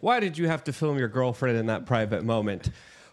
why 0.00 0.18
did 0.18 0.38
you 0.38 0.48
have 0.48 0.64
to 0.64 0.72
film 0.72 0.98
your 0.98 1.08
girlfriend 1.08 1.58
in 1.58 1.66
that 1.66 1.86
private 1.86 2.24
moment? 2.24 2.70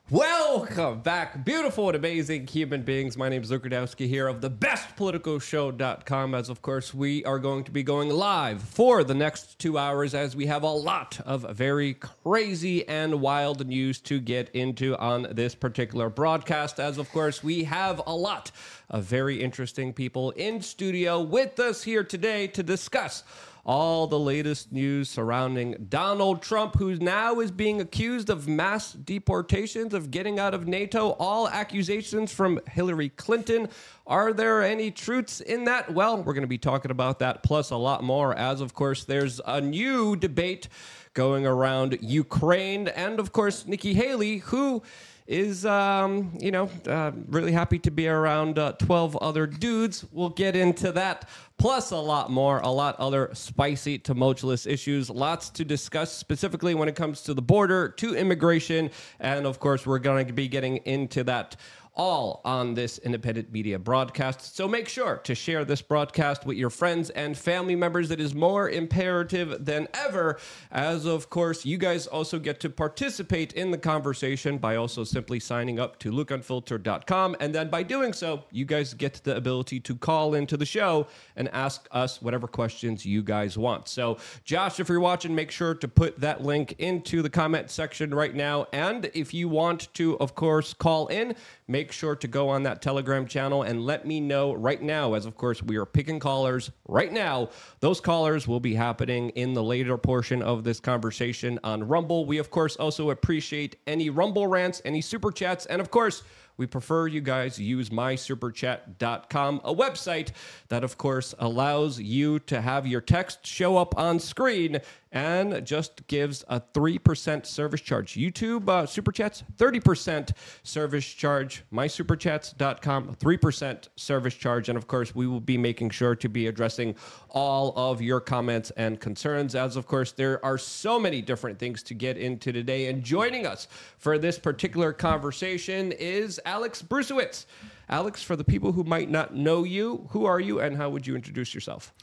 Welcome 0.09 1.01
back, 1.01 1.43
beautiful 1.43 1.89
and 1.89 1.97
amazing 1.97 2.47
human 2.47 2.83
beings. 2.83 3.17
My 3.17 3.27
name 3.27 3.41
is 3.41 3.51
Luke 3.51 3.67
here 3.97 4.29
of 4.29 4.39
the 4.39 4.49
bestpoliticalshow.com. 4.49 6.33
As 6.33 6.47
of 6.47 6.61
course, 6.61 6.93
we 6.93 7.25
are 7.25 7.39
going 7.39 7.65
to 7.65 7.71
be 7.71 7.83
going 7.83 8.07
live 8.07 8.63
for 8.63 9.03
the 9.03 9.13
next 9.13 9.59
two 9.59 9.77
hours 9.77 10.13
as 10.13 10.33
we 10.33 10.45
have 10.45 10.63
a 10.63 10.71
lot 10.71 11.19
of 11.25 11.41
very 11.57 11.95
crazy 11.95 12.87
and 12.87 13.19
wild 13.19 13.67
news 13.67 13.99
to 13.99 14.21
get 14.21 14.47
into 14.55 14.95
on 14.95 15.27
this 15.31 15.53
particular 15.53 16.09
broadcast. 16.09 16.79
As 16.79 16.97
of 16.97 17.11
course, 17.11 17.43
we 17.43 17.65
have 17.65 18.01
a 18.07 18.15
lot 18.15 18.51
of 18.89 19.03
very 19.03 19.43
interesting 19.43 19.91
people 19.91 20.31
in 20.31 20.61
studio 20.61 21.19
with 21.19 21.59
us 21.59 21.83
here 21.83 22.05
today 22.05 22.47
to 22.47 22.63
discuss 22.63 23.25
all 23.67 24.07
the 24.07 24.17
latest 24.17 24.71
news 24.71 25.09
surrounding 25.09 25.75
Donald 25.89 26.41
Trump, 26.41 26.75
who 26.75 26.95
now 26.95 27.41
is 27.41 27.51
being 27.51 27.81
accused 27.81 28.29
of 28.29 28.47
mass 28.47 28.93
deportations, 28.93 29.93
of 29.93 30.09
getting 30.09 30.39
out 30.39 30.53
of 30.53 30.65
NATO, 30.65 31.09
all 31.19 31.49
accusations 31.49 32.31
from 32.31 32.61
Hillary 32.69 33.09
Clinton. 33.09 33.67
Are 34.07 34.31
there 34.31 34.63
any 34.63 34.89
truths 34.89 35.41
in 35.41 35.65
that? 35.65 35.93
Well, 35.93 36.17
we're 36.23 36.33
going 36.33 36.41
to 36.43 36.47
be 36.47 36.57
talking 36.57 36.91
about 36.91 37.19
that, 37.19 37.43
plus 37.43 37.69
a 37.69 37.75
lot 37.75 38.03
more, 38.03 38.33
as 38.33 38.61
of 38.61 38.73
course, 38.73 39.03
there's 39.03 39.41
a 39.45 39.59
new 39.59 40.15
debate 40.15 40.69
going 41.13 41.45
around 41.45 41.97
Ukraine, 42.01 42.87
and 42.87 43.19
of 43.19 43.33
course, 43.33 43.67
Nikki 43.67 43.93
Haley, 43.93 44.37
who 44.37 44.81
is, 45.27 45.65
um, 45.65 46.31
you 46.39 46.51
know, 46.51 46.69
uh, 46.87 47.11
really 47.27 47.51
happy 47.51 47.77
to 47.79 47.91
be 47.91 48.07
around 48.07 48.57
uh, 48.57 48.71
12 48.73 49.17
other 49.17 49.45
dudes. 49.45 50.05
We'll 50.11 50.29
get 50.29 50.55
into 50.55 50.91
that, 50.93 51.27
plus 51.57 51.91
a 51.91 51.97
lot 51.97 52.29
more, 52.29 52.59
a 52.59 52.69
lot 52.69 52.95
other 52.99 53.29
spicy, 53.33 53.97
tumultuous 53.97 54.65
issues. 54.65 55.09
Lots 55.09 55.49
to 55.51 55.65
discuss, 55.65 56.11
specifically 56.11 56.75
when 56.75 56.87
it 56.87 56.95
comes 56.95 57.21
to 57.23 57.33
the 57.33 57.41
border, 57.41 57.89
to 57.89 58.15
immigration, 58.15 58.91
and 59.19 59.45
of 59.45 59.59
course, 59.59 59.85
we're 59.85 59.99
going 59.99 60.27
to 60.27 60.33
be 60.33 60.47
getting 60.47 60.77
into 60.77 61.23
that 61.23 61.55
all 61.97 62.41
on 62.45 62.75
this 62.75 62.99
independent 62.99 63.51
media 63.51 63.77
broadcast. 63.77 64.55
So 64.55 64.67
make 64.67 64.87
sure 64.87 65.17
to 65.17 65.35
share 65.35 65.65
this 65.65 65.81
broadcast 65.81 66.45
with 66.45 66.55
your 66.55 66.69
friends 66.69 67.09
and 67.09 67.37
family 67.37 67.75
members. 67.75 68.11
It 68.11 68.21
is 68.21 68.33
more 68.33 68.69
imperative 68.69 69.65
than 69.65 69.87
ever, 69.93 70.39
as 70.71 71.05
of 71.05 71.29
course, 71.29 71.65
you 71.65 71.77
guys 71.77 72.07
also 72.07 72.39
get 72.39 72.59
to 72.61 72.69
participate 72.69 73.53
in 73.53 73.71
the 73.71 73.77
conversation 73.77 74.59
by 74.59 74.75
also 74.75 75.03
simply 75.03 75.39
signing 75.39 75.79
up 75.79 75.97
to 75.99 76.11
lukeunfiltered.com. 76.11 77.35
And 77.39 77.53
then 77.53 77.69
by 77.69 77.83
doing 77.83 78.13
so, 78.13 78.43
you 78.51 78.63
guys 78.63 78.93
get 78.93 79.15
the 79.23 79.35
ability 79.35 79.79
to 79.81 79.95
call 79.95 80.35
into 80.35 80.55
the 80.55 80.65
show 80.65 81.07
and 81.35 81.49
ask 81.49 81.87
us 81.91 82.21
whatever 82.21 82.47
questions 82.47 83.05
you 83.05 83.23
guys 83.23 83.57
want. 83.57 83.87
So, 83.87 84.17
Josh, 84.43 84.79
if 84.79 84.87
you're 84.89 84.99
watching, 84.99 85.33
make 85.33 85.49
sure 85.51 85.73
to 85.73 85.87
put 85.87 86.19
that 86.19 86.43
link 86.43 86.75
into 86.77 87.21
the 87.21 87.29
comment 87.29 87.71
section 87.71 88.13
right 88.13 88.35
now. 88.35 88.67
And 88.71 89.09
if 89.13 89.33
you 89.33 89.49
want 89.49 89.91
to, 89.95 90.17
of 90.19 90.35
course, 90.35 90.73
call 90.73 91.07
in, 91.07 91.35
make 91.67 91.91
sure 91.91 92.15
to 92.15 92.27
go 92.27 92.49
on 92.49 92.63
that 92.63 92.81
Telegram 92.81 93.25
channel 93.25 93.63
and 93.63 93.85
let 93.85 94.05
me 94.05 94.19
know 94.19 94.53
right 94.53 94.81
now, 94.81 95.13
as 95.13 95.25
of 95.25 95.35
course 95.35 95.61
we 95.61 95.77
are 95.77 95.85
picking 95.85 96.19
callers 96.19 96.71
right 96.87 97.11
now. 97.11 97.49
Those 97.79 97.99
callers 97.99 98.47
will 98.47 98.59
be 98.59 98.73
happening 98.73 99.29
in 99.31 99.53
the 99.53 99.63
later 99.63 99.97
portion 99.97 100.41
of 100.41 100.63
this 100.63 100.79
conversation 100.79 101.59
on 101.63 101.87
Rumble. 101.87 102.25
We, 102.25 102.37
of 102.37 102.49
course, 102.49 102.75
also 102.77 103.09
appreciate 103.09 103.77
any 103.85 104.09
Rumble 104.09 104.47
rants, 104.47 104.81
any 104.85 105.01
super 105.01 105.31
chats, 105.31 105.65
and 105.65 105.81
of 105.81 105.91
course, 105.91 106.23
we 106.57 106.65
prefer 106.65 107.05
you 107.05 107.21
guys 107.21 107.59
use 107.59 107.89
mysuperchat.com, 107.91 109.61
a 109.63 109.73
website 109.73 110.31
that, 110.69 110.83
of 110.83 110.97
course, 110.97 111.35
allows 111.37 111.99
you 111.99 112.39
to 112.39 112.61
have 112.61 112.87
your 112.87 113.01
text 113.01 113.45
show 113.45 113.77
up 113.77 113.95
on 113.97 114.19
screen 114.19 114.79
and 115.11 115.65
just 115.65 116.05
gives 116.07 116.43
a 116.49 116.59
3% 116.59 117.45
service 117.45 117.81
charge. 117.81 118.13
YouTube 118.13 118.67
uh, 118.69 118.85
Super 118.85 119.11
Chats, 119.11 119.43
30% 119.57 120.31
service 120.63 121.05
charge. 121.05 121.63
MySuperchats.com, 121.71 123.15
3% 123.15 123.87
service 123.95 124.33
charge. 124.33 124.69
And 124.69 124.77
of 124.77 124.87
course, 124.87 125.15
we 125.15 125.27
will 125.27 125.39
be 125.39 125.57
making 125.57 125.91
sure 125.91 126.15
to 126.15 126.27
be 126.27 126.47
addressing 126.47 126.95
all 127.29 127.73
of 127.75 128.01
your 128.01 128.19
comments 128.19 128.71
and 128.71 128.99
concerns. 128.99 129.55
As 129.55 129.75
of 129.75 129.87
course, 129.87 130.11
there 130.11 130.43
are 130.43 130.57
so 130.57 130.99
many 130.99 131.21
different 131.21 131.59
things 131.59 131.83
to 131.83 131.93
get 131.93 132.17
into 132.17 132.51
today. 132.51 132.87
And 132.87 133.03
joining 133.03 133.45
us 133.45 133.67
for 133.97 134.17
this 134.17 134.37
particular 134.37 134.93
conversation 134.93 135.91
is 135.93 136.39
Alex 136.45 136.81
Bruesewitz. 136.81 137.45
Alex, 137.89 138.21
for 138.21 138.35
the 138.35 138.43
people 138.43 138.73
who 138.73 138.83
might 138.83 139.09
not 139.09 139.33
know 139.33 139.63
you, 139.63 140.07
who 140.09 140.25
are 140.25 140.39
you 140.39 140.59
and 140.59 140.75
how 140.75 140.89
would 140.89 141.07
you 141.07 141.15
introduce 141.15 141.53
yourself? 141.53 141.93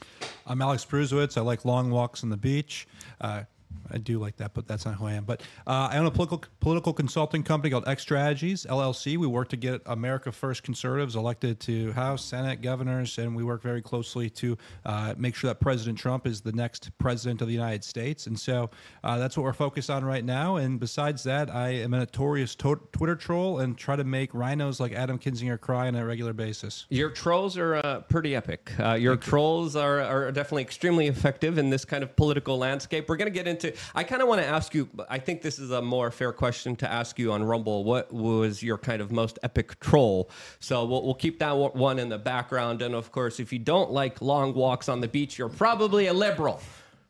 I'm 0.47 0.61
Alex 0.61 0.83
Bruesewitz. 0.83 1.37
I 1.37 1.41
like 1.41 1.63
long 1.63 1.91
walks 1.91 2.23
on 2.23 2.29
the 2.29 2.37
beach. 2.37 2.87
Uh, 3.21 3.43
I 3.91 3.97
do 3.97 4.19
like 4.19 4.37
that, 4.37 4.53
but 4.53 4.67
that's 4.67 4.85
not 4.85 4.95
who 4.95 5.05
I 5.05 5.13
am. 5.13 5.25
But 5.25 5.41
uh, 5.67 5.89
I 5.91 5.97
own 5.97 6.05
a 6.05 6.11
political 6.11 6.43
political 6.59 6.93
consulting 6.93 7.43
company 7.43 7.71
called 7.71 7.87
X 7.87 8.01
Strategies 8.01 8.65
LLC. 8.65 9.17
We 9.17 9.27
work 9.27 9.49
to 9.49 9.57
get 9.57 9.81
America 9.85 10.31
First 10.31 10.63
conservatives 10.63 11.15
elected 11.15 11.59
to 11.61 11.91
House, 11.93 12.23
Senate, 12.23 12.61
governors, 12.61 13.17
and 13.17 13.35
we 13.35 13.43
work 13.43 13.61
very 13.61 13.81
closely 13.81 14.29
to 14.31 14.57
uh, 14.85 15.13
make 15.17 15.35
sure 15.35 15.49
that 15.49 15.59
President 15.59 15.97
Trump 15.97 16.27
is 16.27 16.41
the 16.41 16.51
next 16.51 16.91
president 16.97 17.41
of 17.41 17.47
the 17.47 17.53
United 17.53 17.83
States. 17.83 18.27
And 18.27 18.39
so 18.39 18.69
uh, 19.03 19.17
that's 19.17 19.37
what 19.37 19.43
we're 19.43 19.53
focused 19.53 19.89
on 19.89 20.03
right 20.03 20.23
now. 20.23 20.57
And 20.57 20.79
besides 20.79 21.23
that, 21.23 21.53
I 21.53 21.69
am 21.69 21.93
a 21.93 21.99
notorious 21.99 22.55
to- 22.55 22.81
Twitter 22.91 23.15
troll 23.15 23.59
and 23.59 23.77
try 23.77 23.95
to 23.95 24.03
make 24.03 24.31
RINOs 24.33 24.79
like 24.79 24.93
Adam 24.93 25.17
Kinzinger 25.17 25.59
cry 25.59 25.87
on 25.87 25.95
a 25.95 26.05
regular 26.05 26.33
basis. 26.33 26.85
Your 26.89 27.09
trolls 27.09 27.57
are 27.57 27.75
uh, 27.75 28.01
pretty 28.01 28.35
epic. 28.35 28.71
Uh, 28.79 28.93
your 28.93 29.15
trolls 29.15 29.75
are, 29.75 30.01
are 30.01 30.31
definitely 30.31 30.63
extremely 30.63 31.07
effective 31.07 31.57
in 31.57 31.69
this 31.69 31.85
kind 31.85 32.03
of 32.03 32.15
political 32.15 32.57
landscape. 32.57 33.07
We're 33.09 33.17
going 33.17 33.31
to 33.31 33.33
get 33.33 33.47
into. 33.47 33.64
I 33.93 34.03
kind 34.03 34.21
of 34.21 34.27
want 34.27 34.41
to 34.41 34.47
ask 34.47 34.73
you. 34.73 34.89
I 35.09 35.19
think 35.19 35.41
this 35.41 35.59
is 35.59 35.71
a 35.71 35.81
more 35.81 36.11
fair 36.11 36.31
question 36.31 36.75
to 36.77 36.91
ask 36.91 37.19
you 37.19 37.31
on 37.31 37.43
Rumble. 37.43 37.83
What 37.83 38.11
was 38.13 38.63
your 38.63 38.77
kind 38.77 39.01
of 39.01 39.11
most 39.11 39.39
epic 39.43 39.79
troll? 39.79 40.29
So 40.59 40.85
we'll, 40.85 41.03
we'll 41.03 41.13
keep 41.13 41.39
that 41.39 41.55
one 41.55 41.99
in 41.99 42.09
the 42.09 42.17
background. 42.17 42.81
And 42.81 42.95
of 42.95 43.11
course, 43.11 43.39
if 43.39 43.53
you 43.53 43.59
don't 43.59 43.91
like 43.91 44.21
long 44.21 44.53
walks 44.53 44.89
on 44.89 45.01
the 45.01 45.07
beach, 45.07 45.37
you're 45.37 45.49
probably 45.49 46.07
a 46.07 46.13
liberal, 46.13 46.61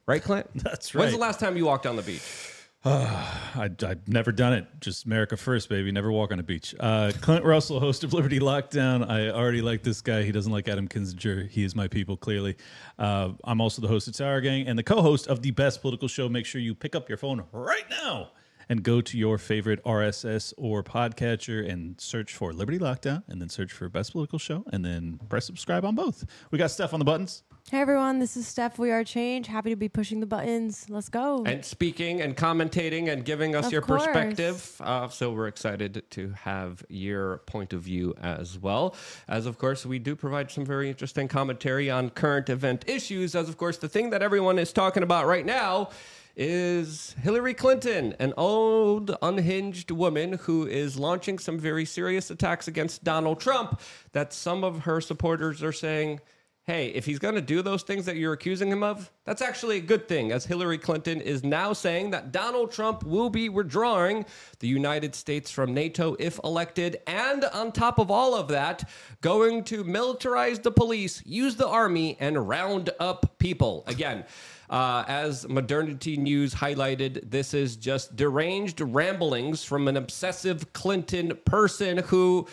right, 0.05 0.21
Clint? 0.21 0.49
That's 0.55 0.93
right. 0.93 1.01
When's 1.01 1.13
the 1.13 1.19
last 1.19 1.39
time 1.39 1.57
you 1.57 1.65
walked 1.65 1.85
on 1.85 1.95
the 1.95 2.01
beach? 2.01 2.54
I, 2.87 3.71
I've 3.83 4.07
never 4.07 4.31
done 4.31 4.53
it. 4.53 4.67
Just 4.79 5.07
America 5.07 5.35
first, 5.35 5.69
baby. 5.69 5.91
Never 5.91 6.11
walk 6.11 6.31
on 6.31 6.39
a 6.39 6.43
beach. 6.43 6.75
Uh, 6.79 7.11
Clint 7.19 7.43
Russell, 7.43 7.79
host 7.79 8.03
of 8.03 8.13
Liberty 8.13 8.39
Lockdown. 8.39 9.09
I 9.09 9.31
already 9.31 9.63
like 9.63 9.81
this 9.81 10.01
guy. 10.01 10.21
He 10.21 10.31
doesn't 10.31 10.51
like 10.51 10.67
Adam 10.67 10.87
Kinzinger. 10.87 11.49
He 11.49 11.63
is 11.63 11.75
my 11.75 11.87
people, 11.87 12.15
clearly. 12.15 12.57
Uh, 12.99 13.31
I'm 13.43 13.59
also 13.59 13.81
the 13.81 13.87
host 13.87 14.07
of 14.07 14.15
Tower 14.15 14.39
Gang 14.39 14.67
and 14.67 14.77
the 14.77 14.83
co 14.83 15.01
host 15.01 15.25
of 15.25 15.41
the 15.41 15.49
best 15.49 15.81
political 15.81 16.07
show. 16.07 16.29
Make 16.29 16.45
sure 16.45 16.61
you 16.61 16.75
pick 16.75 16.95
up 16.95 17.09
your 17.09 17.17
phone 17.17 17.43
right 17.51 17.89
now 17.89 18.29
and 18.69 18.83
go 18.83 19.01
to 19.01 19.17
your 19.17 19.39
favorite 19.39 19.83
RSS 19.83 20.53
or 20.55 20.83
podcatcher 20.83 21.67
and 21.67 21.99
search 21.99 22.35
for 22.35 22.53
Liberty 22.53 22.77
Lockdown 22.77 23.23
and 23.27 23.41
then 23.41 23.49
search 23.49 23.71
for 23.71 23.89
Best 23.89 24.11
Political 24.11 24.37
Show 24.37 24.63
and 24.71 24.85
then 24.85 25.19
press 25.27 25.45
subscribe 25.45 25.85
on 25.85 25.95
both. 25.95 26.23
We 26.51 26.59
got 26.59 26.69
stuff 26.69 26.93
on 26.93 26.99
the 26.99 27.05
buttons. 27.05 27.41
Hey 27.71 27.81
everyone, 27.81 28.19
this 28.19 28.37
is 28.37 28.47
Steph. 28.47 28.77
We 28.77 28.91
are 28.91 29.03
Change. 29.03 29.47
Happy 29.47 29.71
to 29.71 29.75
be 29.75 29.89
pushing 29.89 30.19
the 30.19 30.27
buttons. 30.27 30.85
Let's 30.87 31.09
go. 31.09 31.43
and 31.47 31.65
speaking 31.65 32.21
and 32.21 32.37
commentating 32.37 33.11
and 33.11 33.25
giving 33.25 33.55
us 33.55 33.65
Of 33.65 33.71
your 33.71 33.81
course. 33.81 34.05
perspective. 34.05 34.75
Uh, 34.79 35.09
so 35.09 35.31
we're 35.31 35.47
excited 35.47 36.03
to 36.11 36.29
have 36.43 36.85
your 36.89 37.39
point 37.47 37.73
of 37.73 37.81
view 37.81 38.13
as 38.21 38.59
well. 38.59 38.95
As 39.27 39.47
of 39.47 39.57
course, 39.57 39.83
we 39.83 39.97
do 39.97 40.15
provide 40.15 40.51
some 40.51 40.63
very 40.63 40.89
interesting 40.89 41.27
commentary 41.27 41.89
on 41.89 42.11
current 42.11 42.49
event 42.49 42.85
issues. 42.87 43.33
As 43.33 43.49
of 43.49 43.57
course, 43.57 43.77
the 43.77 43.89
thing 43.89 44.11
that 44.11 44.21
everyone 44.21 44.59
is 44.59 44.71
talking 44.71 45.01
about 45.01 45.25
right 45.25 45.45
now 45.45 45.89
is 46.37 47.15
Hillary 47.23 47.55
Clinton, 47.55 48.13
an 48.19 48.35
old, 48.37 49.17
unhinged 49.23 49.89
woman 49.89 50.33
who 50.33 50.67
is 50.67 50.99
launching 50.99 51.39
some 51.39 51.57
very 51.57 51.83
serious 51.85 52.29
attacks 52.29 52.67
against 52.67 53.03
Donald 53.03 53.39
Trump 53.39 53.79
that 54.11 54.33
some 54.33 54.63
of 54.63 54.81
her 54.81 55.01
supporters 55.01 55.63
are 55.63 55.71
saying, 55.73 56.19
hey, 56.65 56.87
if 56.87 57.05
he's 57.05 57.19
going 57.19 57.35
to 57.35 57.41
do 57.41 57.61
those 57.61 57.83
things 57.83 58.05
that 58.05 58.15
you're 58.15 58.33
accusing 58.33 58.69
him 58.69 58.81
of, 58.81 59.11
that's 59.23 59.43
actually 59.43 59.77
a 59.77 59.81
good 59.81 60.07
thing, 60.07 60.31
as 60.31 60.45
Hillary 60.45 60.79
Clinton 60.79 61.21
is 61.21 61.43
now 61.43 61.73
saying 61.73 62.09
that 62.09 62.31
Donald 62.31 62.71
Trump 62.71 63.03
will 63.03 63.29
be 63.29 63.49
withdrawing 63.49 64.25
the 64.59 64.67
United 64.67 65.13
States 65.13 65.51
from 65.51 65.75
NATO 65.75 66.15
if 66.17 66.39
elected. 66.43 66.97
And 67.05 67.45
on 67.45 67.71
top 67.71 67.99
of 67.99 68.09
all 68.09 68.33
of 68.33 68.47
that, 68.47 68.89
going 69.21 69.63
to 69.65 69.83
militarize 69.83 70.63
the 70.63 70.71
police, 70.71 71.21
use 71.23 71.55
the 71.55 71.67
army, 71.67 72.17
and 72.19 72.47
round 72.47 72.89
up 72.99 73.37
people. 73.37 73.83
Again, 73.85 74.25
uh, 74.67 75.03
as 75.07 75.47
Modernity 75.47 76.17
News 76.17 76.55
highlighted, 76.55 77.29
this 77.29 77.53
is 77.53 77.75
just 77.75 78.15
deranged 78.15 78.81
ramblings 78.81 79.63
from 79.63 79.87
an 79.87 79.97
obsessive 79.97 80.73
Clinton 80.73 81.37
person 81.45 81.99
who 81.99 82.47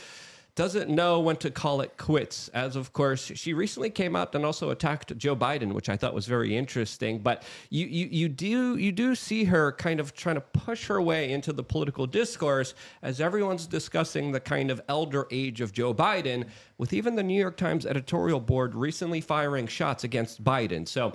doesn't 0.55 0.91
know 0.91 1.19
when 1.19 1.37
to 1.37 1.51
call 1.51 1.81
it 1.81 1.97
quits. 1.97 2.49
As 2.49 2.77
of 2.77 2.93
course, 2.93 3.33
she 3.35 3.55
recently 3.55 3.89
came 3.89 4.15
out 4.15 4.35
and 4.35 4.45
also 4.45 4.69
attacked 4.69 5.17
Joe 5.17 5.35
Biden, 5.35 5.73
which 5.73 5.89
I 5.89 5.97
thought 5.97 6.13
was 6.13 6.27
very 6.27 6.55
interesting. 6.57 7.21
But 7.21 7.43
you, 7.71 7.87
you, 7.87 8.09
you 8.11 8.29
do 8.29 8.77
you 8.77 8.93
do 8.93 9.15
see 9.15 9.45
her 9.45 9.73
kind 9.73 9.99
of 9.99 10.15
trying 10.15 10.35
to 10.35 10.43
push 10.43 10.87
her 10.89 11.01
way 11.01 11.33
into 11.33 11.55
the 11.55 11.63
political 11.63 12.07
discourse 12.07 12.75
as 13.01 13.21
everyone's 13.21 13.67
discussing 13.67 14.31
the 14.33 14.41
kind 14.41 14.71
of 14.71 14.83
elder 14.89 15.27
age 15.31 15.63
of 15.63 15.73
Joe 15.73 15.95
Biden, 15.95 16.47
with 16.77 16.93
even 16.93 17.15
the 17.15 17.23
New 17.23 17.41
York 17.41 17.57
Times 17.57 17.87
editorial 17.87 18.41
board 18.41 18.75
recently 18.75 19.23
firing 19.23 19.67
shots 19.67 20.05
against 20.05 20.45
Biden. 20.45 20.87
So 20.87 21.15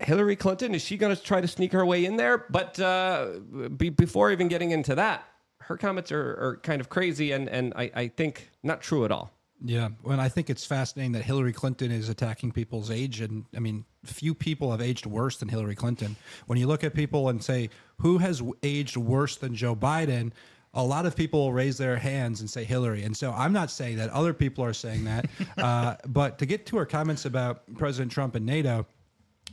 Hillary 0.00 0.36
Clinton 0.36 0.74
is 0.74 0.82
she 0.82 0.98
going 0.98 1.14
to 1.14 1.22
try 1.22 1.40
to 1.40 1.48
sneak 1.48 1.72
her 1.72 1.86
way 1.86 2.04
in 2.04 2.16
there? 2.16 2.44
But 2.50 2.78
uh, 2.78 3.38
be, 3.76 3.88
before 3.88 4.30
even 4.30 4.48
getting 4.48 4.72
into 4.72 4.94
that, 4.96 5.24
her 5.72 5.78
comments 5.78 6.12
are, 6.12 6.20
are 6.20 6.60
kind 6.62 6.80
of 6.80 6.88
crazy 6.88 7.32
and 7.32 7.48
and 7.48 7.72
I, 7.74 7.90
I 7.94 8.08
think 8.08 8.50
not 8.62 8.82
true 8.82 9.04
at 9.04 9.10
all. 9.10 9.32
Yeah, 9.64 9.90
and 10.04 10.20
I 10.20 10.28
think 10.28 10.50
it's 10.50 10.66
fascinating 10.66 11.12
that 11.12 11.22
Hillary 11.22 11.52
Clinton 11.52 11.92
is 11.92 12.08
attacking 12.08 12.50
people's 12.50 12.90
age, 12.90 13.20
and 13.20 13.44
I 13.56 13.60
mean, 13.60 13.84
few 14.04 14.34
people 14.34 14.72
have 14.72 14.80
aged 14.80 15.06
worse 15.06 15.36
than 15.36 15.48
Hillary 15.48 15.76
Clinton. 15.76 16.16
When 16.46 16.58
you 16.58 16.66
look 16.66 16.82
at 16.82 16.94
people 16.94 17.28
and 17.28 17.42
say 17.42 17.70
who 17.98 18.18
has 18.18 18.42
aged 18.64 18.96
worse 18.96 19.36
than 19.36 19.54
Joe 19.54 19.76
Biden, 19.76 20.32
a 20.74 20.82
lot 20.82 21.06
of 21.06 21.14
people 21.14 21.40
will 21.40 21.52
raise 21.52 21.78
their 21.78 21.96
hands 21.96 22.40
and 22.40 22.50
say 22.50 22.64
Hillary. 22.64 23.04
And 23.04 23.16
so 23.16 23.30
I'm 23.32 23.52
not 23.52 23.70
saying 23.70 23.98
that 23.98 24.10
other 24.10 24.34
people 24.34 24.64
are 24.64 24.72
saying 24.72 25.04
that, 25.04 25.26
uh, 25.58 25.94
but 26.08 26.38
to 26.40 26.46
get 26.46 26.66
to 26.66 26.76
her 26.78 26.86
comments 26.86 27.24
about 27.24 27.62
President 27.76 28.10
Trump 28.10 28.34
and 28.34 28.44
NATO 28.44 28.84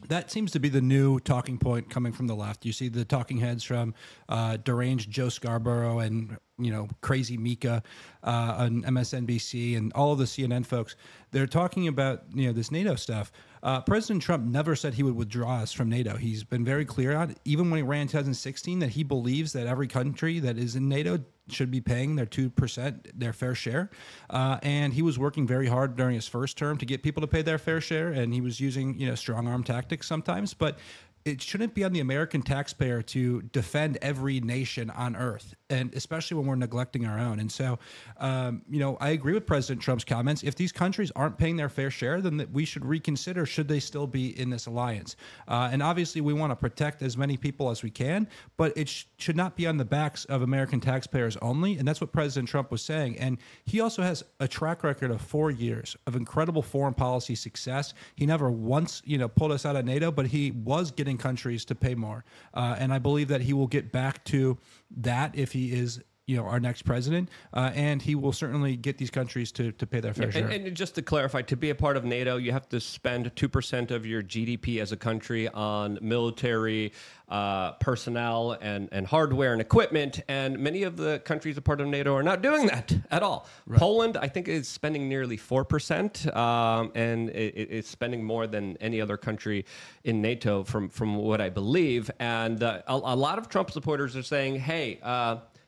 that 0.08 0.32
seems 0.32 0.52
to 0.52 0.60
be 0.60 0.70
the 0.70 0.82
new 0.82 1.20
talking 1.20 1.58
point 1.58 1.90
coming 1.90 2.12
from 2.12 2.28
the 2.28 2.36
left. 2.36 2.66
You 2.66 2.72
see 2.72 2.88
the 2.88 3.06
talking 3.06 3.38
heads 3.38 3.64
from 3.64 3.94
uh, 4.28 4.58
deranged 4.58 5.12
Joe 5.12 5.30
Scarborough 5.30 6.00
and 6.00 6.38
you 6.58 6.72
know 6.72 6.88
crazy 7.02 7.38
Mika 7.38 7.84
uh, 8.24 8.56
on 8.58 8.84
MSNBC 8.84 9.78
and 9.78 9.92
all 9.94 10.12
of 10.14 10.20
the 10.20 10.26
CNN 10.26 10.66
folks. 10.66 10.96
They're 11.32 11.48
talking 11.48 11.88
about 11.88 12.24
you 12.34 12.48
know 12.48 12.54
this 12.54 12.72
NATO 12.72 12.96
stuff. 12.96 13.32
Uh, 13.62 13.82
President 13.82 14.22
Trump 14.22 14.46
never 14.46 14.76
said 14.76 14.94
he 14.94 15.04
would 15.04 15.16
withdraw 15.16 15.58
us 15.58 15.74
from 15.74 15.90
NATO. 15.90 16.16
He's 16.16 16.44
been 16.44 16.64
very 16.64 16.86
clear 16.86 17.16
on, 17.16 17.36
even 17.46 17.70
when 17.70 17.78
he 17.78 17.84
ran 17.84 18.04
in 18.04 18.08
2016, 18.08 18.80
that 18.80 18.90
he 18.90 19.04
believes 19.04 19.54
that 19.54 19.68
every 19.68 19.88
country 19.88 20.40
that 20.40 20.58
is 20.58 20.76
in 20.76 20.88
NATO 20.88 21.20
should 21.50 21.72
be 21.72 21.82
paying 21.82 22.16
their 22.16 22.26
2%, 22.26 23.12
their 23.14 23.34
fair 23.34 23.56
share. 23.56 23.90
Uh, 24.30 24.60
and 24.62 24.94
he 24.94 25.02
was 25.02 25.18
working 25.18 25.48
very 25.48 25.68
hard 25.68 25.96
during 25.96 26.16
his 26.16 26.28
first 26.28 26.58
term 26.58 26.78
to 26.78 26.86
get 26.86 27.04
people 27.04 27.22
to 27.22 27.28
pay 27.28 27.42
their 27.42 27.58
fair 27.58 27.82
share. 27.82 28.10
And 28.10 28.34
he 28.34 28.42
was 28.42 28.60
using, 28.60 29.00
you 29.00 29.08
know, 29.08 29.16
strong 29.16 29.48
arm 29.48 29.64
tactics 29.64 30.08
sometimes. 30.08 30.54
But 30.54 30.80
it 31.26 31.42
shouldn't 31.42 31.74
be 31.74 31.84
on 31.84 31.92
the 31.92 32.00
American 32.00 32.42
taxpayer 32.42 33.02
to 33.02 33.42
defend 33.42 33.98
every 34.02 34.40
nation 34.40 34.90
on 34.90 35.16
earth, 35.16 35.56
and 35.70 35.94
especially 35.94 36.38
when 36.38 36.48
we're 36.48 36.56
neglecting 36.56 37.06
our 37.06 37.20
own. 37.20 37.40
And 37.40 37.52
so, 37.52 37.80
um, 38.18 38.64
you 38.70 38.80
know, 38.80 38.98
I 39.00 39.10
agree 39.10 39.34
with 39.34 39.46
President 39.46 39.82
Trump's 39.82 40.04
comments. 40.04 40.44
If 40.44 40.56
these 40.56 40.72
countries 40.72 41.12
aren't 41.16 41.38
paying 41.38 41.56
their 41.56 41.70
fair 41.70 41.92
share, 41.92 42.22
then 42.22 42.48
we 42.52 42.66
should 42.66 42.86
reconsider 42.86 43.46
should 43.46 43.68
they 43.68 43.80
still 43.80 44.08
be 44.08 44.40
in 44.40 44.50
this 44.50 44.66
alliance. 44.66 45.16
Uh, 45.48 45.70
and 45.72 45.84
obviously, 45.84 46.22
we 46.22 46.34
want 46.34 46.52
to 46.52 46.56
protect 46.56 47.02
as 47.02 47.18
many 47.18 47.38
people 47.38 47.70
as 47.70 47.84
we 47.84 47.90
can, 47.90 48.28
but 48.58 48.76
it 48.76 48.90
sh- 48.90 49.06
should 49.18 49.36
not 49.36 49.56
be 49.56 49.68
on 49.68 49.78
the 49.78 49.86
backs 49.86 50.26
of 50.26 50.42
American 50.42 50.80
taxpayers 50.80 51.38
only. 51.42 51.78
And 51.78 51.88
that's 51.88 52.02
what 52.02 52.12
President 52.12 52.50
Trump 52.50 52.72
was 52.72 52.82
saying. 52.82 53.18
And 53.20 53.38
he 53.66 53.80
also 53.80 54.02
has 54.02 54.24
a 54.40 54.48
track 54.48 54.84
record 54.84 55.12
of 55.12 55.22
four 55.22 55.52
years 55.52 55.96
of 56.08 56.16
incredible 56.16 56.62
foreign 56.62 56.94
policy 56.94 57.36
success. 57.36 57.94
He 58.16 58.26
never 58.26 58.50
once, 58.50 59.02
you 59.06 59.18
know, 59.18 59.28
pulled 59.28 59.52
us 59.52 59.66
out 59.66 59.76
of 59.76 59.86
NATO, 59.86 60.12
but 60.12 60.28
he 60.28 60.52
was 60.52 60.92
getting 60.92 61.18
countries 61.18 61.66
to 61.66 61.76
pay 61.76 61.96
more. 61.96 62.26
Uh, 62.54 62.76
and 62.80 62.94
I 62.94 63.00
believe 63.00 63.28
that 63.28 63.42
he 63.42 63.54
will 63.54 63.68
get 63.68 63.92
back 63.92 64.24
to 64.26 64.58
that 64.98 65.36
if 65.36 65.52
he 65.52 65.72
is 65.72 66.02
you 66.30 66.38
know 66.38 66.44
our 66.44 66.60
next 66.60 66.84
president, 66.84 67.28
uh, 67.56 67.72
and 67.74 68.04
he 68.04 68.14
will 68.14 68.32
certainly 68.32 68.76
get 68.76 69.00
these 69.00 69.10
countries 69.10 69.52
to, 69.54 69.72
to 69.72 69.88
pay 69.88 70.00
their 70.00 70.14
fair 70.14 70.32
share. 70.32 70.48
And, 70.48 70.68
and, 70.68 70.78
just 70.78 70.94
to 70.96 71.02
clarify, 71.02 71.42
to 71.42 71.58
be 71.58 71.72
a 71.72 71.76
part 71.76 71.98
of 71.98 72.06
NATO, 72.06 72.38
you 72.38 72.52
have 72.52 72.70
to 72.70 72.80
spend 72.80 73.36
two 73.36 73.50
percent 73.50 73.90
of 73.90 74.06
your 74.06 74.22
GDP 74.22 74.80
as 74.80 74.92
a 74.92 74.98
country 74.98 75.50
on 75.50 75.98
military 76.04 76.94
uh, 77.30 77.72
personnel 77.74 78.58
and 78.62 78.90
and 78.92 79.08
hardware 79.08 79.54
and 79.54 79.62
equipment. 79.62 80.22
And 80.28 80.60
many 80.60 80.84
of 80.84 80.98
the 80.98 81.18
countries 81.26 81.58
a 81.58 81.62
part 81.62 81.82
of 81.82 81.88
NATO 81.88 82.16
are 82.16 82.22
not 82.22 82.44
doing 82.44 82.68
that 82.68 82.94
at 83.10 83.24
all. 83.24 83.48
Right. 83.66 83.80
Poland, 83.80 84.16
I 84.16 84.28
think, 84.28 84.48
is 84.48 84.68
spending 84.68 85.10
nearly 85.10 85.36
four 85.36 85.66
percent, 85.66 86.28
um, 86.36 86.92
and 86.94 87.32
it, 87.32 87.70
it's 87.72 87.90
spending 87.90 88.24
more 88.24 88.46
than 88.46 88.78
any 88.78 89.02
other 89.02 89.18
country 89.18 89.66
in 90.04 90.22
NATO, 90.22 90.64
from 90.64 90.90
from 90.90 91.16
what 91.16 91.42
I 91.42 91.50
believe. 91.50 92.12
And 92.20 92.62
uh, 92.62 92.84
a, 92.88 92.94
a, 92.94 93.16
lot 93.16 93.40
of 93.40 93.50
Trump 93.50 93.72
supporters 93.72 94.16
are 94.16 94.22
saying, 94.22 94.60
"Hey." 94.60 95.00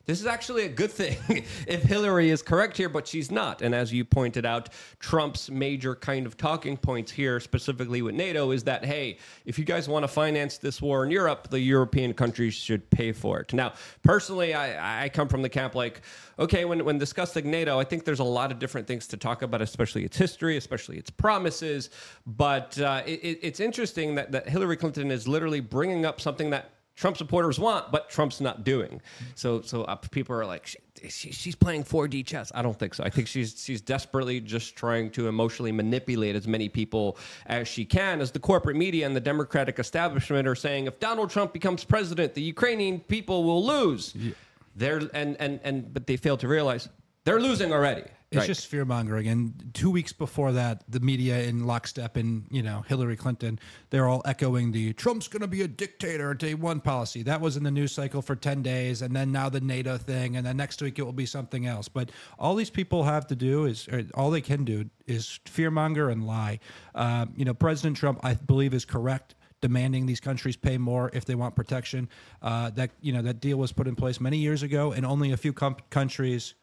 This 0.06 0.20
is 0.20 0.26
actually 0.26 0.66
a 0.66 0.70
good 0.70 0.92
thing 0.92 1.18
if 1.68 1.84
Hillary 1.84 2.30
is 2.30 2.42
correct 2.42 2.78
here, 2.78 2.90
but 2.90 3.08
she's 3.08 3.32
not. 3.32 3.62
And 3.62 3.76
as 3.76 3.94
you 3.94 4.04
pointed 4.04 4.46
out, 4.46 4.70
Trump's 5.00 5.50
major 5.50 5.96
kind 5.96 6.26
of 6.26 6.38
talking 6.38 6.78
points 6.78 7.12
here, 7.12 7.40
specifically 7.40 8.02
with 8.02 8.16
NATO, 8.16 8.52
is 8.52 8.64
that, 8.64 8.84
hey, 8.84 9.18
if 9.46 9.60
you 9.60 9.66
guys 9.66 9.88
want 9.88 10.04
to 10.04 10.08
finance 10.08 10.58
this 10.58 10.82
war 10.82 11.06
in 11.06 11.12
Europe, 11.12 11.50
the 11.50 11.60
European 11.60 12.14
countries 12.14 12.54
should 12.54 12.90
pay 12.90 13.12
for 13.12 13.40
it. 13.40 13.54
Now, 13.54 13.74
personally, 14.04 14.54
I, 14.54 15.06
I 15.06 15.10
come 15.10 15.28
from 15.28 15.42
the 15.42 15.50
camp 15.50 15.76
like, 15.76 16.02
okay, 16.40 16.66
when, 16.66 16.84
when 16.84 16.98
discussing 16.98 17.50
NATO, 17.50 17.80
I 17.80 17.84
think 17.84 18.04
there's 18.04 18.20
a 18.20 18.24
lot 18.24 18.52
of 18.52 18.60
different 18.60 18.88
things 18.88 19.08
to 19.08 19.18
talk 19.18 19.44
about, 19.44 19.62
especially 19.62 20.04
its 20.04 20.18
history, 20.18 20.58
especially 20.58 20.98
its 20.98 21.10
promises. 21.10 21.90
But 22.26 22.80
uh, 22.80 23.04
it, 23.06 23.40
it's 23.42 23.60
interesting 23.60 24.16
that, 24.16 24.32
that 24.32 24.50
Hillary 24.50 24.78
Clinton 24.78 25.12
is 25.12 25.28
literally 25.28 25.60
bringing 25.60 26.06
up 26.06 26.20
something 26.20 26.50
that 26.50 26.72
Trump 26.96 27.18
supporters 27.18 27.60
want, 27.60 27.92
but 27.92 28.10
Trump's 28.10 28.42
not 28.42 28.64
doing. 28.64 29.02
So, 29.36 29.62
so 29.62 29.84
uh, 29.84 29.96
people 29.96 30.36
are 30.36 30.46
like, 30.46 30.68
she, 30.68 31.32
she's 31.32 31.56
playing 31.56 31.84
4D 31.84 32.26
chess. 32.26 32.52
I 32.54 32.62
don't 32.62 32.78
think 32.78 32.94
so. 32.94 33.04
I 33.04 33.10
think 33.10 33.28
she's 33.28 33.64
she's 33.64 33.82
desperately 33.82 34.40
just 34.40 34.76
trying 34.76 35.10
to 35.12 35.28
emotionally 35.28 35.72
manipulate 35.72 36.36
as 36.36 36.48
many 36.48 36.70
people 36.70 37.18
as 37.48 37.68
she 37.68 37.86
can. 37.86 38.22
As 38.22 38.32
the 38.32 38.40
corporate 38.40 38.76
media 38.76 39.06
and 39.06 39.16
the 39.16 39.22
Democratic 39.22 39.80
establishment 39.80 40.48
are 40.48 40.56
saying, 40.56 40.86
if 40.86 41.00
Donald 41.00 41.30
Trump 41.30 41.54
becomes 41.54 41.84
president, 41.84 42.34
the 42.34 42.42
Ukrainian 42.42 43.00
people 43.00 43.44
will 43.44 43.66
lose. 43.66 44.14
Yeah. 44.16 44.34
They're 44.76 45.02
and 45.14 45.36
and 45.40 45.60
and 45.64 45.94
but 45.94 46.08
they 46.08 46.18
fail 46.18 46.38
to 46.38 46.48
realize 46.48 46.88
they're 47.24 47.42
losing 47.42 47.74
already. 47.74 48.04
It's 48.32 48.40
right. 48.40 48.48
just 48.48 48.68
fear 48.68 48.86
mongering. 48.86 49.28
And 49.28 49.72
two 49.74 49.92
weeks 49.92 50.14
before 50.14 50.54
that, 50.54 50.86
the 50.88 51.02
media 51.02 51.44
in 51.44 51.66
lockstep 51.66 52.16
and 52.16 52.46
you 52.50 52.64
know 52.64 52.82
Hillary 52.88 53.18
Clinton, 53.18 53.60
they're 53.90 54.08
all 54.08 54.22
echoing 54.24 54.72
the 54.72 54.94
Trump's 54.94 55.28
going 55.28 55.42
to 55.42 55.50
be 55.50 55.64
a 55.64 55.68
dictator 55.68 56.34
day 56.34 56.54
one 56.54 56.80
policy. 56.80 57.24
That 57.24 57.42
was 57.42 57.58
in 57.58 57.64
the 57.64 57.72
news 57.72 57.92
cycle 57.92 58.22
for 58.22 58.38
ten 58.38 58.62
days, 58.62 59.02
and 59.02 59.14
then 59.14 59.34
now 59.34 59.50
the 59.50 59.60
NATO 59.60 59.98
thing, 59.98 60.38
and 60.38 60.46
then 60.46 60.56
next 60.56 60.82
week 60.82 60.98
it 60.98 61.04
will 61.04 61.12
be 61.12 61.26
something 61.26 61.66
else. 61.66 61.90
But 61.90 62.10
all 62.40 62.56
these 62.56 62.70
people 62.70 63.04
have 63.04 63.28
to 63.28 63.36
do 63.36 63.66
is, 63.66 63.90
all 64.14 64.32
they 64.32 64.40
can 64.40 64.64
do 64.64 64.90
is 65.08 65.42
fear 65.46 65.70
monger 65.70 66.10
and 66.10 66.26
lie. 66.26 66.60
Um, 66.96 67.34
you 67.36 67.44
know, 67.44 67.54
President 67.54 67.98
Trump, 67.98 68.22
I 68.24 68.36
believe, 68.36 68.74
is 68.74 68.86
correct 68.86 69.36
demanding 69.60 70.06
these 70.06 70.22
countries 70.22 70.56
pay 70.56 70.78
more 70.78 71.12
if 71.14 71.26
they 71.26 71.36
want 71.36 71.56
protection. 71.56 72.08
Uh, 72.42 72.70
that 72.72 72.92
you 73.02 73.12
know 73.12 73.22
that 73.24 73.42
deal 73.42 73.58
was 73.58 73.74
put 73.74 73.90
in 73.90 73.96
place 73.98 74.22
many 74.22 74.38
years 74.38 74.64
ago, 74.64 74.94
and 74.94 75.06
only 75.06 75.34
a 75.34 75.38
few 75.38 75.52
com- 75.52 75.76
countries 75.90 76.56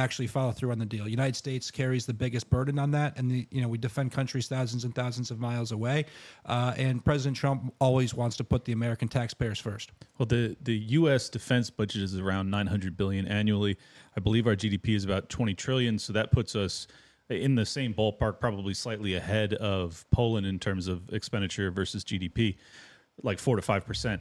actually 0.00 0.26
follow 0.26 0.52
through 0.52 0.72
on 0.72 0.78
the 0.78 0.86
deal. 0.86 1.08
United 1.08 1.36
States 1.36 1.70
carries 1.70 2.06
the 2.06 2.14
biggest 2.14 2.50
burden 2.50 2.78
on 2.78 2.90
that, 2.92 3.18
and 3.18 3.30
the, 3.30 3.46
you 3.50 3.60
know 3.60 3.68
we 3.68 3.78
defend 3.78 4.12
countries 4.12 4.48
thousands 4.48 4.84
and 4.84 4.94
thousands 4.94 5.30
of 5.30 5.38
miles 5.38 5.72
away. 5.72 6.06
Uh, 6.46 6.74
and 6.76 7.04
President 7.04 7.36
Trump 7.36 7.72
always 7.78 8.14
wants 8.14 8.36
to 8.36 8.44
put 8.44 8.64
the 8.64 8.72
American 8.72 9.08
taxpayers 9.08 9.58
first. 9.58 9.92
Well, 10.18 10.26
the 10.26 10.56
the 10.62 10.76
U.S. 10.76 11.28
defense 11.28 11.70
budget 11.70 12.02
is 12.02 12.18
around 12.18 12.50
900 12.50 12.96
billion 12.96 13.26
annually. 13.26 13.76
I 14.16 14.20
believe 14.20 14.46
our 14.46 14.56
GDP 14.56 14.96
is 14.96 15.04
about 15.04 15.28
20 15.28 15.54
trillion, 15.54 15.98
so 15.98 16.12
that 16.12 16.32
puts 16.32 16.56
us 16.56 16.86
in 17.28 17.54
the 17.54 17.66
same 17.66 17.94
ballpark, 17.94 18.40
probably 18.40 18.74
slightly 18.74 19.14
ahead 19.14 19.54
of 19.54 20.04
Poland 20.10 20.46
in 20.46 20.58
terms 20.58 20.88
of 20.88 21.08
expenditure 21.12 21.70
versus 21.70 22.02
GDP, 22.02 22.56
like 23.22 23.38
four 23.38 23.56
to 23.56 23.62
five 23.62 23.86
percent 23.86 24.20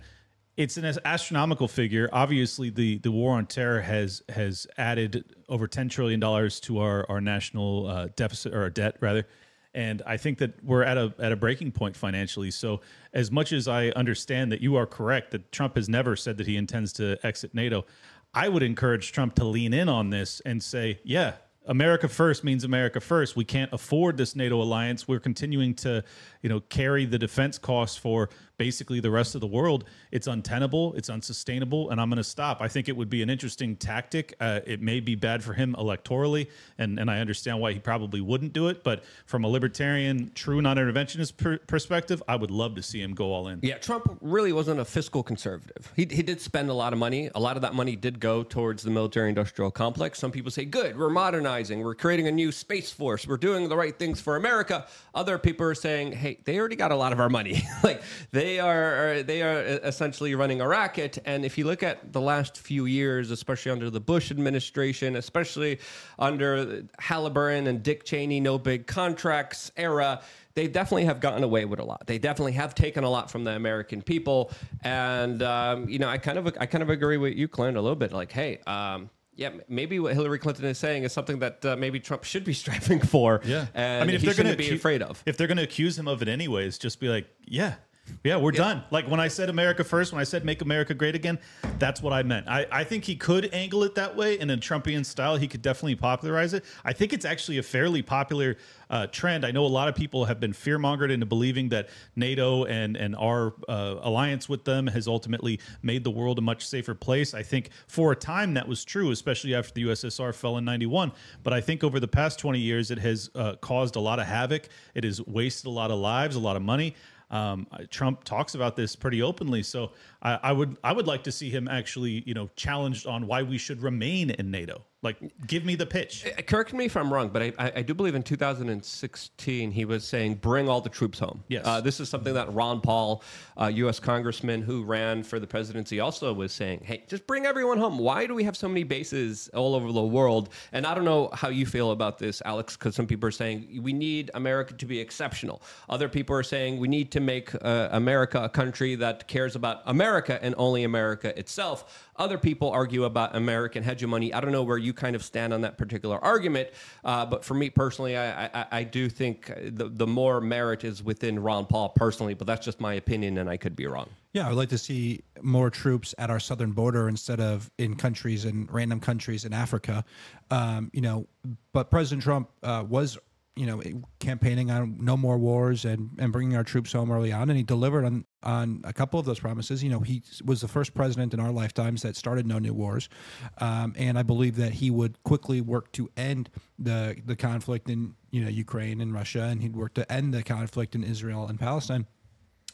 it's 0.60 0.76
an 0.76 0.84
astronomical 1.06 1.70
figure. 1.70 2.10
Obviously, 2.12 2.70
the, 2.70 2.98
the 2.98 3.12
war 3.12 3.38
on 3.38 3.46
terror 3.46 3.80
has 3.80 4.22
has 4.28 4.68
added 4.78 5.24
over 5.48 5.68
ten 5.68 5.88
trillion 5.88 6.20
dollars 6.20 6.60
to 6.62 6.80
our 6.80 7.10
our 7.10 7.22
national 7.22 7.88
uh, 7.88 8.10
deficit 8.18 8.54
or 8.54 8.64
our 8.64 8.70
debt 8.70 8.98
rather, 9.00 9.26
and 9.74 10.02
I 10.06 10.18
think 10.18 10.38
that 10.40 10.62
we're 10.62 10.84
at 10.84 10.98
a 10.98 11.14
at 11.18 11.32
a 11.32 11.38
breaking 11.38 11.72
point 11.72 11.96
financially. 11.96 12.52
So, 12.52 12.82
as 13.14 13.32
much 13.32 13.54
as 13.54 13.70
I 13.70 13.88
understand 13.92 14.52
that 14.52 14.60
you 14.60 14.76
are 14.76 14.86
correct 14.86 15.32
that 15.32 15.50
Trump 15.54 15.78
has 15.78 15.88
never 15.88 16.18
said 16.18 16.36
that 16.38 16.46
he 16.46 16.58
intends 16.58 16.92
to 16.94 17.18
exit 17.26 17.56
NATO, 17.56 17.86
I 18.34 18.50
would 18.50 18.62
encourage 18.62 19.14
Trump 19.14 19.36
to 19.36 19.46
lean 19.46 19.74
in 19.74 19.88
on 19.88 20.10
this 20.10 20.42
and 20.42 20.62
say, 20.62 21.00
yeah, 21.06 21.36
America 21.68 22.08
first 22.08 22.44
means 22.44 22.64
America 22.66 23.00
first. 23.00 23.36
We 23.36 23.46
can't 23.46 23.72
afford 23.72 24.18
this 24.18 24.36
NATO 24.36 24.62
alliance. 24.62 25.08
We're 25.08 25.20
continuing 25.20 25.76
to, 25.76 26.04
you 26.42 26.50
know, 26.50 26.60
carry 26.62 27.06
the 27.06 27.20
defense 27.20 27.58
costs 27.58 27.96
for 27.96 28.30
basically 28.60 29.00
the 29.00 29.10
rest 29.10 29.34
of 29.34 29.42
the 29.42 29.48
world. 29.48 29.86
It's 30.12 30.28
untenable. 30.28 30.94
It's 30.94 31.10
unsustainable, 31.10 31.90
and 31.90 32.00
I'm 32.00 32.10
going 32.10 32.18
to 32.18 32.24
stop. 32.24 32.62
I 32.62 32.68
think 32.68 32.88
it 32.88 32.96
would 32.96 33.10
be 33.10 33.24
an 33.24 33.30
interesting 33.32 33.76
tactic. 33.76 34.36
Uh, 34.40 34.60
it 34.68 34.84
may 34.84 35.00
be 35.00 35.16
bad 35.16 35.44
for 35.44 35.54
him 35.54 35.76
electorally, 35.80 36.48
and 36.78 37.00
and 37.00 37.10
I 37.10 37.20
understand 37.20 37.60
why 37.60 37.74
he 37.74 37.80
probably 37.80 38.22
wouldn't 38.22 38.54
do 38.54 38.68
it. 38.68 38.84
But 38.84 39.04
from 39.26 39.44
a 39.44 39.48
libertarian, 39.48 40.32
true 40.36 40.62
non-interventionist 40.62 41.38
per- 41.38 41.58
perspective, 41.58 42.22
I 42.28 42.36
would 42.36 42.52
love 42.52 42.76
to 42.76 42.84
see 42.84 43.02
him 43.02 43.16
go 43.16 43.34
all 43.34 43.48
in. 43.48 43.62
Yeah, 43.64 43.80
Trump 43.80 44.20
really 44.22 44.54
wasn't 44.54 44.80
a 44.80 44.86
fiscal 44.86 45.24
conservative. 45.24 45.92
He 45.96 46.06
he 46.12 46.22
did 46.22 46.40
spend 46.40 46.70
a 46.70 46.74
lot 46.76 46.94
of 46.94 47.00
money. 47.00 47.32
A 47.34 47.40
lot 47.40 47.56
of 47.56 47.64
that 47.64 47.74
money 47.74 47.96
did 47.96 48.20
go 48.20 48.44
towards 48.44 48.84
the 48.84 48.92
military-industrial 48.92 49.72
complex. 49.72 50.20
Some 50.20 50.32
people 50.32 50.52
say, 50.52 50.66
"Good, 50.66 50.96
we're 50.96 51.10
modernizing." 51.10 51.40
modernizing. 51.40 51.84
We're 51.84 51.96
creating 51.96 52.28
a 52.28 52.32
new 52.32 52.52
space 52.52 52.92
force. 52.92 53.28
We're 53.28 53.38
doing 53.38 53.70
the 53.70 53.78
right 53.78 53.98
things 53.98 54.20
for 54.20 54.36
America. 54.36 54.86
Other 55.16 55.38
people 55.38 55.66
are 55.68 55.76
saying, 55.76 56.12
hey, 56.12 56.40
they 56.44 56.60
already 56.60 56.76
got 56.76 56.92
a 56.92 56.96
lot 56.96 57.14
of 57.14 57.20
our 57.20 57.30
money. 57.30 57.62
like 57.84 58.02
they 58.32 58.49
they 58.50 58.60
are 58.60 59.22
they 59.24 59.44
are 59.44 59.60
essentially 59.84 60.34
running 60.34 60.60
a 60.60 60.68
racket. 60.68 61.20
And 61.26 61.46
if 61.46 61.58
you 61.58 61.66
look 61.66 61.84
at 61.84 62.14
the 62.14 62.22
last 62.22 62.58
few 62.58 62.86
years, 62.86 63.30
especially 63.30 63.72
under 63.72 63.90
the 63.90 64.00
Bush 64.00 64.32
administration, 64.32 65.16
especially 65.16 65.80
under 66.18 66.84
Halliburton 66.98 67.68
and 67.68 67.84
Dick 67.84 68.06
Cheney, 68.06 68.40
no 68.40 68.58
big 68.58 68.88
contracts 68.88 69.72
era, 69.78 70.22
they 70.56 70.68
definitely 70.68 71.06
have 71.06 71.20
gotten 71.20 71.44
away 71.44 71.66
with 71.66 71.80
a 71.80 71.84
lot. 71.84 72.08
They 72.08 72.18
definitely 72.18 72.54
have 72.54 72.74
taken 72.74 73.04
a 73.04 73.10
lot 73.10 73.30
from 73.30 73.44
the 73.44 73.52
American 73.52 74.02
people. 74.02 74.52
And 74.84 75.44
um, 75.44 75.88
you 75.88 76.00
know, 76.00 76.10
I 76.10 76.18
kind 76.18 76.40
of 76.40 76.48
I 76.60 76.66
kind 76.66 76.82
of 76.82 76.90
agree 76.90 77.18
with 77.18 77.36
you, 77.36 77.48
Clint, 77.48 77.78
a 77.78 77.82
little 77.82 77.96
bit. 77.96 78.12
Like, 78.12 78.32
hey. 78.32 78.60
Um, 78.66 79.12
yeah, 79.36 79.52
maybe 79.70 80.02
what 80.02 80.14
Hillary 80.14 80.38
Clinton 80.38 80.66
is 80.66 80.78
saying 80.78 81.04
is 81.04 81.14
something 81.14 81.40
that 81.40 81.64
uh, 81.64 81.78
maybe 81.78 82.02
Trump 82.02 82.26
should 82.26 82.44
be 82.44 82.52
striving 82.64 83.00
for. 83.00 83.40
Yeah, 83.46 83.68
and 83.74 84.04
I 84.04 84.06
mean, 84.06 84.16
if 84.16 84.22
he 84.22 84.28
they're 84.28 84.44
going 84.44 84.52
to 84.52 84.58
be 84.58 84.76
afraid 84.76 85.02
of, 85.02 85.24
if 85.26 85.38
they're 85.38 85.48
going 85.48 85.58
to 85.60 85.64
accuse 85.64 85.98
him 85.98 86.10
of 86.10 86.22
it 86.22 86.28
anyways, 86.28 86.78
just 86.78 87.00
be 87.00 87.08
like, 87.08 87.26
yeah, 87.46 87.76
yeah, 88.24 88.38
we're 88.38 88.52
done. 88.52 88.84
Like 88.92 89.08
when 89.08 89.20
I 89.20 89.28
said 89.28 89.50
America 89.50 89.84
first, 89.84 90.12
when 90.12 90.20
I 90.20 90.24
said 90.24 90.46
make 90.46 90.62
America 90.62 90.94
great 90.94 91.16
again, 91.16 91.40
that's 91.78 92.02
what 92.02 92.14
I 92.14 92.24
meant. 92.24 92.48
I, 92.48 92.66
I 92.72 92.84
think 92.84 93.06
he 93.06 93.16
could 93.16 93.50
angle 93.54 93.84
it 93.84 93.96
that 93.96 94.16
way 94.16 94.40
in 94.40 94.50
a 94.50 94.58
Trumpian 94.58 95.06
style. 95.06 95.38
He 95.38 95.48
could 95.48 95.62
definitely 95.62 95.96
popularize 95.96 96.54
it. 96.54 96.66
I 96.84 96.94
think 96.94 97.14
it's 97.14 97.26
actually 97.26 97.58
a 97.58 97.64
fairly 97.64 98.02
popular 98.02 98.58
uh, 98.90 99.08
trend. 99.08 99.46
I 99.46 99.52
know 99.52 99.66
a 99.66 99.68
lot 99.68 99.88
of 99.88 99.96
people 99.96 100.26
have 100.26 100.40
been 100.40 100.54
fear 100.54 100.80
mongered 100.80 101.12
into 101.12 101.26
believing 101.26 101.70
that 101.70 101.90
NATO 102.16 102.66
and 102.66 102.98
and 102.98 103.16
our 103.16 103.54
uh, 103.68 103.96
alliance 104.02 104.50
with 104.50 104.66
them 104.66 104.88
has 104.88 105.08
ultimately 105.08 105.60
made 105.82 106.04
the 106.04 106.12
world 106.12 106.40
a 106.40 106.42
much 106.42 106.68
safer 106.68 106.96
place. 106.96 107.34
I 107.34 107.44
think 107.44 107.70
for 107.88 108.12
a 108.12 108.16
time 108.16 108.54
that 108.56 108.68
was 108.68 108.84
true, 108.84 109.12
especially 109.12 109.54
after 109.54 109.74
the 109.74 109.84
USSR 109.84 110.34
fell 110.34 110.58
in 110.58 110.66
'91. 110.66 111.12
But 111.44 111.54
I 111.54 111.62
think 111.62 111.84
over 111.84 112.00
the 112.00 112.08
past 112.08 112.40
20 112.40 112.60
years, 112.60 112.92
it 112.92 113.00
has 113.00 113.30
uh, 113.36 113.56
caused 113.62 113.96
a 113.96 114.00
lot 114.00 114.20
of 114.20 114.26
havoc. 114.26 114.68
It 114.96 115.04
has 115.04 115.22
wasted 115.26 115.68
a 115.68 115.70
lot 115.70 115.92
of 115.92 116.00
lives, 116.00 116.36
a 116.36 116.40
lot 116.40 116.56
of 116.56 116.62
money. 116.62 116.96
Um, 117.32 117.68
Trump 117.90 118.24
talks 118.24 118.56
about 118.56 118.76
this 118.76 118.96
pretty 118.96 119.22
openly, 119.22 119.64
so 119.64 119.92
I, 120.22 120.40
I, 120.44 120.52
would 120.52 120.78
I 120.84 120.94
would 120.94 121.08
like 121.08 121.24
to 121.24 121.32
see 121.32 121.50
him 121.50 121.68
actually, 121.68 122.24
you 122.26 122.34
know, 122.34 122.50
challenged 122.56 123.06
on 123.06 123.28
why 123.28 123.44
we 123.44 123.58
should 123.58 123.82
remain 123.82 124.32
in 124.32 124.50
NATO. 124.50 124.84
Like, 125.02 125.48
give 125.48 125.64
me 125.64 125.76
the 125.76 125.86
pitch. 125.86 126.26
Uh, 126.26 126.42
correct 126.42 126.74
me 126.74 126.84
if 126.84 126.98
I'm 126.98 127.14
wrong, 127.14 127.30
but 127.30 127.42
I, 127.42 127.72
I 127.78 127.82
do 127.84 127.94
believe 127.94 128.16
in 128.16 128.24
2016 128.24 129.72
he 129.72 129.86
was 129.86 130.06
saying, 130.06 130.36
"Bring 130.36 130.68
all 130.68 130.82
the 130.82 130.90
troops 130.90 131.20
home." 131.20 131.42
Yes, 131.48 131.66
uh, 131.66 131.80
this 131.80 132.02
is 132.02 132.10
something 132.10 132.34
that 132.34 132.54
Ron 132.54 132.82
Paul, 132.82 133.24
uh, 133.60 133.68
U.S. 133.68 133.98
congressman 133.98 134.62
who 134.62 134.84
ran 134.84 135.24
for 135.24 135.40
the 135.40 135.48
presidency, 135.48 136.02
also 136.02 136.34
was 136.34 136.52
saying, 136.52 136.82
"Hey, 136.84 137.06
just 137.08 137.26
bring 137.28 137.46
everyone 137.46 137.78
home." 137.78 137.98
Why 137.98 138.26
do 138.26 138.36
we 138.36 138.44
have 138.44 138.58
so 138.58 138.68
many 138.68 138.84
bases 138.84 139.50
all 139.54 139.74
over 139.74 139.90
the 139.94 140.04
world? 140.04 140.50
And 140.74 140.86
I 140.86 140.94
don't 140.94 141.06
know 141.06 141.30
how 141.32 141.48
you 141.48 141.66
feel 141.66 141.92
about 141.92 142.18
this, 142.18 142.42
Alex, 142.44 142.76
because 142.76 142.94
some 142.94 143.08
people 143.08 143.26
are 143.30 143.32
saying 143.32 143.80
we 143.82 143.94
need 143.94 144.32
America 144.34 144.74
to 144.74 144.86
be 144.86 145.00
exceptional. 145.00 145.62
Other 145.88 146.10
people 146.10 146.36
are 146.36 146.44
saying 146.44 146.78
we 146.78 146.90
need 146.90 147.10
to 147.12 147.22
make 147.22 147.56
uh, 147.64 147.88
America 147.94 148.44
a 148.44 148.50
country 148.50 148.96
that 148.96 149.30
cares 149.30 149.56
about 149.56 149.82
America 149.86 150.44
and 150.44 150.56
only 150.58 150.84
America 150.84 151.38
itself. 151.40 152.09
Other 152.20 152.38
people 152.38 152.70
argue 152.70 153.06
about 153.06 153.36
American 153.36 153.82
hegemony. 153.82 154.34
I 154.34 154.42
don't 154.42 154.52
know 154.52 154.64
where 154.64 154.78
you 154.78 154.94
kind 154.94 155.16
of 155.16 155.24
stand 155.24 155.54
on 155.54 155.62
that 155.62 155.78
particular 155.78 156.24
argument, 156.24 156.70
uh, 157.06 157.26
but 157.26 157.46
for 157.46 157.54
me 157.54 157.70
personally, 157.70 158.18
I, 158.18 158.46
I, 158.48 158.66
I, 158.72 158.84
do 158.84 159.08
think 159.08 159.48
the, 159.48 159.88
the 159.88 160.06
more 160.06 160.42
merit 160.42 160.84
is 160.84 161.02
within 161.02 161.40
Ron 161.40 161.66
Paul 161.66 161.90
personally, 161.90 162.34
but 162.34 162.46
that's 162.46 162.66
just 162.66 162.82
my 162.82 162.96
opinion, 162.96 163.38
and 163.38 163.50
I 163.50 163.56
could 163.56 163.76
be 163.76 163.88
wrong. 163.88 164.10
Yeah, 164.34 164.46
I 164.46 164.50
would 164.50 164.58
like 164.58 164.70
to 164.70 164.78
see 164.78 165.24
more 165.42 165.70
troops 165.70 166.14
at 166.18 166.30
our 166.30 166.40
southern 166.40 166.74
border 166.74 167.08
instead 167.08 167.40
of 167.40 167.72
in 167.78 167.96
countries 167.96 168.46
and 168.46 168.72
random 168.72 169.00
countries 169.00 169.46
in 169.46 169.54
Africa. 169.54 170.04
Um, 170.52 170.92
you 170.94 171.02
know, 171.02 171.26
but 171.72 171.90
President 171.90 172.22
Trump 172.22 172.50
uh, 172.62 172.84
was 172.88 173.18
you 173.60 173.66
know, 173.66 173.82
campaigning 174.20 174.72
on 174.72 174.96
no 175.02 175.18
more 175.18 175.38
wars 175.38 175.84
and, 175.84 176.12
and 176.18 176.32
bringing 176.32 176.56
our 176.56 176.64
troops 176.64 176.94
home 176.94 177.12
early 177.12 177.34
on. 177.34 177.50
And 177.50 177.58
he 177.58 177.64
delivered 177.64 178.06
on, 178.06 178.24
on 178.42 178.80
a 178.86 178.94
couple 178.94 179.20
of 179.20 179.26
those 179.26 179.42
promises. 179.42 179.84
You 179.84 179.90
know, 179.90 180.00
he 180.00 180.24
was 180.46 180.62
the 180.62 180.70
first 180.70 180.94
president 180.94 181.34
in 181.34 181.42
our 181.42 181.52
lifetimes 181.52 182.02
that 182.04 182.16
started 182.16 182.48
no 182.48 182.58
new 182.58 182.74
wars. 182.74 183.10
Um, 183.58 183.94
and 183.98 184.18
I 184.18 184.24
believe 184.24 184.56
that 184.56 184.72
he 184.72 184.90
would 184.90 185.22
quickly 185.24 185.60
work 185.60 185.92
to 185.94 186.10
end 186.16 186.50
the, 186.80 187.18
the 187.26 187.36
conflict 187.36 187.90
in, 187.90 188.16
you 188.32 188.42
know, 188.42 188.50
Ukraine 188.50 189.02
and 189.02 189.14
Russia, 189.14 189.44
and 189.44 189.62
he'd 189.62 189.76
work 189.76 189.94
to 189.96 190.10
end 190.10 190.34
the 190.34 190.42
conflict 190.42 190.96
in 190.96 191.04
Israel 191.04 191.46
and 191.48 191.60
Palestine. 191.60 192.08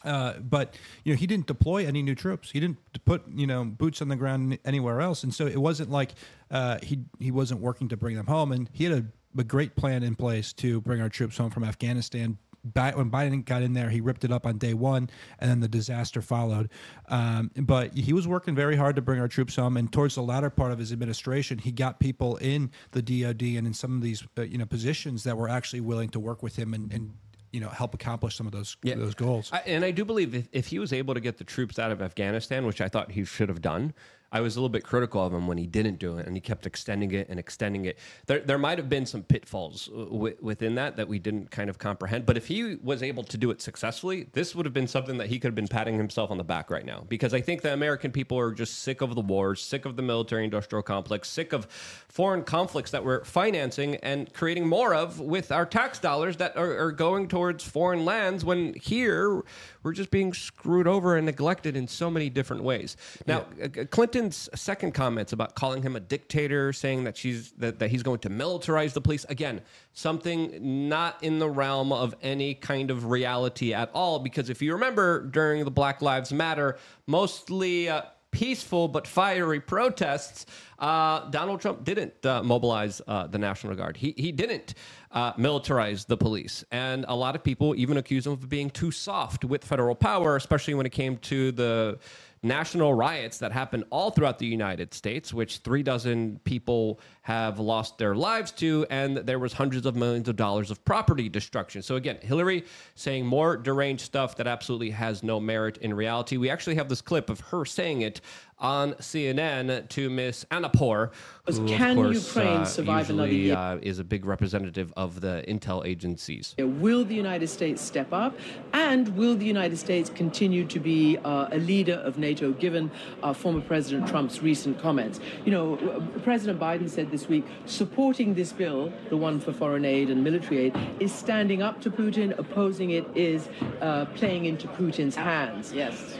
Uh, 0.04 0.34
but 0.38 0.76
you 1.02 1.12
know 1.12 1.18
he 1.18 1.26
didn't 1.26 1.46
deploy 1.46 1.84
any 1.84 2.00
new 2.00 2.14
troops. 2.14 2.52
He 2.52 2.60
didn't 2.60 2.78
put 3.06 3.24
you 3.34 3.46
know 3.46 3.64
boots 3.64 4.00
on 4.00 4.08
the 4.08 4.14
ground 4.14 4.56
anywhere 4.64 5.00
else, 5.00 5.24
and 5.24 5.34
so 5.34 5.46
it 5.46 5.56
wasn't 5.56 5.90
like 5.90 6.12
uh, 6.50 6.78
he 6.80 7.00
he 7.18 7.32
wasn't 7.32 7.60
working 7.60 7.88
to 7.88 7.96
bring 7.96 8.14
them 8.14 8.26
home. 8.26 8.52
And 8.52 8.68
he 8.72 8.84
had 8.84 8.92
a 8.92 9.06
a 9.38 9.44
great 9.44 9.76
plan 9.76 10.02
in 10.02 10.14
place 10.14 10.52
to 10.54 10.80
bring 10.80 11.00
our 11.00 11.08
troops 11.08 11.36
home 11.36 11.50
from 11.50 11.64
Afghanistan. 11.64 12.38
When 12.72 13.10
Biden 13.12 13.44
got 13.44 13.62
in 13.62 13.74
there, 13.74 13.90
he 13.90 14.00
ripped 14.00 14.24
it 14.24 14.32
up 14.32 14.44
on 14.44 14.58
day 14.58 14.74
one, 14.74 15.08
and 15.38 15.48
then 15.48 15.60
the 15.60 15.68
disaster 15.68 16.20
followed. 16.20 16.68
Um, 17.08 17.52
but 17.54 17.94
he 17.94 18.12
was 18.12 18.26
working 18.26 18.56
very 18.56 18.74
hard 18.74 18.96
to 18.96 19.02
bring 19.02 19.20
our 19.20 19.28
troops 19.28 19.54
home. 19.54 19.76
And 19.76 19.92
towards 19.92 20.16
the 20.16 20.22
latter 20.22 20.50
part 20.50 20.72
of 20.72 20.78
his 20.80 20.92
administration, 20.92 21.58
he 21.58 21.70
got 21.70 22.00
people 22.00 22.36
in 22.38 22.72
the 22.90 23.02
DoD 23.02 23.42
and 23.42 23.68
in 23.68 23.72
some 23.72 23.94
of 23.94 24.02
these 24.02 24.24
uh, 24.36 24.42
you 24.42 24.58
know 24.58 24.66
positions 24.66 25.22
that 25.24 25.36
were 25.36 25.48
actually 25.48 25.80
willing 25.80 26.08
to 26.08 26.18
work 26.18 26.42
with 26.42 26.56
him 26.56 26.74
and, 26.74 26.92
and 26.92 27.12
you 27.52 27.60
know 27.60 27.68
help 27.68 27.94
accomplish 27.94 28.36
some 28.36 28.46
of 28.46 28.52
those 28.52 28.76
yeah. 28.82 28.96
those 28.96 29.14
goals. 29.14 29.50
I, 29.52 29.58
and 29.66 29.84
I 29.84 29.92
do 29.92 30.04
believe 30.04 30.34
if, 30.34 30.48
if 30.52 30.66
he 30.66 30.80
was 30.80 30.92
able 30.92 31.14
to 31.14 31.20
get 31.20 31.38
the 31.38 31.44
troops 31.44 31.78
out 31.78 31.92
of 31.92 32.02
Afghanistan, 32.02 32.66
which 32.66 32.80
I 32.80 32.88
thought 32.88 33.12
he 33.12 33.24
should 33.24 33.48
have 33.48 33.62
done, 33.62 33.94
I 34.36 34.40
was 34.40 34.54
a 34.56 34.60
little 34.60 34.68
bit 34.68 34.84
critical 34.84 35.24
of 35.24 35.32
him 35.32 35.46
when 35.46 35.56
he 35.56 35.66
didn't 35.66 35.98
do 35.98 36.18
it 36.18 36.26
and 36.26 36.36
he 36.36 36.42
kept 36.42 36.66
extending 36.66 37.10
it 37.12 37.30
and 37.30 37.40
extending 37.40 37.86
it. 37.86 37.96
There, 38.26 38.40
there 38.40 38.58
might 38.58 38.76
have 38.76 38.90
been 38.90 39.06
some 39.06 39.22
pitfalls 39.22 39.86
w- 39.86 40.36
within 40.42 40.74
that 40.74 40.96
that 40.96 41.08
we 41.08 41.18
didn't 41.18 41.50
kind 41.50 41.70
of 41.70 41.78
comprehend. 41.78 42.26
But 42.26 42.36
if 42.36 42.46
he 42.46 42.76
was 42.82 43.02
able 43.02 43.24
to 43.24 43.38
do 43.38 43.50
it 43.50 43.62
successfully, 43.62 44.26
this 44.34 44.54
would 44.54 44.66
have 44.66 44.74
been 44.74 44.88
something 44.88 45.16
that 45.16 45.28
he 45.28 45.38
could 45.38 45.48
have 45.48 45.54
been 45.54 45.68
patting 45.68 45.96
himself 45.96 46.30
on 46.30 46.36
the 46.36 46.44
back 46.44 46.70
right 46.70 46.84
now. 46.84 47.06
Because 47.08 47.32
I 47.32 47.40
think 47.40 47.62
the 47.62 47.72
American 47.72 48.12
people 48.12 48.38
are 48.38 48.52
just 48.52 48.80
sick 48.80 49.00
of 49.00 49.14
the 49.14 49.22
wars, 49.22 49.62
sick 49.62 49.86
of 49.86 49.96
the 49.96 50.02
military 50.02 50.44
industrial 50.44 50.82
complex, 50.82 51.30
sick 51.30 51.54
of 51.54 51.64
foreign 52.10 52.42
conflicts 52.42 52.90
that 52.90 53.02
we're 53.02 53.24
financing 53.24 53.96
and 53.96 54.30
creating 54.34 54.66
more 54.68 54.94
of 54.94 55.18
with 55.18 55.50
our 55.50 55.64
tax 55.64 55.98
dollars 55.98 56.36
that 56.36 56.58
are, 56.58 56.76
are 56.78 56.92
going 56.92 57.26
towards 57.26 57.64
foreign 57.64 58.04
lands 58.04 58.44
when 58.44 58.74
here 58.74 59.42
we're 59.82 59.92
just 59.92 60.10
being 60.10 60.34
screwed 60.34 60.86
over 60.86 61.16
and 61.16 61.24
neglected 61.24 61.74
in 61.74 61.88
so 61.88 62.10
many 62.10 62.28
different 62.28 62.62
ways. 62.62 62.98
Now, 63.26 63.46
yeah. 63.58 63.68
Uh, 63.82 63.84
Second 64.32 64.92
comments 64.92 65.32
about 65.32 65.54
calling 65.54 65.82
him 65.82 65.96
a 65.96 66.00
dictator, 66.00 66.72
saying 66.72 67.04
that 67.04 67.16
she's 67.16 67.52
that, 67.52 67.78
that 67.78 67.90
he's 67.90 68.02
going 68.02 68.20
to 68.20 68.30
militarize 68.30 68.92
the 68.92 69.00
police 69.00 69.24
again, 69.28 69.60
something 69.92 70.88
not 70.88 71.22
in 71.22 71.38
the 71.38 71.48
realm 71.48 71.92
of 71.92 72.14
any 72.22 72.54
kind 72.54 72.90
of 72.90 73.06
reality 73.06 73.74
at 73.74 73.90
all. 73.94 74.18
Because 74.18 74.50
if 74.50 74.62
you 74.62 74.72
remember 74.72 75.26
during 75.26 75.64
the 75.64 75.70
Black 75.70 76.02
Lives 76.02 76.32
Matter, 76.32 76.78
mostly. 77.06 77.88
Uh, 77.88 78.02
peaceful 78.32 78.86
but 78.86 79.06
fiery 79.06 79.60
protests, 79.60 80.44
uh, 80.78 81.26
Donald 81.30 81.58
Trump 81.58 81.84
didn't 81.84 82.26
uh, 82.26 82.42
mobilize 82.42 83.00
uh, 83.06 83.26
the 83.26 83.38
National 83.38 83.74
Guard. 83.74 83.96
He, 83.96 84.12
he 84.18 84.30
didn't 84.30 84.74
uh, 85.10 85.32
militarize 85.34 86.06
the 86.06 86.18
police. 86.18 86.62
And 86.70 87.06
a 87.08 87.16
lot 87.16 87.34
of 87.34 87.42
people 87.42 87.74
even 87.76 87.96
accuse 87.96 88.26
him 88.26 88.34
of 88.34 88.46
being 88.46 88.68
too 88.68 88.90
soft 88.90 89.46
with 89.46 89.64
federal 89.64 89.94
power, 89.94 90.36
especially 90.36 90.74
when 90.74 90.84
it 90.84 90.92
came 90.92 91.16
to 91.18 91.50
the 91.52 91.98
national 92.42 92.94
riots 92.94 93.38
that 93.38 93.52
happened 93.52 93.84
all 93.90 94.10
throughout 94.10 94.38
the 94.38 94.46
United 94.46 94.94
States, 94.94 95.32
which 95.32 95.58
three 95.58 95.82
dozen 95.82 96.40
people 96.44 97.00
have 97.26 97.58
lost 97.58 97.98
their 97.98 98.14
lives 98.14 98.52
to, 98.52 98.86
and 98.88 99.16
there 99.16 99.40
was 99.40 99.52
hundreds 99.52 99.84
of 99.84 99.96
millions 99.96 100.28
of 100.28 100.36
dollars 100.36 100.70
of 100.70 100.84
property 100.84 101.28
destruction. 101.28 101.82
So 101.82 101.96
again, 101.96 102.18
Hillary 102.22 102.64
saying 102.94 103.26
more 103.26 103.56
deranged 103.56 104.04
stuff 104.04 104.36
that 104.36 104.46
absolutely 104.46 104.90
has 104.90 105.24
no 105.24 105.40
merit 105.40 105.76
in 105.78 105.92
reality. 105.92 106.36
We 106.36 106.50
actually 106.50 106.76
have 106.76 106.88
this 106.88 107.00
clip 107.00 107.28
of 107.28 107.40
her 107.40 107.64
saying 107.64 108.02
it 108.02 108.20
on 108.58 108.94
CNN 108.94 109.88
to 109.88 110.08
Miss 110.08 110.44
Amanpour, 110.50 111.10
who 111.46 111.68
Can 111.68 111.98
of 111.98 112.04
course 112.04 112.36
Ukraine 112.36 112.60
uh, 112.60 112.64
survive 112.64 113.08
usually, 113.08 113.18
another 113.18 113.32
year? 113.32 113.56
Uh, 113.56 113.78
is 113.82 113.98
a 113.98 114.04
big 114.04 114.24
representative 114.24 114.92
of 114.96 115.20
the 115.20 115.44
intel 115.46 115.84
agencies. 115.86 116.54
Will 116.58 117.04
the 117.04 117.14
United 117.14 117.48
States 117.48 117.82
step 117.82 118.12
up, 118.12 118.34
and 118.72 119.08
will 119.16 119.36
the 119.36 119.44
United 119.44 119.76
States 119.76 120.08
continue 120.08 120.64
to 120.64 120.80
be 120.80 121.18
uh, 121.18 121.48
a 121.52 121.58
leader 121.58 121.94
of 121.94 122.18
NATO, 122.18 122.52
given 122.52 122.90
uh, 123.22 123.32
former 123.32 123.60
President 123.60 124.08
Trump's 124.08 124.42
recent 124.42 124.78
comments? 124.80 125.20
You 125.44 125.52
know, 125.52 125.76
President 126.24 126.58
Biden 126.58 126.88
said 126.88 127.10
this 127.10 127.15
week, 127.28 127.46
supporting 127.64 128.34
this 128.34 128.52
bill, 128.52 128.92
the 129.08 129.16
one 129.16 129.40
for 129.40 129.52
foreign 129.52 129.84
aid 129.84 130.10
and 130.10 130.22
military 130.22 130.58
aid, 130.66 130.74
is 131.00 131.12
standing 131.12 131.62
up 131.62 131.80
to 131.82 131.90
Putin. 131.90 132.38
Opposing 132.38 132.90
it 132.90 133.06
is 133.14 133.48
uh, 133.80 134.04
playing 134.16 134.44
into 134.44 134.68
Putin's 134.68 135.16
hands. 135.16 135.72
Yes. 135.72 136.18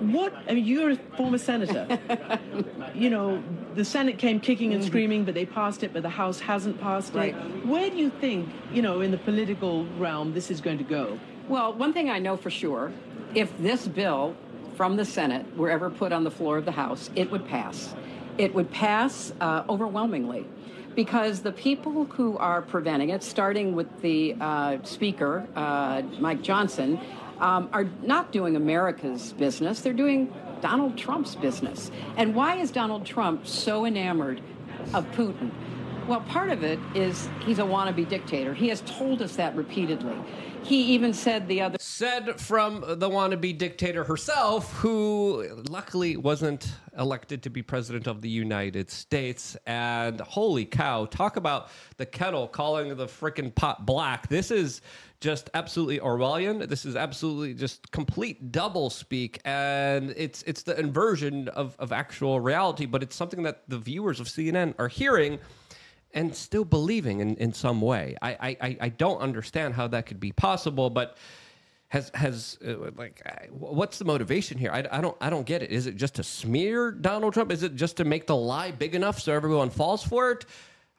What? 0.00 0.34
I 0.48 0.54
mean, 0.54 0.64
you're 0.64 0.90
a 0.90 0.96
former 1.16 1.38
senator. 1.38 1.86
you 2.94 3.10
know, 3.10 3.42
the 3.74 3.84
Senate 3.84 4.18
came 4.18 4.40
kicking 4.40 4.72
and 4.72 4.82
screaming, 4.82 5.24
but 5.24 5.34
they 5.34 5.46
passed 5.46 5.82
it, 5.82 5.92
but 5.92 6.02
the 6.02 6.08
House 6.08 6.40
hasn't 6.40 6.80
passed 6.80 7.14
right. 7.14 7.34
it. 7.34 7.66
Where 7.66 7.90
do 7.90 7.96
you 7.96 8.10
think, 8.10 8.48
you 8.72 8.82
know, 8.82 9.00
in 9.00 9.10
the 9.10 9.18
political 9.18 9.86
realm, 9.98 10.32
this 10.32 10.50
is 10.50 10.60
going 10.60 10.78
to 10.78 10.84
go? 10.84 11.18
Well, 11.48 11.72
one 11.74 11.92
thing 11.92 12.08
I 12.08 12.18
know 12.18 12.36
for 12.36 12.50
sure 12.50 12.92
if 13.34 13.56
this 13.58 13.86
bill 13.86 14.34
from 14.76 14.96
the 14.96 15.04
Senate 15.04 15.44
were 15.56 15.70
ever 15.70 15.90
put 15.90 16.12
on 16.12 16.24
the 16.24 16.30
floor 16.30 16.56
of 16.56 16.64
the 16.64 16.72
House, 16.72 17.10
it 17.14 17.30
would 17.30 17.46
pass. 17.46 17.94
It 18.38 18.54
would 18.54 18.70
pass 18.70 19.32
uh, 19.40 19.64
overwhelmingly 19.68 20.46
because 20.94 21.40
the 21.40 21.52
people 21.52 22.04
who 22.04 22.36
are 22.38 22.62
preventing 22.62 23.10
it, 23.10 23.22
starting 23.22 23.74
with 23.74 24.00
the 24.02 24.34
uh, 24.40 24.78
Speaker, 24.82 25.46
uh, 25.54 26.02
Mike 26.18 26.42
Johnson, 26.42 26.98
um, 27.38 27.68
are 27.72 27.84
not 28.02 28.32
doing 28.32 28.56
America's 28.56 29.32
business, 29.32 29.80
they're 29.80 29.92
doing 29.92 30.32
Donald 30.60 30.98
Trump's 30.98 31.34
business. 31.34 31.90
And 32.16 32.34
why 32.34 32.56
is 32.56 32.70
Donald 32.70 33.06
Trump 33.06 33.46
so 33.46 33.86
enamored 33.86 34.40
of 34.92 35.10
Putin? 35.12 35.50
Well, 36.06 36.20
part 36.22 36.50
of 36.50 36.64
it 36.64 36.78
is 36.94 37.28
he's 37.46 37.58
a 37.58 37.62
wannabe 37.62 38.08
dictator. 38.08 38.52
He 38.52 38.68
has 38.68 38.82
told 38.82 39.22
us 39.22 39.36
that 39.36 39.54
repeatedly. 39.54 40.16
He 40.62 40.82
even 40.94 41.12
said 41.12 41.48
the 41.48 41.62
other 41.62 41.78
Said 41.80 42.40
from 42.40 42.80
the 42.80 43.08
wannabe 43.08 43.56
dictator 43.56 44.04
herself, 44.04 44.72
who 44.74 45.46
luckily 45.68 46.16
wasn't 46.16 46.72
elected 46.96 47.42
to 47.42 47.50
be 47.50 47.62
president 47.62 48.06
of 48.06 48.20
the 48.20 48.28
United 48.28 48.90
States. 48.90 49.56
And 49.66 50.20
holy 50.20 50.64
cow, 50.64 51.06
talk 51.06 51.36
about 51.36 51.70
the 51.96 52.06
kettle 52.06 52.46
calling 52.46 52.96
the 52.96 53.06
freaking 53.06 53.54
pot 53.54 53.86
black. 53.86 54.28
This 54.28 54.50
is 54.50 54.80
just 55.20 55.50
absolutely 55.54 55.98
Orwellian. 55.98 56.68
This 56.68 56.84
is 56.84 56.96
absolutely 56.96 57.54
just 57.54 57.90
complete 57.90 58.52
double 58.52 58.90
speak, 58.90 59.40
and 59.44 60.14
it's 60.16 60.42
it's 60.44 60.62
the 60.62 60.78
inversion 60.78 61.48
of, 61.48 61.76
of 61.78 61.92
actual 61.92 62.40
reality. 62.40 62.86
But 62.86 63.02
it's 63.02 63.16
something 63.16 63.42
that 63.42 63.62
the 63.68 63.78
viewers 63.78 64.20
of 64.20 64.26
CNN 64.26 64.74
are 64.78 64.88
hearing 64.88 65.38
and 66.12 66.34
still 66.34 66.64
believing 66.64 67.20
in, 67.20 67.36
in 67.36 67.52
some 67.52 67.80
way. 67.80 68.16
I, 68.20 68.56
I- 68.60 68.76
I, 68.80 68.88
don't 68.88 69.20
understand 69.20 69.74
how 69.74 69.88
that 69.88 70.06
could 70.06 70.20
be 70.20 70.32
possible, 70.32 70.90
but 70.90 71.16
has 71.88 72.10
has 72.14 72.56
uh, 72.66 72.90
like 72.96 73.22
what's 73.50 73.98
the 73.98 74.04
motivation 74.04 74.58
here? 74.58 74.70
I, 74.72 74.84
I 74.90 75.00
don't 75.00 75.16
I 75.20 75.28
don't 75.28 75.44
get 75.44 75.62
it. 75.62 75.70
Is 75.70 75.86
it 75.86 75.96
just 75.96 76.14
to 76.16 76.22
smear 76.22 76.92
Donald 76.92 77.34
Trump? 77.34 77.50
Is 77.50 77.62
it 77.64 77.74
just 77.74 77.96
to 77.98 78.04
make 78.04 78.26
the 78.26 78.36
lie 78.36 78.70
big 78.70 78.94
enough 78.94 79.20
so 79.20 79.32
everyone 79.32 79.70
falls 79.70 80.02
for 80.02 80.30
it? 80.30 80.46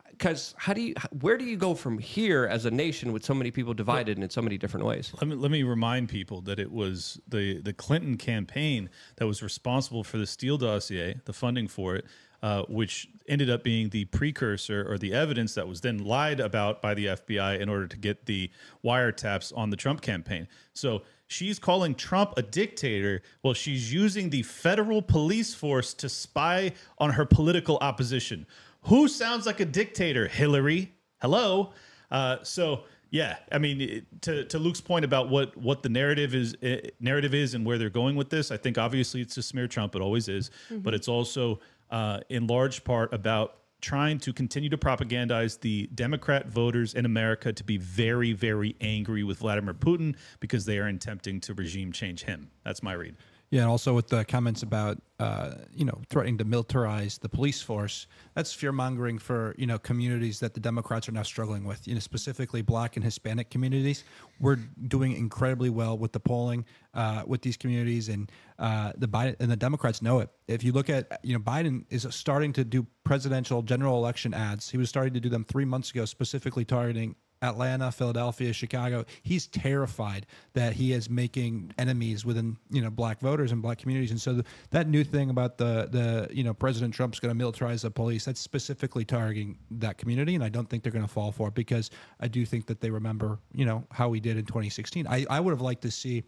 Because 0.10 0.54
how 0.58 0.74
do 0.74 0.82
you 0.82 0.94
where 1.22 1.38
do 1.38 1.46
you 1.46 1.56
go 1.56 1.76
from 1.76 1.98
here 1.98 2.46
as 2.46 2.66
a 2.66 2.72
nation 2.72 3.14
with 3.14 3.24
so 3.24 3.34
many 3.34 3.52
people 3.52 3.74
divided 3.74 4.20
in 4.20 4.30
so 4.30 4.42
many 4.42 4.58
different 4.58 4.86
ways? 4.86 5.14
Let 5.22 5.30
me, 5.30 5.36
let 5.36 5.50
me 5.50 5.64
remind 5.64 6.10
people 6.10 6.42
that 6.42 6.60
it 6.60 6.72
was 6.72 7.20
the, 7.28 7.62
the 7.62 7.74
Clinton 7.74 8.18
campaign 8.18 8.90
that 9.16 9.26
was 9.26 9.42
responsible 9.42 10.04
for 10.04 10.18
the 10.18 10.28
Steele 10.28 10.58
dossier, 10.58 11.22
the 11.24 11.34
funding 11.34 11.70
for 11.70 11.96
it, 11.96 12.06
uh, 12.44 12.64
which 12.64 13.08
ended 13.28 13.50
up 13.50 13.64
being 13.64 13.90
the 13.90 14.06
precursor 14.06 14.86
or 14.90 14.98
the 14.98 15.14
evidence 15.14 15.54
that 15.54 15.68
was 15.68 15.82
then 15.82 16.00
lied 16.00 16.40
about 16.40 16.82
by 16.82 16.94
the 16.94 17.06
FBI 17.08 17.60
in 17.60 17.70
order 17.70 17.88
to 17.88 17.98
get 17.98 18.26
the 18.26 18.50
wiretaps 18.84 19.56
on 19.56 19.70
the 19.70 19.78
Trump 19.78 20.02
campaign. 20.02 20.48
So 20.74 21.04
she's 21.28 21.60
calling 21.60 21.96
Trump 21.96 22.34
a 22.38 22.42
dictator. 22.42 23.22
Well, 23.44 23.54
she's 23.54 23.94
using 23.94 24.30
the 24.30 24.44
federal 24.44 25.02
police 25.02 25.54
force 25.54 25.94
to 25.96 26.10
spy 26.10 26.74
on 26.98 27.12
her 27.12 27.26
political 27.26 27.78
opposition. 27.80 28.48
Who 28.86 29.08
sounds 29.08 29.46
like 29.46 29.60
a 29.60 29.66
dictator? 29.66 30.28
Hillary. 30.28 30.94
Hello. 31.22 31.74
Uh, 32.10 32.38
so 32.42 32.84
yeah, 33.12 33.36
I 33.52 33.58
mean, 33.58 34.06
to 34.22 34.46
to 34.46 34.58
Luke's 34.58 34.80
point 34.80 35.04
about 35.04 35.30
what 35.30 35.56
what 35.58 35.84
the 35.84 35.90
narrative 35.90 36.34
is 36.34 36.56
eh, 36.64 36.80
narrative 37.02 37.34
is 37.34 37.54
and 37.54 37.66
where 37.66 37.78
they're 37.78 37.90
going 37.90 38.16
with 38.16 38.30
this, 38.30 38.52
I 38.52 38.58
think 38.58 38.78
obviously 38.78 39.22
it's 39.22 39.36
to 39.36 39.42
smear 39.42 39.68
Trump. 39.68 39.96
It 39.96 40.02
always 40.02 40.30
is, 40.30 40.50
but 40.70 40.94
it's 40.94 41.10
also 41.10 41.60
uh, 41.92 42.22
in 42.30 42.48
large 42.48 42.84
part 42.84 43.14
about 43.14 43.58
trying 43.82 44.20
to 44.20 44.32
continue 44.32 44.70
to 44.70 44.78
propagandize 44.78 45.60
the 45.60 45.88
Democrat 45.96 46.48
voters 46.48 46.94
in 46.94 47.06
America 47.06 47.52
to 47.52 47.64
be 47.64 47.78
very, 47.78 48.32
very 48.32 48.76
angry 48.80 49.24
with 49.24 49.40
Vladimir 49.40 49.74
Putin 49.74 50.16
because 50.40 50.66
they 50.66 50.78
are 50.78 50.88
attempting 50.88 51.40
to 51.42 51.54
regime 51.54 51.92
change 51.92 52.24
him. 52.24 52.52
That's 52.64 52.84
my 52.84 52.94
read. 52.94 53.16
Yeah, 53.52 53.64
and 53.64 53.70
also 53.70 53.94
with 53.94 54.08
the 54.08 54.24
comments 54.24 54.64
about 54.64 55.02
uh, 55.20 55.56
you 55.76 55.84
know 55.84 56.02
threatening 56.10 56.38
to 56.38 56.46
militarize 56.46 57.20
the 57.20 57.28
police 57.28 57.62
force, 57.62 58.08
that's 58.34 58.54
fear 58.54 58.72
mongering 58.72 59.20
for 59.20 59.54
you 59.58 59.68
know 59.68 59.78
communities 59.78 60.40
that 60.40 60.54
the 60.54 60.62
Democrats 60.62 61.10
are 61.10 61.12
now 61.12 61.24
struggling 61.24 61.66
with. 61.66 61.86
You 61.86 61.96
know, 61.96 62.00
specifically 62.00 62.62
Black 62.62 62.96
and 62.96 63.04
Hispanic 63.04 63.50
communities. 63.50 64.06
We're 64.40 64.56
doing 64.88 65.12
incredibly 65.12 65.70
well 65.70 65.98
with 65.98 66.14
the 66.14 66.20
polling 66.22 66.66
uh, 66.94 67.24
with 67.28 67.42
these 67.42 67.58
communities, 67.58 68.08
and 68.08 68.32
uh, 68.58 68.94
the 68.98 69.08
Biden 69.08 69.36
and 69.42 69.52
the 69.52 69.58
Democrats 69.58 70.02
know 70.02 70.20
it. 70.20 70.30
If 70.48 70.64
you 70.64 70.72
look 70.72 70.90
at 70.90 71.20
you 71.22 71.34
know 71.34 71.44
Biden 71.44 71.84
is 71.90 72.08
starting 72.10 72.54
to 72.54 72.64
do 72.64 72.88
presidential 73.04 73.62
general 73.64 73.98
election 73.98 74.34
ads. 74.34 74.70
He 74.70 74.78
was 74.78 74.88
starting 74.88 75.14
to 75.14 75.20
do 75.20 75.28
them 75.28 75.44
three 75.44 75.66
months 75.66 75.92
ago, 75.92 76.06
specifically 76.06 76.64
targeting 76.64 77.16
Atlanta, 77.42 77.92
Philadelphia, 77.92 78.54
Chicago. 78.54 79.06
He's 79.24 79.48
terrified 79.48 80.26
that 80.54 80.74
he 80.74 80.94
is 80.94 81.10
making 81.10 81.74
enemies 81.78 82.26
within 82.26 82.58
you 82.70 82.82
know 82.82 82.90
black 82.90 83.20
voters 83.20 83.52
and 83.52 83.62
black 83.62 83.80
communities. 83.80 84.12
And 84.12 84.22
so 84.22 84.34
the, 84.34 84.46
that 84.70 84.88
new 84.88 85.04
thing 85.04 85.30
about 85.30 85.58
the 85.58 85.88
the 85.92 86.34
you 86.34 86.44
know 86.44 86.54
President 86.54 86.94
Trump's 86.94 87.20
going 87.20 87.38
to 87.38 87.44
militarize 87.46 87.82
the 87.82 87.92
police 87.92 88.26
that's 88.26 88.40
specifically 88.40 89.06
targeting 89.06 89.58
that 89.72 89.98
community, 89.98 90.36
and 90.36 90.44
I 90.44 90.50
don't 90.50 90.70
think 90.70 90.84
they're 90.84 90.92
going 90.92 91.06
to 91.06 91.12
fall 91.12 91.32
for 91.32 91.48
it 91.48 91.56
because 91.56 91.90
I 92.20 92.28
do 92.28 92.46
think 92.46 92.68
that 92.68 92.82
they 92.82 92.90
remember 92.90 93.40
you 93.54 93.66
know 93.66 93.86
how 93.92 94.10
we 94.10 94.20
did 94.20 94.38
in 94.38 94.46
2016. 94.46 95.08
I 95.08 95.26
I 95.30 95.40
would 95.40 95.52
have 95.52 95.62
liked 95.62 95.82
to 95.84 95.92
see 95.92 96.24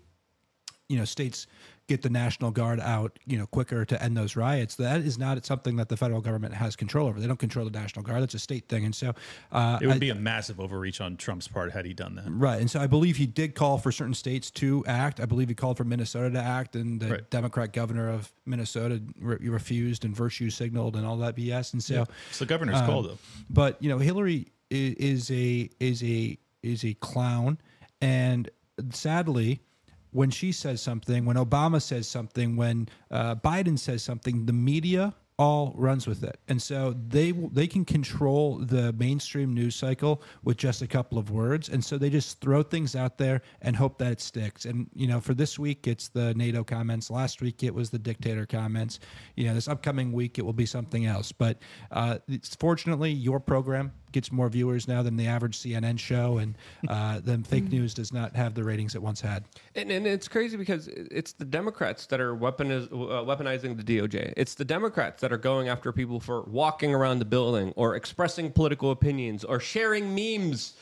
you 0.89 0.97
know 0.97 1.05
states 1.05 1.47
get 1.93 2.01
the 2.01 2.09
national 2.09 2.49
guard 2.49 2.79
out 2.79 3.19
you 3.27 3.37
know 3.37 3.45
quicker 3.45 3.85
to 3.85 4.01
end 4.03 4.17
those 4.17 4.35
riots 4.35 4.73
that 4.75 5.01
is 5.01 5.19
not 5.19 5.45
something 5.45 5.75
that 5.75 5.89
the 5.89 5.95
federal 5.95 6.21
government 6.21 6.51
has 6.53 6.75
control 6.75 7.07
over 7.07 7.19
they 7.19 7.27
don't 7.27 7.37
control 7.39 7.63
the 7.69 7.79
national 7.79 8.01
guard 8.03 8.19
that's 8.23 8.33
a 8.33 8.39
state 8.39 8.67
thing 8.67 8.83
and 8.83 8.95
so 8.95 9.13
uh, 9.51 9.77
It 9.79 9.85
would 9.85 9.97
I- 9.97 9.99
be 9.99 10.09
a 10.09 10.15
massive 10.15 10.59
overreach 10.59 10.99
on 11.01 11.17
Trump's 11.17 11.47
part 11.47 11.71
had 11.71 11.85
he 11.85 11.93
done 11.93 12.15
that. 12.15 12.25
Right, 12.27 12.59
and 12.59 12.69
so 12.71 12.79
I 12.79 12.87
believe 12.87 13.17
he 13.17 13.27
did 13.27 13.53
call 13.53 13.77
for 13.77 13.91
certain 13.91 14.15
states 14.15 14.49
to 14.51 14.83
act. 14.87 15.19
I 15.19 15.25
believe 15.25 15.49
he 15.49 15.55
called 15.55 15.77
for 15.77 15.83
Minnesota 15.83 16.31
to 16.31 16.41
act, 16.41 16.75
and 16.75 16.99
the 16.99 17.09
Right. 17.11 17.29
Democrat 17.29 17.71
governor 17.73 18.09
of 18.09 18.31
Minnesota 18.45 19.01
re- 19.19 19.37
refused 19.41 20.03
and 20.05 20.15
virtue 20.15 20.49
signaled 20.49 20.95
and 20.95 21.05
all 21.05 21.17
that 21.17 21.35
BS. 21.35 21.73
And 21.73 21.83
so, 21.83 22.05
It's 22.29 22.39
the 22.39 22.45
governor's 22.47 22.77
um, 22.79 22.85
call, 22.87 23.03
though. 23.03 23.17
but 23.49 23.81
you 23.83 23.89
know, 23.89 23.99
Hillary 23.99 24.47
is, 24.71 24.95
is 24.95 25.31
a 25.31 25.69
is 25.79 26.03
a 26.03 26.37
is 26.63 26.83
a 26.83 26.93
clown, 26.95 27.57
and 28.01 28.49
sadly, 28.91 29.59
when 30.13 30.29
she 30.29 30.51
says 30.51 30.81
something, 30.81 31.25
when 31.25 31.35
Obama 31.35 31.81
says 31.81 32.07
something, 32.07 32.55
when 32.55 32.87
uh, 33.11 33.35
Biden 33.35 33.77
says 33.77 34.03
something, 34.03 34.45
the 34.45 34.53
media 34.53 35.13
all 35.39 35.73
runs 35.75 36.05
with 36.05 36.23
it, 36.23 36.39
and 36.47 36.61
so 36.61 36.95
they 37.07 37.31
they 37.31 37.65
can 37.65 37.83
control 37.83 38.59
the 38.59 38.93
mainstream 38.93 39.51
news 39.51 39.75
cycle 39.75 40.21
with 40.43 40.57
just 40.57 40.83
a 40.83 40.87
couple 40.87 41.17
of 41.17 41.31
words, 41.31 41.69
and 41.69 41.83
so 41.83 41.97
they 41.97 42.11
just 42.11 42.39
throw 42.39 42.61
things 42.61 42.95
out 42.95 43.17
there 43.17 43.41
and 43.63 43.75
hope 43.75 43.97
that 43.97 44.11
it 44.11 44.21
sticks. 44.21 44.65
And 44.65 44.87
you 44.93 45.07
know, 45.07 45.19
for 45.19 45.33
this 45.33 45.57
week, 45.57 45.87
it's 45.87 46.07
the 46.09 46.35
NATO 46.35 46.63
comments. 46.63 47.09
Last 47.09 47.41
week, 47.41 47.63
it 47.63 47.73
was 47.73 47.89
the 47.89 47.97
dictator 47.97 48.45
comments. 48.45 48.99
You 49.35 49.47
know, 49.47 49.55
this 49.55 49.67
upcoming 49.67 50.11
week, 50.11 50.37
it 50.37 50.43
will 50.43 50.53
be 50.53 50.67
something 50.67 51.07
else. 51.07 51.31
But 51.31 51.57
uh, 51.91 52.19
fortunately, 52.59 53.11
your 53.11 53.39
program 53.39 53.91
gets 54.13 54.31
more 54.31 54.49
viewers 54.49 54.87
now 54.87 55.03
than 55.03 55.17
the 55.17 55.27
average 55.27 55.57
CNN 55.59 55.99
show, 55.99 56.37
and 56.37 56.57
uh, 56.87 57.19
then 57.23 57.43
fake 57.43 57.69
news 57.69 57.93
does 57.93 58.13
not 58.13 58.35
have 58.35 58.53
the 58.53 58.63
ratings 58.63 58.95
it 58.95 59.01
once 59.01 59.19
had. 59.19 59.43
And, 59.75 59.91
and 59.91 60.07
it's 60.07 60.27
crazy 60.27 60.55
because 60.55 60.87
it's 60.87 61.33
the 61.33 61.45
Democrats 61.45 62.05
that 62.07 62.21
are 62.21 62.35
weaponiz- 62.35 62.91
uh, 62.91 63.25
weaponizing 63.25 63.75
the 63.75 63.83
DOJ. 63.83 64.33
It's 64.37 64.55
the 64.55 64.65
Democrats 64.65 65.21
that 65.21 65.33
are 65.33 65.37
going 65.37 65.67
after 65.67 65.91
people 65.91 66.19
for 66.19 66.43
walking 66.43 66.93
around 66.93 67.19
the 67.19 67.25
building 67.25 67.73
or 67.75 67.95
expressing 67.95 68.51
political 68.51 68.91
opinions 68.91 69.43
or 69.43 69.59
sharing 69.59 70.15
memes. 70.15 70.73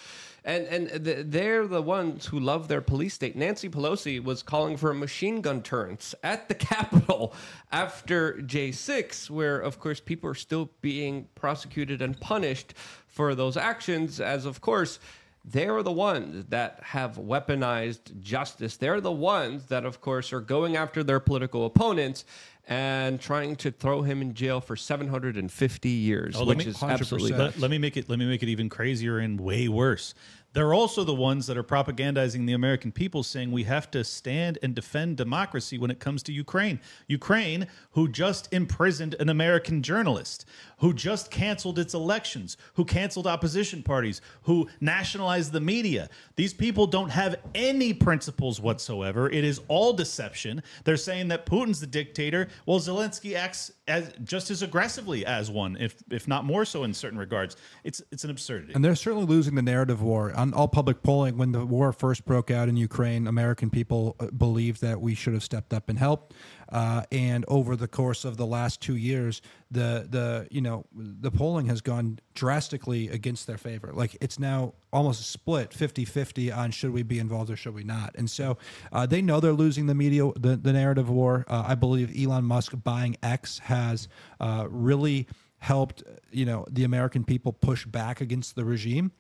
And 0.44 0.66
and 0.66 1.06
th- 1.06 1.26
they're 1.28 1.68
the 1.68 1.84
ones 1.84 2.26
who 2.26 2.40
love 2.40 2.68
their 2.68 2.82
police 2.82 3.14
state. 3.14 3.36
Nancy 3.36 3.70
Pelosi 3.70 4.24
was 4.24 4.42
calling 4.42 4.76
for 4.76 4.92
machine 4.92 5.42
gun 5.42 5.62
turrets 5.62 6.16
at 6.24 6.48
the 6.48 6.56
Capitol 6.72 7.36
after 7.72 8.34
J6, 8.34 9.30
where 9.30 9.60
of 9.60 9.80
course 9.80 10.00
people 10.00 10.30
are 10.30 10.36
still 10.36 10.72
being 10.82 11.28
prosecuted 11.36 12.02
and 12.02 12.20
punished 12.20 12.74
for 13.12 13.36
those 13.36 13.58
actions. 13.58 14.20
As 14.20 14.46
of 14.46 14.62
course 14.62 15.00
they're 15.44 15.82
the 15.82 15.92
ones 15.92 16.46
that 16.50 16.80
have 16.84 17.16
weaponized 17.18 18.20
justice. 18.22 18.78
They're 18.78 19.02
the 19.02 19.12
ones 19.12 19.66
that, 19.68 19.86
of 19.86 20.00
course, 20.00 20.32
are 20.34 20.40
going 20.40 20.76
after 20.78 21.04
their 21.04 21.20
political 21.20 21.66
opponents 21.66 22.26
and 22.68 23.20
trying 23.20 23.56
to 23.56 23.72
throw 23.72 24.04
him 24.04 24.22
in 24.22 24.36
jail 24.36 24.62
for 24.62 24.76
750 24.76 25.90
years, 25.90 26.36
Oh, 26.38 26.46
which 26.46 26.60
me- 26.60 26.66
is 26.66 26.84
absolutely. 26.84 27.32
Let, 27.32 27.58
let 27.60 27.72
me 27.72 27.80
make 27.80 27.98
it 27.98 28.08
let 28.08 28.20
me 28.20 28.26
make 28.26 28.44
it 28.44 28.50
even 28.50 28.70
crazier 28.70 29.18
and 29.18 29.40
way 29.42 29.68
worse. 29.68 30.14
They're 30.54 30.74
also 30.74 31.06
the 31.06 31.14
ones 31.14 31.48
that 31.48 31.58
are 31.58 31.64
propagandizing 31.64 32.46
the 32.46 32.54
American 32.54 32.92
people, 32.92 33.24
saying 33.24 33.52
we 33.54 33.64
have 33.64 33.90
to 33.92 34.04
stand 34.04 34.60
and 34.62 34.76
defend 34.76 35.16
democracy 35.16 35.78
when 35.78 35.90
it 35.90 36.00
comes 36.02 36.24
to 36.24 36.34
Ukraine. 36.34 36.82
Ukraine, 37.08 37.68
who 37.92 38.10
just 38.10 38.52
imprisoned 38.54 39.16
an 39.20 39.30
American 39.30 39.82
journalist, 39.82 40.46
who 40.82 40.94
just 40.94 41.32
canceled 41.32 41.80
its 41.80 41.94
elections, 41.94 42.58
who 42.74 42.84
canceled 42.84 43.28
opposition 43.28 43.82
parties, 43.82 44.20
who 44.44 44.68
nationalized 44.82 45.52
the 45.54 45.62
media. 45.62 46.10
These 46.36 46.54
people 46.54 46.88
don't 46.88 47.10
have 47.10 47.38
any 47.56 47.94
principles 47.94 48.60
whatsoever. 48.60 49.30
It 49.30 49.44
is 49.44 49.62
all 49.68 49.94
deception. 49.94 50.62
They're 50.84 50.98
saying 50.98 51.30
that 51.30 51.46
Putin's 51.46 51.80
the 51.80 51.88
dictator. 51.88 52.50
Well, 52.66 52.80
Zelensky 52.80 53.36
acts 53.36 53.72
as 53.88 54.12
just 54.24 54.50
as 54.52 54.62
aggressively 54.62 55.26
as 55.26 55.52
one, 55.52 55.78
if 55.80 55.96
if 56.10 56.28
not 56.28 56.46
more 56.46 56.66
so 56.66 56.84
in 56.84 56.94
certain 56.94 57.20
regards. 57.20 57.58
It's 57.84 58.02
it's 58.12 58.24
an 58.24 58.32
absurdity. 58.32 58.74
And 58.74 58.84
they're 58.84 58.96
certainly 58.96 59.26
losing 59.26 59.56
the 59.56 59.62
narrative 59.62 60.02
war 60.02 60.34
on 60.36 60.54
all 60.54 60.68
public 60.68 61.04
polling, 61.04 61.38
when 61.38 61.52
the 61.52 61.66
war 61.66 61.94
first 61.94 62.26
broke 62.26 62.50
out 62.50 62.70
in 62.70 62.78
Ukraine, 62.78 63.28
American 63.28 63.70
people 63.70 64.16
uh, 64.20 64.28
believed 64.32 64.82
that 64.82 65.00
we 65.00 65.14
should 65.14 65.34
have 65.34 65.44
stepped 65.44 65.74
up 65.74 65.90
and 65.90 66.00
helped. 66.00 66.34
Uh, 66.72 67.04
and 67.12 67.46
over 67.48 67.76
the 67.76 67.88
course 67.88 68.26
of 68.26 68.38
the 68.38 68.46
last 68.46 68.82
two 68.82 68.96
years, 68.96 69.42
the 69.70 70.08
the 70.10 70.48
you 70.52 70.62
know 70.62 70.86
the 70.94 71.32
polling 71.32 71.68
has 71.68 71.82
gone 71.82 72.20
drastically 72.34 73.10
against 73.10 73.48
their 73.48 73.58
favor. 73.58 73.92
Like 73.94 74.18
it's 74.22 74.40
now 74.40 74.74
almost 74.94 75.30
split 75.32 75.70
50-50 75.72 76.56
on 76.56 76.72
should 76.72 76.92
we 76.92 77.04
be 77.04 77.18
involved 77.18 77.50
or 77.50 77.56
should 77.56 77.74
we 77.74 77.84
not. 77.84 78.14
And 78.16 78.30
so 78.30 78.58
uh, 78.92 79.06
they 79.06 79.22
know 79.22 79.40
they're 79.40 79.54
losing 79.54 79.86
the 79.86 79.96
media, 79.96 80.30
the, 80.36 80.58
the 80.58 80.74
narrative 80.74 81.10
war. 81.10 81.46
Uh, 81.48 81.64
I 81.66 81.76
believe 81.76 82.14
Elon 82.18 82.44
Musk 82.44 82.74
buying 82.84 83.16
X 83.24 83.60
has 83.60 84.10
uh, 84.42 84.68
really 84.70 85.28
helped 85.62 86.04
you 86.32 86.44
know 86.44 86.66
the 86.70 86.84
American 86.84 87.24
people 87.24 87.54
push 87.54 87.86
back 87.86 88.20
against 88.20 88.56
the 88.56 88.66
regime, 88.66 89.12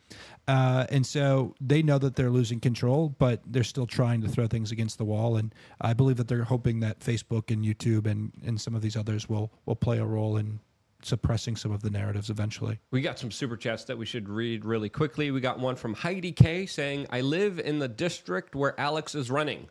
uh, 0.47 0.85
and 0.89 1.05
so 1.05 1.55
they 1.61 1.81
know 1.83 1.97
that 1.97 2.15
they're 2.15 2.31
losing 2.31 2.59
control, 2.59 3.09
but 3.17 3.41
they're 3.45 3.63
still 3.63 3.87
trying 3.87 4.21
to 4.21 4.27
throw 4.27 4.47
things 4.47 4.71
against 4.71 4.97
the 4.97 5.05
wall. 5.05 5.37
And 5.37 5.53
I 5.79 5.93
believe 5.93 6.17
that 6.17 6.27
they're 6.27 6.43
hoping 6.43 6.79
that 6.81 6.99
Facebook 6.99 7.51
and 7.51 7.63
YouTube 7.63 8.07
and 8.07 8.31
and 8.45 8.59
some 8.59 8.75
of 8.75 8.81
these 8.81 8.97
others 8.97 9.29
will 9.29 9.51
will 9.65 9.75
play 9.75 9.99
a 9.99 10.05
role 10.05 10.35
in 10.35 10.59
suppressing 11.03 11.55
some 11.55 11.71
of 11.71 11.81
the 11.81 11.89
narratives 11.89 12.29
eventually. 12.29 12.79
We 12.91 13.01
got 13.01 13.19
some 13.19 13.31
super 13.31 13.57
chats 13.57 13.85
that 13.85 13.97
we 13.97 14.05
should 14.05 14.29
read 14.29 14.65
really 14.65 14.89
quickly. 14.89 15.31
We 15.31 15.41
got 15.41 15.59
one 15.59 15.75
from 15.75 15.93
Heidi 15.93 16.31
K 16.31 16.65
saying, 16.65 17.07
I 17.09 17.21
live 17.21 17.59
in 17.59 17.79
the 17.79 17.87
district 17.87 18.55
where 18.55 18.79
Alex 18.79 19.15
is 19.15 19.31
running. 19.31 19.67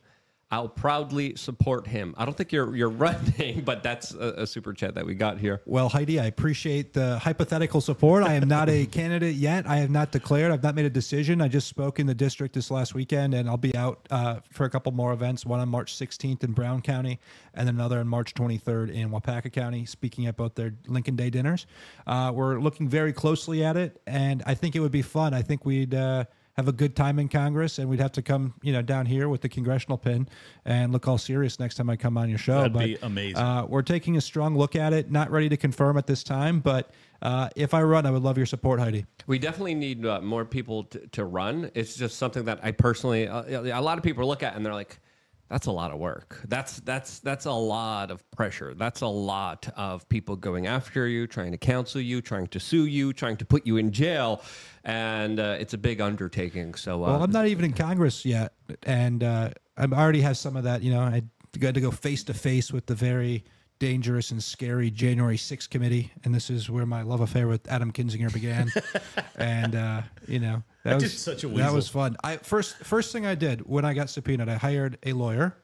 I'll 0.53 0.69
proudly 0.69 1.37
support 1.37 1.87
him. 1.87 2.13
I 2.19 2.25
don't 2.25 2.37
think 2.37 2.51
you're 2.51 2.75
you're 2.75 2.89
running, 2.91 3.61
but 3.61 3.85
that's 3.85 4.13
a, 4.15 4.35
a 4.39 4.47
super 4.47 4.73
chat 4.73 4.97
that 4.97 5.07
we 5.07 5.15
got 5.15 5.39
here. 5.39 5.63
Well, 5.65 5.89
Heidi, 5.89 6.19
I 6.19 6.27
appreciate 6.27 6.93
the 6.93 7.21
hypothetical 7.21 7.81
support. 7.81 8.25
I 8.25 8.35
am 8.35 8.49
not 8.49 8.69
a 8.69 8.87
candidate 8.91 9.37
yet. 9.37 9.69
I 9.69 9.77
have 9.77 9.91
not 9.91 10.11
declared. 10.11 10.51
I've 10.51 10.63
not 10.63 10.75
made 10.75 10.87
a 10.87 10.91
decision. 10.91 11.41
I 11.41 11.47
just 11.47 11.69
spoke 11.69 12.01
in 12.01 12.07
the 12.07 12.15
district 12.15 12.55
this 12.55 12.69
last 12.71 12.95
weekend, 12.95 13.35
and 13.35 13.49
I'll 13.49 13.57
be 13.57 13.75
out 13.77 14.07
uh, 14.11 14.41
for 14.51 14.65
a 14.65 14.71
couple 14.71 14.91
more 14.91 15.13
events. 15.13 15.47
One 15.47 15.61
on 15.61 15.69
March 15.69 15.95
16th 15.95 16.43
in 16.43 16.51
Brown 16.53 16.83
County, 16.83 17.21
and 17.55 17.69
another 17.69 18.01
on 18.01 18.09
March 18.09 18.35
23rd 18.35 18.93
in 18.93 19.11
Waupaca 19.11 19.53
County, 19.53 19.87
speaking 19.87 20.27
at 20.27 20.37
both 20.37 20.57
their 20.57 20.75
Lincoln 20.89 21.15
Day 21.15 21.31
dinners. 21.31 21.67
Uh, 22.09 22.33
we're 22.35 22.59
looking 22.59 22.89
very 22.89 23.13
closely 23.13 23.65
at 23.65 23.77
it, 23.77 24.03
and 24.09 24.43
I 24.47 24.55
think 24.55 24.75
it 24.75 24.81
would 24.81 24.91
be 24.91 25.03
fun. 25.03 25.33
I 25.33 25.43
think 25.43 25.65
we'd. 25.65 25.95
Uh, 25.95 26.25
have 26.61 26.69
a 26.69 26.73
good 26.73 26.95
time 26.95 27.19
in 27.19 27.27
Congress, 27.27 27.79
and 27.79 27.89
we'd 27.89 28.01
have 28.01 28.13
to 28.13 28.21
come, 28.21 28.53
you 28.63 28.71
know, 28.71 28.83
down 28.83 29.07
here 29.07 29.31
with 29.31 29.41
the 29.41 29.49
congressional 29.49 29.97
pin 29.97 30.29
and 30.67 30.93
look 30.93 31.09
all 31.09 31.17
serious 31.17 31.59
next 31.59 31.77
time 31.77 31.89
I 31.89 31.97
come 31.97 32.19
on 32.19 32.29
your 32.29 32.39
show. 32.39 32.59
That'd 32.59 32.73
but, 32.75 32.85
be 32.85 32.99
amazing. 33.03 33.39
Uh, 33.39 33.65
we're 33.67 33.81
taking 33.81 34.19
a 34.19 34.21
strong 34.21 34.57
look 34.57 34.77
at 34.77 34.93
it. 34.93 35.11
Not 35.11 35.31
ready 35.31 35.49
to 35.49 35.57
confirm 35.57 35.97
at 35.97 36.07
this 36.07 36.23
time, 36.23 36.61
but 36.61 36.91
uh, 37.23 37.49
if 37.57 37.73
I 37.73 37.83
run, 37.83 38.05
I 38.05 38.11
would 38.11 38.23
love 38.23 38.37
your 38.37 38.47
support, 38.47 38.79
Heidi. 38.79 39.07
We 39.27 39.39
definitely 39.39 39.75
need 39.75 40.05
uh, 40.05 40.21
more 40.21 40.45
people 40.45 40.85
to, 40.85 41.07
to 41.09 41.25
run. 41.25 41.71
It's 41.75 41.97
just 41.97 42.19
something 42.19 42.45
that 42.45 42.61
I 42.63 42.73
personally, 42.73 43.27
uh, 43.27 43.43
a 43.79 43.81
lot 43.81 43.97
of 43.97 44.05
people 44.05 44.27
look 44.27 44.43
at 44.43 44.55
and 44.55 44.65
they're 44.65 44.75
like, 44.75 45.01
that's 45.51 45.67
a 45.67 45.73
lot 45.73 45.91
of 45.91 45.99
work. 45.99 46.41
That's 46.47 46.79
that's 46.81 47.19
that's 47.19 47.45
a 47.45 47.53
lot 47.53 48.13
of 48.13 48.29
pressure. 48.31 48.73
That's 48.73 49.01
a 49.01 49.09
lot 49.09 49.69
of 49.77 50.09
people 50.09 50.37
going 50.37 50.69
after 50.69 51.09
you, 51.09 51.27
trying 51.27 51.51
to 51.51 51.59
counsel 51.59 52.01
you, 52.01 52.23
trying 52.23 52.47
to 52.47 52.61
sue 52.61 52.87
you, 52.87 53.13
trying 53.13 53.37
to 53.39 53.45
put 53.45 53.67
you 53.67 53.77
in 53.77 53.91
jail, 53.91 54.43
and 54.85 55.41
uh, 55.41 55.57
it's 55.59 55.75
a 55.75 55.79
big 55.79 56.01
undertaking. 56.01 56.75
So, 56.75 57.05
uh, 57.05 57.09
Well, 57.09 57.23
I'm 57.25 57.33
not 57.33 57.49
even 57.49 57.65
in 57.65 57.73
Congress 57.73 58.25
yet, 58.25 58.53
and 58.85 59.25
uh, 59.25 59.51
I 59.77 59.87
already 59.87 60.21
have 60.21 60.37
some 60.37 60.57
of 60.57 60.63
that. 60.65 60.83
You 60.83 60.93
know, 60.93 61.01
I 61.01 61.25
got 61.59 61.75
to 61.75 61.81
go 61.81 61.91
face 61.91 62.23
to 62.25 62.35
face 62.35 62.73
with 62.73 62.87
the 62.87 62.95
very 62.95 63.45
dangerous 63.81 64.31
and 64.31 64.45
scary 64.45 64.91
January 64.91 65.37
6th 65.37 65.69
committee, 65.71 66.13
and 66.23 66.33
this 66.33 66.51
is 66.51 66.71
where 66.71 66.87
my 66.87 67.03
love 67.03 67.21
affair 67.21 67.49
with 67.49 67.67
Adam 67.69 67.91
Kinzinger 67.91 68.33
began. 68.33 68.71
and 69.37 69.75
uh, 69.75 70.03
you 70.29 70.39
know, 70.39 70.63
that 70.85 70.93
I 70.93 70.97
was 70.97 71.19
such 71.19 71.43
a 71.43 71.49
that 71.49 71.73
was 71.73 71.89
fun. 71.89 72.17
I 72.23 72.37
first 72.37 72.77
first 72.77 73.13
thing 73.13 73.27
I 73.27 73.35
did 73.35 73.67
when 73.67 73.85
I 73.85 73.95
got 73.95 74.09
subpoenaed, 74.09 74.49
I 74.49 74.55
hired 74.55 74.99
a 75.05 75.15
lawyer. 75.15 75.57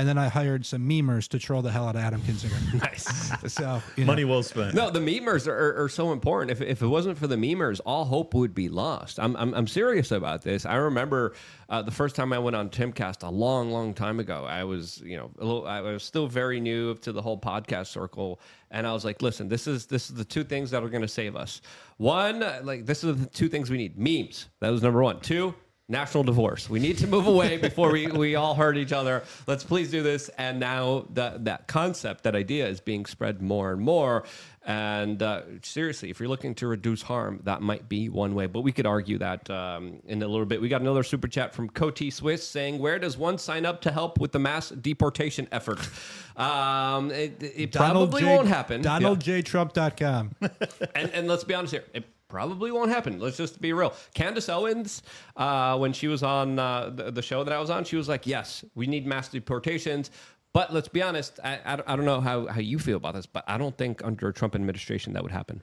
And 0.00 0.08
then 0.08 0.16
I 0.16 0.28
hired 0.28 0.64
some 0.64 0.88
memers 0.88 1.28
to 1.28 1.38
troll 1.38 1.60
the 1.60 1.70
hell 1.70 1.86
out 1.86 1.94
of 1.94 2.00
Adam 2.00 2.22
Kinzinger. 2.22 2.82
nice. 2.82 3.52
So 3.52 3.82
you 3.96 4.04
know, 4.04 4.12
Money 4.12 4.24
well 4.24 4.42
spent. 4.42 4.74
No, 4.74 4.88
the 4.88 4.98
memers 4.98 5.46
are, 5.46 5.52
are, 5.52 5.84
are 5.84 5.88
so 5.90 6.12
important. 6.12 6.50
If, 6.50 6.66
if 6.66 6.80
it 6.80 6.86
wasn't 6.86 7.18
for 7.18 7.26
the 7.26 7.36
memers, 7.36 7.82
all 7.84 8.06
hope 8.06 8.32
would 8.32 8.54
be 8.54 8.70
lost. 8.70 9.20
I'm, 9.20 9.36
I'm, 9.36 9.52
I'm 9.52 9.66
serious 9.66 10.10
about 10.10 10.40
this. 10.40 10.64
I 10.64 10.76
remember 10.76 11.34
uh, 11.68 11.82
the 11.82 11.90
first 11.90 12.16
time 12.16 12.32
I 12.32 12.38
went 12.38 12.56
on 12.56 12.70
Timcast 12.70 13.24
a 13.24 13.30
long, 13.30 13.72
long 13.72 13.92
time 13.92 14.20
ago. 14.20 14.46
I 14.46 14.64
was, 14.64 15.02
you 15.04 15.18
know, 15.18 15.30
a 15.38 15.44
little, 15.44 15.66
I 15.66 15.82
was 15.82 16.02
still 16.02 16.26
very 16.26 16.60
new 16.60 16.94
to 16.94 17.12
the 17.12 17.20
whole 17.20 17.38
podcast 17.38 17.88
circle, 17.88 18.40
and 18.70 18.86
I 18.86 18.94
was 18.94 19.04
like, 19.04 19.20
listen, 19.20 19.50
this 19.50 19.66
is 19.66 19.84
this 19.84 20.08
is 20.08 20.16
the 20.16 20.24
two 20.24 20.44
things 20.44 20.70
that 20.70 20.82
are 20.82 20.88
going 20.88 21.02
to 21.02 21.08
save 21.08 21.36
us. 21.36 21.60
One, 21.98 22.42
like 22.62 22.86
this 22.86 23.04
is 23.04 23.18
the 23.18 23.26
two 23.26 23.50
things 23.50 23.68
we 23.68 23.76
need: 23.76 23.98
memes. 23.98 24.46
That 24.60 24.70
was 24.70 24.82
number 24.82 25.02
one. 25.02 25.20
Two, 25.20 25.54
national 25.90 26.22
divorce. 26.24 26.70
We 26.70 26.78
need 26.78 26.98
to 26.98 27.06
move 27.06 27.26
away 27.26 27.56
before 27.56 27.90
we, 27.90 28.06
we 28.06 28.36
all 28.36 28.54
hurt 28.54 28.76
each 28.76 28.92
other. 28.92 29.24
Let's 29.46 29.64
please 29.64 29.90
do 29.90 30.02
this. 30.02 30.28
And 30.38 30.60
now 30.60 31.06
that 31.14 31.44
that 31.44 31.66
concept, 31.66 32.24
that 32.24 32.34
idea 32.34 32.66
is 32.68 32.80
being 32.80 33.04
spread 33.06 33.42
more 33.42 33.72
and 33.72 33.80
more. 33.80 34.24
And 34.62 35.22
uh, 35.22 35.42
seriously, 35.62 36.10
if 36.10 36.20
you're 36.20 36.28
looking 36.28 36.54
to 36.56 36.66
reduce 36.66 37.00
harm, 37.00 37.40
that 37.44 37.62
might 37.62 37.88
be 37.88 38.10
one 38.10 38.34
way. 38.34 38.46
But 38.46 38.60
we 38.60 38.72
could 38.72 38.86
argue 38.86 39.16
that 39.18 39.48
um, 39.48 40.00
in 40.04 40.22
a 40.22 40.28
little 40.28 40.44
bit. 40.44 40.60
We 40.60 40.68
got 40.68 40.82
another 40.82 41.02
super 41.02 41.28
chat 41.28 41.54
from 41.54 41.70
Coty 41.70 42.12
Swiss 42.12 42.46
saying, 42.46 42.78
"Where 42.78 42.98
does 42.98 43.16
one 43.16 43.38
sign 43.38 43.64
up 43.64 43.80
to 43.82 43.90
help 43.90 44.20
with 44.20 44.32
the 44.32 44.38
mass 44.38 44.68
deportation 44.68 45.48
effort?" 45.50 45.80
Um, 46.36 47.10
it 47.10 47.42
it 47.42 47.72
probably 47.72 48.24
won't 48.24 48.48
happen. 48.48 48.82
Yeah 48.82 49.00
DonaldJTrump.com. 49.00 50.30
and, 50.94 51.10
and 51.10 51.28
let's 51.28 51.44
be 51.44 51.54
honest 51.54 51.72
here. 51.72 51.84
It 51.94 52.04
probably 52.30 52.70
won't 52.70 52.90
happen. 52.90 53.20
Let's 53.20 53.36
just 53.36 53.60
be 53.60 53.72
real. 53.72 53.92
Candace 54.14 54.48
Owens, 54.48 55.02
uh, 55.36 55.76
when 55.76 55.92
she 55.92 56.08
was 56.08 56.22
on 56.22 56.58
uh, 56.58 56.90
the, 56.90 57.10
the 57.10 57.22
show 57.22 57.44
that 57.44 57.52
I 57.52 57.58
was 57.58 57.68
on, 57.68 57.84
she 57.84 57.96
was 57.96 58.08
like, 58.08 58.26
yes, 58.26 58.64
we 58.74 58.86
need 58.86 59.06
mass 59.06 59.28
deportations. 59.28 60.10
But 60.52 60.72
let's 60.72 60.88
be 60.88 61.02
honest, 61.02 61.38
I, 61.44 61.60
I, 61.64 61.74
I 61.86 61.96
don't 61.96 62.04
know 62.04 62.20
how, 62.20 62.46
how 62.46 62.60
you 62.60 62.78
feel 62.78 62.96
about 62.96 63.14
this, 63.14 63.26
but 63.26 63.44
I 63.46 63.58
don't 63.58 63.76
think 63.76 64.04
under 64.04 64.28
a 64.28 64.32
Trump 64.32 64.54
administration 64.54 65.12
that 65.12 65.22
would 65.22 65.32
happen. 65.32 65.62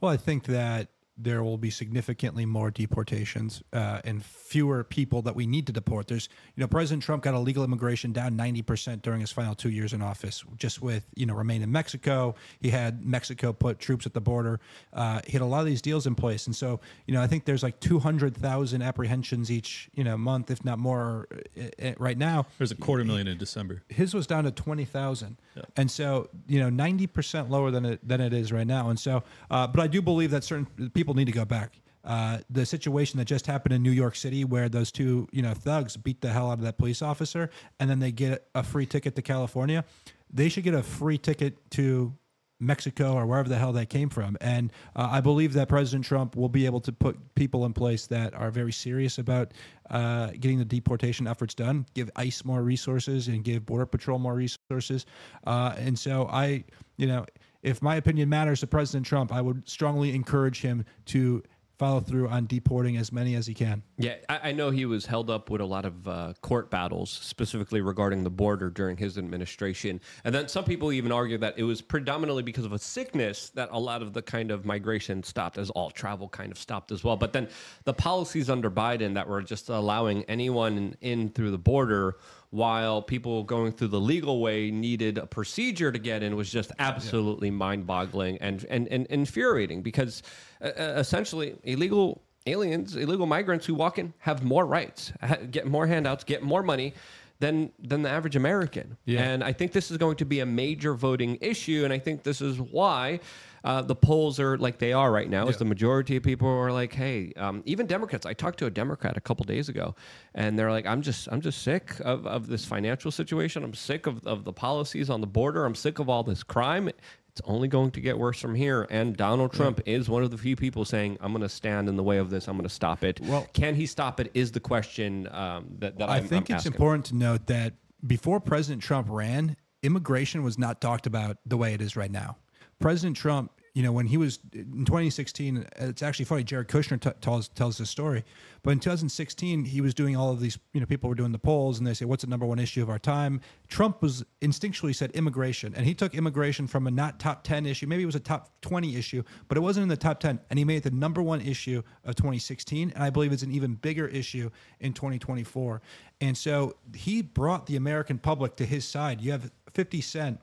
Well, 0.00 0.10
I 0.10 0.16
think 0.16 0.44
that 0.44 0.88
there 1.16 1.42
will 1.42 1.58
be 1.58 1.70
significantly 1.70 2.46
more 2.46 2.70
deportations 2.70 3.62
uh, 3.72 4.00
and 4.04 4.24
fewer 4.24 4.84
people 4.84 5.22
that 5.22 5.36
we 5.36 5.46
need 5.46 5.66
to 5.66 5.72
deport. 5.72 6.08
There's, 6.08 6.28
you 6.56 6.60
know, 6.60 6.66
President 6.66 7.02
Trump 7.02 7.22
got 7.22 7.34
illegal 7.34 7.62
immigration 7.62 8.12
down 8.12 8.36
90% 8.36 9.02
during 9.02 9.20
his 9.20 9.30
final 9.30 9.54
two 9.54 9.70
years 9.70 9.92
in 9.92 10.02
office, 10.02 10.44
just 10.56 10.80
with, 10.80 11.04
you 11.14 11.26
know, 11.26 11.34
remain 11.34 11.62
in 11.62 11.70
Mexico. 11.70 12.34
He 12.60 12.70
had 12.70 13.04
Mexico 13.04 13.52
put 13.52 13.78
troops 13.78 14.06
at 14.06 14.14
the 14.14 14.20
border. 14.20 14.60
Uh, 14.92 15.20
he 15.26 15.32
had 15.32 15.42
a 15.42 15.46
lot 15.46 15.60
of 15.60 15.66
these 15.66 15.82
deals 15.82 16.06
in 16.06 16.14
place. 16.14 16.46
And 16.46 16.56
so, 16.56 16.80
you 17.06 17.14
know, 17.14 17.22
I 17.22 17.26
think 17.26 17.44
there's 17.44 17.62
like 17.62 17.80
200,000 17.80 18.82
apprehensions 18.82 19.50
each, 19.50 19.90
you 19.94 20.04
know, 20.04 20.16
month, 20.16 20.50
if 20.50 20.64
not 20.64 20.78
more 20.78 21.28
uh, 21.58 21.86
uh, 21.86 21.92
right 21.98 22.16
now 22.16 22.46
There's 22.58 22.72
a 22.72 22.76
quarter 22.76 23.04
million 23.04 23.28
in 23.28 23.38
December. 23.38 23.82
his 23.88 24.14
was 24.14 24.26
down 24.26 24.44
to 24.44 24.50
20,000. 24.50 25.36
And 25.76 25.90
so, 25.90 26.28
you 26.46 26.60
know, 26.60 26.70
90% 26.70 27.50
lower 27.50 27.70
than 27.70 27.84
it 27.84 28.00
than 28.06 28.20
it 28.20 28.32
is 28.32 28.52
right 28.52 28.66
now. 28.66 28.88
And 28.90 28.98
so, 28.98 29.22
uh, 29.50 29.66
but 29.66 29.80
I 29.80 29.86
do 29.86 30.00
believe 30.00 30.30
that 30.30 30.44
certain 30.44 30.90
people 30.90 31.09
need 31.14 31.26
to 31.26 31.32
go 31.32 31.44
back. 31.44 31.80
Uh, 32.02 32.38
the 32.48 32.64
situation 32.64 33.18
that 33.18 33.26
just 33.26 33.46
happened 33.46 33.74
in 33.74 33.82
New 33.82 33.90
York 33.90 34.16
City, 34.16 34.44
where 34.44 34.68
those 34.68 34.90
two, 34.90 35.28
you 35.32 35.42
know, 35.42 35.52
thugs 35.52 35.96
beat 35.96 36.20
the 36.22 36.30
hell 36.30 36.50
out 36.50 36.54
of 36.54 36.64
that 36.64 36.78
police 36.78 37.02
officer, 37.02 37.50
and 37.78 37.90
then 37.90 37.98
they 37.98 38.10
get 38.10 38.48
a 38.54 38.62
free 38.62 38.86
ticket 38.86 39.14
to 39.16 39.22
California, 39.22 39.84
they 40.32 40.48
should 40.48 40.64
get 40.64 40.74
a 40.74 40.82
free 40.82 41.18
ticket 41.18 41.58
to 41.72 42.14
Mexico 42.60 43.14
or 43.14 43.26
wherever 43.26 43.48
the 43.48 43.56
hell 43.56 43.72
they 43.72 43.86
came 43.86 44.08
from. 44.08 44.36
And 44.40 44.72
uh, 44.94 45.08
I 45.10 45.20
believe 45.20 45.54
that 45.54 45.68
President 45.68 46.04
Trump 46.04 46.36
will 46.36 46.48
be 46.48 46.66
able 46.66 46.80
to 46.80 46.92
put 46.92 47.34
people 47.34 47.64
in 47.64 47.72
place 47.72 48.06
that 48.08 48.34
are 48.34 48.50
very 48.50 48.72
serious 48.72 49.18
about 49.18 49.52
uh, 49.88 50.30
getting 50.38 50.58
the 50.58 50.64
deportation 50.64 51.26
efforts 51.26 51.54
done, 51.54 51.86
give 51.94 52.10
ICE 52.16 52.44
more 52.44 52.62
resources 52.62 53.28
and 53.28 53.42
give 53.42 53.66
Border 53.66 53.86
Patrol 53.86 54.18
more 54.18 54.34
resources. 54.34 55.06
Uh, 55.46 55.74
and 55.78 55.98
so 55.98 56.28
I, 56.30 56.64
you 56.96 57.06
know, 57.06 57.24
if 57.62 57.82
my 57.82 57.96
opinion 57.96 58.28
matters 58.28 58.60
to 58.60 58.66
President 58.66 59.06
Trump, 59.06 59.32
I 59.32 59.40
would 59.40 59.68
strongly 59.68 60.14
encourage 60.14 60.60
him 60.60 60.84
to 61.06 61.42
follow 61.80 61.98
through 62.00 62.28
on 62.28 62.44
deporting 62.44 62.98
as 62.98 63.10
many 63.10 63.34
as 63.34 63.46
he 63.46 63.54
can. 63.54 63.82
Yeah, 63.96 64.16
I, 64.28 64.50
I 64.50 64.52
know 64.52 64.68
he 64.68 64.84
was 64.84 65.06
held 65.06 65.30
up 65.30 65.48
with 65.48 65.62
a 65.62 65.64
lot 65.64 65.86
of 65.86 66.06
uh, 66.06 66.34
court 66.42 66.70
battles, 66.70 67.10
specifically 67.10 67.80
regarding 67.80 68.22
the 68.22 68.28
border 68.28 68.68
during 68.68 68.98
his 68.98 69.16
administration. 69.16 69.98
And 70.24 70.34
then 70.34 70.46
some 70.46 70.64
people 70.64 70.92
even 70.92 71.10
argue 71.10 71.38
that 71.38 71.54
it 71.56 71.62
was 71.62 71.80
predominantly 71.80 72.42
because 72.42 72.66
of 72.66 72.74
a 72.74 72.78
sickness 72.78 73.48
that 73.54 73.70
a 73.72 73.78
lot 73.78 74.02
of 74.02 74.12
the 74.12 74.20
kind 74.20 74.50
of 74.50 74.66
migration 74.66 75.22
stopped, 75.22 75.56
as 75.56 75.70
all 75.70 75.90
travel 75.90 76.28
kind 76.28 76.52
of 76.52 76.58
stopped 76.58 76.92
as 76.92 77.02
well. 77.02 77.16
But 77.16 77.32
then 77.32 77.48
the 77.84 77.94
policies 77.94 78.50
under 78.50 78.70
Biden 78.70 79.14
that 79.14 79.26
were 79.26 79.40
just 79.40 79.70
allowing 79.70 80.24
anyone 80.24 80.96
in 81.00 81.30
through 81.30 81.50
the 81.50 81.58
border 81.58 82.18
while 82.50 83.00
people 83.00 83.44
going 83.44 83.72
through 83.72 83.88
the 83.88 84.00
legal 84.00 84.40
way 84.40 84.70
needed 84.70 85.18
a 85.18 85.26
procedure 85.26 85.92
to 85.92 85.98
get 85.98 86.22
in 86.22 86.36
was 86.36 86.50
just 86.50 86.72
absolutely 86.78 87.50
mind-boggling 87.50 88.38
and, 88.38 88.64
and, 88.68 88.88
and 88.88 89.06
infuriating 89.06 89.82
because 89.82 90.22
uh, 90.60 90.66
uh, 90.66 90.94
essentially 90.98 91.56
illegal 91.62 92.20
aliens, 92.46 92.96
illegal 92.96 93.26
migrants 93.26 93.66
who 93.66 93.74
walk 93.74 93.98
in 93.98 94.12
have 94.18 94.42
more 94.42 94.66
rights, 94.66 95.12
ha- 95.22 95.38
get 95.50 95.66
more 95.66 95.86
handouts, 95.86 96.24
get 96.24 96.42
more 96.42 96.62
money. 96.62 96.92
than 97.40 97.72
than 97.78 98.02
the 98.02 98.10
average 98.10 98.36
American. 98.36 98.98
Yeah. 99.06 99.22
And 99.22 99.42
I 99.42 99.54
think 99.54 99.72
this 99.72 99.90
is 99.90 99.96
going 99.96 100.16
to 100.16 100.26
be 100.26 100.40
a 100.40 100.46
major 100.46 100.92
voting 100.92 101.38
issue, 101.40 101.84
and 101.84 101.92
I 101.92 101.98
think 101.98 102.22
this 102.22 102.42
is 102.42 102.60
why. 102.60 103.20
Uh, 103.64 103.82
the 103.82 103.94
polls 103.94 104.40
are 104.40 104.56
like 104.58 104.78
they 104.78 104.92
are 104.92 105.12
right 105.12 105.28
now. 105.28 105.46
Is 105.48 105.58
the 105.58 105.64
majority 105.64 106.16
of 106.16 106.22
people 106.22 106.48
are 106.48 106.72
like, 106.72 106.92
hey, 106.92 107.32
um, 107.36 107.62
even 107.66 107.86
Democrats. 107.86 108.26
I 108.26 108.32
talked 108.32 108.58
to 108.60 108.66
a 108.66 108.70
Democrat 108.70 109.16
a 109.16 109.20
couple 109.20 109.44
days 109.44 109.68
ago, 109.68 109.94
and 110.34 110.58
they're 110.58 110.70
like, 110.70 110.86
I'm 110.86 111.02
just, 111.02 111.28
I'm 111.30 111.40
just 111.40 111.62
sick 111.62 112.00
of, 112.00 112.26
of 112.26 112.46
this 112.46 112.64
financial 112.64 113.10
situation. 113.10 113.62
I'm 113.62 113.74
sick 113.74 114.06
of, 114.06 114.26
of 114.26 114.44
the 114.44 114.52
policies 114.52 115.10
on 115.10 115.20
the 115.20 115.26
border. 115.26 115.64
I'm 115.64 115.74
sick 115.74 115.98
of 115.98 116.08
all 116.08 116.22
this 116.22 116.42
crime. 116.42 116.88
It's 116.88 117.40
only 117.44 117.68
going 117.68 117.92
to 117.92 118.00
get 118.00 118.18
worse 118.18 118.40
from 118.40 118.56
here. 118.56 118.88
And 118.90 119.16
Donald 119.16 119.52
Trump 119.52 119.80
is 119.86 120.08
one 120.08 120.24
of 120.24 120.32
the 120.32 120.38
few 120.38 120.56
people 120.56 120.84
saying, 120.84 121.16
I'm 121.20 121.30
going 121.32 121.42
to 121.42 121.48
stand 121.48 121.88
in 121.88 121.96
the 121.96 122.02
way 122.02 122.18
of 122.18 122.28
this. 122.28 122.48
I'm 122.48 122.56
going 122.56 122.68
to 122.68 122.74
stop 122.74 123.04
it. 123.04 123.20
Well- 123.20 123.46
can 123.52 123.74
he 123.76 123.86
stop 123.86 124.18
it? 124.18 124.30
Is 124.34 124.50
the 124.50 124.60
question 124.60 125.28
um, 125.30 125.66
that, 125.78 125.98
that 125.98 126.08
I 126.08 126.16
I'm, 126.16 126.26
think 126.26 126.50
I'm 126.50 126.56
it's 126.56 126.66
asking. 126.66 126.72
important 126.72 127.04
to 127.06 127.14
note 127.14 127.46
that 127.46 127.74
before 128.04 128.40
President 128.40 128.82
Trump 128.82 129.06
ran, 129.10 129.56
immigration 129.82 130.42
was 130.42 130.58
not 130.58 130.80
talked 130.80 131.06
about 131.06 131.36
the 131.46 131.56
way 131.56 131.72
it 131.72 131.80
is 131.80 131.94
right 131.94 132.10
now. 132.10 132.36
President 132.80 133.16
Trump, 133.16 133.52
you 133.74 133.84
know, 133.84 133.92
when 133.92 134.06
he 134.06 134.16
was 134.16 134.40
in 134.52 134.84
2016, 134.84 135.64
it's 135.76 136.02
actually 136.02 136.24
funny. 136.24 136.42
Jared 136.42 136.66
Kushner 136.66 137.00
t- 137.00 137.10
tells 137.20 137.48
tells 137.48 137.78
this 137.78 137.88
story, 137.88 138.24
but 138.62 138.72
in 138.72 138.80
2016, 138.80 139.64
he 139.64 139.80
was 139.80 139.94
doing 139.94 140.16
all 140.16 140.32
of 140.32 140.40
these. 140.40 140.58
You 140.72 140.80
know, 140.80 140.86
people 140.86 141.08
were 141.08 141.14
doing 141.14 141.30
the 141.30 141.38
polls, 141.38 141.78
and 141.78 141.86
they 141.86 141.94
say, 141.94 142.04
"What's 142.04 142.24
the 142.24 142.28
number 142.28 142.46
one 142.46 142.58
issue 142.58 142.82
of 142.82 142.90
our 142.90 142.98
time?" 142.98 143.40
Trump 143.68 144.02
was 144.02 144.24
instinctually 144.42 144.94
said 144.94 145.12
immigration, 145.12 145.72
and 145.76 145.86
he 145.86 145.94
took 145.94 146.14
immigration 146.14 146.66
from 146.66 146.88
a 146.88 146.90
not 146.90 147.20
top 147.20 147.44
10 147.44 147.64
issue, 147.64 147.86
maybe 147.86 148.02
it 148.02 148.06
was 148.06 148.16
a 148.16 148.20
top 148.20 148.50
20 148.62 148.96
issue, 148.96 149.22
but 149.46 149.56
it 149.56 149.60
wasn't 149.60 149.82
in 149.82 149.88
the 149.88 149.96
top 149.96 150.18
10, 150.18 150.40
and 150.50 150.58
he 150.58 150.64
made 150.64 150.78
it 150.78 150.82
the 150.82 150.90
number 150.90 151.22
one 151.22 151.40
issue 151.40 151.82
of 152.04 152.16
2016, 152.16 152.90
and 152.92 153.04
I 153.04 153.10
believe 153.10 153.32
it's 153.32 153.44
an 153.44 153.52
even 153.52 153.74
bigger 153.74 154.08
issue 154.08 154.50
in 154.80 154.94
2024. 154.94 155.80
And 156.20 156.36
so 156.36 156.76
he 156.94 157.22
brought 157.22 157.66
the 157.66 157.76
American 157.76 158.18
public 158.18 158.56
to 158.56 158.66
his 158.66 158.84
side. 158.84 159.20
You 159.20 159.30
have 159.30 159.52
50 159.72 160.00
Cent 160.00 160.40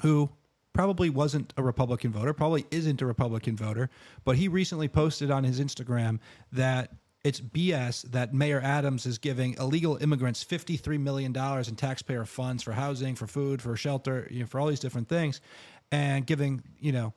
who 0.00 0.30
probably 0.72 1.10
wasn't 1.10 1.52
a 1.56 1.62
Republican 1.62 2.12
voter, 2.12 2.32
probably 2.32 2.66
isn't 2.70 3.02
a 3.02 3.06
Republican 3.06 3.56
voter, 3.56 3.90
but 4.24 4.36
he 4.36 4.48
recently 4.48 4.88
posted 4.88 5.30
on 5.30 5.44
his 5.44 5.60
Instagram 5.60 6.18
that 6.52 6.92
it's 7.22 7.40
BS 7.40 8.02
that 8.12 8.32
Mayor 8.32 8.60
Adams 8.62 9.04
is 9.04 9.18
giving 9.18 9.54
illegal 9.54 9.96
immigrants 9.96 10.42
$53 10.42 10.98
million 10.98 11.36
in 11.36 11.76
taxpayer 11.76 12.24
funds 12.24 12.62
for 12.62 12.72
housing, 12.72 13.14
for 13.14 13.26
food, 13.26 13.60
for 13.60 13.76
shelter, 13.76 14.26
you 14.30 14.40
know, 14.40 14.46
for 14.46 14.58
all 14.58 14.68
these 14.68 14.80
different 14.80 15.08
things, 15.08 15.40
and 15.92 16.26
giving, 16.26 16.62
you 16.78 16.92
know, 16.92 17.12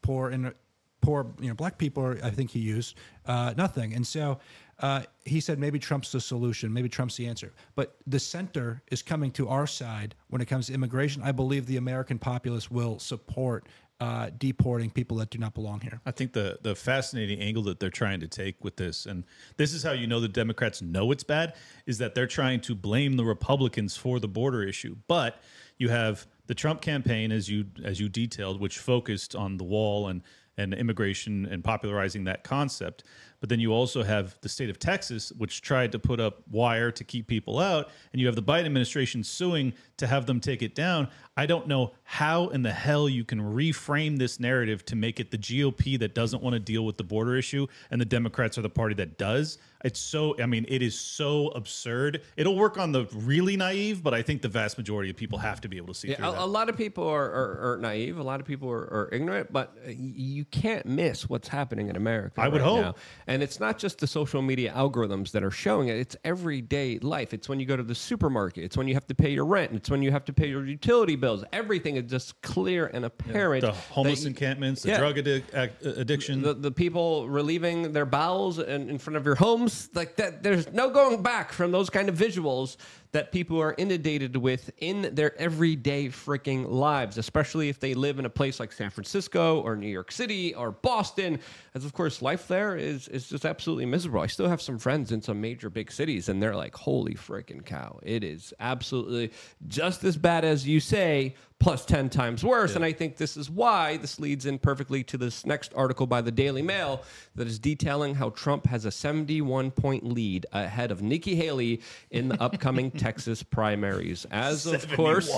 poor 0.00 0.30
and 0.30 0.54
poor, 1.02 1.34
you 1.38 1.48
know, 1.48 1.54
black 1.54 1.76
people, 1.76 2.16
I 2.22 2.30
think 2.30 2.50
he 2.50 2.60
used, 2.60 2.96
uh, 3.26 3.52
nothing. 3.56 3.92
And 3.92 4.06
so 4.06 4.38
uh, 4.82 5.02
he 5.24 5.40
said 5.40 5.58
maybe 5.58 5.78
Trump's 5.78 6.10
the 6.12 6.20
solution, 6.20 6.72
maybe 6.72 6.88
Trump's 6.88 7.16
the 7.16 7.26
answer. 7.26 7.52
But 7.76 7.96
the 8.06 8.18
center 8.18 8.82
is 8.90 9.00
coming 9.00 9.30
to 9.32 9.48
our 9.48 9.66
side 9.66 10.16
when 10.28 10.42
it 10.42 10.46
comes 10.46 10.66
to 10.66 10.74
immigration. 10.74 11.22
I 11.22 11.32
believe 11.32 11.66
the 11.66 11.76
American 11.76 12.18
populace 12.18 12.70
will 12.70 12.98
support 12.98 13.68
uh, 14.00 14.30
deporting 14.36 14.90
people 14.90 15.16
that 15.18 15.30
do 15.30 15.38
not 15.38 15.54
belong 15.54 15.80
here. 15.80 16.00
I 16.04 16.10
think 16.10 16.32
the 16.32 16.58
the 16.62 16.74
fascinating 16.74 17.38
angle 17.38 17.62
that 17.64 17.78
they're 17.78 17.88
trying 17.88 18.18
to 18.18 18.26
take 18.26 18.64
with 18.64 18.74
this, 18.74 19.06
and 19.06 19.22
this 19.56 19.72
is 19.72 19.84
how 19.84 19.92
you 19.92 20.08
know 20.08 20.18
the 20.18 20.26
Democrats 20.26 20.82
know 20.82 21.12
it's 21.12 21.22
bad, 21.22 21.54
is 21.86 21.98
that 21.98 22.16
they're 22.16 22.26
trying 22.26 22.60
to 22.62 22.74
blame 22.74 23.16
the 23.16 23.24
Republicans 23.24 23.96
for 23.96 24.18
the 24.18 24.26
border 24.26 24.64
issue. 24.64 24.96
But 25.06 25.40
you 25.78 25.88
have 25.90 26.26
the 26.48 26.54
Trump 26.54 26.80
campaign, 26.80 27.30
as 27.30 27.48
you 27.48 27.66
as 27.84 28.00
you 28.00 28.08
detailed, 28.08 28.60
which 28.60 28.78
focused 28.78 29.36
on 29.36 29.56
the 29.56 29.64
wall 29.64 30.08
and 30.08 30.22
and 30.56 30.74
immigration 30.74 31.46
and 31.46 31.62
popularizing 31.62 32.24
that 32.24 32.44
concept. 32.44 33.04
But 33.42 33.48
then 33.48 33.58
you 33.58 33.72
also 33.72 34.04
have 34.04 34.36
the 34.40 34.48
state 34.48 34.70
of 34.70 34.78
Texas, 34.78 35.32
which 35.32 35.62
tried 35.62 35.90
to 35.90 35.98
put 35.98 36.20
up 36.20 36.44
wire 36.48 36.92
to 36.92 37.02
keep 37.02 37.26
people 37.26 37.58
out, 37.58 37.90
and 38.12 38.20
you 38.20 38.28
have 38.28 38.36
the 38.36 38.42
Biden 38.42 38.66
administration 38.66 39.24
suing 39.24 39.72
to 39.96 40.06
have 40.06 40.26
them 40.26 40.38
take 40.38 40.62
it 40.62 40.76
down. 40.76 41.08
I 41.36 41.46
don't 41.46 41.66
know 41.66 41.90
how 42.04 42.50
in 42.50 42.62
the 42.62 42.70
hell 42.70 43.08
you 43.08 43.24
can 43.24 43.40
reframe 43.40 44.16
this 44.16 44.38
narrative 44.38 44.84
to 44.84 44.94
make 44.94 45.18
it 45.18 45.32
the 45.32 45.38
GOP 45.38 45.98
that 45.98 46.14
doesn't 46.14 46.40
want 46.40 46.54
to 46.54 46.60
deal 46.60 46.86
with 46.86 46.98
the 46.98 47.02
border 47.02 47.36
issue 47.36 47.66
and 47.90 48.00
the 48.00 48.04
Democrats 48.04 48.58
are 48.58 48.62
the 48.62 48.70
party 48.70 48.94
that 48.94 49.18
does. 49.18 49.58
It's 49.84 49.98
so, 50.00 50.40
I 50.40 50.46
mean, 50.46 50.64
it 50.68 50.82
is 50.82 50.98
so 50.98 51.48
absurd. 51.48 52.22
It'll 52.36 52.56
work 52.56 52.78
on 52.78 52.92
the 52.92 53.06
really 53.14 53.56
naive, 53.56 54.02
but 54.02 54.14
I 54.14 54.22
think 54.22 54.42
the 54.42 54.48
vast 54.48 54.78
majority 54.78 55.10
of 55.10 55.16
people 55.16 55.38
have 55.38 55.60
to 55.62 55.68
be 55.68 55.76
able 55.76 55.88
to 55.88 55.94
see 55.94 56.08
Yeah, 56.10 56.16
through 56.16 56.28
a, 56.28 56.32
that. 56.32 56.40
a 56.42 56.46
lot 56.46 56.68
of 56.68 56.76
people 56.76 57.06
are, 57.08 57.24
are, 57.30 57.72
are 57.72 57.78
naive. 57.78 58.18
A 58.18 58.22
lot 58.22 58.40
of 58.40 58.46
people 58.46 58.70
are, 58.70 58.82
are 58.84 59.08
ignorant, 59.12 59.52
but 59.52 59.76
uh, 59.86 59.90
you 59.94 60.44
can't 60.46 60.86
miss 60.86 61.28
what's 61.28 61.48
happening 61.48 61.88
in 61.88 61.96
America. 61.96 62.40
I 62.40 62.48
would 62.48 62.60
hope. 62.60 62.80
now. 62.80 62.94
And 63.26 63.42
it's 63.42 63.58
not 63.60 63.78
just 63.78 63.98
the 63.98 64.06
social 64.06 64.42
media 64.42 64.72
algorithms 64.72 65.32
that 65.32 65.42
are 65.42 65.50
showing 65.50 65.88
it. 65.88 65.96
It's 65.96 66.16
everyday 66.24 66.98
life. 67.00 67.34
It's 67.34 67.48
when 67.48 67.58
you 67.58 67.66
go 67.66 67.76
to 67.76 67.82
the 67.82 67.94
supermarket. 67.94 68.64
It's 68.64 68.76
when 68.76 68.86
you 68.88 68.94
have 68.94 69.06
to 69.08 69.14
pay 69.14 69.30
your 69.32 69.46
rent. 69.46 69.72
It's 69.72 69.90
when 69.90 70.02
you 70.02 70.10
have 70.12 70.24
to 70.26 70.32
pay 70.32 70.48
your 70.48 70.64
utility 70.64 71.16
bills. 71.16 71.44
Everything 71.52 71.96
is 71.96 72.10
just 72.10 72.40
clear 72.42 72.86
and 72.86 73.04
apparent. 73.04 73.62
the 73.62 73.72
homeless 73.72 74.22
you- 74.22 74.28
encampments, 74.28 74.82
the 74.82 74.90
Yeah. 74.90 74.98
drug 74.98 75.16
addic- 75.16 75.84
addiction. 75.98 76.42
the, 76.42 76.54
the 76.54 76.70
people 76.70 77.28
relieving 77.28 77.92
their 77.92 78.06
bowels 78.06 78.58
in, 78.58 78.88
in 78.88 78.98
front 78.98 79.16
of 79.16 79.24
your 79.26 79.34
homes 79.34 79.71
like 79.94 80.16
that 80.16 80.42
there's 80.42 80.72
no 80.72 80.90
going 80.90 81.22
back 81.22 81.52
from 81.52 81.72
those 81.72 81.90
kind 81.90 82.08
of 82.08 82.16
visuals 82.16 82.76
that 83.12 83.30
people 83.30 83.60
are 83.60 83.74
inundated 83.78 84.36
with 84.36 84.70
in 84.78 85.14
their 85.14 85.38
everyday 85.40 86.08
freaking 86.08 86.68
lives 86.68 87.18
especially 87.18 87.68
if 87.68 87.78
they 87.78 87.94
live 87.94 88.18
in 88.18 88.26
a 88.26 88.30
place 88.30 88.58
like 88.58 88.72
san 88.72 88.90
francisco 88.90 89.60
or 89.60 89.76
new 89.76 89.88
york 89.88 90.10
city 90.10 90.54
or 90.54 90.72
boston 90.72 91.38
as 91.74 91.84
of 91.84 91.92
course 91.92 92.22
life 92.22 92.48
there 92.48 92.76
is 92.76 93.08
is 93.08 93.28
just 93.28 93.44
absolutely 93.44 93.86
miserable 93.86 94.20
i 94.20 94.26
still 94.26 94.48
have 94.48 94.60
some 94.60 94.78
friends 94.78 95.12
in 95.12 95.20
some 95.22 95.40
major 95.40 95.70
big 95.70 95.92
cities 95.92 96.28
and 96.28 96.42
they're 96.42 96.56
like 96.56 96.74
holy 96.74 97.14
freaking 97.14 97.64
cow 97.64 97.98
it 98.02 98.24
is 98.24 98.52
absolutely 98.60 99.30
just 99.68 100.04
as 100.04 100.16
bad 100.16 100.44
as 100.44 100.66
you 100.66 100.80
say 100.80 101.34
plus 101.62 101.84
10 101.84 102.10
times 102.10 102.44
worse. 102.44 102.74
And 102.74 102.84
I 102.84 102.92
think 102.92 103.16
this 103.16 103.36
is 103.36 103.48
why 103.48 103.96
this 103.98 104.18
leads 104.18 104.46
in 104.46 104.58
perfectly 104.58 105.04
to 105.04 105.16
this 105.16 105.46
next 105.46 105.72
article 105.74 106.06
by 106.06 106.20
the 106.20 106.32
Daily 106.32 106.60
Mail 106.60 107.02
that 107.36 107.46
is 107.46 107.58
detailing 107.58 108.16
how 108.16 108.30
Trump 108.30 108.66
has 108.66 108.84
a 108.84 108.90
71 108.90 109.70
point 109.70 110.04
lead 110.04 110.44
ahead 110.52 110.90
of 110.90 111.02
Nikki 111.02 111.36
Haley 111.36 111.80
in 112.10 112.28
the 112.28 112.42
upcoming 112.42 112.90
Texas 113.02 113.42
primaries. 113.42 114.26
As 114.30 114.66
of 114.66 114.90
course. 114.92 115.30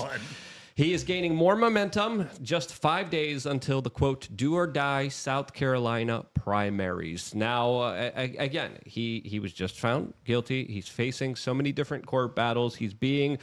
71. 0.77 0.87
He 0.87 0.93
is 0.93 1.03
gaining 1.03 1.35
more 1.35 1.55
momentum 1.55 2.27
just 2.41 2.73
five 2.73 3.09
days 3.09 3.45
until 3.45 3.81
the 3.81 3.89
quote 3.89 4.27
do 4.35 4.55
or 4.55 4.67
die 4.67 5.07
South 5.07 5.53
Carolina 5.53 6.25
primaries. 6.33 7.33
Now, 7.33 7.79
uh, 7.79 8.11
again, 8.15 8.79
he, 8.85 9.21
he 9.25 9.39
was 9.39 9.53
just 9.53 9.79
found 9.79 10.13
guilty. 10.25 10.65
He's 10.65 10.89
facing 10.89 11.35
so 11.35 11.53
many 11.53 11.71
different 11.71 12.05
court 12.05 12.35
battles. 12.35 12.75
He's 12.75 12.93
being 12.93 13.39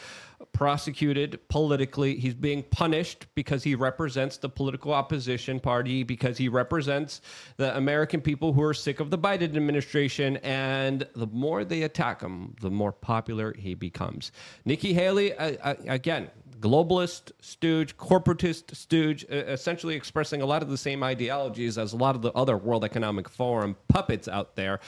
prosecuted 0.52 1.40
politically. 1.48 2.16
He's 2.16 2.34
being 2.34 2.62
punished 2.64 3.26
because 3.34 3.62
he 3.62 3.74
represents 3.74 4.36
the 4.36 4.48
political 4.48 4.92
opposition 4.92 5.58
party, 5.60 6.02
because 6.02 6.36
he 6.36 6.48
represents 6.48 7.22
the 7.56 7.74
American 7.76 8.20
people 8.20 8.52
who 8.52 8.62
are 8.62 8.74
sick 8.74 9.00
of 9.00 9.10
the 9.10 9.18
Biden 9.18 9.44
administration. 9.44 10.36
And 10.38 11.06
the 11.14 11.26
more 11.28 11.64
they 11.64 11.82
attack 11.82 12.20
him, 12.20 12.54
the 12.60 12.70
more 12.70 12.92
popular 12.92 13.54
he 13.56 13.74
becomes. 13.74 14.32
Nikki 14.64 14.92
Haley, 14.92 15.34
uh, 15.34 15.52
uh, 15.62 15.74
again, 15.86 16.30
globalist 16.62 17.32
stooge, 17.40 17.96
corporatist 17.96 18.74
stooge, 18.74 19.24
essentially 19.24 19.94
expressing 19.96 20.40
a 20.40 20.46
lot 20.46 20.62
of 20.62 20.70
the 20.70 20.78
same 20.78 21.02
ideologies 21.02 21.76
as 21.76 21.92
a 21.92 21.96
lot 21.96 22.14
of 22.14 22.22
the 22.22 22.32
other 22.32 22.56
World 22.56 22.84
Economic 22.84 23.28
Forum 23.28 23.76
puppets 23.88 24.28
out 24.28 24.54
there. 24.54 24.78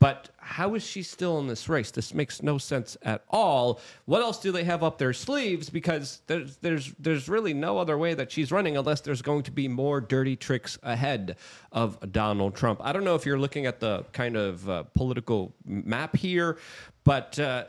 But 0.00 0.30
how 0.38 0.74
is 0.74 0.82
she 0.82 1.02
still 1.02 1.38
in 1.38 1.46
this 1.46 1.68
race? 1.68 1.90
This 1.90 2.12
makes 2.12 2.42
no 2.42 2.58
sense 2.58 2.96
at 3.02 3.22
all. 3.30 3.80
What 4.06 4.22
else 4.22 4.40
do 4.40 4.50
they 4.50 4.64
have 4.64 4.82
up 4.82 4.98
their 4.98 5.12
sleeves? 5.12 5.70
Because 5.70 6.22
there's 6.26 6.56
there's 6.56 6.92
there's 6.98 7.28
really 7.28 7.54
no 7.54 7.78
other 7.78 7.96
way 7.96 8.14
that 8.14 8.32
she's 8.32 8.50
running 8.50 8.76
unless 8.76 9.00
there's 9.00 9.22
going 9.22 9.44
to 9.44 9.52
be 9.52 9.68
more 9.68 10.00
dirty 10.00 10.36
tricks 10.36 10.78
ahead 10.82 11.36
of 11.70 12.12
Donald 12.12 12.56
Trump. 12.56 12.80
I 12.82 12.92
don't 12.92 13.04
know 13.04 13.14
if 13.14 13.24
you're 13.24 13.38
looking 13.38 13.66
at 13.66 13.78
the 13.78 14.04
kind 14.12 14.36
of 14.36 14.68
uh, 14.68 14.82
political 14.94 15.54
map 15.64 16.16
here, 16.16 16.58
but 17.04 17.38
uh, 17.38 17.64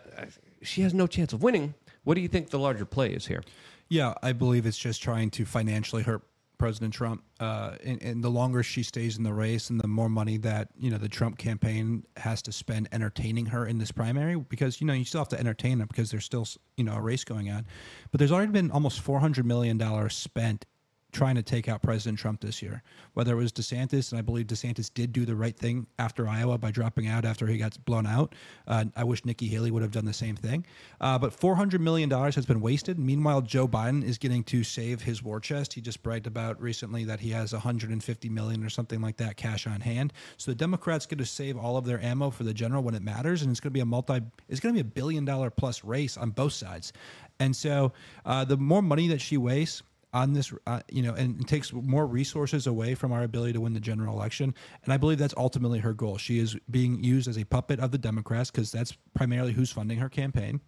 she 0.62 0.82
has 0.82 0.94
no 0.94 1.08
chance 1.08 1.34
of 1.34 1.44
winning. 1.44 1.74
What 2.04 2.16
do 2.16 2.22
you 2.22 2.28
think 2.28 2.50
the 2.50 2.60
larger 2.60 2.86
play 2.86 3.12
is 3.12 3.28
here? 3.28 3.44
Yeah, 3.90 4.14
I 4.24 4.34
believe 4.34 4.66
it's 4.66 4.78
just 4.78 5.02
trying 5.04 5.32
to 5.32 5.46
financially 5.46 6.04
hurt 6.04 6.24
President 6.62 6.94
Trump. 6.94 7.24
Uh, 7.40 7.76
and, 7.84 8.02
and 8.04 8.24
the 8.24 8.30
longer 8.30 8.62
she 8.62 8.84
stays 8.84 9.18
in 9.18 9.24
the 9.24 9.34
race, 9.34 9.72
and 9.72 9.82
the 9.82 9.88
more 9.88 10.10
money 10.10 10.38
that 10.38 10.70
you 10.78 10.92
know 10.92 10.98
the 11.00 11.10
Trump 11.10 11.40
campaign 11.40 12.06
has 12.18 12.42
to 12.44 12.52
spend 12.52 12.88
entertaining 12.92 13.48
her 13.48 13.66
in 13.66 13.80
this 13.80 13.92
primary, 13.92 14.36
because 14.36 14.80
you 14.80 14.86
know 14.86 14.94
you 14.94 15.04
still 15.04 15.22
have 15.22 15.30
to 15.30 15.40
entertain 15.40 15.80
them 15.80 15.88
because 15.88 16.12
there's 16.12 16.24
still 16.24 16.48
you 16.78 16.84
know 16.84 16.94
a 16.94 17.02
race 17.02 17.24
going 17.24 17.50
on. 17.50 17.66
But 18.12 18.20
there's 18.20 18.32
already 18.32 18.52
been 18.52 18.70
almost 18.70 19.02
four 19.02 19.20
hundred 19.20 19.48
million 19.48 19.80
dollars 19.80 20.16
spent 20.16 20.66
trying 21.12 21.36
to 21.36 21.44
take 21.44 21.68
out 21.68 21.82
President 21.82 22.20
Trump 22.20 22.42
this 22.42 22.62
year. 22.62 22.84
Whether 23.14 23.34
it 23.34 23.36
was 23.36 23.52
DeSantis, 23.52 24.12
and 24.12 24.20
I 24.20 24.22
believe 24.22 24.48
DeSantis 24.48 24.94
did 24.94 25.12
do 25.12 25.26
the 25.26 25.36
right 25.36 25.56
thing 25.56 25.88
after 26.00 26.28
Iowa 26.28 26.58
by 26.58 26.72
dropping 26.72 27.08
out 27.08 27.26
after 27.26 27.48
he 27.48 27.58
got 27.58 27.78
blown 27.86 28.08
out. 28.08 28.34
Uh, 28.68 28.86
I 28.96 29.04
wish 29.04 29.26
Nikki 29.26 29.48
Haley 29.48 29.72
would 29.72 29.82
have 29.82 29.92
done 29.92 30.06
the 30.06 30.14
same 30.14 30.36
thing. 30.36 30.66
Uh, 31.00 31.18
but 31.20 31.38
$400 31.38 31.80
million 31.80 32.10
has 32.10 32.46
been 32.46 32.62
wasted. 32.62 32.98
Meanwhile, 32.98 33.42
Joe 33.42 33.68
Biden 33.68 34.04
is 34.04 34.18
getting 34.18 34.44
to 34.46 34.64
save 34.64 35.02
his 35.02 35.22
war 35.22 35.40
chest. 35.40 35.74
He 35.74 35.82
just 35.82 36.02
bragged 36.04 36.28
about 36.28 36.62
recently 36.62 37.04
that 37.06 37.20
he 37.20 37.32
has 37.32 37.54
150 37.54 38.30
million 38.30 38.64
or 38.64 38.70
something 38.70 39.02
like 39.02 39.18
that 39.18 39.38
cash 39.38 39.68
on 39.68 39.82
hand. 39.82 40.14
So 40.38 40.52
the 40.52 40.56
Democrats 40.56 41.06
get 41.06 41.20
to 41.20 41.26
save 41.26 41.58
all 41.58 41.78
of 41.78 41.86
their 41.86 42.02
ammo 42.02 42.30
for 42.30 42.44
the 42.44 42.54
general 42.54 42.84
when 42.84 42.96
it 42.96 43.04
matters, 43.04 43.42
and 43.42 43.52
it's 43.52 43.60
going 43.60 43.72
to 43.72 43.74
be 43.74 43.82
a 43.82 43.86
multi, 43.86 44.22
it's 44.50 44.60
going 44.60 44.74
to 44.76 44.84
be 44.84 44.88
a 44.88 44.92
billion 44.92 45.26
dollar 45.26 45.50
plus 45.50 45.84
race 45.84 46.18
on 46.18 46.32
both 46.32 46.54
sides. 46.54 46.94
And 47.40 47.56
so 47.56 47.92
uh, 48.26 48.46
the 48.46 48.58
more 48.58 48.82
money 48.84 49.08
that 49.08 49.20
she 49.20 49.36
wastes, 49.38 49.82
on 50.14 50.34
this, 50.34 50.54
uh, 50.68 50.82
you 50.90 51.02
know, 51.02 51.14
and, 51.14 51.48
takes 51.48 51.74
more 51.74 52.06
resources 52.06 52.68
away 52.68 52.96
from 52.96 53.12
our 53.12 53.24
ability 53.24 53.54
to 53.54 53.62
win 53.62 53.74
the 53.74 53.80
general 53.80 54.16
election. 54.16 54.54
And 54.84 54.94
I 54.94 54.98
believe 54.98 55.18
that's 55.18 55.34
ultimately 55.38 55.80
her 55.80 55.94
goal. 55.94 56.18
She 56.18 56.40
is 56.40 56.56
being 56.70 57.04
used 57.04 57.28
as 57.28 57.38
a 57.38 57.44
puppet 57.44 57.80
of 57.80 57.92
the 57.92 57.98
Democrats 57.98 58.52
because 58.52 58.72
that's 58.72 58.96
primarily 59.14 59.54
who's 59.54 59.72
funding 59.72 60.00
her 60.00 60.10
campaign. 60.10 60.62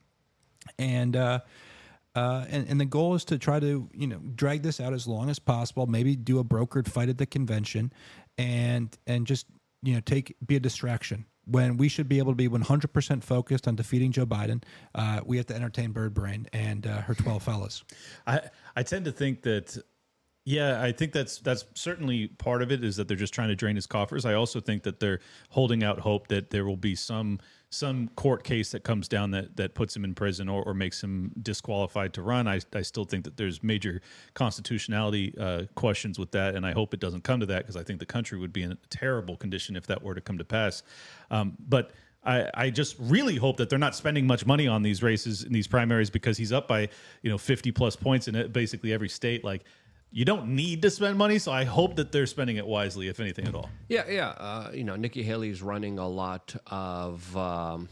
And, 0.79 1.15
uh, 1.15 1.39
uh, 2.15 2.45
and, 2.49 2.67
and 2.69 2.79
the 2.79 2.85
goal 2.85 3.15
is 3.15 3.25
to 3.25 3.39
try 3.39 3.59
to 3.59 3.89
you 3.91 4.05
know 4.05 4.19
drag 4.35 4.61
this 4.61 4.79
out 4.79 4.93
as 4.93 5.07
long 5.07 5.31
as 5.31 5.39
possible. 5.39 5.87
Maybe 5.87 6.15
do 6.15 6.37
a 6.37 6.43
brokered 6.43 6.87
fight 6.87 7.09
at 7.09 7.17
the 7.17 7.25
convention, 7.25 7.91
and 8.37 8.95
and 9.07 9.25
just 9.25 9.47
you 9.81 9.95
know 9.95 9.99
take 9.99 10.35
be 10.45 10.55
a 10.55 10.59
distraction 10.59 11.25
when 11.45 11.77
we 11.77 11.89
should 11.89 12.07
be 12.07 12.19
able 12.19 12.31
to 12.31 12.35
be 12.35 12.47
100% 12.47 13.23
focused 13.23 13.67
on 13.67 13.75
defeating 13.75 14.11
Joe 14.11 14.25
Biden. 14.25 14.63
Uh, 14.95 15.19
we 15.25 15.37
have 15.37 15.45
to 15.47 15.55
entertain 15.55 15.91
Bird 15.91 16.13
Brain 16.13 16.47
and 16.53 16.87
uh, 16.87 17.01
her 17.01 17.13
12 17.13 17.43
fellas. 17.43 17.83
I 18.25 18.41
I 18.75 18.83
tend 18.83 19.05
to 19.05 19.11
think 19.11 19.43
that 19.43 19.77
yeah, 20.45 20.81
I 20.81 20.91
think 20.91 21.13
that's 21.13 21.37
that's 21.39 21.63
certainly 21.73 22.27
part 22.27 22.61
of 22.61 22.71
it 22.71 22.83
is 22.83 22.97
that 22.97 23.07
they're 23.07 23.15
just 23.15 23.33
trying 23.33 23.47
to 23.47 23.55
drain 23.55 23.77
his 23.77 23.87
coffers. 23.87 24.25
I 24.25 24.33
also 24.33 24.59
think 24.59 24.83
that 24.83 24.99
they're 24.99 25.19
holding 25.49 25.85
out 25.85 25.99
hope 25.99 26.27
that 26.27 26.49
there 26.49 26.65
will 26.65 26.75
be 26.75 26.95
some 26.95 27.39
some 27.69 28.09
court 28.09 28.43
case 28.43 28.71
that 28.71 28.83
comes 28.83 29.07
down 29.07 29.31
that 29.31 29.55
that 29.55 29.73
puts 29.73 29.95
him 29.95 30.03
in 30.03 30.13
prison 30.13 30.49
or, 30.49 30.61
or 30.63 30.73
makes 30.73 31.01
him 31.01 31.31
disqualified 31.41 32.13
to 32.15 32.21
run. 32.21 32.45
I, 32.49 32.59
I 32.73 32.81
still 32.81 33.05
think 33.05 33.23
that 33.23 33.37
there's 33.37 33.63
major 33.63 34.01
constitutionality 34.33 35.33
uh, 35.39 35.63
questions 35.75 36.19
with 36.19 36.31
that, 36.31 36.55
and 36.55 36.65
I 36.65 36.73
hope 36.73 36.93
it 36.93 36.99
doesn't 36.99 37.23
come 37.23 37.39
to 37.39 37.45
that 37.45 37.59
because 37.59 37.77
I 37.77 37.83
think 37.83 37.99
the 37.99 38.05
country 38.05 38.37
would 38.37 38.51
be 38.51 38.63
in 38.63 38.73
a 38.73 38.77
terrible 38.89 39.37
condition 39.37 39.77
if 39.77 39.87
that 39.87 40.03
were 40.03 40.13
to 40.13 40.21
come 40.21 40.37
to 40.37 40.45
pass. 40.45 40.83
Um, 41.31 41.55
but 41.69 41.91
I, 42.25 42.49
I 42.53 42.69
just 42.69 42.95
really 42.99 43.35
hope 43.35 43.57
that 43.57 43.69
they're 43.69 43.79
not 43.79 43.95
spending 43.95 44.25
much 44.25 44.45
money 44.45 44.67
on 44.67 44.81
these 44.81 45.03
races 45.03 45.43
in 45.43 45.51
these 45.51 45.67
primaries 45.67 46.09
because 46.09 46.37
he's 46.37 46.51
up 46.51 46.67
by 46.67 46.89
you 47.21 47.29
know 47.29 47.37
50 47.37 47.71
plus 47.71 47.95
points 47.95 48.27
in 48.27 48.51
basically 48.51 48.93
every 48.93 49.09
state. 49.09 49.43
Like 49.43 49.63
you 50.11 50.25
don't 50.25 50.49
need 50.49 50.81
to 50.83 50.89
spend 50.89 51.17
money, 51.17 51.39
so 51.39 51.51
I 51.51 51.63
hope 51.63 51.95
that 51.95 52.11
they're 52.11 52.27
spending 52.27 52.57
it 52.57 52.67
wisely, 52.67 53.07
if 53.07 53.19
anything 53.19 53.47
at 53.47 53.55
all. 53.55 53.69
Yeah, 53.89 54.03
yeah. 54.07 54.29
Uh, 54.29 54.71
you 54.73 54.83
know, 54.83 54.95
Nikki 54.95 55.23
Haley's 55.23 55.61
running 55.61 55.99
a 55.99 56.07
lot 56.07 56.55
of. 56.67 57.35
Um, 57.35 57.89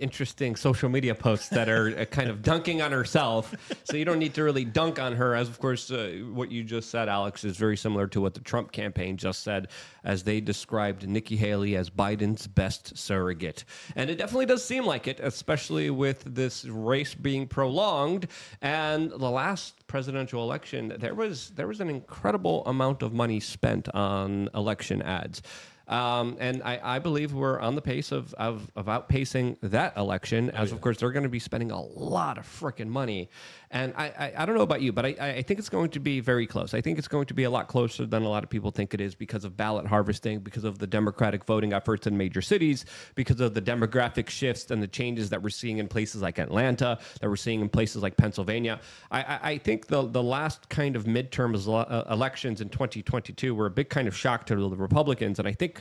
interesting 0.00 0.56
social 0.56 0.88
media 0.88 1.14
posts 1.14 1.48
that 1.48 1.68
are 1.68 1.98
uh, 1.98 2.04
kind 2.04 2.28
of 2.28 2.42
dunking 2.42 2.82
on 2.82 2.92
herself. 2.92 3.54
So 3.84 3.96
you 3.96 4.04
don't 4.04 4.18
need 4.18 4.34
to 4.34 4.44
really 4.44 4.64
dunk 4.64 4.98
on 4.98 5.14
her. 5.14 5.34
As 5.34 5.48
of 5.48 5.58
course, 5.58 5.90
uh, 5.90 6.20
what 6.32 6.50
you 6.50 6.62
just 6.62 6.90
said, 6.90 7.08
Alex, 7.08 7.44
is 7.44 7.56
very 7.56 7.76
similar 7.76 8.06
to 8.08 8.20
what 8.20 8.34
the 8.34 8.40
Trump 8.40 8.72
campaign 8.72 9.16
just 9.16 9.42
said, 9.42 9.68
as 10.04 10.22
they 10.22 10.40
described 10.40 11.08
Nikki 11.08 11.36
Haley 11.36 11.76
as 11.76 11.88
Biden's 11.88 12.46
best 12.46 12.96
surrogate. 12.98 13.64
And 13.96 14.10
it 14.10 14.16
definitely 14.16 14.46
does 14.46 14.64
seem 14.64 14.84
like 14.84 15.08
it, 15.08 15.18
especially 15.20 15.88
with 15.90 16.22
this 16.34 16.66
race 16.66 17.14
being 17.14 17.46
prolonged. 17.46 18.28
And 18.60 19.10
the 19.10 19.30
last 19.30 19.86
presidential 19.86 20.42
election, 20.42 20.94
there 20.98 21.14
was 21.14 21.50
there 21.50 21.66
was 21.66 21.80
an 21.80 21.88
incredible 21.88 22.66
amount 22.66 23.02
of 23.02 23.14
money 23.14 23.40
spent 23.40 23.88
on 23.94 24.50
election 24.54 25.00
ads. 25.00 25.42
Um, 25.88 26.36
and 26.38 26.62
I, 26.62 26.80
I, 26.82 26.98
believe 26.98 27.32
we're 27.32 27.58
on 27.58 27.74
the 27.74 27.80
pace 27.80 28.12
of, 28.12 28.34
of, 28.34 28.70
of 28.76 28.86
outpacing 28.86 29.56
that 29.62 29.96
election, 29.96 30.50
as 30.50 30.68
oh, 30.68 30.72
yeah. 30.72 30.74
of 30.74 30.80
course 30.82 30.98
they're 30.98 31.12
going 31.12 31.22
to 31.22 31.30
be 31.30 31.38
spending 31.38 31.70
a 31.70 31.80
lot 31.80 32.36
of 32.36 32.44
freaking 32.44 32.88
money. 32.88 33.30
And 33.70 33.94
I, 33.96 34.04
I, 34.06 34.32
I, 34.36 34.46
don't 34.46 34.54
know 34.54 34.62
about 34.62 34.82
you, 34.82 34.92
but 34.92 35.06
I, 35.06 35.08
I 35.18 35.42
think 35.42 35.58
it's 35.58 35.70
going 35.70 35.90
to 35.90 36.00
be 36.00 36.20
very 36.20 36.46
close. 36.46 36.74
I 36.74 36.82
think 36.82 36.98
it's 36.98 37.08
going 37.08 37.24
to 37.26 37.34
be 37.34 37.44
a 37.44 37.50
lot 37.50 37.68
closer 37.68 38.04
than 38.04 38.22
a 38.22 38.28
lot 38.28 38.44
of 38.44 38.50
people 38.50 38.70
think 38.70 38.92
it 38.92 39.00
is 39.00 39.14
because 39.14 39.44
of 39.44 39.56
ballot 39.56 39.86
harvesting, 39.86 40.40
because 40.40 40.64
of 40.64 40.78
the 40.78 40.86
Democratic 40.86 41.44
voting 41.46 41.72
efforts 41.72 42.06
in 42.06 42.18
major 42.18 42.42
cities, 42.42 42.84
because 43.14 43.40
of 43.40 43.54
the 43.54 43.62
demographic 43.62 44.28
shifts 44.28 44.70
and 44.70 44.82
the 44.82 44.88
changes 44.88 45.30
that 45.30 45.42
we're 45.42 45.48
seeing 45.48 45.78
in 45.78 45.88
places 45.88 46.20
like 46.20 46.38
Atlanta, 46.38 46.98
that 47.22 47.30
we're 47.30 47.36
seeing 47.36 47.62
in 47.62 47.68
places 47.70 48.02
like 48.02 48.16
Pennsylvania. 48.18 48.78
I, 49.10 49.38
I 49.42 49.58
think 49.58 49.86
the, 49.86 50.06
the 50.06 50.22
last 50.22 50.68
kind 50.68 50.96
of 50.96 51.04
midterm 51.04 51.48
uh, 51.66 52.04
elections 52.12 52.60
in 52.60 52.68
2022 52.68 53.54
were 53.54 53.66
a 53.66 53.70
big 53.70 53.88
kind 53.88 54.06
of 54.06 54.14
shock 54.14 54.44
to 54.46 54.56
the 54.56 54.76
Republicans. 54.76 55.38
And 55.38 55.48
I 55.48 55.52
think 55.52 55.77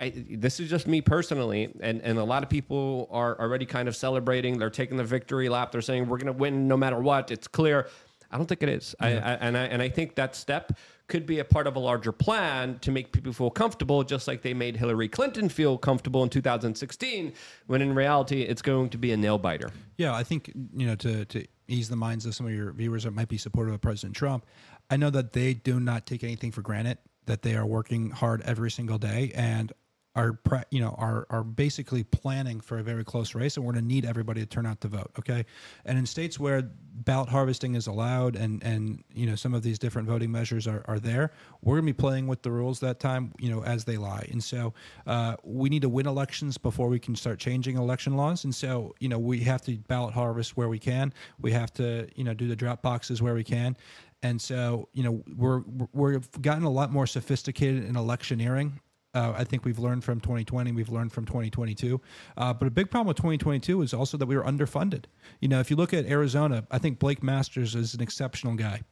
I, 0.00 0.12
this 0.14 0.60
is 0.60 0.70
just 0.70 0.86
me 0.86 1.00
personally, 1.00 1.74
and, 1.80 2.00
and 2.02 2.18
a 2.18 2.24
lot 2.24 2.42
of 2.44 2.48
people 2.48 3.08
are 3.10 3.38
already 3.40 3.66
kind 3.66 3.88
of 3.88 3.96
celebrating. 3.96 4.58
They're 4.58 4.70
taking 4.70 4.96
the 4.96 5.04
victory 5.04 5.48
lap. 5.48 5.72
They're 5.72 5.82
saying 5.82 6.08
we're 6.08 6.18
going 6.18 6.32
to 6.32 6.38
win 6.38 6.68
no 6.68 6.76
matter 6.76 7.00
what. 7.00 7.30
It's 7.30 7.48
clear. 7.48 7.88
I 8.30 8.36
don't 8.36 8.46
think 8.46 8.62
it 8.62 8.68
is. 8.68 8.94
Yeah. 9.00 9.06
I, 9.06 9.10
I, 9.10 9.34
and 9.40 9.56
I 9.56 9.64
and 9.64 9.82
I 9.82 9.88
think 9.88 10.14
that 10.16 10.36
step 10.36 10.76
could 11.06 11.24
be 11.24 11.38
a 11.38 11.44
part 11.44 11.66
of 11.66 11.76
a 11.76 11.78
larger 11.78 12.12
plan 12.12 12.78
to 12.80 12.90
make 12.90 13.10
people 13.10 13.32
feel 13.32 13.50
comfortable, 13.50 14.04
just 14.04 14.28
like 14.28 14.42
they 14.42 14.52
made 14.52 14.76
Hillary 14.76 15.08
Clinton 15.08 15.48
feel 15.48 15.78
comfortable 15.78 16.22
in 16.22 16.28
2016. 16.28 17.32
When 17.66 17.82
in 17.82 17.94
reality, 17.94 18.42
it's 18.42 18.60
going 18.60 18.90
to 18.90 18.98
be 18.98 19.12
a 19.12 19.16
nail 19.16 19.38
biter. 19.38 19.70
Yeah, 19.96 20.14
I 20.14 20.22
think 20.24 20.52
you 20.76 20.86
know 20.86 20.94
to 20.96 21.24
to 21.24 21.46
ease 21.68 21.88
the 21.88 21.96
minds 21.96 22.26
of 22.26 22.34
some 22.34 22.46
of 22.46 22.52
your 22.52 22.72
viewers 22.72 23.04
that 23.04 23.12
might 23.12 23.28
be 23.28 23.38
supportive 23.38 23.74
of 23.74 23.80
President 23.80 24.14
Trump. 24.14 24.44
I 24.90 24.96
know 24.96 25.10
that 25.10 25.32
they 25.32 25.54
do 25.54 25.80
not 25.80 26.06
take 26.06 26.22
anything 26.22 26.52
for 26.52 26.62
granted. 26.62 26.98
That 27.28 27.42
they 27.42 27.54
are 27.56 27.66
working 27.66 28.10
hard 28.10 28.42
every 28.42 28.70
single 28.70 28.98
day, 28.98 29.32
and 29.34 29.72
are 30.18 30.38
you 30.70 30.80
know 30.80 30.94
are 30.98 31.26
are 31.30 31.44
basically 31.44 32.02
planning 32.02 32.60
for 32.60 32.78
a 32.78 32.82
very 32.82 33.04
close 33.04 33.34
race, 33.34 33.56
and 33.56 33.64
we're 33.64 33.72
going 33.72 33.84
to 33.84 33.88
need 33.88 34.04
everybody 34.04 34.40
to 34.40 34.46
turn 34.46 34.66
out 34.66 34.80
to 34.80 34.88
vote. 34.88 35.10
Okay, 35.18 35.46
and 35.84 35.96
in 35.96 36.06
states 36.06 36.40
where 36.40 36.62
ballot 36.62 37.28
harvesting 37.28 37.74
is 37.76 37.86
allowed, 37.86 38.34
and 38.34 38.62
and 38.64 39.04
you 39.14 39.26
know 39.26 39.36
some 39.36 39.54
of 39.54 39.62
these 39.62 39.78
different 39.78 40.08
voting 40.08 40.32
measures 40.32 40.66
are, 40.66 40.84
are 40.88 40.98
there, 40.98 41.30
we're 41.62 41.76
going 41.76 41.86
to 41.86 41.92
be 41.92 41.96
playing 41.96 42.26
with 42.26 42.42
the 42.42 42.50
rules 42.50 42.80
that 42.80 42.98
time, 42.98 43.32
you 43.38 43.50
know, 43.50 43.62
as 43.62 43.84
they 43.84 43.96
lie. 43.96 44.26
And 44.32 44.42
so 44.42 44.74
uh, 45.06 45.36
we 45.44 45.68
need 45.68 45.82
to 45.82 45.88
win 45.88 46.06
elections 46.06 46.58
before 46.58 46.88
we 46.88 46.98
can 46.98 47.14
start 47.14 47.38
changing 47.38 47.76
election 47.76 48.16
laws. 48.16 48.44
And 48.44 48.54
so 48.54 48.94
you 48.98 49.08
know 49.08 49.18
we 49.18 49.40
have 49.40 49.62
to 49.62 49.76
ballot 49.76 50.14
harvest 50.14 50.56
where 50.56 50.68
we 50.68 50.80
can. 50.80 51.12
We 51.40 51.52
have 51.52 51.72
to 51.74 52.08
you 52.16 52.24
know 52.24 52.34
do 52.34 52.48
the 52.48 52.56
drop 52.56 52.82
boxes 52.82 53.22
where 53.22 53.34
we 53.34 53.44
can. 53.44 53.76
And 54.22 54.40
so, 54.40 54.88
you 54.92 55.02
know, 55.02 55.22
we're 55.36 55.62
we've 55.92 56.30
gotten 56.42 56.64
a 56.64 56.70
lot 56.70 56.92
more 56.92 57.06
sophisticated 57.06 57.84
in 57.84 57.96
electioneering 57.96 58.80
uh, 59.14 59.32
I 59.36 59.44
think 59.44 59.64
we've 59.64 59.78
learned 59.78 60.04
from 60.04 60.20
2020, 60.20 60.72
we've 60.72 60.90
learned 60.90 61.12
from 61.12 61.24
2022. 61.24 62.00
Uh, 62.36 62.52
but 62.52 62.68
a 62.68 62.70
big 62.70 62.90
problem 62.90 63.08
with 63.08 63.16
2022 63.16 63.82
is 63.82 63.94
also 63.94 64.16
that 64.16 64.26
we 64.26 64.36
were 64.36 64.44
underfunded. 64.44 65.04
You 65.40 65.48
know, 65.48 65.60
if 65.60 65.70
you 65.70 65.76
look 65.76 65.94
at 65.94 66.06
Arizona, 66.06 66.66
I 66.70 66.78
think 66.78 66.98
Blake 66.98 67.22
Masters 67.22 67.74
is 67.74 67.94
an 67.94 68.02
exceptional 68.02 68.54
guy, 68.54 68.82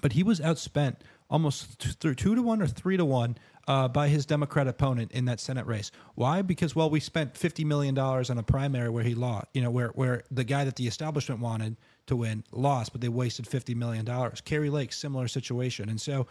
but 0.00 0.12
he 0.12 0.22
was 0.22 0.40
outspent 0.40 0.96
almost 1.30 1.78
th- 2.00 2.16
two 2.16 2.34
to 2.34 2.42
one 2.42 2.60
or 2.60 2.66
three 2.66 2.96
to 2.96 3.04
one 3.04 3.38
uh, 3.66 3.88
by 3.88 4.08
his 4.08 4.26
Democrat 4.26 4.68
opponent 4.68 5.10
in 5.12 5.24
that 5.24 5.40
Senate 5.40 5.66
race. 5.66 5.90
Why? 6.16 6.42
Because 6.42 6.76
well, 6.76 6.90
we 6.90 7.00
spent 7.00 7.36
fifty 7.36 7.64
million 7.64 7.94
dollars 7.94 8.30
on 8.30 8.38
a 8.38 8.42
primary 8.42 8.90
where 8.90 9.04
he 9.04 9.14
lost. 9.14 9.46
You 9.54 9.62
know, 9.62 9.70
where 9.70 9.88
where 9.88 10.22
the 10.30 10.44
guy 10.44 10.64
that 10.64 10.76
the 10.76 10.86
establishment 10.86 11.40
wanted 11.40 11.76
to 12.10 12.16
win 12.16 12.44
lost, 12.52 12.92
but 12.92 13.00
they 13.00 13.08
wasted 13.08 13.46
fifty 13.46 13.74
million 13.74 14.04
dollars. 14.04 14.40
Kari 14.40 14.68
Lake, 14.70 14.92
similar 14.92 15.26
situation, 15.26 15.88
and 15.88 16.00
so 16.00 16.26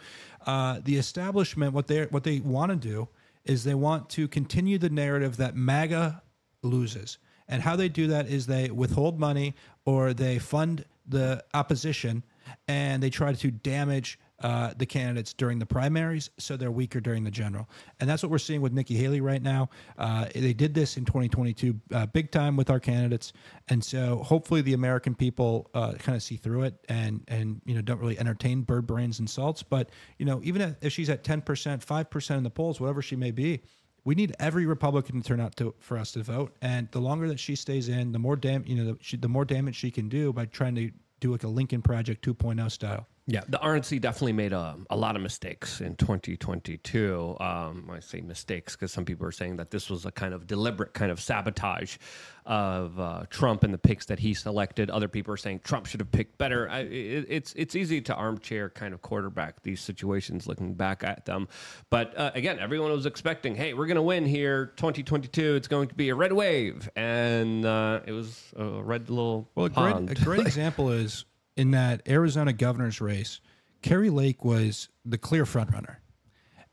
uh, 0.46 0.80
the 0.84 0.96
establishment 0.96 1.74
what 1.74 1.88
they 1.88 2.04
what 2.04 2.24
they 2.24 2.40
want 2.40 2.70
to 2.70 2.76
do 2.76 3.08
is 3.44 3.64
they 3.64 3.74
want 3.74 4.08
to 4.10 4.28
continue 4.28 4.78
the 4.78 4.90
narrative 4.90 5.36
that 5.38 5.56
MAGA 5.56 6.22
loses, 6.62 7.18
and 7.48 7.62
how 7.62 7.74
they 7.74 7.88
do 7.88 8.06
that 8.06 8.28
is 8.28 8.46
they 8.46 8.70
withhold 8.70 9.18
money 9.18 9.54
or 9.84 10.12
they 10.14 10.38
fund 10.38 10.84
the 11.08 11.42
opposition 11.54 12.22
and 12.68 13.02
they 13.02 13.10
try 13.10 13.32
to 13.32 13.50
damage 13.50 14.18
uh, 14.40 14.72
the 14.76 14.86
candidates 14.86 15.32
during 15.32 15.58
the 15.58 15.66
primaries, 15.66 16.30
so 16.38 16.56
they're 16.56 16.70
weaker 16.70 17.00
during 17.00 17.24
the 17.24 17.30
general. 17.30 17.68
And 18.00 18.08
that's 18.08 18.22
what 18.22 18.30
we're 18.30 18.38
seeing 18.38 18.60
with 18.60 18.72
Nikki 18.72 18.94
Haley 18.96 19.20
right 19.20 19.42
now. 19.42 19.68
Uh, 19.98 20.26
they 20.34 20.52
did 20.52 20.74
this 20.74 20.96
in 20.96 21.04
2022, 21.04 21.78
uh, 21.92 22.06
big 22.06 22.30
time 22.30 22.56
with 22.56 22.70
our 22.70 22.80
candidates, 22.80 23.32
and 23.68 23.84
so 23.84 24.18
hopefully 24.18 24.62
the 24.62 24.72
American 24.72 25.14
people 25.14 25.70
uh, 25.74 25.92
kind 25.92 26.16
of 26.16 26.22
see 26.22 26.36
through 26.36 26.62
it 26.62 26.74
and 26.88 27.22
and 27.28 27.60
you 27.64 27.74
know 27.74 27.82
don't 27.82 28.00
really 28.00 28.18
entertain 28.18 28.62
bird 28.62 28.86
brains 28.86 29.18
and 29.18 29.24
insults. 29.28 29.62
But 29.62 29.90
you 30.18 30.26
know 30.26 30.40
even 30.42 30.76
if 30.80 30.92
she's 30.92 31.10
at 31.10 31.24
10 31.24 31.42
percent, 31.42 31.82
five 31.82 32.10
percent 32.10 32.38
in 32.38 32.44
the 32.44 32.50
polls, 32.50 32.80
whatever 32.80 33.02
she 33.02 33.16
may 33.16 33.30
be. 33.30 33.62
We 34.02 34.14
need 34.14 34.34
every 34.40 34.64
Republican 34.64 35.20
to 35.20 35.28
turn 35.28 35.40
out 35.40 35.56
to 35.56 35.74
for 35.78 35.98
us 35.98 36.12
to 36.12 36.22
vote, 36.22 36.56
and 36.62 36.88
the 36.90 37.00
longer 37.00 37.28
that 37.28 37.38
she 37.38 37.54
stays 37.54 37.90
in, 37.90 38.12
the 38.12 38.18
more 38.18 38.34
dam 38.34 38.64
you 38.66 38.74
know 38.74 38.92
the, 38.92 38.98
she, 39.02 39.18
the 39.18 39.28
more 39.28 39.44
damage 39.44 39.76
she 39.76 39.90
can 39.90 40.08
do 40.08 40.32
by 40.32 40.46
trying 40.46 40.74
to 40.76 40.90
do 41.20 41.30
like 41.30 41.44
a 41.44 41.48
Lincoln 41.48 41.82
Project 41.82 42.24
2.0 42.24 42.70
style. 42.70 43.06
Yeah, 43.26 43.42
the 43.48 43.58
RNC 43.58 44.00
definitely 44.00 44.32
made 44.32 44.52
a, 44.52 44.76
a 44.88 44.96
lot 44.96 45.14
of 45.14 45.22
mistakes 45.22 45.80
in 45.80 45.94
2022. 45.94 47.36
Um, 47.38 47.88
I 47.92 48.00
say 48.00 48.20
mistakes 48.22 48.74
because 48.74 48.92
some 48.92 49.04
people 49.04 49.24
are 49.26 49.32
saying 49.32 49.56
that 49.56 49.70
this 49.70 49.88
was 49.88 50.04
a 50.04 50.10
kind 50.10 50.34
of 50.34 50.48
deliberate 50.48 50.94
kind 50.94 51.12
of 51.12 51.20
sabotage 51.20 51.96
of 52.44 52.98
uh, 52.98 53.22
Trump 53.30 53.62
and 53.62 53.72
the 53.72 53.78
picks 53.78 54.06
that 54.06 54.18
he 54.18 54.34
selected. 54.34 54.90
Other 54.90 55.06
people 55.06 55.32
are 55.32 55.36
saying 55.36 55.60
Trump 55.62 55.86
should 55.86 56.00
have 56.00 56.10
picked 56.10 56.38
better. 56.38 56.68
I, 56.68 56.80
it, 56.80 57.26
it's 57.28 57.52
it's 57.54 57.76
easy 57.76 58.00
to 58.00 58.14
armchair 58.14 58.68
kind 58.70 58.94
of 58.94 59.02
quarterback 59.02 59.62
these 59.62 59.80
situations 59.80 60.48
looking 60.48 60.74
back 60.74 61.04
at 61.04 61.26
them. 61.26 61.46
But 61.90 62.18
uh, 62.18 62.32
again, 62.34 62.58
everyone 62.58 62.90
was 62.90 63.06
expecting, 63.06 63.54
hey, 63.54 63.74
we're 63.74 63.86
going 63.86 63.96
to 63.96 64.02
win 64.02 64.26
here 64.26 64.72
2022. 64.76 65.54
It's 65.54 65.68
going 65.68 65.88
to 65.88 65.94
be 65.94 66.08
a 66.08 66.14
red 66.14 66.32
wave, 66.32 66.90
and 66.96 67.64
uh, 67.64 68.00
it 68.06 68.12
was 68.12 68.42
a 68.56 68.82
red 68.82 69.08
little 69.08 69.48
Well, 69.54 69.66
a 69.66 69.70
great, 69.70 70.10
a 70.10 70.24
great 70.24 70.40
example 70.46 70.90
is 70.90 71.26
in 71.60 71.72
that 71.72 72.00
Arizona 72.08 72.54
governor's 72.54 73.02
race, 73.02 73.38
Kari 73.82 74.08
Lake 74.08 74.46
was 74.46 74.88
the 75.04 75.18
clear 75.18 75.44
frontrunner. 75.44 75.96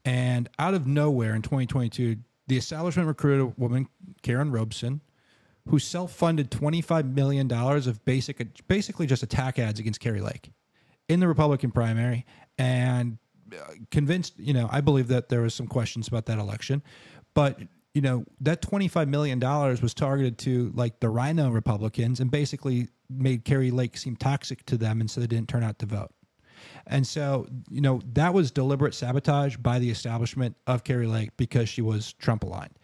And 0.05 0.47
out 0.57 0.73
of 0.73 0.87
nowhere 0.87 1.35
in 1.35 1.41
2022, 1.41 2.15
the 2.47 2.55
establishment 2.55 3.05
recruited 3.09 3.41
a 3.41 3.45
woman, 3.59 3.89
Karrin 4.23 4.53
Robson, 4.53 5.01
who 5.67 5.77
self-funded 5.77 6.49
$25 6.51 7.13
million 7.13 7.51
of 7.51 8.05
basic, 8.05 8.65
basically 8.69 9.05
just 9.07 9.23
attack 9.23 9.59
ads 9.59 9.81
against 9.81 9.99
Kari 9.99 10.21
Lake 10.21 10.51
in 11.09 11.19
the 11.19 11.27
Republican 11.27 11.71
primary 11.71 12.25
and 12.57 13.17
uh, 13.53 13.73
convinced, 13.91 14.39
you 14.39 14.53
know, 14.53 14.69
I 14.71 14.79
believe 14.79 15.09
that 15.09 15.27
there 15.27 15.41
was 15.41 15.53
some 15.53 15.67
questions 15.67 16.07
about 16.07 16.27
that 16.27 16.39
election, 16.39 16.81
but 17.33 17.59
you 17.93 18.01
know, 18.01 18.23
that 18.39 18.61
$25 18.61 19.09
million 19.09 19.39
was 19.39 19.93
targeted 19.93 20.37
to 20.37 20.71
like 20.75 21.01
the 21.01 21.09
RINO 21.09 21.49
Republicans 21.49 22.21
and 22.21 22.31
basically 22.31 22.87
made 23.09 23.45
Kari 23.45 23.71
Lake 23.71 23.97
seem 23.97 24.15
toxic 24.15 24.65
to 24.65 24.77
them 24.77 25.01
and 25.01 25.09
so 25.09 25.21
they 25.21 25.27
didn't 25.27 25.49
turn 25.49 25.63
out 25.63 25.79
to 25.79 25.85
vote. 25.85 26.11
And 26.87 27.05
so, 27.05 27.47
you 27.69 27.81
know, 27.81 28.01
that 28.13 28.33
was 28.33 28.51
deliberate 28.51 28.93
sabotage 28.93 29.57
by 29.57 29.79
the 29.79 29.89
establishment 29.89 30.55
of 30.65 30.83
Kari 30.83 31.07
Lake 31.07 31.31
because 31.37 31.69
she 31.69 31.81
was 31.81 32.13
Trump 32.13 32.43
aligned. 32.43 32.77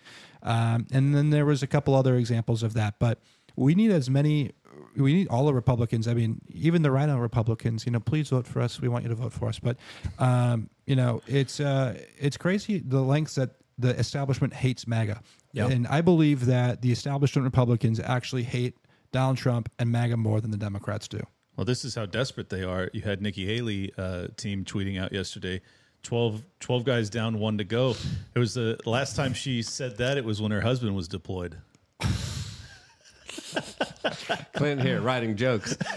Um, 0.43 0.87
and 0.91 1.15
then 1.15 1.29
there 1.29 1.45
was 1.45 1.63
a 1.63 1.67
couple 1.67 1.95
other 1.95 2.15
examples 2.15 2.63
of 2.63 2.73
that. 2.73 2.99
But 2.99 3.19
we 3.55 3.75
need 3.75 3.91
as 3.91 4.09
many, 4.09 4.51
we 4.95 5.13
need 5.13 5.27
all 5.29 5.45
the 5.45 5.53
Republicans. 5.53 6.07
I 6.07 6.13
mean, 6.13 6.41
even 6.49 6.81
the 6.81 6.91
RINO 6.91 7.17
Republicans, 7.17 7.85
you 7.85 7.91
know, 7.91 7.99
please 7.99 8.29
vote 8.29 8.45
for 8.45 8.61
us. 8.61 8.81
We 8.81 8.89
want 8.89 9.03
you 9.03 9.09
to 9.09 9.15
vote 9.15 9.33
for 9.33 9.47
us. 9.47 9.59
But, 9.59 9.77
um, 10.19 10.69
you 10.85 10.95
know, 10.95 11.21
it's, 11.27 11.59
uh, 11.59 11.97
it's 12.17 12.37
crazy 12.37 12.79
the 12.79 13.01
lengths 13.01 13.35
that 13.35 13.51
the 13.77 13.97
establishment 13.97 14.53
hates 14.53 14.85
MAGA. 14.85 15.21
Yep. 15.53 15.71
And 15.71 15.87
I 15.87 16.01
believe 16.01 16.45
that 16.47 16.81
the 16.81 16.91
establishment 16.91 17.45
Republicans 17.45 17.99
actually 17.99 18.43
hate 18.43 18.75
Donald 19.13 19.37
Trump 19.37 19.71
and 19.79 19.89
MAGA 19.89 20.17
more 20.17 20.41
than 20.41 20.51
the 20.51 20.57
Democrats 20.57 21.07
do. 21.07 21.21
Well, 21.55 21.63
this 21.65 21.85
is 21.85 21.95
how 21.95 22.05
desperate 22.05 22.49
they 22.49 22.63
are. 22.63 22.89
You 22.93 23.01
had 23.01 23.21
Nikki 23.21 23.45
Haley 23.45 23.93
uh, 23.97 24.27
team 24.35 24.65
tweeting 24.65 24.99
out 24.99 25.13
yesterday 25.13 25.61
12, 26.01 26.43
12 26.59 26.83
guys 26.83 27.09
down, 27.09 27.39
one 27.39 27.57
to 27.59 27.63
go. 27.63 27.95
It 28.35 28.39
was 28.39 28.55
the 28.55 28.77
last 28.85 29.15
time 29.15 29.33
she 29.33 29.61
said 29.61 29.97
that, 29.97 30.17
it 30.17 30.25
was 30.25 30.41
when 30.41 30.51
her 30.51 30.61
husband 30.61 30.95
was 30.95 31.07
deployed. 31.07 31.57
Clinton 34.55 34.85
here 34.85 35.01
writing 35.01 35.35
jokes. 35.35 35.77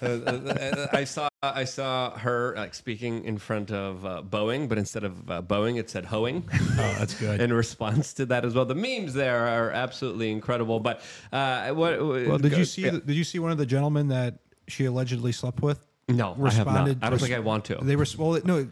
Uh, 0.00 0.06
uh, 0.06 0.86
I 0.92 1.02
saw 1.02 1.28
I 1.42 1.64
saw 1.64 2.16
her 2.18 2.54
like 2.56 2.72
speaking 2.72 3.24
in 3.24 3.36
front 3.36 3.72
of 3.72 4.06
uh, 4.06 4.22
Boeing, 4.22 4.68
but 4.68 4.78
instead 4.78 5.02
of 5.02 5.28
uh, 5.28 5.42
Boeing, 5.42 5.76
it 5.76 5.90
said 5.90 6.04
hoeing. 6.04 6.48
Oh, 6.52 6.94
that's 7.00 7.14
good. 7.14 7.40
in 7.40 7.52
response 7.52 8.12
to 8.14 8.26
that 8.26 8.44
as 8.44 8.54
well, 8.54 8.64
the 8.64 8.76
memes 8.76 9.12
there 9.14 9.48
are 9.48 9.72
absolutely 9.72 10.30
incredible. 10.30 10.78
But 10.78 11.00
uh, 11.32 11.70
what? 11.70 11.98
Well, 12.00 12.38
did 12.38 12.56
you 12.56 12.64
see? 12.64 12.88
The, 12.88 13.00
did 13.00 13.16
you 13.16 13.24
see 13.24 13.40
one 13.40 13.50
of 13.50 13.58
the 13.58 13.66
gentlemen 13.66 14.06
that 14.08 14.38
she 14.68 14.84
allegedly 14.84 15.32
slept 15.32 15.62
with? 15.62 15.84
No, 16.08 16.28
I 16.28 16.50
have 16.50 16.66
not. 16.66 16.86
responded- 16.86 16.98
I 17.02 17.10
don't 17.10 17.18
think 17.18 17.34
I 17.34 17.40
want 17.40 17.64
to. 17.66 17.78
They 17.82 17.96
were 17.96 18.06
well. 18.16 18.40
No, 18.44 18.68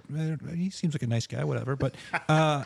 he 0.54 0.70
seems 0.70 0.94
like 0.94 1.02
a 1.02 1.08
nice 1.08 1.26
guy. 1.26 1.42
Whatever. 1.42 1.74
But 1.74 1.96
uh, 2.28 2.64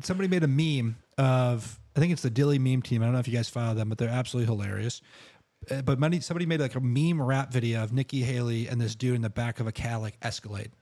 somebody 0.00 0.28
made 0.28 0.42
a 0.42 0.48
meme 0.48 0.96
of. 1.18 1.78
I 1.96 2.00
think 2.00 2.12
it's 2.12 2.22
the 2.22 2.30
Dilley 2.30 2.58
meme 2.58 2.82
team. 2.82 3.02
I 3.02 3.06
don't 3.06 3.14
know 3.14 3.20
if 3.20 3.28
you 3.28 3.34
guys 3.34 3.48
follow 3.48 3.74
them, 3.74 3.88
but 3.88 3.98
they're 3.98 4.08
absolutely 4.08 4.52
hilarious. 4.52 5.00
Uh, 5.70 5.82
But 5.82 5.98
many, 5.98 6.20
somebody 6.20 6.46
made 6.46 6.60
like 6.60 6.74
a 6.74 6.80
meme 6.80 7.22
rap 7.22 7.52
video 7.52 7.82
of 7.82 7.92
Nikki 7.92 8.22
Haley 8.22 8.68
and 8.68 8.80
this 8.80 8.94
dude 8.94 9.14
in 9.14 9.22
the 9.22 9.30
back 9.30 9.60
of 9.60 9.66
a 9.66 9.72
Cadillac 9.72 10.16
Escalade, 10.22 10.72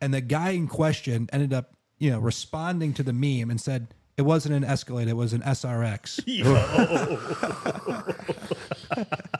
and 0.00 0.12
the 0.14 0.20
guy 0.20 0.50
in 0.50 0.68
question 0.68 1.28
ended 1.32 1.52
up, 1.52 1.72
you 1.98 2.10
know, 2.10 2.18
responding 2.18 2.92
to 2.94 3.02
the 3.02 3.12
meme 3.12 3.50
and 3.50 3.60
said 3.60 3.88
it 4.16 4.22
wasn't 4.22 4.54
an 4.54 4.64
Escalade, 4.64 5.08
it 5.08 5.16
was 5.16 5.32
an 5.32 5.40
SRX. 5.42 6.20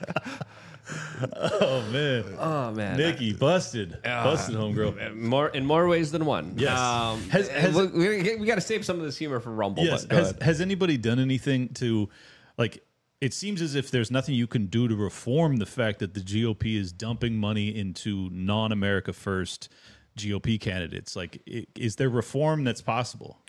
Oh, 1.63 1.83
man. 1.91 2.23
oh 2.39 2.71
man, 2.71 2.97
Nikki, 2.97 3.33
busted. 3.33 4.01
busted, 4.03 4.55
homegirl. 4.55 5.15
more 5.15 5.49
in 5.49 5.65
more 5.65 5.87
ways 5.87 6.11
than 6.11 6.25
one. 6.25 6.53
Yes. 6.57 6.77
Um, 6.77 7.21
Has- 7.29 7.47
has- 7.49 7.75
we, 7.75 7.87
we, 7.87 8.35
we 8.37 8.45
got 8.45 8.55
to 8.55 8.61
save 8.61 8.85
some 8.85 8.97
of 8.97 9.03
this 9.03 9.17
humor 9.17 9.39
for 9.39 9.51
Rumble. 9.51 9.83
Yes. 9.83 10.01
but 10.05 10.09
go 10.09 10.15
Has, 10.17 10.29
ahead. 10.31 10.43
has 10.43 10.61
anybody 10.61 10.97
done 10.97 11.19
anything 11.19 11.69
to, 11.75 12.09
like, 12.57 12.83
it 13.19 13.33
seems 13.33 13.61
as 13.61 13.75
if 13.75 13.91
there's 13.91 14.09
nothing 14.09 14.33
you 14.35 14.47
can 14.47 14.65
do 14.65 14.87
to 14.87 14.95
reform 14.95 15.57
the 15.57 15.65
fact 15.67 15.99
that 15.99 16.13
the 16.15 16.21
GOP 16.21 16.75
is 16.75 16.91
dumping 16.91 17.37
money 17.37 17.75
into 17.75 18.29
non 18.31 18.71
America 18.71 19.13
first 19.13 19.69
GOP 20.17 20.59
candidates. 20.59 21.15
Like, 21.15 21.41
i- 21.47 21.67
is 21.75 21.97
there 21.97 22.09
reform 22.09 22.63
that's 22.63 22.81
possible? 22.81 23.39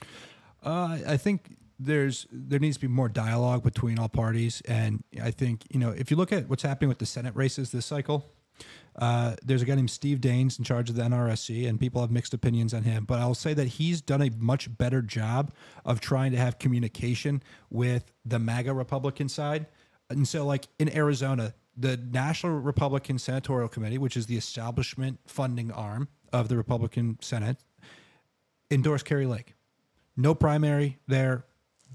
Uh, 0.63 0.99
I 1.07 1.17
think 1.17 1.57
there's 1.85 2.27
there 2.31 2.59
needs 2.59 2.77
to 2.77 2.81
be 2.81 2.89
more 2.89 3.09
dialogue 3.09 3.63
between 3.63 3.99
all 3.99 4.09
parties, 4.09 4.63
and 4.67 5.03
I 5.23 5.31
think 5.31 5.65
you 5.71 5.79
know 5.79 5.91
if 5.91 6.11
you 6.11 6.17
look 6.17 6.33
at 6.33 6.49
what's 6.49 6.63
happening 6.63 6.89
with 6.89 6.99
the 6.99 7.07
Senate 7.07 7.35
races 7.35 7.71
this 7.71 7.87
cycle, 7.87 8.25
uh, 8.97 9.37
there's 9.43 9.63
a 9.63 9.65
guy 9.65 9.75
named 9.75 9.91
Steve 9.91 10.19
Daines 10.19 10.59
in 10.59 10.65
charge 10.65 10.91
of 10.91 10.97
the 10.97 11.03
NRSC, 11.03 11.69
and 11.69 11.79
people 11.79 12.01
have 12.01 12.11
mixed 12.11 12.35
opinions 12.35 12.75
on 12.75 12.83
him. 12.83 13.05
But 13.05 13.19
I'll 13.19 13.35
say 13.35 13.55
that 13.55 13.67
he's 13.67 14.01
done 14.01 14.23
a 14.23 14.31
much 14.39 14.77
better 14.77 15.03
job 15.03 15.53
of 15.85 16.01
trying 16.01 16.33
to 16.33 16.39
have 16.39 16.59
communication 16.59 17.43
with 17.71 18.13
the 18.25 18.39
MAGA 18.39 18.73
Republican 18.75 19.29
side. 19.29 19.67
And 20.11 20.27
so, 20.29 20.45
like 20.45 20.69
in 20.79 20.95
Arizona, 20.95 21.55
the 21.77 21.97
National 21.97 22.59
Republican 22.61 23.19
Senatorial 23.19 23.69
Committee, 23.69 23.99
which 23.99 24.17
is 24.17 24.27
the 24.27 24.37
establishment 24.37 25.21
funding 25.27 25.71
arm 25.71 26.09
of 26.33 26.49
the 26.49 26.57
Republican 26.57 27.19
Senate, 27.21 27.59
endorsed 28.71 29.05
Kari 29.05 29.27
Lake 29.27 29.55
no 30.17 30.35
primary 30.35 30.99
there. 31.07 31.45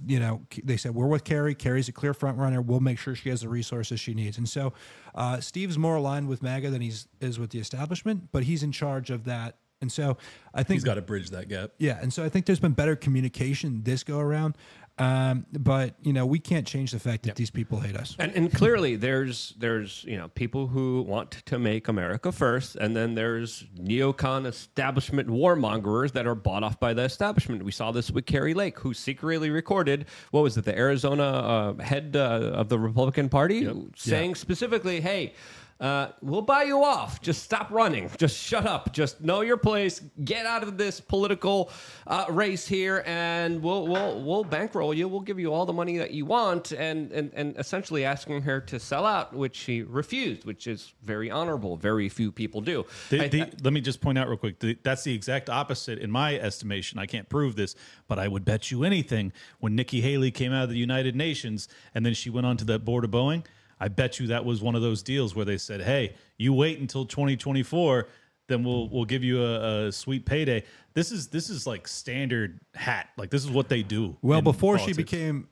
You 0.05 0.19
know, 0.19 0.41
they 0.63 0.77
said 0.77 0.93
we're 0.93 1.07
with 1.07 1.23
Kari. 1.23 1.55
Kari's 1.55 1.87
a 1.89 1.91
clear 1.91 2.13
front 2.13 2.37
runner. 2.37 2.61
We'll 2.61 2.79
make 2.79 2.99
sure 2.99 3.15
she 3.15 3.29
has 3.29 3.41
the 3.41 3.49
resources 3.49 3.99
she 3.99 4.13
needs. 4.13 4.37
And 4.37 4.47
so, 4.47 4.73
uh, 5.15 5.39
Steve's 5.39 5.77
more 5.77 5.95
aligned 5.95 6.27
with 6.27 6.41
MAGA 6.43 6.69
than 6.69 6.81
he 6.81 6.91
is 7.19 7.39
with 7.39 7.49
the 7.49 7.59
establishment, 7.59 8.29
but 8.31 8.43
he's 8.43 8.63
in 8.63 8.71
charge 8.71 9.09
of 9.09 9.23
that. 9.25 9.57
And 9.79 9.91
so, 9.91 10.17
I 10.53 10.63
think 10.63 10.77
He's 10.77 10.83
got 10.83 10.95
to 10.95 11.01
bridge 11.03 11.29
that 11.29 11.49
gap. 11.49 11.71
yeah, 11.77 11.99
and 12.01 12.11
so 12.11 12.23
I 12.23 12.29
think 12.29 12.47
there's 12.47 12.59
been 12.59 12.71
better 12.73 12.95
communication 12.95 13.83
this 13.83 14.03
go 14.03 14.19
around. 14.19 14.57
Um, 14.99 15.45
but 15.51 15.95
you 16.01 16.11
know, 16.11 16.25
we 16.25 16.39
can't 16.39 16.65
change 16.65 16.91
the 16.91 16.99
fact 16.99 17.23
that 17.23 17.35
these 17.35 17.51
people 17.51 17.79
hate 17.79 17.95
us. 17.95 18.15
And, 18.17 18.33
and 18.35 18.51
clearly, 18.53 18.95
there's 18.95 19.53
there's 19.59 20.03
you 20.07 20.17
know 20.17 20.27
people 20.29 20.67
who 20.67 21.03
want 21.03 21.31
to 21.45 21.59
make 21.59 21.87
America 21.87 22.31
first, 22.31 22.75
and 22.75 22.95
then 22.95 23.13
there's 23.13 23.65
neocon 23.79 24.47
establishment 24.47 25.29
warmongers 25.29 26.13
that 26.13 26.25
are 26.25 26.35
bought 26.35 26.63
off 26.63 26.79
by 26.79 26.93
the 26.93 27.03
establishment. 27.03 27.63
We 27.63 27.71
saw 27.71 27.91
this 27.91 28.09
with 28.09 28.25
Kari 28.25 28.55
Lake, 28.55 28.79
who 28.79 28.93
secretly 28.93 29.51
recorded 29.51 30.05
what 30.31 30.41
was 30.41 30.57
it, 30.57 30.65
the 30.65 30.77
Arizona 30.77 31.23
uh, 31.23 31.83
head 31.83 32.15
uh, 32.15 32.51
of 32.53 32.69
the 32.69 32.79
Republican 32.79 33.29
Party, 33.29 33.69
saying 33.95 34.35
specifically, 34.35 35.01
"Hey." 35.01 35.33
Uh, 35.79 36.07
we'll 36.21 36.41
buy 36.41 36.63
you 36.63 36.83
off. 36.83 37.21
Just 37.21 37.43
stop 37.43 37.69
running. 37.69 38.09
Just 38.17 38.35
shut 38.37 38.65
up. 38.65 38.91
Just 38.93 39.21
know 39.21 39.41
your 39.41 39.57
place. 39.57 40.01
Get 40.23 40.45
out 40.45 40.63
of 40.63 40.77
this 40.77 40.99
political 40.99 41.69
uh, 42.07 42.25
race 42.29 42.67
here, 42.67 43.03
and 43.05 43.61
we'll 43.61 43.87
we'll 43.87 44.23
we'll 44.23 44.43
bankroll 44.43 44.93
you. 44.93 45.07
We'll 45.07 45.21
give 45.21 45.39
you 45.39 45.53
all 45.53 45.65
the 45.67 45.73
money 45.73 45.97
that 45.99 46.11
you 46.11 46.25
want, 46.25 46.71
and 46.71 47.11
and 47.11 47.31
and 47.35 47.55
essentially 47.57 48.05
asking 48.05 48.41
her 48.41 48.59
to 48.61 48.79
sell 48.79 49.05
out, 49.05 49.33
which 49.33 49.55
she 49.55 49.83
refused, 49.83 50.45
which 50.45 50.65
is 50.65 50.93
very 51.03 51.29
honorable. 51.29 51.77
Very 51.77 52.09
few 52.09 52.31
people 52.31 52.59
do. 52.61 52.85
The, 53.09 53.25
I- 53.25 53.27
the, 53.27 53.51
let 53.63 53.73
me 53.73 53.81
just 53.81 54.01
point 54.01 54.17
out 54.17 54.27
real 54.27 54.37
quick. 54.37 54.59
The, 54.59 54.77
that's 54.81 55.03
the 55.03 55.13
exact 55.13 55.47
opposite 55.49 55.99
in 55.99 56.09
my 56.09 56.35
estimation. 56.39 56.97
I 56.97 57.05
can't 57.05 57.29
prove 57.29 57.55
this, 57.55 57.75
but 58.07 58.17
I 58.17 58.27
would 58.27 58.43
bet 58.45 58.71
you 58.71 58.83
anything. 58.83 59.31
When 59.59 59.75
Nikki 59.75 60.01
Haley 60.01 60.31
came 60.31 60.51
out 60.53 60.63
of 60.63 60.69
the 60.69 60.77
United 60.77 61.15
Nations 61.15 61.67
and 61.93 62.05
then 62.05 62.13
she 62.15 62.29
went 62.31 62.47
on 62.47 62.57
to 62.57 62.65
that 62.65 62.83
board 62.83 63.03
of 63.03 63.11
Boeing, 63.11 63.45
I 63.79 63.87
bet 63.87 64.19
you 64.19 64.27
that 64.27 64.45
was 64.45 64.61
one 64.61 64.75
of 64.75 64.81
those 64.81 65.03
deals 65.03 65.35
where 65.35 65.45
they 65.45 65.57
said, 65.57 65.81
"Hey, 65.81 66.15
you 66.37 66.53
wait 66.53 66.79
until 66.79 67.05
2024, 67.05 68.07
then 68.47 68.63
we'll 68.63 68.89
we'll 68.89 69.05
give 69.05 69.23
you 69.23 69.43
a, 69.43 69.87
a 69.87 69.91
sweet 69.91 70.25
payday." 70.25 70.63
This 70.93 71.11
is 71.11 71.27
this 71.27 71.49
is 71.49 71.67
like 71.67 71.87
standard 71.87 72.59
hat. 72.73 73.09
Like 73.17 73.29
this 73.29 73.43
is 73.43 73.51
what 73.51 73.69
they 73.69 73.83
do. 73.83 74.17
Well, 74.21 74.41
before 74.41 74.79
she 74.79 74.93
became 74.93 75.47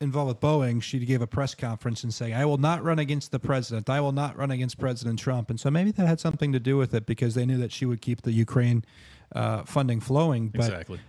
involved 0.00 0.28
with 0.28 0.40
Boeing, 0.40 0.82
she 0.82 0.98
gave 1.00 1.20
a 1.22 1.26
press 1.26 1.54
conference 1.54 2.04
and 2.04 2.12
saying, 2.12 2.34
"I 2.34 2.44
will 2.44 2.58
not 2.58 2.84
run 2.84 2.98
against 2.98 3.32
the 3.32 3.38
president. 3.38 3.88
I 3.88 4.00
will 4.00 4.12
not 4.12 4.36
run 4.36 4.50
against 4.50 4.78
President 4.78 5.18
Trump." 5.18 5.50
And 5.50 5.58
so 5.58 5.70
maybe 5.70 5.90
that 5.92 6.06
had 6.06 6.20
something 6.20 6.52
to 6.52 6.60
do 6.60 6.76
with 6.76 6.94
it 6.94 7.06
because 7.06 7.34
they 7.34 7.46
knew 7.46 7.58
that 7.58 7.72
she 7.72 7.86
would 7.86 8.02
keep 8.02 8.22
the 8.22 8.32
Ukraine 8.32 8.84
uh, 9.34 9.64
funding 9.64 10.00
flowing. 10.00 10.48
But 10.48 10.66
exactly. 10.66 11.00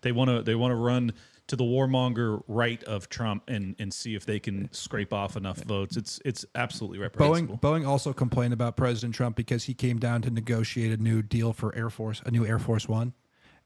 they 0.00 0.12
want 0.12 0.30
to 0.30 0.42
they 0.42 0.54
want 0.54 0.72
to 0.72 0.76
run 0.76 1.12
to 1.48 1.56
the 1.56 1.64
warmonger 1.64 2.42
right 2.46 2.82
of 2.84 3.08
Trump 3.08 3.42
and 3.48 3.74
and 3.78 3.92
see 3.92 4.14
if 4.14 4.24
they 4.24 4.38
can 4.38 4.72
scrape 4.72 5.12
off 5.12 5.36
enough 5.36 5.58
votes. 5.58 5.96
It's 5.96 6.20
it's 6.24 6.44
absolutely 6.54 6.98
reprehensible. 6.98 7.58
Boeing 7.58 7.82
Boeing 7.82 7.88
also 7.88 8.12
complained 8.12 8.52
about 8.52 8.76
President 8.76 9.14
Trump 9.14 9.36
because 9.36 9.64
he 9.64 9.74
came 9.74 9.98
down 9.98 10.22
to 10.22 10.30
negotiate 10.30 10.92
a 10.98 11.02
new 11.02 11.22
deal 11.22 11.52
for 11.52 11.74
Air 11.74 11.90
Force, 11.90 12.22
a 12.24 12.30
new 12.30 12.46
Air 12.46 12.58
Force 12.58 12.88
One, 12.88 13.14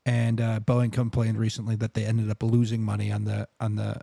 and 0.06 0.40
uh, 0.40 0.60
Boeing 0.60 0.92
complained 0.92 1.38
recently 1.38 1.76
that 1.76 1.94
they 1.94 2.04
ended 2.04 2.30
up 2.30 2.42
losing 2.42 2.82
money 2.82 3.12
on 3.12 3.24
the 3.24 3.48
on 3.60 3.76
the 3.76 4.00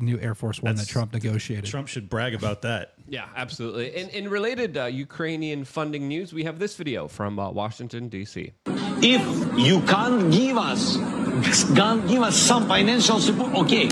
new 0.00 0.18
Air 0.18 0.34
Force 0.34 0.62
One 0.62 0.76
that 0.76 0.88
Trump 0.88 1.12
negotiated. 1.12 1.66
Trump 1.66 1.88
should 1.88 2.08
brag 2.08 2.34
about 2.34 2.62
that. 2.62 2.94
Yeah, 3.10 3.26
absolutely. 3.34 3.96
In, 3.96 4.10
in 4.10 4.28
related 4.28 4.76
uh, 4.76 4.84
Ukrainian 4.84 5.64
funding 5.64 6.08
news, 6.08 6.34
we 6.34 6.44
have 6.44 6.58
this 6.58 6.76
video 6.76 7.08
from 7.08 7.38
uh, 7.38 7.50
Washington, 7.50 8.10
D.C. 8.10 8.52
If 8.66 9.58
you 9.58 9.80
can't 9.86 10.30
give 10.30 10.58
us, 10.58 10.98
can't 11.74 12.06
give 12.08 12.22
us 12.22 12.36
some 12.36 12.66
financial 12.66 13.18
support, 13.20 13.54
okay, 13.54 13.88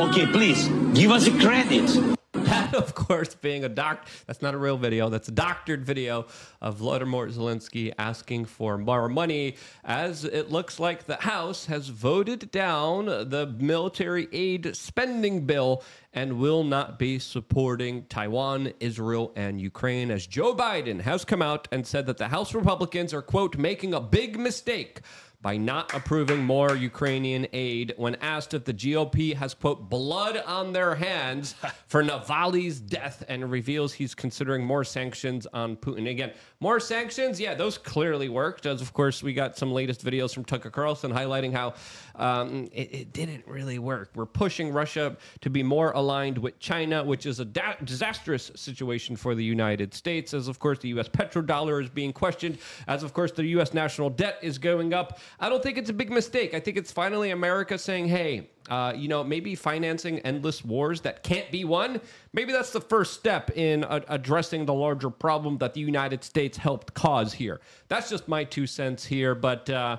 okay, 0.00 0.26
please 0.26 0.68
give 0.94 1.10
us 1.10 1.26
a 1.26 1.38
credit. 1.38 1.88
That, 2.32 2.74
of 2.74 2.94
course, 2.94 3.34
being 3.34 3.64
a 3.64 3.68
doc, 3.68 4.08
that's 4.26 4.42
not 4.42 4.54
a 4.54 4.58
real 4.58 4.76
video. 4.76 5.08
That's 5.08 5.28
a 5.28 5.32
doctored 5.32 5.84
video 5.84 6.26
of 6.60 6.76
Vladimir 6.76 7.28
Zelensky 7.28 7.92
asking 7.96 8.46
for 8.46 8.76
more 8.76 9.08
money, 9.08 9.56
as 9.84 10.24
it 10.24 10.50
looks 10.50 10.80
like 10.80 11.06
the 11.06 11.16
House 11.16 11.66
has 11.66 11.88
voted 11.88 12.50
down 12.50 13.06
the 13.06 13.54
military 13.58 14.26
aid 14.32 14.74
spending 14.74 15.46
bill 15.46 15.84
and 16.12 16.38
will 16.38 16.64
not 16.64 16.98
be 16.98 17.20
supporting 17.20 18.04
Taiwan, 18.06 18.72
Israel, 18.80 19.32
and 19.36 19.60
Ukraine, 19.60 20.10
as 20.10 20.26
Joe 20.26 20.54
Biden 20.54 21.00
has 21.02 21.24
come 21.24 21.42
out 21.42 21.68
and 21.70 21.86
said 21.86 22.06
that 22.06 22.18
the 22.18 22.28
House 22.28 22.52
Republicans 22.52 23.14
are, 23.14 23.22
quote, 23.22 23.56
making 23.58 23.94
a 23.94 24.00
big 24.00 24.38
mistake 24.38 25.02
by 25.42 25.56
not 25.56 25.94
approving 25.94 26.44
more 26.44 26.76
Ukrainian 26.76 27.46
aid 27.52 27.94
when 27.96 28.14
asked 28.16 28.52
if 28.52 28.64
the 28.64 28.74
GOP 28.74 29.34
has, 29.34 29.54
quote, 29.54 29.88
blood 29.88 30.36
on 30.46 30.72
their 30.72 30.94
hands 30.94 31.54
for 31.86 32.02
Navalny's 32.02 32.78
death 32.78 33.24
and 33.28 33.50
reveals 33.50 33.92
he's 33.92 34.14
considering 34.14 34.64
more 34.64 34.84
sanctions 34.84 35.46
on 35.52 35.76
Putin. 35.76 36.10
Again, 36.10 36.32
more 36.60 36.78
sanctions? 36.78 37.40
Yeah, 37.40 37.54
those 37.54 37.78
clearly 37.78 38.28
worked. 38.28 38.66
As, 38.66 38.82
of 38.82 38.92
course, 38.92 39.22
we 39.22 39.32
got 39.32 39.56
some 39.56 39.72
latest 39.72 40.04
videos 40.04 40.34
from 40.34 40.44
Tucker 40.44 40.70
Carlson 40.70 41.10
highlighting 41.10 41.52
how 41.52 41.74
um, 42.16 42.68
it, 42.72 42.94
it 42.94 43.12
didn't 43.12 43.46
really 43.46 43.78
work. 43.78 44.10
We're 44.14 44.26
pushing 44.26 44.70
Russia 44.72 45.16
to 45.40 45.48
be 45.48 45.62
more 45.62 45.92
aligned 45.92 46.36
with 46.36 46.58
China, 46.58 47.02
which 47.02 47.24
is 47.24 47.40
a 47.40 47.46
da- 47.46 47.76
disastrous 47.82 48.50
situation 48.56 49.16
for 49.16 49.34
the 49.34 49.44
United 49.44 49.94
States, 49.94 50.34
as, 50.34 50.48
of 50.48 50.58
course, 50.58 50.78
the 50.80 50.88
U.S. 50.90 51.08
petrodollar 51.08 51.82
is 51.82 51.88
being 51.88 52.12
questioned, 52.12 52.58
as, 52.86 53.02
of 53.02 53.14
course, 53.14 53.32
the 53.32 53.44
U.S. 53.44 53.72
national 53.72 54.10
debt 54.10 54.38
is 54.42 54.58
going 54.58 54.92
up. 54.92 55.18
I 55.38 55.48
don't 55.48 55.62
think 55.62 55.78
it's 55.78 55.90
a 55.90 55.94
big 55.94 56.10
mistake. 56.10 56.54
I 56.54 56.60
think 56.60 56.76
it's 56.76 56.92
finally 56.92 57.30
America 57.30 57.78
saying, 57.78 58.08
hey, 58.08 58.50
uh, 58.68 58.92
you 58.96 59.08
know, 59.08 59.24
maybe 59.24 59.54
financing 59.54 60.18
endless 60.20 60.64
wars 60.64 61.00
that 61.02 61.22
can't 61.22 61.50
be 61.50 61.64
won. 61.64 62.00
Maybe 62.32 62.52
that's 62.52 62.72
the 62.72 62.80
first 62.80 63.14
step 63.14 63.50
in 63.56 63.84
uh, 63.84 64.00
addressing 64.08 64.66
the 64.66 64.74
larger 64.74 65.10
problem 65.10 65.58
that 65.58 65.74
the 65.74 65.80
United 65.80 66.24
States 66.24 66.56
helped 66.56 66.94
cause 66.94 67.32
here. 67.32 67.60
That's 67.88 68.10
just 68.10 68.28
my 68.28 68.44
two 68.44 68.66
cents 68.66 69.04
here, 69.04 69.34
but 69.34 69.68
uh, 69.70 69.98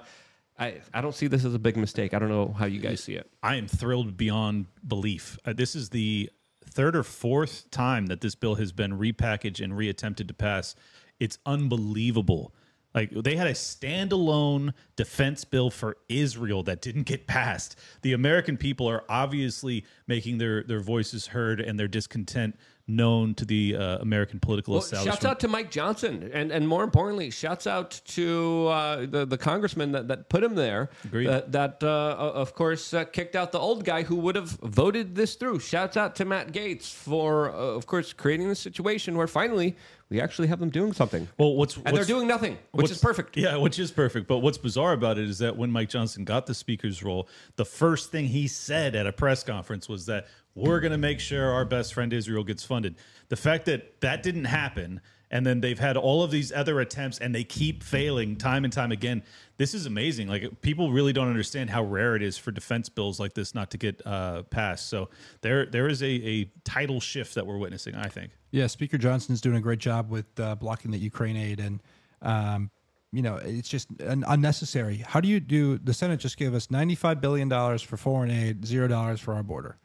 I, 0.60 0.82
I 0.94 1.02
don't 1.02 1.16
see 1.16 1.28
this 1.28 1.44
as 1.44 1.54
a 1.54 1.60
big 1.60 1.76
mistake. 1.76 2.14
I 2.14 2.20
don't 2.20 2.30
know 2.30 2.54
how 2.58 2.66
you 2.66 2.80
guys 2.80 3.04
see 3.04 3.16
it. 3.16 3.30
I 3.42 3.56
am 3.56 3.68
thrilled 3.68 4.16
beyond 4.16 4.68
belief. 4.88 5.40
Uh, 5.44 5.54
this 5.54 5.76
is 5.76 5.90
the 5.90 6.30
third 6.64 6.96
or 6.96 7.04
fourth 7.04 7.70
time 7.72 8.06
that 8.06 8.22
this 8.22 8.36
bill 8.36 8.56
has 8.56 8.72
been 8.72 8.98
repackaged 8.98 9.64
and 9.64 9.74
reattempted 9.74 10.28
to 10.28 10.34
pass. 10.34 10.76
It's 11.20 11.38
unbelievable. 11.46 12.54
Like 12.94 13.12
they 13.12 13.36
had 13.36 13.48
a 13.48 13.54
standalone 13.54 14.74
defense 14.96 15.46
bill 15.46 15.70
for 15.70 15.98
Israel 16.10 16.64
that 16.64 16.82
didn't 16.82 17.04
get 17.04 17.26
passed. 17.26 17.78
The 18.02 18.14
American 18.14 18.58
people 18.58 18.88
are 18.88 19.04
obviously 19.08 19.86
making 20.08 20.38
their 20.40 20.64
their 20.64 20.82
voices 20.82 21.28
heard 21.28 21.62
and 21.62 21.80
their 21.80 21.88
discontent 21.88 22.56
known 22.88 23.34
to 23.36 23.46
the 23.46 23.76
uh, 23.76 23.98
American 24.00 24.40
political 24.40 24.74
Well, 24.74 24.84
establishment. 24.84 25.16
shouts 25.16 25.26
out 25.26 25.40
to 25.42 25.48
Mike 25.48 25.72
Johnson, 25.72 26.30
and 26.34 26.52
and 26.52 26.68
more 26.68 26.84
importantly, 26.84 27.30
shouts 27.32 27.68
out 27.68 28.02
to 28.06 28.68
uh, 28.68 29.06
the 29.06 29.26
the 29.26 29.38
congressman 29.38 29.92
that, 29.94 30.08
that 30.08 30.30
put 30.30 30.44
him 30.44 30.56
there. 30.56 30.90
Agreed. 31.06 31.28
That, 31.28 31.52
that 31.52 31.84
uh, 31.84 32.16
of 32.18 32.54
course 32.54 32.94
uh, 32.94 33.06
kicked 33.06 33.36
out 33.36 33.52
the 33.52 33.60
old 33.60 33.86
guy 33.86 34.04
who 34.04 34.16
would 34.18 34.36
have 34.36 34.52
voted 34.62 35.16
this 35.16 35.36
through. 35.36 35.60
Shouts 35.60 35.98
out 35.98 36.16
to 36.18 36.26
Matt 36.26 36.52
Gaetz 36.52 36.92
for, 36.92 37.52
uh, 37.52 37.56
of 37.56 37.86
course, 37.86 38.14
creating 38.14 38.50
the 38.50 38.56
situation 38.56 39.16
where 39.18 39.28
finally 39.28 39.76
we 40.10 40.20
actually 40.20 40.50
have 40.50 40.60
them 40.60 40.70
doing 40.70 40.92
something. 40.92 41.28
Well, 41.38 41.56
what's 41.56 41.78
and 41.78 41.96
they're 41.96 42.04
doing 42.04 42.28
nothing, 42.28 42.58
which 42.72 42.92
is 42.92 42.98
perfect. 42.98 43.38
Yeah, 43.38 43.56
which 43.56 43.80
is 43.80 43.92
perfect. 43.92 44.28
But 44.28 44.40
what's 44.40 44.58
bizarre 44.58 44.92
about 44.92 45.18
it 45.18 45.30
is 45.30 45.40
that 45.40 45.56
when 45.56 45.72
Mike 45.72 45.88
Johnson 45.88 46.26
got 46.26 46.46
the 46.48 46.54
speaker's 46.54 47.02
role, 47.02 47.30
the 47.56 47.64
first 47.64 48.12
thing 48.12 48.28
he 48.28 48.48
said 48.48 48.94
at 48.94 49.08
a 49.08 49.14
press 49.14 49.42
conference 49.42 49.88
was 49.88 50.06
that 50.08 50.28
we're 50.56 50.80
going 50.80 50.92
to 50.92 50.98
make 50.98 51.20
sure 51.20 51.52
our 51.52 51.66
best 51.66 51.94
friend 51.94 52.12
Israel 52.14 52.44
gets 52.44 52.64
funded. 52.64 52.96
The 53.30 53.36
fact 53.38 53.66
that 53.66 54.02
that 54.02 54.24
didn't 54.24 54.46
happen, 54.46 55.02
and 55.30 55.46
then 55.46 55.62
they've 55.62 55.80
had 55.80 55.96
all 55.96 56.24
of 56.24 56.32
these 56.32 56.52
other 56.52 56.82
attempts, 56.82 57.18
and 57.18 57.34
they 57.34 57.46
keep 57.46 57.84
failing 57.84 58.36
time 58.36 58.66
and 58.66 58.74
time 58.74 58.92
again. 58.92 59.24
This 59.58 59.74
is 59.74 59.86
amazing. 59.86 60.28
Like 60.28 60.62
people 60.62 60.92
really 60.92 61.14
don't 61.14 61.30
understand 61.30 61.70
how 61.70 61.84
rare 61.84 62.16
it 62.18 62.22
is 62.22 62.38
for 62.38 62.52
defense 62.52 62.90
bills 62.90 63.20
like 63.20 63.34
this 63.34 63.56
not 63.56 63.72
to 63.72 63.78
get 63.78 64.02
uh, 64.06 64.44
passed. 64.44 64.90
So 64.90 65.10
there, 65.40 65.66
there 65.66 65.88
is 65.88 66.04
a, 66.04 66.50
a 66.68 67.00
shift 67.00 67.36
that 67.36 67.48
we're 67.48 67.58
witnessing. 67.58 67.96
I 67.96 68.08
think. 68.08 68.32
Yeah, 68.52 68.68
Speaker 68.68 68.98
Johnson's 68.98 69.40
doing 69.40 69.56
a 69.56 69.62
great 69.62 69.80
job 69.80 70.10
with 70.10 70.38
uh, 70.38 70.56
blocking 70.56 70.92
the 70.92 70.98
Ukraine 70.98 71.38
aid, 71.38 71.62
and 71.62 71.82
um, 72.22 72.70
you 73.14 73.22
know 73.22 73.38
it's 73.38 73.70
just 73.70 73.88
un- 74.06 74.26
unnecessary. 74.28 74.98
How 75.08 75.22
do 75.22 75.30
you 75.30 75.40
do? 75.40 75.78
The 75.78 75.94
Senate 75.94 76.20
just 76.20 76.36
gave 76.36 76.54
us 76.54 76.70
ninety-five 76.70 77.22
billion 77.22 77.48
dollars 77.48 77.82
for 77.82 77.96
foreign 77.96 78.32
aid, 78.32 78.66
zero 78.66 78.90
dollars 78.90 79.22
for 79.22 79.34
our 79.34 79.44
border, 79.44 79.78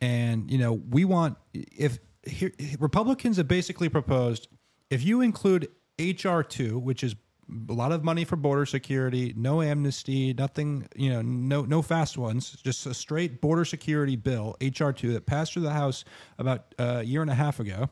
and 0.00 0.50
you 0.50 0.58
know 0.58 0.72
we 0.72 1.04
want 1.04 1.36
if 1.52 1.98
here, 2.24 2.52
Republicans 2.78 3.36
have 3.36 3.48
basically 3.48 3.88
proposed 3.88 4.48
if 4.90 5.04
you 5.04 5.20
include 5.20 5.68
HR 5.98 6.40
two, 6.40 6.78
which 6.78 7.02
is 7.04 7.14
a 7.68 7.72
lot 7.72 7.90
of 7.90 8.04
money 8.04 8.24
for 8.24 8.36
border 8.36 8.64
security, 8.64 9.34
no 9.36 9.60
amnesty, 9.60 10.32
nothing, 10.34 10.86
you 10.94 11.10
know, 11.10 11.22
no 11.22 11.62
no 11.64 11.82
fast 11.82 12.16
ones, 12.16 12.56
just 12.62 12.86
a 12.86 12.94
straight 12.94 13.40
border 13.40 13.64
security 13.64 14.16
bill, 14.16 14.56
HR 14.60 14.90
two 14.90 15.12
that 15.12 15.26
passed 15.26 15.52
through 15.52 15.62
the 15.62 15.72
House 15.72 16.04
about 16.38 16.74
uh, 16.78 16.98
a 16.98 17.02
year 17.02 17.22
and 17.22 17.30
a 17.30 17.34
half 17.34 17.60
ago 17.60 17.90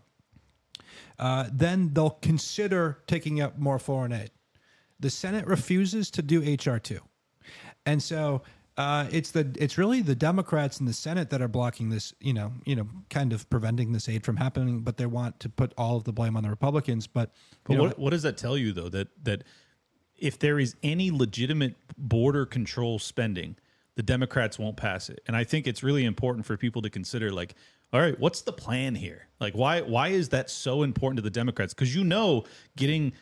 uh, 1.18 1.48
then 1.52 1.92
they'll 1.92 2.10
consider 2.10 2.98
taking 3.06 3.40
up 3.40 3.58
more 3.58 3.78
foreign 3.78 4.12
aid. 4.12 4.30
The 5.00 5.10
Senate 5.10 5.46
refuses 5.46 6.10
to 6.12 6.22
do 6.22 6.40
HR 6.40 6.78
two, 6.78 7.00
and 7.86 8.02
so 8.02 8.42
uh, 8.78 9.08
it's 9.10 9.32
the 9.32 9.50
it's 9.58 9.76
really 9.76 10.02
the 10.02 10.14
Democrats 10.14 10.78
in 10.78 10.86
the 10.86 10.92
Senate 10.92 11.30
that 11.30 11.42
are 11.42 11.48
blocking 11.48 11.90
this. 11.90 12.14
You 12.20 12.32
know, 12.32 12.52
you 12.64 12.76
know, 12.76 12.86
kind 13.10 13.32
of 13.32 13.50
preventing 13.50 13.92
this 13.92 14.08
aid 14.08 14.24
from 14.24 14.36
happening, 14.36 14.80
but 14.80 14.96
they 14.96 15.06
want 15.06 15.40
to 15.40 15.48
put 15.48 15.74
all 15.76 15.96
of 15.96 16.04
the 16.04 16.12
blame 16.12 16.36
on 16.36 16.44
the 16.44 16.48
Republicans. 16.48 17.08
But, 17.08 17.32
But 17.64 17.74
know, 17.74 17.82
what 17.82 17.98
what 17.98 18.10
does 18.10 18.22
that 18.22 18.36
tell 18.38 18.56
you 18.56 18.72
though? 18.72 18.88
That 18.88 19.08
that 19.24 19.42
if 20.16 20.38
there 20.38 20.60
is 20.60 20.76
any 20.84 21.10
legitimate 21.10 21.74
border 21.98 22.46
control 22.46 23.00
spending, 23.00 23.56
the 23.96 24.02
Democrats 24.04 24.60
won't 24.60 24.76
pass 24.76 25.08
it. 25.08 25.20
And 25.26 25.36
I 25.36 25.42
think 25.42 25.66
it's 25.66 25.82
really 25.82 26.04
important 26.04 26.46
for 26.46 26.56
people 26.56 26.80
to 26.82 26.90
consider 26.90 27.32
like, 27.32 27.56
all 27.92 28.00
right, 28.00 28.18
what's 28.20 28.42
the 28.42 28.52
plan 28.52 28.94
here? 28.94 29.26
Like 29.40 29.54
why 29.54 29.80
why 29.80 30.08
is 30.08 30.28
that 30.28 30.50
so 30.50 30.84
important 30.84 31.16
to 31.16 31.22
the 31.22 31.30
Democrats? 31.30 31.74
Because 31.74 31.96
you 31.96 32.04
know 32.04 32.44
getting 32.76 33.12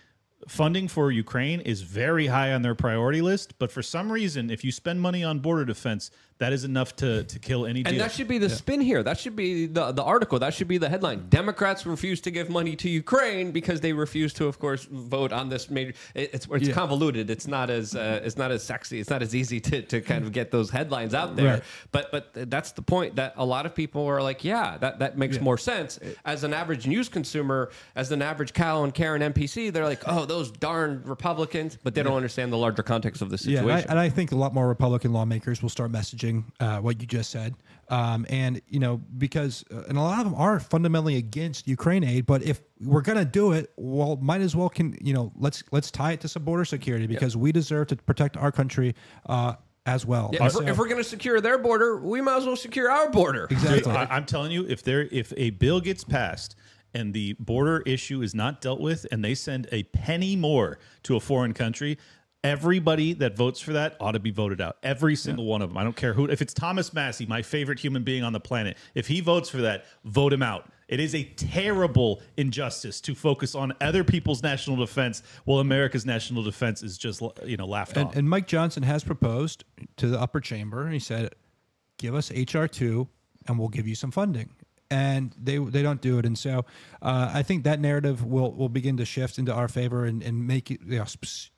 funding 0.49 0.89
for 0.89 1.11
Ukraine 1.11 1.61
is 1.61 1.83
very 1.83 2.27
high 2.27 2.53
on 2.53 2.63
their 2.63 2.75
priority 2.75 3.23
list, 3.23 3.59
but 3.59 3.73
for 3.73 3.83
some 3.83 4.13
reason, 4.13 4.51
if 4.51 4.65
you 4.65 4.73
spend 4.73 5.01
money 5.01 5.25
on 5.25 5.41
border 5.41 5.65
defense, 5.65 6.11
that 6.39 6.53
is 6.53 6.65
enough 6.65 6.95
to 6.97 7.25
to 7.25 7.39
kill 7.39 7.65
any 7.67 7.83
deal. 7.83 7.93
And 7.93 8.01
that 8.01 8.13
should 8.13 8.29
be 8.29 8.39
the 8.39 8.51
spin 8.51 8.81
here. 8.81 9.03
That 9.03 9.19
should 9.19 9.37
be 9.37 9.67
the, 9.67 9.93
the 9.93 10.03
article. 10.03 10.39
That 10.39 10.53
should 10.55 10.69
be 10.69 10.77
the 10.79 10.89
headline. 10.89 11.29
Democrats 11.31 11.87
refuse 11.87 12.21
to 12.23 12.31
give 12.31 12.51
money 12.51 12.77
to 12.77 12.89
Ukraine 12.91 13.53
because 13.53 13.81
they 13.81 13.93
refuse 13.93 14.33
to, 14.35 14.47
of 14.47 14.59
course, 14.59 14.85
vote 14.91 15.33
on 15.33 15.49
this 15.49 15.71
major. 15.71 15.95
it- 16.15 16.31
It's 16.35 16.47
it's 16.51 16.69
convoluted. 16.69 17.31
It's 17.31 17.47
not 17.47 17.71
as 17.71 17.95
uh, 17.97 18.21
it's 18.25 18.37
not 18.37 18.51
as 18.51 18.63
sexy. 18.63 19.01
It's 19.01 19.09
not 19.11 19.23
as 19.23 19.35
easy 19.35 19.61
to, 19.61 19.83
to 19.83 20.01
kind 20.01 20.25
of 20.25 20.33
get 20.33 20.51
those 20.51 20.69
headlines 20.71 21.15
out 21.15 21.37
there. 21.37 21.55
Right. 21.55 21.63
But 21.93 22.13
but 22.13 22.51
that's 22.51 22.73
the 22.73 22.83
point 22.83 23.17
that 23.17 23.33
a 23.37 23.45
lot 23.55 23.65
of 23.65 23.75
people 23.75 24.05
are 24.07 24.21
like, 24.23 24.45
yeah, 24.45 24.77
that 24.79 24.99
that 24.99 25.17
makes 25.17 25.41
more 25.41 25.57
sense. 25.59 25.99
As 26.25 26.45
an 26.45 26.53
average 26.53 26.87
news 26.87 27.09
consumer, 27.09 27.71
as 27.95 28.13
an 28.13 28.21
average 28.21 28.53
Cal 28.53 28.85
and 28.85 28.93
Karen 28.93 29.23
NPC, 29.23 29.73
they're 29.73 29.85
like, 29.95 30.03
oh, 30.07 30.25
those 30.27 30.51
darn 30.51 31.03
Republicans, 31.05 31.79
but 31.83 31.95
they 31.95 32.03
don't 32.03 32.17
understand 32.17 32.53
the 32.53 32.59
larger 32.59 32.83
context 32.83 33.23
of 33.23 33.31
the 33.31 33.37
Yeah, 33.37 33.61
situation. 33.61 33.91
and 33.91 33.99
I, 33.99 34.05
and 34.05 34.13
I 34.13 34.15
think 34.15 34.33
a 34.33 34.37
lot 34.37 34.53
more 34.53 34.69
Republican 34.69 35.13
lawmakers 35.13 35.63
will 35.63 35.71
start 35.71 35.91
messaging 35.93 36.26
uh, 36.61 36.79
what 36.79 37.01
you 37.01 37.07
just 37.07 37.31
said, 37.31 37.55
um, 37.89 38.27
and 38.29 38.61
you 38.69 38.79
know 38.81 38.97
because 39.19 39.65
uh, 39.73 39.83
and 39.89 39.97
a 39.99 40.01
lot 40.01 40.19
of 40.19 40.25
them 40.25 40.35
are 40.35 40.59
fundamentally 40.61 41.17
against 41.17 41.67
Ukraine 41.69 42.05
aid. 42.05 42.27
But 42.27 42.43
if 42.43 42.61
we're 42.81 43.03
gonna 43.03 43.25
do 43.25 43.53
it, 43.53 43.73
well, 43.77 44.17
might 44.17 44.41
as 44.41 44.55
well 44.57 44.69
can 44.69 44.97
you 45.01 45.15
know 45.15 45.33
let's 45.37 45.63
let's 45.73 45.91
tie 45.91 46.13
it 46.13 46.21
to 46.23 46.29
some 46.29 46.45
border 46.45 46.65
security 46.65 47.07
because 47.07 47.37
we 47.37 47.53
deserve 47.53 47.87
to 47.89 47.97
protect 47.97 48.37
our 48.37 48.51
country 48.53 48.95
uh, 49.27 49.55
as 49.87 50.05
well. 50.05 50.31
Yeah, 50.33 50.47
if, 50.47 50.53
So- 50.53 50.61
we're, 50.65 50.71
if 50.71 50.79
we're 50.79 50.89
going 50.89 51.03
to 51.03 51.09
secure 51.09 51.41
their 51.41 51.59
border, 51.59 51.97
we 51.99 52.21
might 52.21 52.39
as 52.39 52.47
well 52.47 52.57
secure 52.57 52.91
our 52.91 53.11
border. 53.11 53.47
exactly. 53.51 53.93
I, 53.93 54.05
I'm 54.07 54.25
telling 54.27 54.51
you, 54.53 54.67
if 54.69 54.83
there 54.83 55.03
if 55.13 55.33
a 55.37 55.51
bill 55.51 55.81
gets 55.81 56.03
passed 56.05 56.57
and 56.95 57.13
the 57.13 57.35
border 57.39 57.83
issue 57.87 58.23
is 58.23 58.35
not 58.35 58.61
dealt 58.61 58.81
with, 58.81 59.07
and 59.13 59.23
they 59.25 59.35
send 59.35 59.69
a 59.71 59.83
penny 59.85 60.35
more 60.35 60.79
to 61.05 61.15
a 61.17 61.21
foreign 61.21 61.53
country, 61.53 61.99
Everybody 62.47 63.13
that 63.15 63.37
votes 63.37 63.61
for 63.61 63.73
that 63.73 63.97
ought 63.99 64.13
to 64.13 64.21
be 64.21 64.31
voted 64.31 64.61
out. 64.61 64.77
Every 64.85 65.17
single 65.17 65.47
one 65.47 65.63
of 65.63 65.69
them. 65.71 65.77
I 65.77 65.83
don't 65.83 65.97
care 65.97 66.13
who. 66.13 66.27
If 66.27 66.41
it's 66.41 66.55
Thomas 66.55 66.95
Massie, 66.95 67.27
my 67.27 67.43
favorite 67.43 67.81
human 67.81 68.05
being 68.05 68.23
on 68.23 68.33
the 68.33 68.39
planet, 68.41 68.77
if 68.95 69.09
he 69.09 69.21
votes 69.21 69.49
for 69.49 69.59
that, 69.59 69.85
vote 70.05 70.33
him 70.33 70.45
out. 70.45 70.71
It 70.87 71.01
is 71.01 71.15
a 71.17 71.25
terrible 71.25 72.23
injustice 72.37 73.01
to 73.01 73.17
focus 73.17 73.57
on 73.57 73.73
other 73.81 74.05
people's 74.05 74.45
national 74.45 74.77
defense 74.77 75.25
while 75.45 75.59
America's 75.59 76.07
national 76.07 76.45
defense 76.45 76.85
is 76.85 76.97
just 76.97 77.21
you 77.45 77.57
know 77.57 77.67
laughed 77.67 77.97
And, 77.97 78.07
off. 78.09 78.17
and 78.17 78.31
Mike 78.31 78.47
Johnson 78.47 78.85
has 78.85 79.03
proposed 79.03 79.65
to 79.97 80.07
the 80.07 80.21
upper 80.21 80.39
chamber. 80.41 80.89
He 80.89 81.01
said, 81.01 81.35
"Give 81.99 82.15
us 82.15 82.31
HR 82.31 82.67
two, 82.67 83.09
and 83.49 83.59
we'll 83.59 83.69
give 83.71 83.89
you 83.89 83.97
some 83.97 84.13
funding." 84.13 84.51
And 84.91 85.35
they 85.37 85.59
they 85.59 85.83
don't 85.83 86.01
do 86.01 86.19
it, 86.19 86.27
and 86.27 86.39
so 86.39 86.65
uh, 87.03 87.31
I 87.35 87.43
think 87.43 87.65
that 87.65 87.81
narrative 87.81 88.25
will 88.25 88.53
will 88.53 88.69
begin 88.69 88.97
to 88.99 89.05
shift 89.05 89.37
into 89.37 89.53
our 89.53 89.67
favor 89.67 90.05
and, 90.05 90.23
and 90.23 90.47
make 90.47 90.71
it 90.71 90.81
you 90.87 90.99
know, 90.99 91.05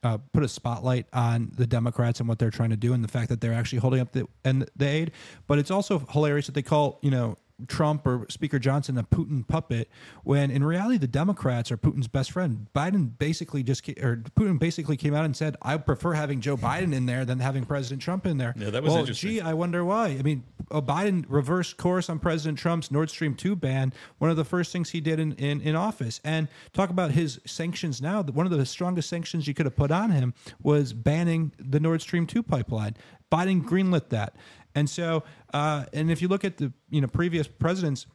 uh, 0.03 0.19
put 0.33 0.43
a 0.43 0.49
spotlight 0.49 1.07
on 1.13 1.53
the 1.55 1.67
Democrats 1.67 2.21
and 2.21 2.29
what 2.29 2.39
they're 2.39 2.51
trying 2.51 2.71
to 2.71 2.77
do, 2.77 2.95
and 2.95 3.05
the 3.05 3.09
fact 3.09 3.29
that 3.29 3.43
they're 3.43 3.53
actually 3.53 3.81
holding 3.81 4.01
up 4.01 4.13
the 4.13 4.27
and 4.45 4.67
the 4.77 4.89
aid. 4.89 5.13
But 5.47 5.59
it's 5.59 5.71
also 5.71 5.99
hilarious 6.11 6.47
that 6.47 6.53
they 6.53 6.63
call 6.63 6.99
you 7.03 7.11
know 7.11 7.37
Trump 7.67 8.07
or 8.07 8.27
Speaker 8.29 8.59
Johnson 8.59 8.99
a 8.99 9.03
Putin 9.03 9.47
puppet 9.47 9.89
when 10.23 10.51
in 10.51 10.63
reality 10.63 10.99
the 10.99 11.09
Democrats 11.09 11.73
are 11.73 11.77
Putin's 11.77 12.07
best 12.07 12.31
friend. 12.31 12.69
Biden 12.75 13.19
basically 13.19 13.63
just 13.63 13.89
or 13.89 14.23
Putin 14.37 14.59
basically 14.59 14.97
came 14.97 15.15
out 15.15 15.25
and 15.25 15.37
said, 15.37 15.57
"I 15.63 15.77
prefer 15.77 16.13
having 16.13 16.41
Joe 16.41 16.57
Biden 16.57 16.95
in 16.95 17.07
there 17.07 17.25
than 17.25 17.41
having 17.41 17.65
President 17.65 18.01
Trump 18.01 18.27
in 18.27 18.39
there." 18.39 18.55
Yeah, 18.57 18.71
that 18.71 18.83
was 18.83 18.93
well, 18.93 19.01
interesting. 19.01 19.31
Gee, 19.31 19.41
I 19.41 19.55
wonder 19.55 19.85
why. 19.85 20.09
I 20.09 20.23
mean, 20.23 20.45
Biden 20.71 21.25
reversed 21.29 21.77
course 21.77 22.09
on 22.09 22.19
President 22.19 22.59
Trump's 22.59 22.91
Nord 22.91 23.11
Stream 23.11 23.35
two 23.35 23.57
ban. 23.57 23.93
One 24.19 24.31
of 24.31 24.37
the 24.37 24.45
first 24.45 24.73
things 24.73 24.91
he 24.91 25.01
did 25.01 25.19
in, 25.19 25.33
in, 25.33 25.61
in 25.61 25.75
office, 25.75 26.21
and 26.25 26.49
talk 26.73 26.91
about 26.91 27.13
his 27.13 27.41
sanctions 27.45 28.01
now. 28.01 28.23
One 28.23 28.47
of 28.47 28.53
the 28.53 28.67
strongest 28.67 29.09
sanctions 29.09 29.49
you 29.49 29.55
could 29.55 29.67
have 29.67 29.77
put 29.77 29.91
on 29.91 30.11
him 30.11 30.35
was 30.63 30.93
banning 30.93 31.53
the 31.59 31.81
Nord 31.81 32.03
Stream 32.03 32.27
two 32.27 32.43
pipeline. 32.43 32.95
Biden 33.31 33.63
greenlit 33.63 34.09
that. 34.09 34.35
And 34.79 34.89
so, 34.89 35.25
uh, 35.53 35.87
and 35.93 36.09
if 36.09 36.23
you 36.23 36.29
look 36.29 36.45
at 36.45 36.57
the 36.57 36.73
you 36.89 37.01
know 37.01 37.09
previous 37.09 37.49
presidents, 37.49 38.07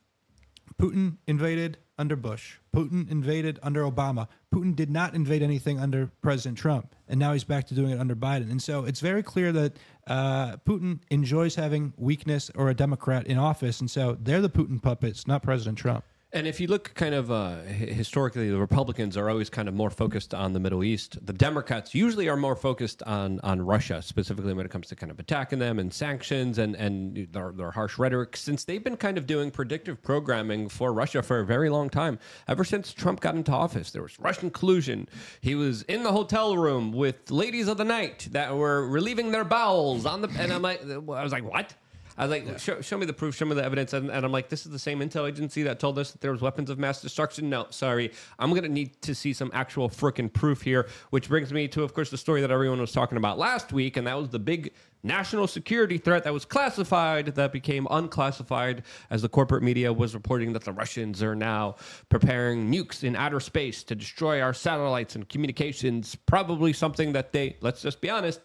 Putin 0.81 1.17
invaded 1.27 1.77
under 1.97 2.15
Bush. 2.15 2.55
Putin 2.73 3.11
invaded 3.11 3.59
under 3.61 3.83
Obama. 3.83 4.27
Putin 4.53 4.73
did 4.73 4.89
not 4.89 5.13
invade 5.13 5.43
anything 5.43 5.77
under 5.77 6.09
President 6.21 6.57
Trump, 6.57 6.95
and 7.09 7.19
now 7.19 7.33
he's 7.33 7.43
back 7.43 7.67
to 7.67 7.73
doing 7.73 7.91
it 7.91 7.99
under 7.99 8.15
Biden. 8.15 8.49
And 8.49 8.61
so 8.61 8.85
it's 8.85 9.01
very 9.01 9.21
clear 9.21 9.51
that 9.51 9.73
uh, 10.07 10.55
Putin 10.65 11.01
enjoys 11.11 11.53
having 11.55 11.93
weakness 11.97 12.49
or 12.55 12.69
a 12.69 12.73
Democrat 12.73 13.27
in 13.27 13.37
office, 13.37 13.81
and 13.81 13.91
so 13.91 14.17
they're 14.21 14.41
the 14.41 14.49
Putin 14.49 14.81
puppets, 14.81 15.27
not 15.27 15.43
President 15.43 15.77
Trump. 15.77 16.05
And 16.33 16.47
if 16.47 16.59
you 16.59 16.65
look 16.65 16.95
kind 16.95 17.13
of 17.13 17.31
uh, 17.31 17.57
historically, 17.61 18.49
the 18.49 18.57
Republicans 18.57 19.17
are 19.17 19.29
always 19.29 19.51
kind 19.51 19.67
of 19.67 19.75
more 19.75 19.91
focused 19.91 20.33
on 20.33 20.53
the 20.53 20.59
Middle 20.59 20.83
East. 20.83 21.23
The 21.23 21.31
Democrats 21.31 21.93
usually 21.93 22.27
are 22.27 22.35
more 22.35 22.55
focused 22.55 23.03
on 23.03 23.39
on 23.43 23.61
Russia, 23.61 24.01
specifically 24.01 24.51
when 24.55 24.65
it 24.65 24.71
comes 24.71 24.87
to 24.87 24.95
kind 24.95 25.11
of 25.11 25.19
attacking 25.19 25.59
them 25.59 25.77
and 25.77 25.93
sanctions 25.93 26.57
and 26.57 26.75
and 26.75 27.27
their, 27.31 27.51
their 27.51 27.69
harsh 27.69 27.99
rhetoric. 27.99 28.35
Since 28.35 28.63
they've 28.63 28.83
been 28.83 28.97
kind 28.97 29.19
of 29.19 29.27
doing 29.27 29.51
predictive 29.51 30.01
programming 30.01 30.69
for 30.69 30.91
Russia 30.91 31.21
for 31.21 31.39
a 31.39 31.45
very 31.45 31.69
long 31.69 31.87
time, 31.87 32.17
ever 32.47 32.63
since 32.63 32.93
Trump 32.93 33.19
got 33.19 33.35
into 33.35 33.51
office, 33.51 33.91
there 33.91 34.01
was 34.01 34.19
Russian 34.19 34.49
collusion. 34.49 35.07
He 35.39 35.53
was 35.53 35.83
in 35.83 36.01
the 36.01 36.11
hotel 36.11 36.57
room 36.57 36.93
with 36.93 37.29
ladies 37.29 37.67
of 37.67 37.77
the 37.77 37.85
night 37.85 38.27
that 38.31 38.55
were 38.55 38.89
relieving 38.89 39.31
their 39.31 39.45
bowels 39.45 40.07
on 40.07 40.21
the. 40.21 40.29
And 40.39 40.51
I'm 40.51 40.63
like, 40.63 40.81
I 40.83 41.23
was 41.23 41.31
like, 41.31 41.43
what? 41.43 41.75
I 42.17 42.27
was 42.27 42.31
like, 42.31 42.59
show, 42.59 42.81
show 42.81 42.97
me 42.97 43.05
the 43.05 43.13
proof, 43.13 43.35
show 43.35 43.45
me 43.45 43.55
the 43.55 43.63
evidence. 43.63 43.93
And, 43.93 44.09
and 44.09 44.25
I'm 44.25 44.31
like, 44.31 44.49
this 44.49 44.65
is 44.65 44.71
the 44.71 44.79
same 44.79 44.99
intel 44.99 45.27
agency 45.27 45.63
that 45.63 45.79
told 45.79 45.97
us 45.97 46.11
that 46.11 46.21
there 46.21 46.31
was 46.31 46.41
weapons 46.41 46.69
of 46.69 46.77
mass 46.77 47.01
destruction. 47.01 47.49
No, 47.49 47.67
sorry. 47.69 48.11
I'm 48.37 48.51
going 48.51 48.63
to 48.63 48.69
need 48.69 49.01
to 49.01 49.15
see 49.15 49.33
some 49.33 49.49
actual 49.53 49.89
frickin' 49.89 50.31
proof 50.31 50.61
here, 50.61 50.87
which 51.09 51.27
brings 51.27 51.51
me 51.51 51.67
to, 51.69 51.83
of 51.83 51.93
course, 51.93 52.09
the 52.11 52.17
story 52.17 52.41
that 52.41 52.51
everyone 52.51 52.79
was 52.79 52.91
talking 52.91 53.17
about 53.17 53.39
last 53.39 53.73
week. 53.73 53.97
And 53.97 54.05
that 54.05 54.17
was 54.17 54.29
the 54.29 54.39
big 54.39 54.73
national 55.03 55.47
security 55.47 55.97
threat 55.97 56.23
that 56.23 56.33
was 56.33 56.45
classified 56.45 57.27
that 57.27 57.51
became 57.51 57.87
unclassified 57.91 58.83
as 59.09 59.21
the 59.21 59.29
corporate 59.29 59.63
media 59.63 59.91
was 59.91 60.13
reporting 60.13 60.53
that 60.53 60.63
the 60.63 60.71
Russians 60.71 61.21
are 61.21 61.35
now 61.35 61.75
preparing 62.09 62.71
nukes 62.71 63.03
in 63.03 63.15
outer 63.15 63.39
space 63.39 63.83
to 63.83 63.95
destroy 63.95 64.39
our 64.39 64.53
satellites 64.53 65.15
and 65.15 65.27
communications. 65.27 66.15
Probably 66.15 66.73
something 66.73 67.11
that 67.13 67.33
they, 67.33 67.57
let's 67.59 67.81
just 67.81 67.99
be 67.99 68.09
honest, 68.09 68.39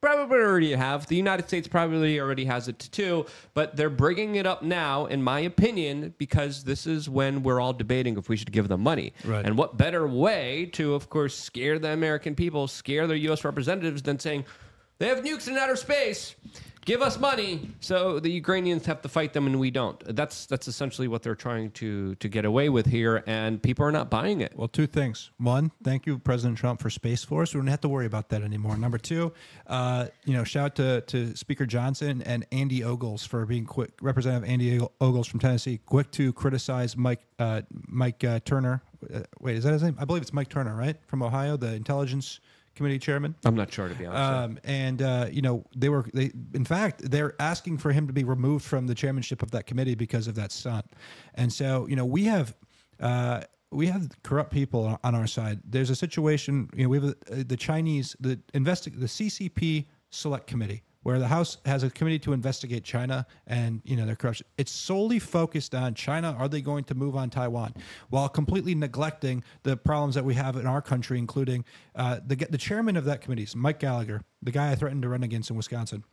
probably 0.00 0.38
already 0.38 0.72
have. 0.72 1.06
The 1.06 1.16
United 1.16 1.48
States 1.48 1.66
probably 1.66 2.20
already 2.20 2.44
has 2.44 2.68
it 2.68 2.78
too, 2.78 3.26
but 3.54 3.76
they're 3.76 3.90
bringing 3.90 4.36
it 4.36 4.46
up 4.46 4.62
now, 4.62 5.06
in 5.06 5.22
my 5.22 5.40
opinion, 5.40 6.14
because 6.18 6.64
this 6.64 6.86
is 6.86 7.08
when 7.08 7.42
we're 7.42 7.60
all 7.60 7.72
debating 7.72 8.16
if 8.16 8.28
we 8.28 8.36
should 8.36 8.52
give 8.52 8.68
them 8.68 8.82
money. 8.82 9.12
Right. 9.24 9.44
And 9.44 9.58
what 9.58 9.76
better 9.76 10.06
way 10.06 10.66
to, 10.74 10.94
of 10.94 11.10
course, 11.10 11.36
scare 11.36 11.78
the 11.78 11.90
American 11.90 12.34
people, 12.34 12.68
scare 12.68 13.06
their 13.06 13.16
U.S. 13.16 13.44
representatives 13.44 14.02
than 14.02 14.18
saying 14.18 14.44
they 14.98 15.08
have 15.08 15.22
nukes 15.24 15.48
in 15.48 15.56
outer 15.56 15.76
space. 15.76 16.34
Give 16.88 17.02
us 17.02 17.20
money, 17.20 17.68
so 17.80 18.18
the 18.18 18.30
Ukrainians 18.30 18.86
have 18.86 19.02
to 19.02 19.10
fight 19.10 19.34
them, 19.34 19.46
and 19.46 19.60
we 19.60 19.70
don't. 19.70 20.02
That's 20.16 20.46
that's 20.46 20.68
essentially 20.68 21.06
what 21.06 21.22
they're 21.22 21.34
trying 21.34 21.70
to 21.72 22.14
to 22.14 22.28
get 22.30 22.46
away 22.46 22.70
with 22.70 22.86
here, 22.86 23.22
and 23.26 23.62
people 23.62 23.84
are 23.84 23.92
not 23.92 24.08
buying 24.08 24.40
it. 24.40 24.54
Well, 24.56 24.68
two 24.68 24.86
things. 24.86 25.30
One, 25.36 25.70
thank 25.84 26.06
you, 26.06 26.18
President 26.18 26.56
Trump, 26.56 26.80
for 26.80 26.88
Space 26.88 27.22
Force. 27.22 27.52
We 27.52 27.60
don't 27.60 27.66
have 27.66 27.82
to 27.82 27.90
worry 27.90 28.06
about 28.06 28.30
that 28.30 28.40
anymore. 28.42 28.78
Number 28.78 28.96
two, 28.96 29.34
uh, 29.66 30.06
you 30.24 30.32
know, 30.32 30.44
shout 30.44 30.64
out 30.64 30.76
to, 30.76 31.00
to 31.02 31.36
Speaker 31.36 31.66
Johnson 31.66 32.22
and 32.22 32.46
Andy 32.52 32.82
Ogles 32.82 33.22
for 33.22 33.44
being 33.44 33.66
quick, 33.66 33.92
Representative 34.00 34.48
Andy 34.48 34.80
Ogles 34.98 35.26
from 35.26 35.40
Tennessee, 35.40 35.80
quick 35.84 36.10
to 36.12 36.32
criticize 36.32 36.96
Mike 36.96 37.20
uh, 37.38 37.60
Mike 37.86 38.24
uh, 38.24 38.40
Turner. 38.46 38.82
Uh, 39.14 39.24
wait, 39.40 39.56
is 39.56 39.64
that 39.64 39.74
his 39.74 39.82
name? 39.82 39.96
I 40.00 40.06
believe 40.06 40.22
it's 40.22 40.32
Mike 40.32 40.48
Turner, 40.48 40.74
right, 40.74 40.96
from 41.06 41.22
Ohio, 41.22 41.58
the 41.58 41.74
Intelligence 41.74 42.40
Committee 42.78 42.98
Chairman. 42.98 43.34
I'm 43.44 43.54
not 43.54 43.70
sure 43.70 43.88
to 43.88 43.94
be 43.94 44.06
honest. 44.06 44.22
Um, 44.22 44.58
and 44.64 45.02
uh, 45.02 45.26
you 45.30 45.42
know 45.42 45.64
they 45.76 45.90
were 45.90 46.06
they 46.14 46.30
in 46.54 46.64
fact 46.64 47.10
they're 47.10 47.34
asking 47.40 47.78
for 47.78 47.92
him 47.92 48.06
to 48.06 48.12
be 48.12 48.24
removed 48.24 48.64
from 48.64 48.86
the 48.86 48.94
chairmanship 48.94 49.42
of 49.42 49.50
that 49.50 49.66
committee 49.66 49.94
because 49.94 50.26
of 50.28 50.34
that 50.36 50.52
stunt. 50.52 50.86
And 51.34 51.52
so 51.52 51.86
you 51.88 51.96
know 51.96 52.06
we 52.06 52.24
have 52.24 52.54
uh, 53.00 53.42
we 53.70 53.86
have 53.88 54.08
corrupt 54.22 54.52
people 54.52 54.98
on 55.04 55.14
our 55.14 55.26
side. 55.26 55.60
There's 55.64 55.90
a 55.90 55.96
situation 55.96 56.70
you 56.74 56.84
know 56.84 56.88
we 56.88 57.00
have 57.00 57.10
uh, 57.10 57.44
the 57.46 57.56
Chinese 57.56 58.16
the 58.20 58.38
investi- 58.54 58.98
the 58.98 59.06
CCP 59.06 59.86
Select 60.10 60.46
Committee 60.46 60.82
where 61.08 61.18
the 61.18 61.28
House 61.28 61.56
has 61.64 61.82
a 61.82 61.88
committee 61.88 62.18
to 62.18 62.34
investigate 62.34 62.84
China 62.84 63.26
and 63.46 63.80
you 63.86 63.96
know 63.96 64.04
their 64.04 64.14
corruption. 64.14 64.46
It's 64.58 64.70
solely 64.70 65.18
focused 65.18 65.74
on 65.74 65.94
China. 65.94 66.36
Are 66.38 66.48
they 66.48 66.60
going 66.60 66.84
to 66.84 66.94
move 66.94 67.16
on 67.16 67.30
Taiwan 67.30 67.72
while 68.10 68.28
completely 68.28 68.74
neglecting 68.74 69.42
the 69.62 69.74
problems 69.74 70.16
that 70.16 70.26
we 70.26 70.34
have 70.34 70.56
in 70.56 70.66
our 70.66 70.82
country, 70.82 71.18
including 71.18 71.64
uh, 71.94 72.20
the 72.26 72.36
the 72.50 72.58
chairman 72.58 72.94
of 72.94 73.06
that 73.06 73.22
committee, 73.22 73.48
Mike 73.56 73.78
Gallagher, 73.78 74.20
the 74.42 74.50
guy 74.50 74.70
I 74.70 74.74
threatened 74.74 75.00
to 75.00 75.08
run 75.08 75.22
against 75.22 75.48
in 75.48 75.56
Wisconsin. 75.56 76.04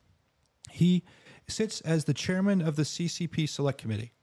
He 0.71 1.03
sits 1.45 1.81
as 1.81 2.05
the 2.05 2.13
chairman 2.13 2.61
of 2.61 2.77
the 2.77 2.83
CCP 2.83 3.49
Select 3.49 3.81
Committee. 3.81 4.13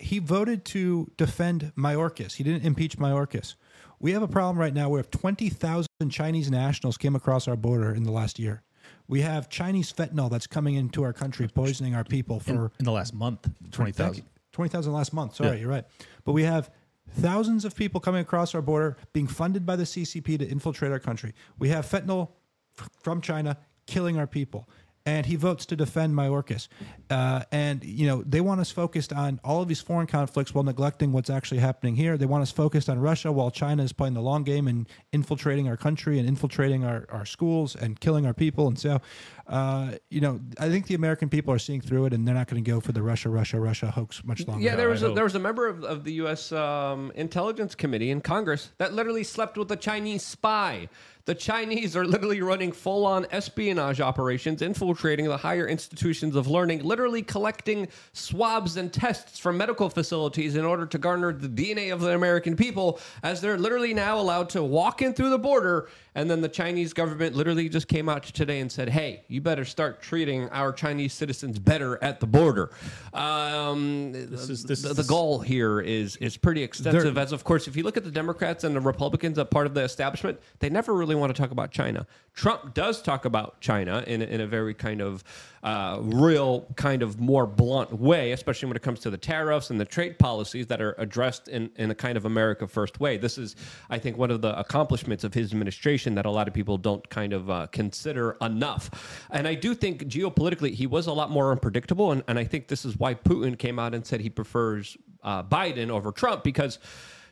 He 0.00 0.18
voted 0.18 0.64
to 0.64 1.12
defend 1.16 1.72
Mayorkas. 1.78 2.34
He 2.34 2.42
didn't 2.42 2.64
impeach 2.64 2.98
Mayorkas. 2.98 3.54
We 4.00 4.10
have 4.12 4.22
a 4.24 4.28
problem 4.28 4.58
right 4.58 4.74
now 4.74 4.88
where 4.88 5.04
20,000 5.04 5.86
Chinese 6.10 6.50
nationals 6.50 6.98
came 6.98 7.14
across 7.14 7.46
our 7.46 7.56
border 7.56 7.94
in 7.94 8.02
the 8.02 8.10
last 8.10 8.40
year. 8.40 8.64
We 9.08 9.20
have 9.22 9.48
Chinese 9.48 9.92
fentanyl 9.92 10.30
that's 10.30 10.46
coming 10.46 10.74
into 10.74 11.02
our 11.02 11.12
country, 11.12 11.46
poisoning 11.48 11.94
our 11.94 12.04
people 12.04 12.40
for 12.40 12.72
in 12.78 12.84
the 12.84 12.92
last 12.92 13.14
month, 13.14 13.48
twenty 13.70 13.92
thousand. 13.92 14.24
20,000 14.52 14.90
last 14.92 15.12
month. 15.12 15.34
Sorry, 15.36 15.50
Yeah. 15.50 15.54
you're 15.56 15.68
right. 15.68 15.84
But 16.24 16.32
we 16.32 16.44
have 16.44 16.70
thousands 17.10 17.66
of 17.66 17.76
people 17.76 18.00
coming 18.00 18.22
across 18.22 18.54
our 18.54 18.62
border 18.62 18.96
being 19.12 19.26
funded 19.26 19.66
by 19.66 19.76
the 19.76 19.84
CCP 19.84 20.38
to 20.38 20.48
infiltrate 20.48 20.90
our 20.92 20.98
country. 20.98 21.34
We 21.58 21.68
have 21.68 21.84
fentanyl 21.84 22.30
f- 22.78 22.88
from 23.02 23.20
China 23.20 23.58
killing 23.86 24.18
our 24.18 24.26
people. 24.26 24.66
And 25.06 25.24
he 25.24 25.36
votes 25.36 25.64
to 25.66 25.76
defend 25.76 26.14
Mayorkas. 26.14 26.66
Uh, 27.08 27.42
and, 27.52 27.84
you 27.84 28.06
know, 28.06 28.24
they 28.26 28.40
want 28.40 28.60
us 28.60 28.72
focused 28.72 29.12
on 29.12 29.40
all 29.44 29.62
of 29.62 29.68
these 29.68 29.80
foreign 29.80 30.08
conflicts 30.08 30.52
while 30.52 30.64
neglecting 30.64 31.12
what's 31.12 31.30
actually 31.30 31.58
happening 31.58 31.94
here. 31.94 32.18
They 32.18 32.26
want 32.26 32.42
us 32.42 32.50
focused 32.50 32.88
on 32.88 32.98
Russia 32.98 33.30
while 33.30 33.52
China 33.52 33.84
is 33.84 33.92
playing 33.92 34.14
the 34.14 34.20
long 34.20 34.42
game 34.42 34.66
and 34.66 34.88
infiltrating 35.12 35.68
our 35.68 35.76
country 35.76 36.18
and 36.18 36.28
infiltrating 36.28 36.84
our, 36.84 37.06
our 37.08 37.24
schools 37.24 37.76
and 37.76 37.98
killing 38.00 38.26
our 38.26 38.34
people. 38.34 38.66
And 38.66 38.78
so, 38.78 39.00
uh, 39.46 39.92
you 40.10 40.20
know, 40.20 40.40
I 40.58 40.68
think 40.68 40.88
the 40.88 40.94
American 40.94 41.28
people 41.28 41.54
are 41.54 41.58
seeing 41.58 41.80
through 41.80 42.06
it 42.06 42.12
and 42.12 42.26
they're 42.26 42.34
not 42.34 42.48
going 42.48 42.62
to 42.62 42.68
go 42.68 42.80
for 42.80 42.90
the 42.90 43.02
Russia, 43.02 43.28
Russia, 43.28 43.60
Russia 43.60 43.90
hoax 43.92 44.24
much 44.24 44.46
longer. 44.46 44.64
Yeah, 44.64 44.74
there 44.74 44.88
was 44.88 45.02
I 45.02 45.06
a, 45.06 45.08
hope. 45.10 45.14
there 45.14 45.24
was 45.24 45.36
a 45.36 45.40
member 45.40 45.68
of, 45.68 45.84
of 45.84 46.02
the 46.02 46.14
U.S. 46.14 46.50
Um, 46.50 47.12
Intelligence 47.14 47.76
Committee 47.76 48.10
in 48.10 48.20
Congress 48.20 48.72
that 48.78 48.92
literally 48.92 49.22
slept 49.22 49.56
with 49.56 49.70
a 49.70 49.76
Chinese 49.76 50.24
spy. 50.24 50.88
The 51.26 51.34
Chinese 51.34 51.96
are 51.96 52.04
literally 52.04 52.40
running 52.40 52.70
full 52.70 53.04
on 53.04 53.26
espionage 53.32 54.00
operations, 54.00 54.62
infiltrating 54.62 55.26
the 55.26 55.36
higher 55.36 55.66
institutions 55.66 56.36
of 56.36 56.46
learning, 56.46 56.84
literally 56.84 57.20
collecting 57.20 57.88
swabs 58.12 58.76
and 58.76 58.92
tests 58.92 59.36
from 59.36 59.56
medical 59.56 59.90
facilities 59.90 60.54
in 60.54 60.64
order 60.64 60.86
to 60.86 60.98
garner 60.98 61.32
the 61.32 61.48
DNA 61.48 61.92
of 61.92 62.00
the 62.00 62.14
American 62.14 62.54
people, 62.54 63.00
as 63.24 63.40
they're 63.40 63.58
literally 63.58 63.92
now 63.92 64.20
allowed 64.20 64.48
to 64.50 64.62
walk 64.62 65.02
in 65.02 65.14
through 65.14 65.30
the 65.30 65.38
border. 65.38 65.88
And 66.16 66.30
then 66.30 66.40
the 66.40 66.48
Chinese 66.48 66.94
government 66.94 67.36
literally 67.36 67.68
just 67.68 67.88
came 67.88 68.08
out 68.08 68.22
today 68.24 68.60
and 68.60 68.72
said, 68.72 68.88
hey, 68.88 69.22
you 69.28 69.42
better 69.42 69.66
start 69.66 70.00
treating 70.00 70.48
our 70.48 70.72
Chinese 70.72 71.12
citizens 71.12 71.58
better 71.58 72.02
at 72.02 72.20
the 72.20 72.26
border. 72.26 72.70
Um, 73.12 74.12
This 74.12 74.48
is- 74.48 74.64
this 74.64 74.80
the, 74.80 74.94
the 74.94 75.04
goal 75.04 75.40
here 75.40 75.78
is 75.80 76.16
is 76.16 76.38
pretty 76.38 76.62
extensive. 76.62 77.18
as 77.18 77.32
of 77.32 77.44
course, 77.44 77.68
if 77.68 77.76
you 77.76 77.82
look 77.82 77.98
at 77.98 78.04
the 78.04 78.10
Democrats 78.10 78.64
and 78.64 78.74
the 78.74 78.80
Republicans, 78.80 79.36
a 79.36 79.44
part 79.44 79.66
of 79.66 79.74
the 79.74 79.82
establishment, 79.82 80.40
they 80.60 80.70
never 80.70 80.94
really 80.94 81.14
want 81.14 81.34
to 81.34 81.40
talk 81.40 81.50
about 81.50 81.70
China. 81.70 82.06
Trump 82.36 82.74
does 82.74 83.00
talk 83.00 83.24
about 83.24 83.58
China 83.62 84.04
in, 84.06 84.20
in 84.20 84.42
a 84.42 84.46
very 84.46 84.74
kind 84.74 85.00
of 85.00 85.24
uh, 85.62 85.98
real, 86.02 86.66
kind 86.76 87.02
of 87.02 87.18
more 87.18 87.46
blunt 87.46 87.90
way, 87.98 88.32
especially 88.32 88.68
when 88.68 88.76
it 88.76 88.82
comes 88.82 89.00
to 89.00 89.10
the 89.10 89.16
tariffs 89.16 89.70
and 89.70 89.80
the 89.80 89.86
trade 89.86 90.18
policies 90.18 90.66
that 90.66 90.82
are 90.82 90.94
addressed 90.98 91.48
in, 91.48 91.70
in 91.76 91.90
a 91.90 91.94
kind 91.94 92.18
of 92.18 92.26
America 92.26 92.68
first 92.68 93.00
way. 93.00 93.16
This 93.16 93.38
is, 93.38 93.56
I 93.88 93.98
think, 93.98 94.18
one 94.18 94.30
of 94.30 94.42
the 94.42 94.56
accomplishments 94.58 95.24
of 95.24 95.32
his 95.32 95.50
administration 95.50 96.14
that 96.16 96.26
a 96.26 96.30
lot 96.30 96.46
of 96.46 96.52
people 96.52 96.76
don't 96.76 97.08
kind 97.08 97.32
of 97.32 97.48
uh, 97.48 97.68
consider 97.72 98.36
enough. 98.42 99.24
And 99.30 99.48
I 99.48 99.54
do 99.54 99.74
think 99.74 100.04
geopolitically, 100.04 100.74
he 100.74 100.86
was 100.86 101.06
a 101.06 101.12
lot 101.14 101.30
more 101.30 101.50
unpredictable. 101.52 102.12
And, 102.12 102.22
and 102.28 102.38
I 102.38 102.44
think 102.44 102.68
this 102.68 102.84
is 102.84 102.98
why 102.98 103.14
Putin 103.14 103.58
came 103.58 103.78
out 103.78 103.94
and 103.94 104.06
said 104.06 104.20
he 104.20 104.28
prefers 104.28 104.98
uh, 105.22 105.42
Biden 105.42 105.88
over 105.88 106.12
Trump 106.12 106.44
because. 106.44 106.78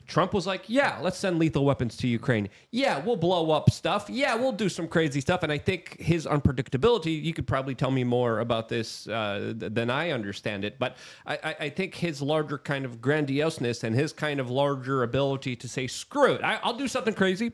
Trump 0.07 0.35
was 0.35 0.47
like, 0.47 0.65
yeah, 0.69 0.99
let's 1.01 1.17
send 1.17 1.39
lethal 1.39 1.65
weapons 1.65 1.97
to 1.99 2.07
Ukraine. 2.07 2.49
Yeah, 2.71 3.03
we'll 3.05 3.17
blow 3.17 3.51
up 3.51 3.71
stuff. 3.71 4.11
Yeah, 4.11 4.35
we'll 4.35 4.53
do 4.53 4.69
some 4.69 4.87
crazy 4.87 5.21
stuff. 5.21 5.43
And 5.43 5.51
I 5.51 5.59
think 5.59 5.99
his 5.99 6.27
unpredictability, 6.27 7.23
you 7.23 7.33
could 7.33 7.47
probably 7.47 7.75
tell 7.75 7.91
me 7.91 8.05
more 8.05 8.41
about 8.41 8.69
this 8.69 9.09
uh, 9.09 9.55
th- 9.59 9.73
than 9.73 9.91
I 9.91 10.11
understand 10.11 10.65
it. 10.65 10.79
But 10.79 10.97
I, 11.27 11.57
I, 11.61 11.69
think 11.71 11.95
his 11.95 12.21
larger 12.21 12.59
kind 12.59 12.85
of 12.85 13.01
grandioseness 13.01 13.83
and 13.83 13.95
his 13.95 14.13
kind 14.13 14.41
of 14.41 14.51
larger 14.51 15.03
ability 15.03 15.57
to 15.57 15.69
say, 15.69 15.87
screw 15.87 16.35
it, 16.35 16.43
I, 16.43 16.61
I'll 16.63 16.77
do 16.77 16.89
something 16.89 17.15
crazy 17.15 17.53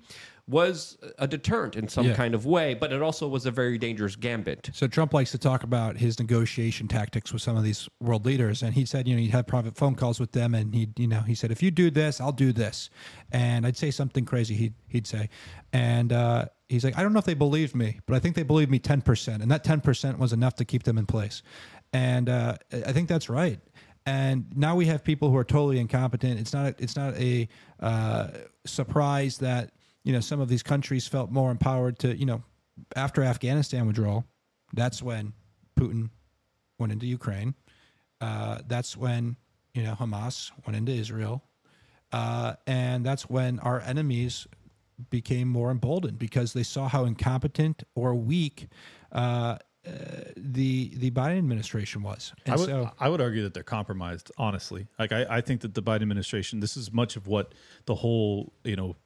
was 0.51 0.99
a 1.19 1.27
deterrent 1.29 1.77
in 1.77 1.89
some 1.89 2.07
Yeah. 2.07 2.15
kind 2.15 2.35
of 2.35 2.45
way. 2.45 2.75
But 2.75 2.93
it 2.93 3.01
also 3.01 3.29
was 3.29 3.47
a 3.47 3.51
very 3.51 3.79
dangerous 3.79 4.17
gambit. 4.17 4.71
So 4.73 4.87
Trump 4.89 5.15
likes 5.15 5.31
to 5.31 5.39
talk 5.39 5.63
about 5.63 5.97
his 5.97 6.19
negotiation 6.19 6.89
tactics 6.89 7.33
with 7.33 7.41
some 7.43 7.57
of 7.57 7.63
these 7.65 7.89
world 8.01 8.27
leaders, 8.27 8.63
and 8.63 8.75
he 8.75 8.85
said, 8.85 9.07
you 9.07 9.15
know, 9.15 9.21
he'd 9.23 9.31
have 9.31 9.47
private 9.47 9.77
phone 9.77 9.95
calls 9.95 10.19
with 10.19 10.33
them, 10.33 10.55
and 10.55 10.75
he, 10.75 10.89
you 10.97 11.07
know, 11.07 11.21
he 11.21 11.35
said, 11.35 11.51
if 11.53 11.63
you 11.63 11.71
do 11.71 11.91
this, 11.91 12.21
I'll 12.21 12.33
do 12.33 12.53
this, 12.53 12.91
and 13.31 13.67
I'd 13.67 13.77
say 13.77 13.91
something 13.91 14.25
crazy. 14.25 14.55
He'd 14.55 14.75
he'd 14.89 15.07
say, 15.07 15.29
and 15.73 16.13
uh, 16.13 16.47
he's 16.69 16.85
like, 16.85 16.99
I 16.99 17.03
don't 17.03 17.13
know 17.13 17.21
if 17.21 17.25
they 17.25 17.35
believed 17.35 17.77
me, 17.77 18.01
but 18.07 18.17
I 18.17 18.19
think 18.19 18.35
they 18.35 18.43
believed 18.43 18.71
me 18.71 18.79
ten 18.81 19.01
percent, 19.03 19.43
and 19.43 19.51
that 19.51 19.63
ten 19.65 19.81
percent 19.81 20.19
was 20.19 20.33
enough 20.33 20.57
to 20.57 20.65
keep 20.65 20.83
them 20.83 20.99
in 20.99 21.07
place, 21.07 21.43
and 21.93 22.29
uh, 22.29 22.57
I 22.73 22.93
think 22.93 23.09
that's 23.09 23.29
right. 23.29 23.61
And 24.07 24.47
now 24.57 24.75
we 24.77 24.87
have 24.87 25.05
people 25.05 25.31
who 25.31 25.37
are 25.37 25.45
totally 25.45 25.79
incompetent. 25.79 26.41
It's 26.41 26.53
not. 26.53 26.75
It's 26.81 26.97
not 26.97 27.15
a 27.17 27.49
uh, 27.81 28.29
surprise 28.67 29.39
that 29.39 29.73
you 30.05 30.13
know 30.13 30.21
some 30.21 30.41
of 30.41 30.49
these 30.49 30.63
countries 30.63 31.07
felt 31.07 31.31
more 31.31 31.51
empowered 31.51 31.99
to 32.01 32.17
you 32.17 32.27
know 32.27 32.43
after 32.97 33.23
Afghanistan 33.23 33.87
withdrawal. 33.87 34.25
That's 34.73 35.03
when 35.03 35.33
Putin 35.79 36.11
went 36.79 36.93
into 36.93 37.07
Ukraine. 37.07 37.55
Uh, 38.21 38.61
that's 38.67 38.97
when 38.97 39.37
you 39.75 39.83
know 39.83 39.95
Hamas 39.95 40.51
went 40.67 40.77
into 40.77 40.93
Israel, 40.93 41.43
uh, 42.13 42.55
and 42.67 43.05
that's 43.05 43.29
when 43.29 43.59
our 43.61 43.81
enemies 43.81 44.47
became 45.09 45.49
more 45.49 45.71
emboldened 45.71 46.19
because 46.19 46.53
they 46.53 46.63
saw 46.63 46.89
how 46.89 47.05
incompetent 47.05 47.83
or 47.95 48.15
weak 48.15 48.69
uh, 49.13 49.57
uh, 49.87 49.93
the 50.37 50.93
the 50.97 51.11
Biden 51.11 51.39
administration 51.39 52.03
was. 52.03 52.35
And 52.45 52.55
I 52.55 52.57
would, 52.59 52.67
so, 52.67 52.91
I 53.01 53.09
would 53.09 53.21
argue 53.21 53.43
that 53.45 53.55
they're 53.55 53.63
compromised. 53.63 54.31
Honestly, 54.37 54.87
like 54.99 55.13
I, 55.13 55.27
I 55.29 55.41
think 55.41 55.63
that 55.63 55.75
the 55.75 55.83
Biden 55.83 56.03
administration, 56.03 56.61
this 56.61 56.77
is 56.77 56.93
much 56.93 57.17
of 57.17 57.27
what 57.27 57.55
the 57.87 57.95
whole, 57.95 58.53
you 58.63 58.77
know, 58.77 58.97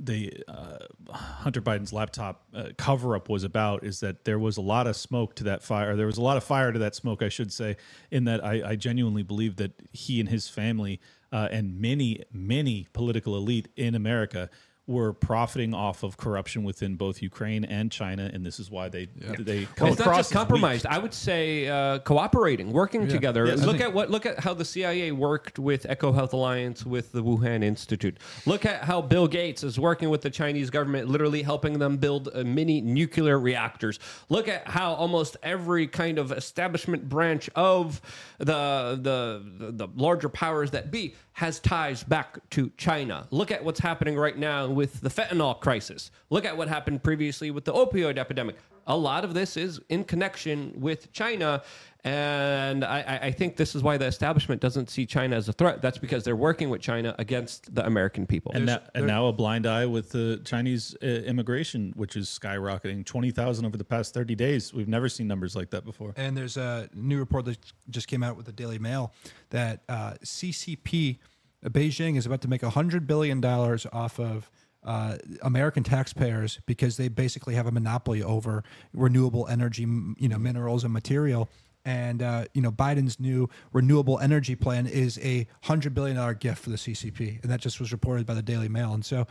the 0.00 0.44
uh, 0.46 0.78
Hunter 1.10 1.60
Biden's 1.60 1.92
laptop 1.92 2.44
uh, 2.54 2.68
cover 2.76 3.16
up 3.16 3.28
was 3.28 3.42
about 3.42 3.82
is 3.82 4.00
that 4.00 4.24
there 4.24 4.38
was 4.38 4.56
a 4.56 4.60
lot 4.60 4.86
of 4.86 4.96
smoke 4.96 5.34
to 5.36 5.44
that 5.44 5.62
fire. 5.62 5.96
There 5.96 6.06
was 6.06 6.18
a 6.18 6.22
lot 6.22 6.36
of 6.36 6.44
fire 6.44 6.72
to 6.72 6.78
that 6.78 6.94
smoke, 6.94 7.22
I 7.22 7.28
should 7.28 7.52
say, 7.52 7.76
in 8.10 8.24
that 8.24 8.44
I, 8.44 8.70
I 8.70 8.76
genuinely 8.76 9.22
believe 9.24 9.56
that 9.56 9.72
he 9.92 10.20
and 10.20 10.28
his 10.28 10.48
family 10.48 11.00
uh, 11.32 11.48
and 11.50 11.80
many, 11.80 12.22
many 12.32 12.86
political 12.92 13.36
elite 13.36 13.68
in 13.76 13.94
America 13.94 14.48
were 14.88 15.12
profiting 15.12 15.74
off 15.74 16.02
of 16.02 16.16
corruption 16.16 16.64
within 16.64 16.96
both 16.96 17.20
Ukraine 17.22 17.64
and 17.64 17.92
China, 17.92 18.30
and 18.32 18.44
this 18.44 18.58
is 18.58 18.70
why 18.70 18.88
they 18.88 19.06
they 19.38 19.66
come 19.76 19.84
Well, 19.84 19.92
it's 19.92 19.98
not 20.04 20.16
just 20.16 20.18
as 20.18 20.30
weak. 20.30 20.38
compromised. 20.38 20.86
I 20.86 20.98
would 20.98 21.12
say 21.14 21.68
uh, 21.68 21.98
cooperating, 22.00 22.72
working 22.72 23.06
together. 23.06 23.46
Yes. 23.46 23.58
Look 23.60 23.72
think- 23.76 23.82
at 23.82 23.92
what 23.92 24.10
look 24.10 24.24
at 24.26 24.40
how 24.40 24.54
the 24.54 24.64
CIA 24.64 25.12
worked 25.12 25.58
with 25.58 25.84
EcoHealth 25.84 26.32
Alliance 26.32 26.86
with 26.86 27.12
the 27.12 27.22
Wuhan 27.22 27.62
Institute. 27.62 28.16
Look 28.46 28.64
at 28.64 28.82
how 28.82 29.02
Bill 29.02 29.28
Gates 29.28 29.62
is 29.62 29.78
working 29.78 30.08
with 30.08 30.22
the 30.22 30.30
Chinese 30.30 30.70
government, 30.70 31.08
literally 31.08 31.42
helping 31.42 31.78
them 31.78 31.98
build 31.98 32.30
uh, 32.34 32.42
mini 32.42 32.80
nuclear 32.80 33.38
reactors. 33.38 34.00
Look 34.30 34.48
at 34.48 34.66
how 34.66 34.94
almost 34.94 35.36
every 35.42 35.86
kind 35.86 36.18
of 36.18 36.32
establishment 36.32 37.08
branch 37.10 37.50
of 37.54 38.00
the 38.38 38.98
the 39.02 39.44
the, 39.66 39.72
the 39.72 39.88
larger 39.96 40.30
powers 40.30 40.70
that 40.70 40.90
be 40.90 41.14
has 41.32 41.60
ties 41.60 42.02
back 42.02 42.38
to 42.50 42.70
China. 42.76 43.26
Look 43.30 43.52
at 43.52 43.62
what's 43.62 43.78
happening 43.78 44.16
right 44.16 44.36
now 44.36 44.66
with 44.78 45.00
the 45.02 45.10
fentanyl 45.10 45.58
crisis. 45.60 46.10
Look 46.30 46.44
at 46.46 46.56
what 46.56 46.68
happened 46.68 47.02
previously 47.02 47.50
with 47.50 47.64
the 47.64 47.72
opioid 47.72 48.16
epidemic. 48.16 48.56
A 48.86 48.96
lot 48.96 49.22
of 49.24 49.34
this 49.34 49.56
is 49.58 49.78
in 49.90 50.04
connection 50.04 50.72
with 50.80 51.12
China. 51.12 51.62
And 52.04 52.84
I, 52.84 53.00
I- 53.00 53.18
I 53.28 53.30
think 53.32 53.56
this 53.56 53.74
is 53.74 53.82
why 53.82 53.98
the 53.98 54.06
establishment 54.06 54.60
doesn't 54.62 54.88
see 54.88 55.04
China 55.04 55.36
as 55.36 55.48
a 55.48 55.52
threat. 55.52 55.82
That's 55.82 55.98
because 55.98 56.22
they're 56.24 56.36
working 56.50 56.70
with 56.70 56.80
China 56.80 57.14
against 57.18 57.74
the 57.74 57.84
American 57.84 58.24
people. 58.26 58.52
And 58.54 58.64
now, 58.66 58.78
and 58.94 59.06
now 59.06 59.26
a 59.26 59.32
blind 59.32 59.66
eye 59.66 59.84
with 59.84 60.10
the 60.10 60.40
Chinese 60.44 60.96
uh, 61.02 61.06
immigration, 61.06 61.92
which 61.96 62.16
is 62.16 62.28
skyrocketing. 62.28 63.04
20,000 63.04 63.66
over 63.66 63.76
the 63.76 63.84
past 63.84 64.14
30 64.14 64.34
days. 64.36 64.72
We've 64.72 64.88
never 64.88 65.08
seen 65.10 65.26
numbers 65.26 65.54
like 65.56 65.70
that 65.70 65.84
before. 65.84 66.14
And 66.16 66.34
there's 66.36 66.56
a 66.56 66.88
new 66.94 67.18
report 67.18 67.44
that 67.46 67.58
just 67.90 68.06
came 68.08 68.22
out 68.22 68.36
with 68.36 68.46
the 68.46 68.52
Daily 68.52 68.78
Mail 68.78 69.12
that 69.50 69.82
uh, 69.88 70.14
CCP, 70.24 71.18
uh, 71.66 71.68
Beijing 71.68 72.16
is 72.16 72.24
about 72.24 72.40
to 72.42 72.48
make 72.48 72.62
$100 72.62 73.06
billion 73.06 73.44
off 73.44 74.18
of 74.20 74.50
uh, 74.88 75.18
American 75.42 75.82
taxpayers 75.82 76.60
because 76.64 76.96
they 76.96 77.08
basically 77.08 77.54
have 77.54 77.66
a 77.66 77.70
monopoly 77.70 78.22
over 78.22 78.64
renewable 78.94 79.46
energy, 79.46 79.82
you 79.82 80.28
know, 80.28 80.38
minerals 80.38 80.82
and 80.82 80.92
material. 80.92 81.50
And 81.84 82.22
uh, 82.22 82.46
you 82.54 82.62
know, 82.62 82.72
Biden's 82.72 83.20
new 83.20 83.50
renewable 83.72 84.18
energy 84.18 84.54
plan 84.56 84.86
is 84.86 85.18
a 85.22 85.46
hundred 85.62 85.94
billion 85.94 86.16
dollar 86.16 86.32
gift 86.32 86.64
for 86.64 86.70
the 86.70 86.76
CCP, 86.76 87.42
and 87.42 87.52
that 87.52 87.60
just 87.60 87.78
was 87.80 87.92
reported 87.92 88.26
by 88.26 88.32
the 88.32 88.42
Daily 88.42 88.68
Mail. 88.68 88.94
And 88.94 89.04
so, 89.04 89.26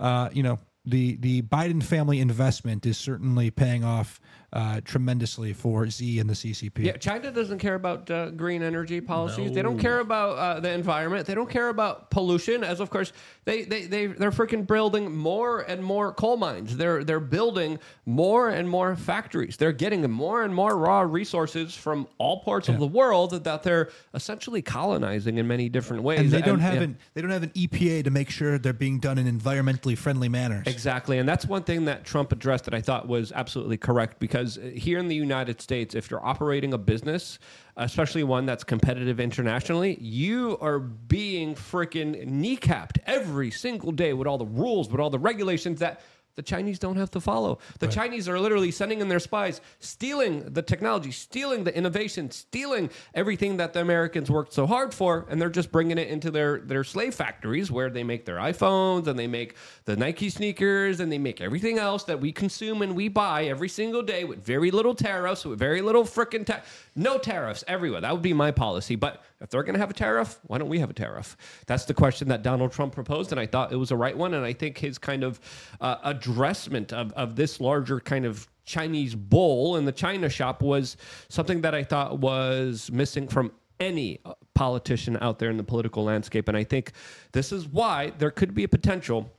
uh, 0.00 0.30
you 0.32 0.42
know, 0.42 0.58
the 0.86 1.16
the 1.16 1.42
Biden 1.42 1.82
family 1.82 2.18
investment 2.18 2.86
is 2.86 2.96
certainly 2.96 3.50
paying 3.50 3.84
off 3.84 4.18
uh, 4.52 4.80
tremendously 4.84 5.52
for 5.52 5.88
Xi 5.88 6.18
and 6.18 6.28
the 6.28 6.34
CCP. 6.34 6.84
Yeah, 6.84 6.96
China 6.96 7.30
doesn't 7.30 7.58
care 7.58 7.74
about 7.74 8.10
uh, 8.10 8.30
green 8.30 8.62
energy 8.62 9.00
policies. 9.00 9.52
They 9.52 9.62
don't 9.62 9.78
care 9.78 10.00
about 10.00 10.36
uh, 10.36 10.60
the 10.60 10.70
environment. 10.70 11.26
They 11.26 11.34
don't 11.34 11.48
care 11.48 11.68
about 11.68 12.10
pollution. 12.10 12.62
As 12.62 12.80
of 12.80 12.90
course, 12.90 13.12
they 13.44 13.62
they 13.62 13.86
they 13.86 14.06
they're 14.06 14.30
freaking 14.30 14.66
building 14.66 15.16
more 15.16 15.60
and 15.60 15.82
more 15.82 16.12
coal 16.12 16.36
mines. 16.36 16.76
They're 16.76 17.02
they're 17.02 17.20
building 17.20 17.78
more 18.04 18.50
and 18.50 18.68
more 18.68 18.94
factories. 18.96 19.56
They're 19.56 19.72
getting 19.72 20.08
more 20.10 20.42
and 20.42 20.54
more 20.54 20.76
raw 20.76 21.00
resources 21.00 21.74
from 21.74 22.06
all 22.18 22.40
parts 22.40 22.68
of 22.68 22.78
the 22.78 22.86
world 22.86 23.44
that 23.44 23.62
they're 23.62 23.90
essentially 24.14 24.62
colonizing 24.62 25.38
in 25.38 25.46
many 25.46 25.68
different 25.68 26.02
ways. 26.02 26.20
and 26.20 26.30
they 26.30 26.42
don't 26.42 26.60
have 26.60 26.74
yeah. 26.74 26.82
an 26.82 26.98
they 27.14 27.22
don't 27.22 27.30
have 27.30 27.42
an 27.42 27.50
EPA 27.50 28.04
to 28.04 28.10
make 28.10 28.28
sure 28.30 28.58
they're 28.58 28.72
being 28.72 28.98
done 28.98 29.18
in 29.18 29.26
environmentally 29.38 29.96
friendly 29.96 30.28
manners. 30.28 30.66
Exactly. 30.66 31.18
And 31.18 31.28
that's 31.28 31.46
one 31.46 31.62
thing 31.62 31.86
that 31.86 32.04
Trump 32.04 32.32
addressed 32.32 32.64
that 32.64 32.74
I 32.74 32.80
thought 32.80 33.08
was 33.08 33.32
absolutely 33.32 33.76
correct 33.76 34.18
because 34.18 34.41
here 34.74 34.98
in 34.98 35.08
the 35.08 35.14
United 35.14 35.60
States, 35.60 35.94
if 35.94 36.10
you're 36.10 36.24
operating 36.24 36.72
a 36.74 36.78
business, 36.78 37.38
especially 37.76 38.22
one 38.22 38.46
that's 38.46 38.64
competitive 38.64 39.20
internationally, 39.20 39.98
you 40.00 40.58
are 40.60 40.78
being 40.78 41.54
freaking 41.54 42.26
kneecapped 42.26 42.98
every 43.06 43.50
single 43.50 43.92
day 43.92 44.12
with 44.12 44.26
all 44.26 44.38
the 44.38 44.46
rules, 44.46 44.90
with 44.90 45.00
all 45.00 45.10
the 45.10 45.18
regulations 45.18 45.80
that 45.80 46.00
the 46.34 46.42
Chinese 46.42 46.78
don't 46.78 46.96
have 46.96 47.10
to 47.10 47.20
follow. 47.20 47.58
The 47.78 47.88
Chinese 47.88 48.28
are 48.28 48.40
literally 48.40 48.70
sending 48.70 49.00
in 49.00 49.08
their 49.08 49.20
spies, 49.20 49.60
stealing 49.80 50.52
the 50.52 50.62
technology, 50.62 51.10
stealing 51.10 51.64
the 51.64 51.76
innovation, 51.76 52.30
stealing 52.30 52.90
everything 53.14 53.58
that 53.58 53.72
the 53.72 53.80
Americans 53.80 54.30
worked 54.30 54.54
so 54.54 54.66
hard 54.66 54.94
for, 54.94 55.26
and 55.28 55.40
they're 55.40 55.50
just 55.50 55.70
bringing 55.70 55.98
it 55.98 56.08
into 56.08 56.30
their 56.30 56.58
their 56.60 56.84
slave 56.84 57.14
factories 57.14 57.70
where 57.70 57.90
they 57.90 58.02
make 58.02 58.24
their 58.24 58.36
iPhones 58.36 59.06
and 59.06 59.18
they 59.18 59.26
make 59.26 59.56
the 59.84 59.96
Nike 59.96 60.30
sneakers 60.30 61.00
and 61.00 61.12
they 61.12 61.18
make 61.18 61.40
everything 61.40 61.78
else 61.78 62.04
that 62.04 62.20
we 62.20 62.32
consume 62.32 62.82
and 62.82 62.96
we 62.96 63.08
buy 63.08 63.44
every 63.44 63.68
single 63.68 64.02
day 64.02 64.24
with 64.24 64.44
very 64.44 64.70
little 64.70 64.94
tariffs, 64.94 65.44
with 65.44 65.58
very 65.58 65.82
little 65.82 66.04
frickin' 66.04 66.46
ta- 66.46 66.62
no 66.96 67.18
tariffs 67.18 67.62
everywhere. 67.68 68.00
That 68.00 68.12
would 68.12 68.22
be 68.22 68.32
my 68.32 68.50
policy. 68.50 68.96
But 68.96 69.22
if 69.42 69.50
they're 69.50 69.62
going 69.62 69.74
to 69.74 69.80
have 69.80 69.90
a 69.90 69.94
tariff, 69.94 70.38
why 70.46 70.58
don't 70.58 70.68
we 70.68 70.78
have 70.78 70.90
a 70.90 70.94
tariff? 70.94 71.36
That's 71.66 71.84
the 71.84 71.94
question 71.94 72.28
that 72.28 72.42
Donald 72.42 72.72
Trump 72.72 72.94
proposed, 72.94 73.32
and 73.32 73.40
I 73.40 73.46
thought 73.46 73.72
it 73.72 73.76
was 73.76 73.90
a 73.90 73.96
right 73.96 74.16
one. 74.16 74.34
And 74.34 74.44
I 74.44 74.52
think 74.52 74.78
his 74.78 74.98
kind 74.98 75.24
of 75.24 75.40
uh, 75.80 75.96
addressment 76.04 76.92
of, 76.92 77.12
of 77.12 77.36
this 77.36 77.60
larger 77.60 78.00
kind 78.00 78.24
of 78.24 78.48
Chinese 78.64 79.14
bull 79.14 79.76
in 79.76 79.84
the 79.84 79.92
China 79.92 80.28
shop 80.28 80.62
was 80.62 80.96
something 81.28 81.62
that 81.62 81.74
I 81.74 81.82
thought 81.82 82.20
was 82.20 82.90
missing 82.92 83.26
from 83.26 83.52
any 83.80 84.20
uh, 84.24 84.34
politician 84.54 85.18
out 85.20 85.40
there 85.40 85.50
in 85.50 85.56
the 85.56 85.64
political 85.64 86.04
landscape. 86.04 86.46
And 86.46 86.56
I 86.56 86.62
think 86.62 86.92
this 87.32 87.50
is 87.50 87.66
why 87.66 88.12
there 88.18 88.30
could 88.30 88.54
be 88.54 88.64
a 88.64 88.68
potential 88.68 89.30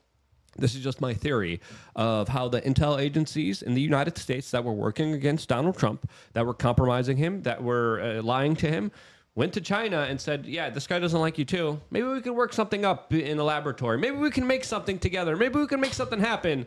this 0.58 0.76
is 0.76 0.84
just 0.84 1.02
my 1.02 1.14
theory 1.14 1.62
of 1.96 2.28
how 2.28 2.48
the 2.48 2.62
intel 2.62 3.02
agencies 3.02 3.62
in 3.62 3.74
the 3.74 3.82
United 3.82 4.18
States 4.18 4.52
that 4.52 4.64
were 4.64 4.74
working 4.74 5.14
against 5.14 5.50
Donald 5.50 5.78
Trump, 5.78 6.10
that 6.34 6.46
were 6.46 6.54
compromising 6.54 7.18
him, 7.18 7.42
that 7.42 7.64
were 7.64 8.00
uh, 8.02 8.22
lying 8.22 8.56
to 8.58 8.70
him, 8.70 8.92
went 9.36 9.54
to 9.54 9.62
China 9.62 10.02
and 10.10 10.20
said, 10.20 10.46
"Yeah, 10.46 10.70
this 10.70 10.88
guy 10.88 11.00
doesn't 11.00 11.20
like 11.20 11.38
you 11.38 11.46
too. 11.46 11.80
Maybe 11.92 12.08
we 12.08 12.22
can 12.22 12.36
work 12.36 12.54
something 12.54 12.86
up 12.86 13.14
in 13.14 13.38
the 13.38 13.44
laboratory. 13.44 13.98
Maybe 13.98 14.18
we 14.18 14.32
can 14.32 14.46
make 14.46 14.64
something 14.64 15.00
together. 15.00 15.36
Maybe 15.36 15.60
we 15.60 15.68
can 15.68 15.80
make 15.80 15.94
something 15.94 16.20
happen." 16.20 16.66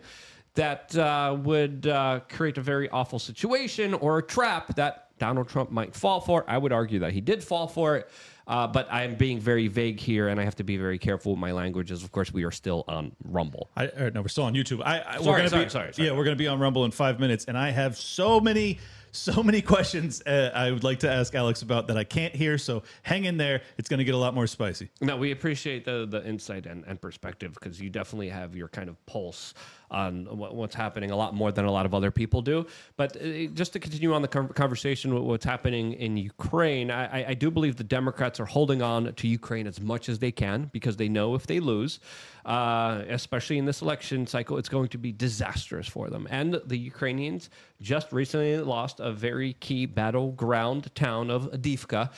That 0.55 0.97
uh, 0.97 1.37
would 1.43 1.87
uh, 1.87 2.21
create 2.31 2.57
a 2.57 2.63
very 2.63 2.89
awful 2.89 3.19
situation 3.19 3.93
or 3.93 4.17
a 4.17 4.23
trap 4.23 4.75
that 4.77 5.11
Donald 5.19 5.51
Trump 5.51 5.71
might 5.71 5.95
fall 5.95 6.19
for. 6.19 6.47
I 6.49 6.57
would 6.57 6.73
argue 6.73 7.01
that 7.01 7.13
he 7.13 7.21
did 7.21 7.45
fall 7.45 7.67
for 7.67 7.97
it. 7.97 8.09
Uh, 8.47 8.67
but 8.67 8.87
I'm 8.91 9.17
being 9.17 9.41
very 9.41 9.67
vague 9.67 9.99
here, 9.99 10.29
and 10.29 10.41
I 10.41 10.45
have 10.45 10.55
to 10.57 10.65
be 10.65 10.77
very 10.77 10.99
careful 10.99 11.33
with 11.33 11.41
my 11.41 11.51
language. 11.53 11.91
As 11.91 12.05
of 12.05 12.13
course, 12.13 12.33
we 12.33 12.45
are 12.45 12.53
still 12.53 12.85
on 12.87 13.13
Rumble. 13.25 13.71
I, 13.77 13.91
no, 14.15 14.23
we're 14.23 14.29
still 14.29 14.45
on 14.45 14.55
YouTube. 14.55 14.83
I, 14.85 15.01
I 15.01 15.17
Sorry, 15.17 15.27
we're 15.27 15.37
gonna 15.37 15.49
sorry, 15.51 15.65
be, 15.65 15.71
sorry, 15.71 15.93
sorry. 15.93 16.09
Yeah, 16.09 16.15
we're 16.17 16.25
gonna 16.25 16.37
be 16.37 16.47
on 16.47 16.61
Rumble 16.61 16.85
in 16.85 16.91
five 16.93 17.19
minutes, 17.19 17.47
and 17.47 17.59
I 17.59 17.71
have 17.71 17.97
so 17.97 18.41
many, 18.41 18.79
so 19.17 19.43
many 19.43 19.63
questions 19.63 20.23
uh, 20.23 20.51
I 20.55 20.71
would 20.71 20.85
like 20.85 21.01
to 21.01 21.11
ask 21.11 21.35
Alex 21.35 21.63
about 21.63 21.87
that 21.89 21.97
I 21.97 22.05
can't 22.05 22.35
hear. 22.35 22.59
So 22.59 22.83
hang 23.03 23.25
in 23.25 23.37
there; 23.37 23.63
it's 23.79 23.89
gonna 23.89 24.05
get 24.05 24.15
a 24.15 24.19
lot 24.19 24.35
more 24.35 24.47
spicy. 24.47 24.91
No, 25.01 25.17
we 25.17 25.33
appreciate 25.33 25.85
the 25.85 26.07
the 26.07 26.27
insight 26.27 26.67
and, 26.67 26.85
and 26.87 27.01
perspective 27.01 27.55
because 27.55 27.81
you 27.81 27.91
definitely 27.91 28.29
have 28.29 28.55
your 28.55 28.69
kind 28.69 28.89
of 28.89 29.05
pulse 29.07 29.55
on 29.91 30.25
what, 30.37 30.55
what's 30.55 30.75
happening 30.75 31.11
a 31.11 31.17
lot 31.17 31.35
more 31.35 31.53
than 31.53 31.65
a 31.65 31.71
lot 31.71 31.87
of 31.87 31.95
other 31.95 32.11
people 32.11 32.43
do. 32.43 32.67
But 32.97 33.17
uh, 33.17 33.47
just 33.55 33.73
to 33.75 33.79
continue 33.79 34.13
on 34.15 34.23
the 34.23 34.29
conversation 34.29 35.15
with 35.15 35.23
what's 35.23 35.45
happening 35.45 35.93
in 35.95 36.17
Ukraine, 36.17 36.91
I, 36.91 37.21
I- 37.21 37.27
I 37.29 37.35
do 37.35 37.51
believe 37.51 37.77
the 37.77 37.85
Democrats 37.85 38.39
are 38.41 38.45
holding 38.47 38.83
on 38.83 39.13
to 39.13 39.29
Ukraine 39.29 39.67
as 39.67 39.81
much 39.81 40.09
as 40.09 40.19
they 40.19 40.33
can 40.33 40.71
because 40.73 40.97
they 40.97 41.09
know 41.09 41.35
if 41.35 41.47
they 41.47 41.61
lose, 41.61 42.01
uh, 42.45 43.03
especially 43.09 43.59
in 43.59 43.65
this 43.65 43.83
election 43.83 44.27
cycle, 44.27 44.57
it's 44.59 44.69
going 44.69 44.89
to 44.89 44.99
be 44.99 45.13
disastrous 45.13 45.87
for 45.89 46.09
them. 46.09 46.27
And 46.31 46.61
the 46.67 46.79
Ukrainians 46.79 47.51
just 47.81 48.13
recently 48.13 48.59
lost 48.59 49.01
a 49.01 49.13
very 49.13 49.55
key 49.55 49.87
battleground 49.87 50.95
town 50.95 51.31
of 51.31 51.51
Adivka 51.53 52.11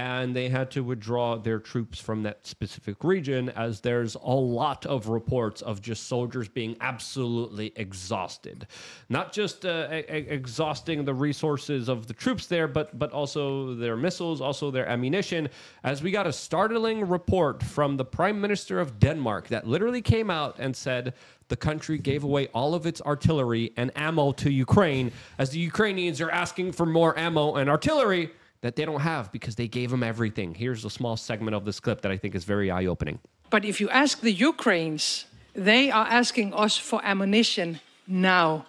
and 0.00 0.34
they 0.34 0.48
had 0.48 0.70
to 0.70 0.82
withdraw 0.82 1.36
their 1.36 1.58
troops 1.58 2.00
from 2.00 2.22
that 2.22 2.46
specific 2.46 3.04
region 3.04 3.50
as 3.50 3.82
there's 3.82 4.14
a 4.14 4.30
lot 4.30 4.86
of 4.86 5.08
reports 5.08 5.60
of 5.60 5.82
just 5.82 6.08
soldiers 6.08 6.48
being 6.48 6.74
absolutely 6.80 7.70
exhausted. 7.76 8.66
Not 9.10 9.30
just 9.30 9.66
uh, 9.66 9.88
e- 9.92 10.04
exhausting 10.08 11.04
the 11.04 11.12
resources 11.12 11.90
of 11.90 12.06
the 12.06 12.14
troops 12.14 12.46
there 12.46 12.66
but 12.66 12.98
but 12.98 13.12
also 13.12 13.74
their 13.74 13.94
missiles 13.94 14.40
also 14.40 14.70
their 14.70 14.88
ammunition. 14.88 15.50
As 15.84 16.02
we 16.02 16.10
got 16.10 16.26
a 16.26 16.32
startling 16.32 17.06
report 17.06 17.62
from 17.62 17.98
the 17.98 18.04
prime 18.04 18.40
minister 18.40 18.80
of 18.80 18.98
Denmark 18.98 19.48
that 19.48 19.66
literally 19.66 20.00
came 20.00 20.30
out 20.30 20.56
and 20.58 20.74
said 20.74 21.12
the 21.48 21.56
country 21.56 21.98
gave 21.98 22.24
away 22.24 22.46
all 22.54 22.74
of 22.74 22.86
its 22.86 23.02
artillery 23.02 23.74
and 23.76 23.90
ammo 23.96 24.32
to 24.32 24.50
Ukraine 24.50 25.12
as 25.36 25.50
the 25.50 25.58
Ukrainians 25.58 26.22
are 26.22 26.30
asking 26.30 26.72
for 26.72 26.86
more 26.86 27.18
ammo 27.18 27.56
and 27.56 27.68
artillery 27.68 28.30
that 28.62 28.76
they 28.76 28.84
don't 28.84 29.00
have 29.00 29.32
because 29.32 29.54
they 29.54 29.68
gave 29.68 29.90
them 29.90 30.02
everything. 30.02 30.54
Here's 30.54 30.84
a 30.84 30.90
small 30.90 31.16
segment 31.16 31.54
of 31.54 31.64
this 31.64 31.80
clip 31.80 32.00
that 32.02 32.12
I 32.12 32.16
think 32.16 32.34
is 32.34 32.44
very 32.44 32.70
eye 32.70 32.86
opening. 32.86 33.18
But 33.48 33.64
if 33.64 33.80
you 33.80 33.88
ask 33.90 34.20
the 34.20 34.32
Ukrainians, 34.32 35.26
they 35.54 35.90
are 35.90 36.06
asking 36.06 36.54
us 36.54 36.76
for 36.76 37.00
ammunition 37.02 37.80
now, 38.06 38.66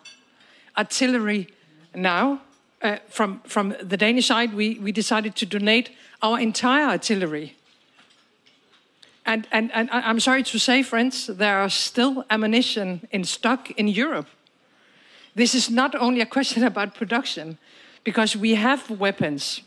artillery 0.78 1.48
now. 1.94 2.42
Uh, 2.82 2.98
from 3.10 3.42
from 3.46 3.76
the 3.80 3.98
Danish 3.98 4.28
side, 4.28 4.56
we, 4.56 4.80
we 4.80 4.92
decided 4.92 5.36
to 5.36 5.46
donate 5.46 5.92
our 6.24 6.40
entire 6.40 6.88
artillery. 6.88 7.56
And, 9.24 9.48
and, 9.52 9.72
and 9.74 9.88
I'm 9.92 10.20
sorry 10.20 10.44
to 10.44 10.58
say, 10.58 10.82
friends, 10.82 11.28
there 11.28 11.60
are 11.60 11.70
still 11.70 12.26
ammunition 12.32 13.08
in 13.12 13.24
stock 13.24 13.70
in 13.72 13.88
Europe. 13.88 14.28
This 15.36 15.54
is 15.54 15.70
not 15.70 15.94
only 15.94 16.22
a 16.22 16.26
question 16.26 16.64
about 16.64 16.96
production, 16.96 17.58
because 18.04 18.36
we 18.36 18.56
have 18.56 18.90
weapons, 18.90 19.62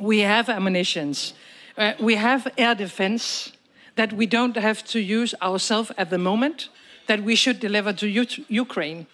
we 0.00 0.20
have 0.20 0.48
ammunitions, 0.48 1.34
uh, 1.76 1.92
we 2.00 2.16
have 2.16 2.48
air 2.56 2.74
defense 2.74 3.52
that 3.96 4.12
we 4.12 4.26
don't 4.26 4.56
have 4.56 4.84
to 4.84 5.00
use 5.00 5.34
ourselves 5.42 5.90
at 5.98 6.10
the 6.10 6.18
moment, 6.18 6.68
that 7.06 7.22
we 7.22 7.34
should 7.34 7.60
deliver 7.60 7.92
to 7.92 8.06
U- 8.08 8.44
Ukraine. 8.48 9.06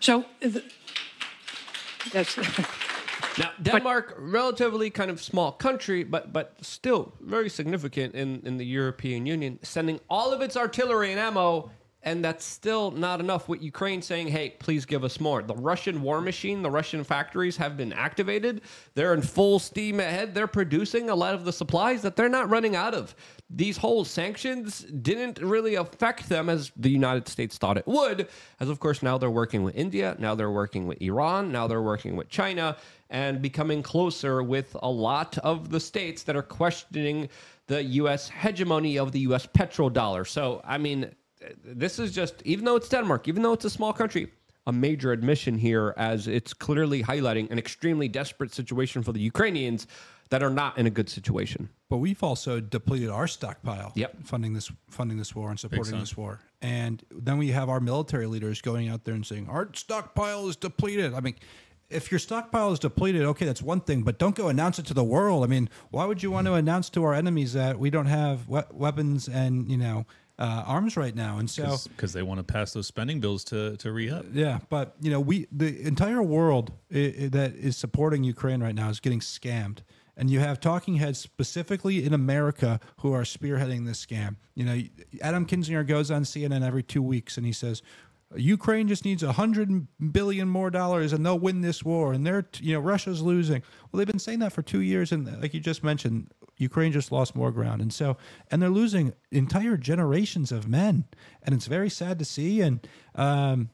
So, 0.00 0.24
that's. 2.12 2.38
Now, 3.38 3.50
Denmark, 3.62 4.14
relatively 4.18 4.90
kind 4.90 5.10
of 5.10 5.22
small 5.22 5.52
country, 5.52 6.04
but 6.04 6.32
but 6.32 6.54
still 6.60 7.12
very 7.20 7.48
significant 7.48 8.14
in, 8.14 8.42
in 8.44 8.58
the 8.58 8.66
European 8.66 9.24
Union, 9.24 9.58
sending 9.62 10.00
all 10.10 10.32
of 10.34 10.42
its 10.42 10.54
artillery 10.56 11.12
and 11.12 11.20
ammo, 11.20 11.70
and 12.02 12.24
that's 12.24 12.44
still 12.44 12.90
not 12.90 13.20
enough. 13.20 13.48
With 13.48 13.62
Ukraine 13.62 14.02
saying, 14.02 14.28
"Hey, 14.28 14.56
please 14.58 14.84
give 14.84 15.04
us 15.04 15.20
more." 15.20 15.42
The 15.42 15.54
Russian 15.54 16.02
war 16.02 16.20
machine, 16.20 16.62
the 16.62 16.70
Russian 16.70 17.04
factories 17.04 17.56
have 17.56 17.76
been 17.76 17.92
activated. 17.92 18.62
They're 18.94 19.14
in 19.14 19.22
full 19.22 19.58
steam 19.58 20.00
ahead. 20.00 20.34
They're 20.34 20.46
producing 20.46 21.10
a 21.10 21.14
lot 21.14 21.34
of 21.34 21.44
the 21.44 21.52
supplies 21.52 22.02
that 22.02 22.16
they're 22.16 22.28
not 22.28 22.50
running 22.50 22.74
out 22.76 22.94
of. 22.94 23.14
These 23.48 23.76
whole 23.76 24.04
sanctions 24.04 24.80
didn't 24.80 25.38
really 25.38 25.74
affect 25.74 26.28
them 26.28 26.48
as 26.48 26.72
the 26.76 26.90
United 26.90 27.28
States 27.28 27.58
thought 27.58 27.76
it 27.76 27.86
would. 27.86 28.28
As 28.60 28.68
of 28.68 28.80
course 28.80 29.02
now 29.02 29.18
they're 29.18 29.30
working 29.30 29.62
with 29.62 29.74
India, 29.76 30.16
now 30.18 30.34
they're 30.34 30.50
working 30.50 30.86
with 30.86 31.00
Iran, 31.02 31.52
now 31.52 31.66
they're 31.66 31.82
working 31.82 32.16
with 32.16 32.28
China 32.28 32.76
and 33.10 33.42
becoming 33.42 33.82
closer 33.82 34.42
with 34.42 34.74
a 34.82 34.90
lot 34.90 35.36
of 35.38 35.70
the 35.70 35.78
states 35.78 36.22
that 36.22 36.34
are 36.34 36.42
questioning 36.42 37.28
the 37.66 37.82
U.S. 37.84 38.28
hegemony 38.28 38.98
of 38.98 39.12
the 39.12 39.20
U.S. 39.20 39.46
petrodollar. 39.46 40.26
So, 40.26 40.62
I 40.64 40.78
mean, 40.78 41.14
this 41.64 41.98
is 41.98 42.12
just, 42.12 42.42
even 42.44 42.64
though 42.64 42.76
it's 42.76 42.88
Denmark, 42.88 43.28
even 43.28 43.42
though 43.42 43.52
it's 43.52 43.64
a 43.64 43.70
small 43.70 43.92
country, 43.92 44.30
a 44.66 44.72
major 44.72 45.12
admission 45.12 45.58
here 45.58 45.94
as 45.96 46.28
it's 46.28 46.52
clearly 46.54 47.02
highlighting 47.02 47.50
an 47.50 47.58
extremely 47.58 48.08
desperate 48.08 48.54
situation 48.54 49.02
for 49.02 49.12
the 49.12 49.20
Ukrainians 49.20 49.86
that 50.30 50.42
are 50.42 50.50
not 50.50 50.78
in 50.78 50.86
a 50.86 50.90
good 50.90 51.10
situation. 51.10 51.68
But 51.90 51.98
we've 51.98 52.22
also 52.22 52.60
depleted 52.60 53.10
our 53.10 53.26
stockpile. 53.26 53.92
Yep. 53.96 54.24
Funding 54.24 54.54
this 54.54 54.70
funding 54.88 55.18
this 55.18 55.34
war 55.34 55.50
and 55.50 55.60
supporting 55.60 55.98
this 55.98 56.16
war. 56.16 56.40
And 56.62 57.02
then 57.10 57.38
we 57.38 57.48
have 57.48 57.68
our 57.68 57.80
military 57.80 58.26
leaders 58.26 58.62
going 58.62 58.88
out 58.88 59.04
there 59.04 59.14
and 59.14 59.26
saying, 59.26 59.48
Our 59.48 59.68
stockpile 59.74 60.48
is 60.48 60.56
depleted. 60.56 61.12
I 61.12 61.20
mean, 61.20 61.34
if 61.90 62.10
your 62.10 62.18
stockpile 62.18 62.72
is 62.72 62.78
depleted, 62.78 63.22
okay, 63.22 63.44
that's 63.44 63.60
one 63.60 63.80
thing, 63.80 64.02
but 64.02 64.18
don't 64.18 64.34
go 64.34 64.48
announce 64.48 64.78
it 64.78 64.86
to 64.86 64.94
the 64.94 65.04
world. 65.04 65.44
I 65.44 65.48
mean, 65.48 65.68
why 65.90 66.06
would 66.06 66.22
you 66.22 66.30
want 66.30 66.46
to 66.46 66.54
announce 66.54 66.88
to 66.90 67.04
our 67.04 67.12
enemies 67.12 67.52
that 67.52 67.78
we 67.78 67.90
don't 67.90 68.06
have 68.06 68.48
we- 68.48 68.62
weapons 68.70 69.28
and, 69.28 69.70
you 69.70 69.76
know, 69.76 70.06
uh, 70.46 70.64
arms 70.76 70.96
right 70.96 71.14
now? 71.26 71.38
And 71.38 71.48
so 71.48 71.76
because 71.90 72.12
they 72.12 72.22
want 72.30 72.38
to 72.38 72.44
pass 72.56 72.72
those 72.72 72.86
spending 72.94 73.18
bills 73.20 73.42
to 73.44 73.76
to 73.82 73.92
re 73.92 74.10
up. 74.16 74.24
yeah, 74.32 74.58
but 74.68 74.86
you 75.00 75.10
know, 75.12 75.20
we 75.20 75.46
the 75.52 75.70
entire 75.92 76.22
world 76.22 76.72
i- 76.90 77.28
that 77.36 77.50
is 77.68 77.76
supporting 77.84 78.20
Ukraine 78.34 78.60
right 78.66 78.74
now 78.74 78.88
is 78.94 79.00
getting 79.00 79.20
scammed, 79.20 79.78
and 80.16 80.24
you 80.32 80.40
have 80.40 80.56
talking 80.60 80.94
heads 80.96 81.18
specifically 81.18 81.96
in 82.06 82.12
America 82.12 82.80
who 83.00 83.12
are 83.12 83.22
spearheading 83.36 83.86
this 83.86 84.00
scam. 84.06 84.32
You 84.58 84.64
know, 84.66 84.76
Adam 85.28 85.44
Kinzinger 85.46 85.84
goes 85.86 86.10
on 86.10 86.22
CNN 86.24 86.62
every 86.70 86.82
two 86.82 87.02
weeks 87.14 87.36
and 87.38 87.46
he 87.46 87.52
says. 87.52 87.82
Ukraine 88.34 88.88
just 88.88 89.04
needs 89.04 89.22
a 89.22 89.32
hundred 89.32 89.68
billion 90.18 90.48
more 90.48 90.70
dollars, 90.70 91.12
and 91.12 91.20
they'll 91.24 91.38
win 91.38 91.60
this 91.60 91.84
war. 91.84 92.14
And 92.14 92.24
they're, 92.26 92.46
you 92.60 92.72
know, 92.72 92.80
Russia's 92.80 93.20
losing. 93.20 93.60
Well, 93.90 93.98
they've 93.98 94.06
been 94.06 94.18
saying 94.18 94.38
that 94.38 94.54
for 94.54 94.62
two 94.62 94.80
years, 94.80 95.12
and 95.12 95.20
like 95.42 95.52
you 95.52 95.60
just 95.60 95.84
mentioned, 95.84 96.32
Ukraine 96.62 96.92
just 96.92 97.12
lost 97.12 97.34
more 97.36 97.50
ground, 97.50 97.82
and 97.82 97.92
so, 97.92 98.16
and 98.50 98.62
they're 98.62 98.70
losing 98.70 99.12
entire 99.30 99.76
generations 99.76 100.52
of 100.52 100.68
men, 100.68 101.04
and 101.42 101.54
it's 101.54 101.66
very 101.66 101.90
sad 101.90 102.18
to 102.18 102.24
see. 102.24 102.60
And 102.60 102.86
um, 103.14 103.70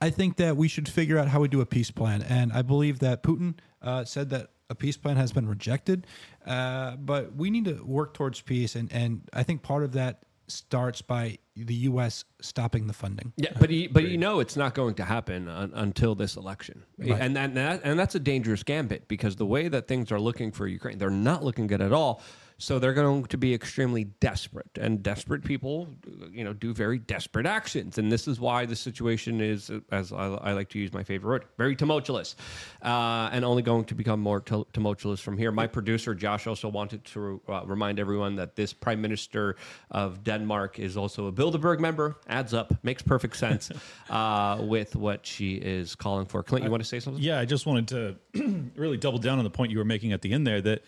I 0.00 0.10
think 0.10 0.36
that 0.36 0.56
we 0.56 0.68
should 0.68 0.88
figure 0.88 1.18
out 1.18 1.28
how 1.28 1.40
we 1.40 1.48
do 1.48 1.60
a 1.60 1.66
peace 1.66 1.90
plan. 1.90 2.22
And 2.22 2.52
I 2.52 2.62
believe 2.62 2.98
that 3.00 3.22
Putin 3.22 3.54
uh, 3.80 4.04
said 4.04 4.30
that 4.30 4.50
a 4.68 4.74
peace 4.74 4.96
plan 4.96 5.16
has 5.16 5.32
been 5.32 5.48
rejected. 5.48 6.06
Uh, 6.44 6.96
but 6.96 7.36
we 7.36 7.50
need 7.50 7.66
to 7.66 7.84
work 7.84 8.14
towards 8.14 8.40
peace. 8.40 8.74
And, 8.74 8.92
and 8.92 9.28
I 9.32 9.42
think 9.44 9.62
part 9.62 9.84
of 9.84 9.92
that 9.92 10.22
starts 10.52 11.02
by 11.02 11.38
the 11.56 11.74
U.S. 11.74 12.24
stopping 12.40 12.86
the 12.86 12.92
funding. 12.92 13.32
Yeah, 13.36 13.52
but 13.58 13.70
you, 13.70 13.88
but 13.90 14.04
you 14.04 14.18
know 14.18 14.40
it's 14.40 14.56
not 14.56 14.74
going 14.74 14.94
to 14.94 15.04
happen 15.04 15.48
un, 15.48 15.72
until 15.74 16.14
this 16.14 16.36
election, 16.36 16.84
and 16.98 17.36
that, 17.36 17.44
and 17.44 17.56
that 17.56 17.80
and 17.84 17.98
that's 17.98 18.14
a 18.14 18.20
dangerous 18.20 18.62
gambit 18.62 19.08
because 19.08 19.36
the 19.36 19.46
way 19.46 19.68
that 19.68 19.88
things 19.88 20.12
are 20.12 20.20
looking 20.20 20.52
for 20.52 20.66
Ukraine, 20.66 20.98
they're 20.98 21.10
not 21.10 21.44
looking 21.44 21.66
good 21.66 21.82
at 21.82 21.92
all. 21.92 22.22
So 22.62 22.78
they're 22.78 22.94
going 22.94 23.24
to 23.24 23.36
be 23.36 23.52
extremely 23.52 24.04
desperate, 24.04 24.78
and 24.80 25.02
desperate 25.02 25.42
people, 25.42 25.88
you 26.30 26.44
know, 26.44 26.52
do 26.52 26.72
very 26.72 26.96
desperate 26.96 27.44
actions, 27.44 27.98
and 27.98 28.10
this 28.10 28.28
is 28.28 28.38
why 28.38 28.66
the 28.66 28.76
situation 28.76 29.40
is, 29.40 29.68
as 29.90 30.12
I, 30.12 30.26
I 30.26 30.52
like 30.52 30.68
to 30.68 30.78
use 30.78 30.92
my 30.92 31.02
favorite 31.02 31.28
word, 31.28 31.44
very 31.58 31.74
tumultuous, 31.74 32.36
uh, 32.82 33.30
and 33.32 33.44
only 33.44 33.62
going 33.62 33.84
to 33.86 33.96
become 33.96 34.20
more 34.20 34.38
tul- 34.38 34.68
tumultuous 34.72 35.18
from 35.18 35.36
here. 35.36 35.50
My 35.50 35.66
producer 35.66 36.14
Josh 36.14 36.46
also 36.46 36.68
wanted 36.68 37.04
to 37.06 37.40
uh, 37.48 37.62
remind 37.64 37.98
everyone 37.98 38.36
that 38.36 38.54
this 38.54 38.72
Prime 38.72 39.02
Minister 39.02 39.56
of 39.90 40.22
Denmark 40.22 40.78
is 40.78 40.96
also 40.96 41.26
a 41.26 41.32
Bilderberg 41.32 41.80
member. 41.80 42.16
Adds 42.28 42.54
up, 42.54 42.72
makes 42.84 43.02
perfect 43.02 43.38
sense 43.38 43.72
uh, 44.08 44.58
with 44.60 44.94
what 44.94 45.26
she 45.26 45.54
is 45.54 45.96
calling 45.96 46.26
for. 46.26 46.44
Clint, 46.44 46.64
you 46.64 46.70
want 46.70 46.84
to 46.84 46.88
say 46.88 47.00
something? 47.00 47.20
Yeah, 47.20 47.40
I 47.40 47.44
just 47.44 47.66
wanted 47.66 47.88
to 47.88 48.70
really 48.76 48.98
double 48.98 49.18
down 49.18 49.38
on 49.38 49.44
the 49.44 49.50
point 49.50 49.72
you 49.72 49.78
were 49.78 49.84
making 49.84 50.12
at 50.12 50.22
the 50.22 50.32
end 50.32 50.46
there 50.46 50.60
that 50.60 50.84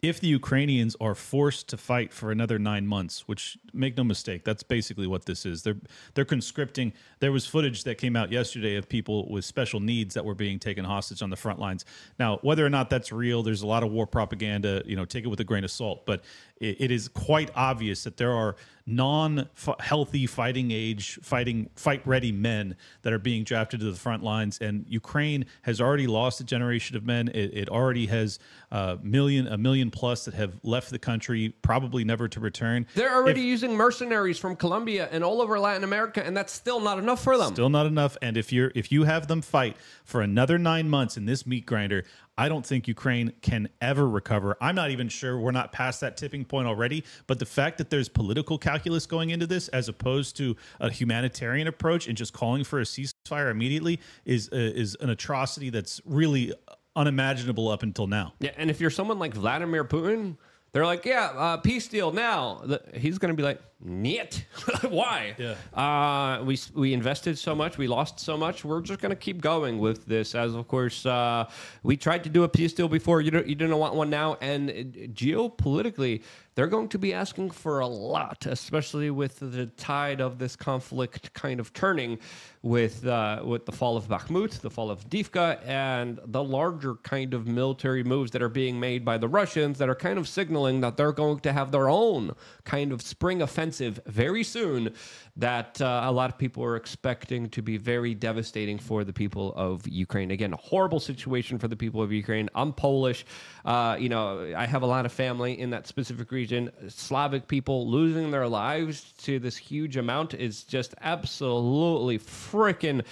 if 0.00 0.20
the 0.20 0.28
Ukrainians 0.28 0.94
are 1.00 1.14
forced 1.14 1.68
to 1.70 1.76
fight 1.76 2.12
for 2.12 2.30
another 2.30 2.56
nine 2.56 2.86
months, 2.86 3.26
which 3.26 3.58
make 3.72 3.96
no 3.96 4.04
mistake, 4.04 4.44
that's 4.44 4.62
basically 4.62 5.08
what 5.08 5.26
this 5.26 5.44
is. 5.44 5.64
They're 5.64 5.76
they're 6.14 6.24
conscripting. 6.24 6.92
There 7.18 7.32
was 7.32 7.46
footage 7.46 7.82
that 7.82 7.98
came 7.98 8.14
out 8.14 8.30
yesterday 8.30 8.76
of 8.76 8.88
people 8.88 9.28
with 9.28 9.44
special 9.44 9.80
needs 9.80 10.14
that 10.14 10.24
were 10.24 10.36
being 10.36 10.60
taken 10.60 10.84
hostage 10.84 11.20
on 11.20 11.30
the 11.30 11.36
front 11.36 11.58
lines. 11.58 11.84
Now, 12.18 12.38
whether 12.42 12.64
or 12.64 12.70
not 12.70 12.90
that's 12.90 13.10
real, 13.10 13.42
there's 13.42 13.62
a 13.62 13.66
lot 13.66 13.82
of 13.82 13.90
war 13.90 14.06
propaganda. 14.06 14.82
You 14.86 14.94
know, 14.94 15.04
take 15.04 15.24
it 15.24 15.28
with 15.28 15.40
a 15.40 15.44
grain 15.44 15.64
of 15.64 15.70
salt. 15.70 16.06
But 16.06 16.22
it, 16.60 16.76
it 16.80 16.90
is 16.92 17.08
quite 17.08 17.50
obvious 17.56 18.04
that 18.04 18.16
there 18.18 18.32
are 18.32 18.54
non-healthy 18.86 20.26
fighting 20.26 20.70
age, 20.70 21.18
fighting 21.22 21.68
fight-ready 21.76 22.32
men 22.32 22.74
that 23.02 23.12
are 23.12 23.18
being 23.18 23.44
drafted 23.44 23.80
to 23.80 23.90
the 23.90 23.98
front 23.98 24.22
lines, 24.22 24.58
and 24.62 24.86
Ukraine 24.88 25.44
has 25.60 25.78
already 25.78 26.06
lost 26.06 26.40
a 26.40 26.44
generation 26.44 26.96
of 26.96 27.04
men. 27.04 27.28
It, 27.28 27.52
it 27.52 27.68
already 27.68 28.06
has 28.06 28.38
a 28.70 28.98
million, 29.02 29.46
a 29.48 29.56
million 29.56 29.90
plus 29.90 30.24
that 30.26 30.34
have 30.34 30.58
left 30.62 30.90
the 30.90 30.98
country, 30.98 31.54
probably 31.62 32.04
never 32.04 32.28
to 32.28 32.40
return. 32.40 32.86
They're 32.94 33.14
already 33.14 33.40
If- 33.40 33.46
using 33.46 33.74
mercenaries 33.74 34.38
from 34.38 34.56
Colombia 34.56 35.08
and 35.10 35.24
all 35.24 35.40
over 35.40 35.58
Latin 35.58 35.84
America, 35.84 36.24
and 36.24 36.36
that's 36.36 36.52
still 36.52 36.80
not 36.80 36.98
enough 36.98 37.22
for 37.22 37.38
them. 37.38 37.52
Still 37.54 37.70
not 37.70 37.86
enough. 37.86 38.16
And 38.20 38.36
if 38.36 38.52
you're 38.52 38.70
if 38.74 38.92
you 38.92 39.04
have 39.04 39.26
them 39.26 39.42
fight 39.42 39.76
for 40.04 40.20
another 40.20 40.58
nine 40.58 40.88
months 40.88 41.16
in 41.16 41.24
this 41.24 41.46
meat 41.46 41.64
grinder, 41.66 42.04
I 42.36 42.48
don't 42.48 42.64
think 42.64 42.86
Ukraine 42.86 43.32
can 43.42 43.68
ever 43.80 44.08
recover. 44.08 44.56
I'm 44.60 44.74
not 44.76 44.90
even 44.90 45.08
sure 45.08 45.40
we're 45.40 45.50
not 45.50 45.72
past 45.72 46.00
that 46.02 46.16
tipping 46.16 46.44
point 46.44 46.68
already. 46.68 47.04
But 47.26 47.40
the 47.40 47.46
fact 47.46 47.78
that 47.78 47.90
there's 47.90 48.08
political 48.08 48.58
calculus 48.58 49.06
going 49.06 49.30
into 49.30 49.46
this, 49.46 49.68
as 49.68 49.88
opposed 49.88 50.36
to 50.36 50.56
a 50.78 50.90
humanitarian 50.90 51.66
approach 51.66 52.06
and 52.06 52.16
just 52.16 52.32
calling 52.32 52.62
for 52.64 52.78
a 52.80 52.84
ceasefire 52.84 53.50
immediately, 53.50 53.98
is 54.24 54.48
uh, 54.52 54.56
is 54.56 54.96
an 55.00 55.10
atrocity 55.10 55.70
that's 55.70 56.00
really 56.04 56.52
unimaginable 56.98 57.68
up 57.68 57.82
until 57.82 58.06
now. 58.06 58.34
Yeah, 58.40 58.50
and 58.56 58.70
if 58.70 58.80
you're 58.80 58.90
someone 58.90 59.18
like 59.18 59.32
Vladimir 59.34 59.84
Putin, 59.84 60.36
they're 60.72 60.84
like, 60.84 61.06
yeah, 61.06 61.30
uh, 61.34 61.56
peace 61.56 61.88
deal 61.88 62.12
now. 62.12 62.60
The- 62.64 62.82
He's 62.94 63.16
going 63.18 63.32
to 63.32 63.36
be 63.36 63.42
like, 63.42 63.60
niet. 63.80 64.44
Why? 64.88 65.34
Yeah. 65.38 65.54
Uh, 65.72 66.42
we 66.44 66.58
we 66.74 66.92
invested 66.92 67.38
so 67.38 67.54
much, 67.54 67.78
we 67.78 67.86
lost 67.86 68.18
so 68.20 68.36
much. 68.36 68.64
We're 68.64 68.82
just 68.82 69.00
going 69.00 69.10
to 69.10 69.16
keep 69.16 69.40
going 69.40 69.78
with 69.78 70.04
this. 70.04 70.34
As 70.34 70.54
of 70.54 70.66
course, 70.68 71.06
uh, 71.06 71.48
we 71.82 71.96
tried 71.96 72.22
to 72.24 72.28
do 72.30 72.42
a 72.44 72.48
peace 72.48 72.72
deal 72.74 72.88
before. 72.88 73.20
You 73.22 73.30
don't 73.30 73.46
you 73.46 73.54
didn't 73.54 73.78
want 73.78 73.94
one 73.94 74.10
now, 74.10 74.36
and 74.42 74.68
uh, 74.70 74.72
geopolitically, 75.14 76.22
they're 76.58 76.66
going 76.66 76.88
to 76.88 76.98
be 76.98 77.14
asking 77.14 77.50
for 77.50 77.78
a 77.78 77.86
lot, 77.86 78.44
especially 78.44 79.12
with 79.12 79.38
the 79.38 79.66
tide 79.76 80.20
of 80.20 80.40
this 80.40 80.56
conflict 80.56 81.32
kind 81.32 81.60
of 81.60 81.72
turning 81.72 82.18
with 82.62 83.06
uh, 83.06 83.40
with 83.44 83.64
the 83.64 83.70
fall 83.70 83.96
of 83.96 84.08
Bakhmut, 84.08 84.60
the 84.60 84.68
fall 84.68 84.90
of 84.90 85.08
Divka, 85.08 85.64
and 85.64 86.18
the 86.26 86.42
larger 86.42 86.96
kind 86.96 87.32
of 87.32 87.46
military 87.46 88.02
moves 88.02 88.32
that 88.32 88.42
are 88.42 88.48
being 88.48 88.80
made 88.80 89.04
by 89.04 89.18
the 89.18 89.28
Russians 89.28 89.78
that 89.78 89.88
are 89.88 89.94
kind 89.94 90.18
of 90.18 90.26
signaling 90.26 90.80
that 90.80 90.96
they're 90.96 91.12
going 91.12 91.38
to 91.40 91.52
have 91.52 91.70
their 91.70 91.88
own 91.88 92.34
kind 92.64 92.90
of 92.90 93.02
spring 93.02 93.40
offensive 93.40 94.00
very 94.06 94.42
soon. 94.42 94.92
That 95.36 95.80
uh, 95.80 96.00
a 96.06 96.10
lot 96.10 96.28
of 96.28 96.36
people 96.36 96.64
are 96.64 96.74
expecting 96.74 97.48
to 97.50 97.62
be 97.62 97.76
very 97.76 98.12
devastating 98.12 98.76
for 98.76 99.04
the 99.04 99.12
people 99.12 99.54
of 99.54 99.86
Ukraine. 99.86 100.32
Again, 100.32 100.52
a 100.52 100.56
horrible 100.56 100.98
situation 100.98 101.60
for 101.60 101.68
the 101.68 101.76
people 101.76 102.02
of 102.02 102.10
Ukraine. 102.10 102.50
I'm 102.56 102.72
Polish. 102.72 103.24
Uh, 103.64 103.96
you 104.00 104.08
know, 104.08 104.52
I 104.56 104.66
have 104.66 104.82
a 104.82 104.86
lot 104.86 105.06
of 105.06 105.12
family 105.12 105.60
in 105.60 105.70
that 105.70 105.86
specific 105.86 106.32
region. 106.32 106.47
Slavic 106.88 107.48
people 107.48 107.88
losing 107.88 108.30
their 108.30 108.48
lives 108.48 109.12
to 109.18 109.38
this 109.38 109.56
huge 109.56 109.96
amount 109.96 110.34
is 110.34 110.62
just 110.64 110.94
absolutely 111.00 112.18
freaking 112.18 113.04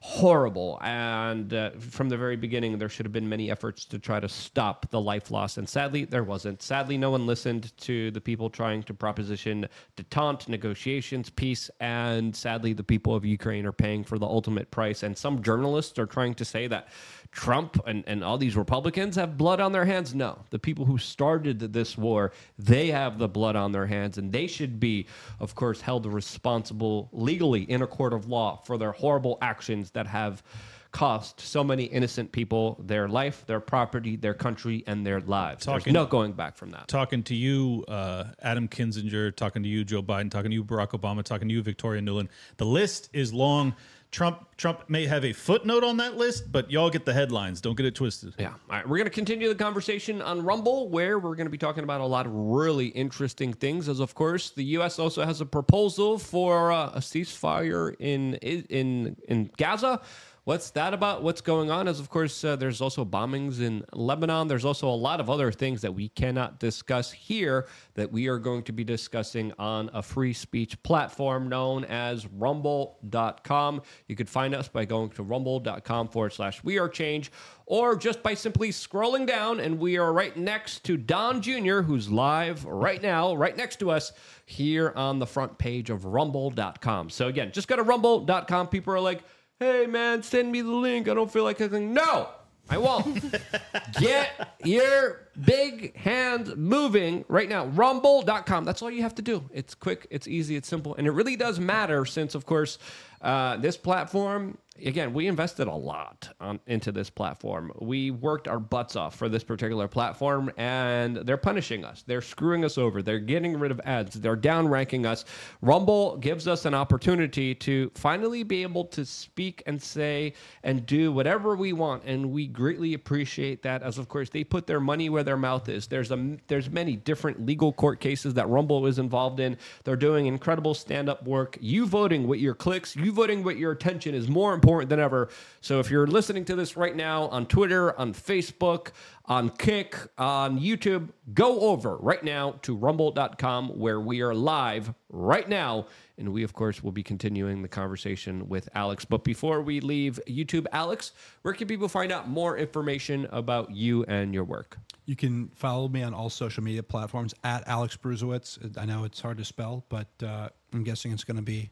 horrible. 0.00 0.78
And 0.80 1.52
uh, 1.52 1.70
from 1.78 2.08
the 2.08 2.16
very 2.16 2.36
beginning, 2.36 2.78
there 2.78 2.88
should 2.88 3.04
have 3.04 3.12
been 3.12 3.28
many 3.28 3.50
efforts 3.50 3.84
to 3.86 3.98
try 3.98 4.20
to 4.20 4.28
stop 4.28 4.88
the 4.90 5.00
life 5.00 5.30
loss. 5.30 5.58
And 5.58 5.68
sadly, 5.68 6.04
there 6.04 6.24
wasn't. 6.24 6.62
Sadly, 6.62 6.96
no 6.96 7.10
one 7.10 7.26
listened 7.26 7.76
to 7.78 8.10
the 8.12 8.20
people 8.20 8.48
trying 8.48 8.82
to 8.84 8.94
proposition 8.94 9.68
detente, 9.96 10.48
negotiations, 10.48 11.30
peace. 11.30 11.70
And 11.80 12.34
sadly, 12.34 12.72
the 12.72 12.84
people 12.84 13.14
of 13.14 13.24
Ukraine 13.24 13.66
are 13.66 13.72
paying 13.72 14.04
for 14.04 14.18
the 14.18 14.26
ultimate 14.26 14.70
price. 14.70 15.02
And 15.02 15.16
some 15.16 15.42
journalists 15.42 15.98
are 15.98 16.06
trying 16.06 16.34
to 16.36 16.44
say 16.44 16.66
that 16.68 16.88
Trump 17.30 17.80
and, 17.86 18.04
and 18.06 18.24
all 18.24 18.38
these 18.38 18.56
Republicans 18.56 19.16
have 19.16 19.36
blood 19.36 19.60
on 19.60 19.72
their 19.72 19.84
hands. 19.84 20.14
No, 20.14 20.38
the 20.50 20.58
people 20.58 20.84
who 20.84 20.98
started 20.98 21.60
this 21.72 21.96
war, 21.96 22.32
they 22.58 22.88
have 22.88 23.18
the 23.18 23.28
blood 23.28 23.54
on 23.56 23.72
their 23.72 23.86
hands, 23.86 24.18
and 24.18 24.32
they 24.32 24.46
should 24.46 24.80
be, 24.80 25.06
of 25.38 25.54
course, 25.54 25.80
held 25.80 26.06
responsible 26.06 27.08
legally 27.12 27.62
in 27.62 27.82
a 27.82 27.86
court 27.86 28.12
of 28.12 28.28
law 28.28 28.56
for 28.64 28.78
their 28.78 28.92
horrible 28.92 29.38
actions 29.42 29.90
that 29.92 30.06
have 30.06 30.42
cost 30.90 31.38
so 31.38 31.62
many 31.62 31.84
innocent 31.84 32.32
people 32.32 32.82
their 32.86 33.08
life, 33.08 33.44
their 33.46 33.60
property, 33.60 34.16
their 34.16 34.32
country, 34.32 34.82
and 34.86 35.06
their 35.06 35.20
lives. 35.20 35.66
Talking- 35.66 35.92
There's 35.92 36.02
no 36.02 36.06
going 36.06 36.32
back 36.32 36.56
from 36.56 36.70
that. 36.70 36.88
talking 36.88 37.22
to 37.24 37.34
you, 37.34 37.84
uh, 37.88 38.24
Adam 38.40 38.68
Kinzinger, 38.68 39.36
talking 39.36 39.62
to 39.62 39.68
you, 39.68 39.84
Joe 39.84 40.02
Biden, 40.02 40.30
talking 40.30 40.50
to 40.50 40.54
you, 40.54 40.64
Barack 40.64 40.98
Obama, 40.98 41.22
talking 41.22 41.46
to 41.48 41.54
you, 41.54 41.62
Victoria 41.62 42.00
Nuland. 42.00 42.28
The 42.56 42.64
list 42.64 43.10
is 43.12 43.34
long. 43.34 43.74
Trump 44.10 44.46
Trump 44.56 44.88
may 44.88 45.06
have 45.06 45.24
a 45.24 45.32
footnote 45.32 45.84
on 45.84 45.98
that 45.98 46.16
list, 46.16 46.50
but 46.50 46.70
y'all 46.70 46.90
get 46.90 47.04
the 47.04 47.12
headlines. 47.12 47.60
Don't 47.60 47.76
get 47.76 47.86
it 47.86 47.94
twisted. 47.94 48.34
Yeah. 48.38 48.48
All 48.48 48.54
right. 48.70 48.88
We're 48.88 48.96
going 48.96 49.06
to 49.06 49.10
continue 49.10 49.48
the 49.48 49.54
conversation 49.54 50.22
on 50.22 50.42
Rumble, 50.42 50.88
where 50.88 51.18
we're 51.18 51.34
going 51.34 51.46
to 51.46 51.50
be 51.50 51.58
talking 51.58 51.84
about 51.84 52.00
a 52.00 52.06
lot 52.06 52.26
of 52.26 52.32
really 52.34 52.86
interesting 52.86 53.52
things. 53.52 53.88
As 53.88 54.00
of 54.00 54.14
course, 54.14 54.50
the 54.50 54.64
U.S. 54.64 54.98
also 54.98 55.24
has 55.24 55.40
a 55.40 55.46
proposal 55.46 56.18
for 56.18 56.72
uh, 56.72 56.90
a 56.94 57.00
ceasefire 57.00 57.94
in 57.98 58.34
in 58.34 59.16
in 59.28 59.50
Gaza. 59.58 60.00
What's 60.48 60.70
that 60.70 60.94
about? 60.94 61.22
What's 61.22 61.42
going 61.42 61.70
on? 61.70 61.88
Is 61.88 62.00
of 62.00 62.08
course, 62.08 62.42
uh, 62.42 62.56
there's 62.56 62.80
also 62.80 63.04
bombings 63.04 63.60
in 63.60 63.84
Lebanon. 63.92 64.48
There's 64.48 64.64
also 64.64 64.88
a 64.88 64.96
lot 64.96 65.20
of 65.20 65.28
other 65.28 65.52
things 65.52 65.82
that 65.82 65.92
we 65.92 66.08
cannot 66.08 66.58
discuss 66.58 67.12
here 67.12 67.66
that 67.96 68.10
we 68.10 68.28
are 68.28 68.38
going 68.38 68.62
to 68.62 68.72
be 68.72 68.82
discussing 68.82 69.52
on 69.58 69.90
a 69.92 70.00
free 70.00 70.32
speech 70.32 70.82
platform 70.82 71.50
known 71.50 71.84
as 71.84 72.26
rumble.com. 72.26 73.82
You 74.06 74.16
could 74.16 74.30
find 74.30 74.54
us 74.54 74.68
by 74.68 74.86
going 74.86 75.10
to 75.10 75.22
rumble.com 75.22 76.08
forward 76.08 76.32
slash 76.32 76.64
we 76.64 76.78
are 76.78 76.88
change 76.88 77.30
or 77.66 77.94
just 77.94 78.22
by 78.22 78.32
simply 78.32 78.70
scrolling 78.70 79.26
down. 79.26 79.60
And 79.60 79.78
we 79.78 79.98
are 79.98 80.10
right 80.10 80.34
next 80.34 80.82
to 80.84 80.96
Don 80.96 81.42
Jr., 81.42 81.82
who's 81.82 82.10
live 82.10 82.64
right 82.64 83.02
now, 83.02 83.34
right 83.34 83.54
next 83.54 83.80
to 83.80 83.90
us 83.90 84.12
here 84.46 84.94
on 84.96 85.18
the 85.18 85.26
front 85.26 85.58
page 85.58 85.90
of 85.90 86.06
rumble.com. 86.06 87.10
So 87.10 87.28
again, 87.28 87.52
just 87.52 87.68
go 87.68 87.76
to 87.76 87.82
rumble.com. 87.82 88.68
People 88.68 88.94
are 88.94 89.00
like, 89.00 89.22
hey 89.58 89.86
man, 89.86 90.22
send 90.22 90.52
me 90.52 90.60
the 90.60 90.72
link. 90.72 91.08
I 91.08 91.14
don't 91.14 91.30
feel 91.30 91.44
like 91.44 91.56
clicking. 91.56 91.92
No, 91.92 92.28
I 92.70 92.78
won't. 92.78 93.34
Get 93.98 94.56
your 94.64 95.28
big 95.44 95.96
hand 95.96 96.56
moving 96.56 97.24
right 97.28 97.48
now. 97.48 97.66
Rumble.com. 97.66 98.64
That's 98.64 98.82
all 98.82 98.90
you 98.90 99.02
have 99.02 99.14
to 99.16 99.22
do. 99.22 99.48
It's 99.52 99.74
quick, 99.74 100.06
it's 100.10 100.28
easy, 100.28 100.56
it's 100.56 100.68
simple. 100.68 100.94
And 100.96 101.06
it 101.06 101.12
really 101.12 101.36
does 101.36 101.58
matter 101.58 102.04
since, 102.04 102.34
of 102.34 102.46
course, 102.46 102.78
uh, 103.22 103.56
this 103.56 103.76
platform, 103.76 104.58
again, 104.84 105.12
we 105.12 105.26
invested 105.26 105.66
a 105.66 105.74
lot 105.74 106.28
on, 106.40 106.60
into 106.66 106.92
this 106.92 107.10
platform. 107.10 107.72
We 107.80 108.10
worked 108.10 108.48
our 108.48 108.60
butts 108.60 108.96
off 108.96 109.16
for 109.16 109.28
this 109.28 109.44
particular 109.44 109.88
platform, 109.88 110.50
and 110.56 111.16
they're 111.16 111.36
punishing 111.36 111.84
us. 111.84 112.04
They're 112.06 112.22
screwing 112.22 112.64
us 112.64 112.78
over. 112.78 113.02
They're 113.02 113.18
getting 113.18 113.58
rid 113.58 113.70
of 113.70 113.80
ads. 113.84 114.14
They're 114.20 114.36
downranking 114.36 115.06
us. 115.06 115.24
Rumble 115.62 116.16
gives 116.16 116.46
us 116.46 116.64
an 116.64 116.74
opportunity 116.74 117.54
to 117.56 117.90
finally 117.94 118.42
be 118.42 118.62
able 118.62 118.84
to 118.86 119.04
speak 119.04 119.62
and 119.66 119.80
say 119.80 120.34
and 120.62 120.86
do 120.86 121.12
whatever 121.12 121.56
we 121.56 121.72
want, 121.72 122.04
and 122.04 122.30
we 122.30 122.46
greatly 122.46 122.94
appreciate 122.94 123.62
that. 123.62 123.82
As 123.82 123.98
of 123.98 124.08
course, 124.08 124.30
they 124.30 124.44
put 124.44 124.66
their 124.66 124.80
money 124.80 125.08
where 125.08 125.24
their 125.24 125.36
mouth 125.36 125.68
is. 125.68 125.86
There's 125.86 126.10
a 126.10 126.36
there's 126.46 126.70
many 126.70 126.96
different 126.96 127.44
legal 127.44 127.72
court 127.72 128.00
cases 128.00 128.34
that 128.34 128.48
Rumble 128.48 128.86
is 128.86 128.98
involved 128.98 129.40
in. 129.40 129.56
They're 129.84 129.96
doing 129.96 130.26
incredible 130.26 130.74
stand-up 130.74 131.24
work. 131.26 131.58
You 131.60 131.86
voting 131.86 132.26
with 132.26 132.40
your 132.40 132.54
clicks, 132.54 132.94
you 132.94 133.12
voting 133.12 133.42
with 133.42 133.56
your 133.56 133.72
attention 133.72 134.14
is 134.14 134.28
more 134.28 134.54
important 134.54 134.67
than 134.84 135.00
ever. 135.00 135.28
So 135.60 135.80
if 135.80 135.90
you're 135.90 136.06
listening 136.06 136.44
to 136.46 136.54
this 136.54 136.76
right 136.76 136.94
now 136.94 137.28
on 137.28 137.46
Twitter, 137.46 137.98
on 137.98 138.12
Facebook, 138.12 138.92
on 139.24 139.50
Kick, 139.50 139.96
on 140.16 140.58
YouTube, 140.58 141.08
go 141.34 141.60
over 141.60 141.96
right 141.96 142.22
now 142.22 142.52
to 142.62 142.76
rumble.com 142.76 143.78
where 143.78 144.00
we 144.00 144.20
are 144.20 144.34
live 144.34 144.92
right 145.10 145.48
now. 145.48 145.86
And 146.16 146.32
we, 146.32 146.42
of 146.42 146.52
course, 146.52 146.82
will 146.82 146.92
be 146.92 147.02
continuing 147.02 147.62
the 147.62 147.68
conversation 147.68 148.48
with 148.48 148.68
Alex. 148.74 149.04
But 149.04 149.24
before 149.24 149.62
we 149.62 149.80
leave 149.80 150.18
YouTube, 150.28 150.66
Alex, 150.72 151.12
where 151.42 151.54
can 151.54 151.68
people 151.68 151.88
find 151.88 152.10
out 152.10 152.28
more 152.28 152.56
information 152.58 153.26
about 153.30 153.70
you 153.70 154.04
and 154.04 154.34
your 154.34 154.44
work? 154.44 154.78
You 155.06 155.16
can 155.16 155.48
follow 155.54 155.88
me 155.88 156.02
on 156.02 156.12
all 156.12 156.28
social 156.28 156.62
media 156.62 156.82
platforms 156.82 157.34
at 157.44 157.66
Alex 157.66 157.96
Bruesewitz. 157.96 158.76
I 158.76 158.84
know 158.84 159.04
it's 159.04 159.20
hard 159.20 159.38
to 159.38 159.44
spell, 159.44 159.84
but 159.88 160.08
uh, 160.22 160.48
I'm 160.72 160.84
guessing 160.84 161.12
it's 161.12 161.24
going 161.24 161.36
to 161.36 161.42
be 161.42 161.70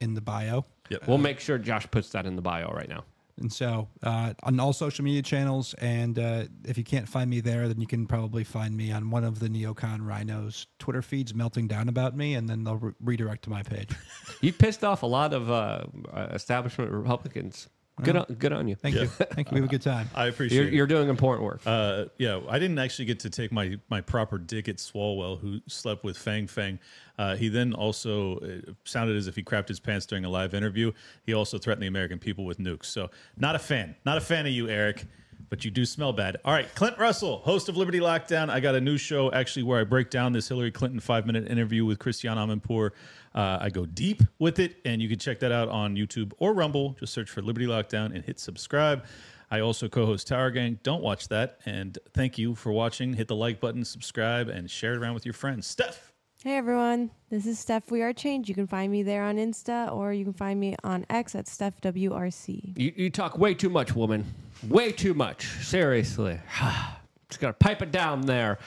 in 0.00 0.14
the 0.14 0.20
bio. 0.20 0.64
Yep. 0.90 1.08
We'll 1.08 1.18
make 1.18 1.40
sure 1.40 1.58
Josh 1.58 1.90
puts 1.90 2.10
that 2.10 2.26
in 2.26 2.36
the 2.36 2.42
bio 2.42 2.70
right 2.72 2.88
now. 2.88 3.04
And 3.38 3.52
so 3.52 3.88
uh, 4.02 4.32
on 4.44 4.58
all 4.58 4.72
social 4.72 5.04
media 5.04 5.20
channels, 5.20 5.74
and 5.74 6.18
uh, 6.18 6.44
if 6.64 6.78
you 6.78 6.84
can't 6.84 7.06
find 7.06 7.28
me 7.28 7.40
there, 7.40 7.68
then 7.68 7.80
you 7.80 7.86
can 7.86 8.06
probably 8.06 8.44
find 8.44 8.74
me 8.74 8.90
on 8.92 9.10
one 9.10 9.24
of 9.24 9.40
the 9.40 9.48
Neocon 9.48 10.00
RINOs 10.00 10.66
Twitter 10.78 11.02
feeds 11.02 11.34
melting 11.34 11.68
down 11.68 11.90
about 11.90 12.16
me, 12.16 12.34
and 12.34 12.48
then 12.48 12.64
they'll 12.64 12.76
re- 12.76 12.92
redirect 13.00 13.44
to 13.44 13.50
my 13.50 13.62
page. 13.62 13.90
You 14.42 14.52
pissed 14.52 14.84
off 14.84 15.02
a 15.02 15.06
lot 15.06 15.32
of 15.32 15.50
uh, 15.50 15.84
uh, 16.12 16.28
establishment 16.32 16.90
Republicans 16.90 17.68
Good 18.02 18.16
on, 18.16 18.26
good 18.38 18.52
on 18.52 18.68
you. 18.68 18.74
Thank 18.74 18.94
you. 18.94 19.06
Thank 19.08 19.50
you. 19.50 19.54
We 19.54 19.60
have 19.60 19.68
a 19.68 19.70
good 19.70 19.80
time. 19.80 20.10
I 20.14 20.26
appreciate 20.26 20.58
You're, 20.58 20.68
it. 20.68 20.74
you're 20.74 20.86
doing 20.86 21.08
important 21.08 21.44
work. 21.44 21.62
Uh, 21.64 22.06
yeah, 22.18 22.40
I 22.46 22.58
didn't 22.58 22.78
actually 22.78 23.06
get 23.06 23.20
to 23.20 23.30
take 23.30 23.50
my 23.50 23.78
my 23.88 24.02
proper 24.02 24.36
dig 24.36 24.68
at 24.68 24.76
Swalwell, 24.76 25.40
who 25.40 25.60
slept 25.66 26.04
with 26.04 26.18
Fang 26.18 26.46
Fang. 26.46 26.78
Uh, 27.18 27.36
he 27.36 27.48
then 27.48 27.72
also 27.72 28.38
uh, 28.40 28.72
sounded 28.84 29.16
as 29.16 29.28
if 29.28 29.34
he 29.34 29.42
crapped 29.42 29.68
his 29.68 29.80
pants 29.80 30.04
during 30.04 30.26
a 30.26 30.28
live 30.28 30.52
interview. 30.52 30.92
He 31.24 31.32
also 31.32 31.56
threatened 31.56 31.82
the 31.82 31.86
American 31.86 32.18
people 32.18 32.44
with 32.44 32.58
nukes. 32.58 32.84
So, 32.84 33.10
not 33.38 33.54
a 33.54 33.58
fan. 33.58 33.96
Not 34.04 34.18
a 34.18 34.20
fan 34.20 34.46
of 34.46 34.52
you, 34.52 34.68
Eric. 34.68 35.06
But 35.48 35.64
you 35.64 35.70
do 35.70 35.84
smell 35.84 36.12
bad. 36.12 36.38
All 36.44 36.52
right, 36.52 36.66
Clint 36.74 36.98
Russell, 36.98 37.38
host 37.38 37.68
of 37.68 37.76
Liberty 37.76 38.00
Lockdown. 38.00 38.50
I 38.50 38.58
got 38.58 38.74
a 38.74 38.80
new 38.80 38.98
show 38.98 39.30
actually 39.30 39.62
where 39.62 39.80
I 39.80 39.84
break 39.84 40.10
down 40.10 40.32
this 40.32 40.48
Hillary 40.48 40.72
Clinton 40.72 40.98
five 40.98 41.24
minute 41.24 41.48
interview 41.48 41.84
with 41.84 42.00
Christiane 42.00 42.36
Amanpour. 42.36 42.90
Uh, 43.36 43.58
I 43.60 43.68
go 43.68 43.84
deep 43.84 44.22
with 44.38 44.58
it, 44.58 44.78
and 44.86 45.02
you 45.02 45.08
can 45.08 45.18
check 45.18 45.40
that 45.40 45.52
out 45.52 45.68
on 45.68 45.94
YouTube 45.94 46.32
or 46.38 46.54
Rumble. 46.54 46.96
Just 46.98 47.12
search 47.12 47.30
for 47.30 47.42
Liberty 47.42 47.66
Lockdown 47.66 48.14
and 48.14 48.24
hit 48.24 48.40
subscribe. 48.40 49.04
I 49.50 49.60
also 49.60 49.88
co 49.88 50.06
host 50.06 50.26
Tower 50.26 50.50
Gang. 50.50 50.80
Don't 50.82 51.02
watch 51.02 51.28
that. 51.28 51.60
And 51.66 51.98
thank 52.14 52.38
you 52.38 52.54
for 52.54 52.72
watching. 52.72 53.12
Hit 53.12 53.28
the 53.28 53.36
like 53.36 53.60
button, 53.60 53.84
subscribe, 53.84 54.48
and 54.48 54.70
share 54.70 54.94
it 54.94 54.98
around 54.98 55.14
with 55.14 55.26
your 55.26 55.34
friends. 55.34 55.66
Steph. 55.66 56.12
Hey 56.42 56.58
everyone, 56.58 57.10
this 57.28 57.44
is 57.44 57.58
Steph 57.58 57.90
We 57.90 58.02
Are 58.02 58.12
Change. 58.12 58.48
You 58.48 58.54
can 58.54 58.66
find 58.66 58.92
me 58.92 59.02
there 59.02 59.24
on 59.24 59.36
Insta 59.36 59.92
or 59.92 60.12
you 60.12 60.22
can 60.22 60.32
find 60.32 60.60
me 60.60 60.76
on 60.84 61.04
X 61.10 61.34
at 61.34 61.48
Steph 61.48 61.80
WRC. 61.80 62.78
You, 62.78 62.92
you 62.94 63.10
talk 63.10 63.36
way 63.36 63.52
too 63.54 63.70
much, 63.70 63.96
woman. 63.96 64.24
Way 64.68 64.92
too 64.92 65.12
much. 65.12 65.46
Seriously. 65.64 66.38
Just 67.28 67.40
gotta 67.40 67.54
pipe 67.54 67.82
it 67.82 67.90
down 67.90 68.20
there. 68.26 68.58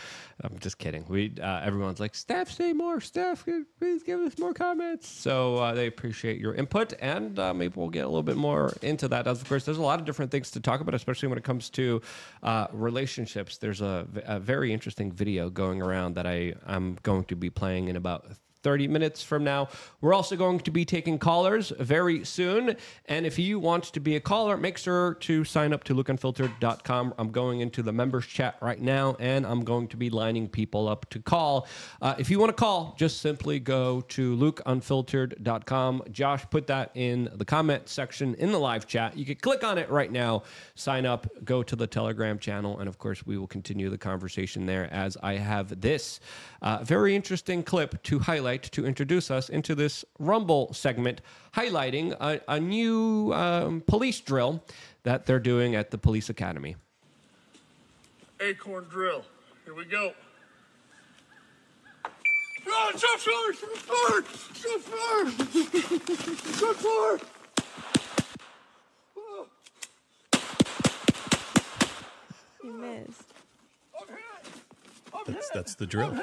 I'm 0.41 0.57
just 0.59 0.77
kidding. 0.77 1.05
We 1.07 1.33
uh, 1.41 1.61
everyone's 1.61 1.99
like, 1.99 2.15
Steph, 2.15 2.49
say 2.49 2.71
more. 2.71 3.01
Steph, 3.01 3.45
please 3.79 4.03
give 4.03 4.19
us 4.21 4.37
more 4.37 4.53
comments. 4.53 5.07
So 5.07 5.57
uh, 5.57 5.73
they 5.73 5.87
appreciate 5.87 6.39
your 6.39 6.53
input, 6.53 6.93
and 7.01 7.37
uh, 7.37 7.53
maybe 7.53 7.73
we'll 7.75 7.89
get 7.89 8.05
a 8.05 8.07
little 8.07 8.23
bit 8.23 8.37
more 8.37 8.73
into 8.81 9.07
that. 9.09 9.27
Of 9.27 9.47
course, 9.47 9.65
there's 9.65 9.77
a 9.77 9.81
lot 9.81 9.99
of 9.99 10.05
different 10.05 10.31
things 10.31 10.51
to 10.51 10.59
talk 10.59 10.79
about, 10.79 10.93
especially 10.95 11.27
when 11.27 11.37
it 11.37 11.43
comes 11.43 11.69
to 11.71 12.01
uh, 12.41 12.67
relationships. 12.71 13.57
There's 13.57 13.81
a, 13.81 14.07
a 14.25 14.39
very 14.39 14.71
interesting 14.71 15.11
video 15.11 15.49
going 15.49 15.81
around 15.81 16.15
that 16.15 16.25
I 16.25 16.53
I'm 16.65 16.97
going 17.03 17.25
to 17.25 17.35
be 17.35 17.49
playing 17.49 17.89
in 17.89 17.97
about 17.97 18.25
30 18.63 18.87
minutes 18.87 19.23
from 19.23 19.43
now. 19.43 19.69
We're 20.01 20.13
also 20.13 20.35
going 20.35 20.59
to 20.59 20.71
be 20.71 20.85
taking 20.85 21.17
callers 21.17 21.71
very 21.79 22.25
soon. 22.25 22.75
And 23.05 23.25
if 23.25 23.39
you 23.39 23.59
want 23.59 23.85
to 23.85 23.99
be 23.99 24.15
a 24.15 24.19
caller, 24.19 24.57
make 24.57 24.77
sure 24.77 25.15
to 25.15 25.43
sign 25.45 25.73
up 25.73 25.83
to 25.85 25.95
lukeunfiltered.com. 25.95 27.13
I'm 27.17 27.31
going 27.31 27.61
into 27.61 27.81
the 27.81 27.93
members 27.93 28.25
chat 28.25 28.57
right 28.61 28.79
now 28.79 29.15
and 29.19 29.45
I'm 29.45 29.63
going 29.63 29.87
to 29.89 29.97
be 29.97 30.09
lining 30.09 30.47
people 30.47 30.87
up 30.87 31.09
to 31.11 31.19
call. 31.19 31.67
Uh, 32.01 32.15
if 32.17 32.29
you 32.29 32.39
want 32.39 32.49
to 32.49 32.53
call, 32.53 32.95
just 32.97 33.21
simply 33.21 33.59
go 33.59 34.01
to 34.01 34.35
lukeunfiltered.com. 34.35 36.03
Josh 36.11 36.45
put 36.49 36.67
that 36.67 36.91
in 36.95 37.29
the 37.35 37.45
comment 37.45 37.87
section 37.87 38.35
in 38.35 38.51
the 38.51 38.59
live 38.59 38.87
chat. 38.87 39.17
You 39.17 39.25
can 39.25 39.35
click 39.35 39.63
on 39.63 39.77
it 39.77 39.89
right 39.89 40.11
now, 40.11 40.43
sign 40.75 41.05
up, 41.05 41.27
go 41.45 41.63
to 41.63 41.75
the 41.75 41.87
Telegram 41.87 42.39
channel, 42.39 42.79
and 42.79 42.89
of 42.89 42.97
course, 42.97 43.25
we 43.25 43.37
will 43.37 43.47
continue 43.47 43.89
the 43.89 43.97
conversation 43.97 44.65
there 44.65 44.91
as 44.93 45.17
I 45.21 45.33
have 45.33 45.81
this 45.81 46.19
uh, 46.61 46.83
very 46.83 47.15
interesting 47.15 47.63
clip 47.63 48.01
to 48.03 48.19
highlight 48.19 48.48
to 48.57 48.85
introduce 48.85 49.31
us 49.31 49.49
into 49.49 49.75
this 49.75 50.05
Rumble 50.17 50.73
segment, 50.73 51.21
highlighting 51.53 52.11
a, 52.19 52.41
a 52.47 52.59
new 52.59 53.33
um, 53.33 53.81
police 53.81 54.19
drill 54.19 54.63
that 55.03 55.25
they're 55.25 55.39
doing 55.39 55.75
at 55.75 55.91
the 55.91 55.97
police 55.97 56.29
academy. 56.29 56.75
Acorn 58.39 58.85
drill. 58.89 59.23
Here 59.65 59.73
we 59.73 59.85
go. 59.85 60.13
Oh, 62.67 62.91
shot 62.97 63.19
fire! 63.19 63.53
Shot 63.53 63.77
fire! 63.77 64.23
Shot 64.55 64.81
fire! 64.81 65.25
Shot 66.55 66.75
fire! 66.75 67.19
You 72.63 72.73
missed. 72.73 73.33
That's, 75.25 75.49
that's 75.49 75.75
the 75.75 75.85
drill. 75.85 76.17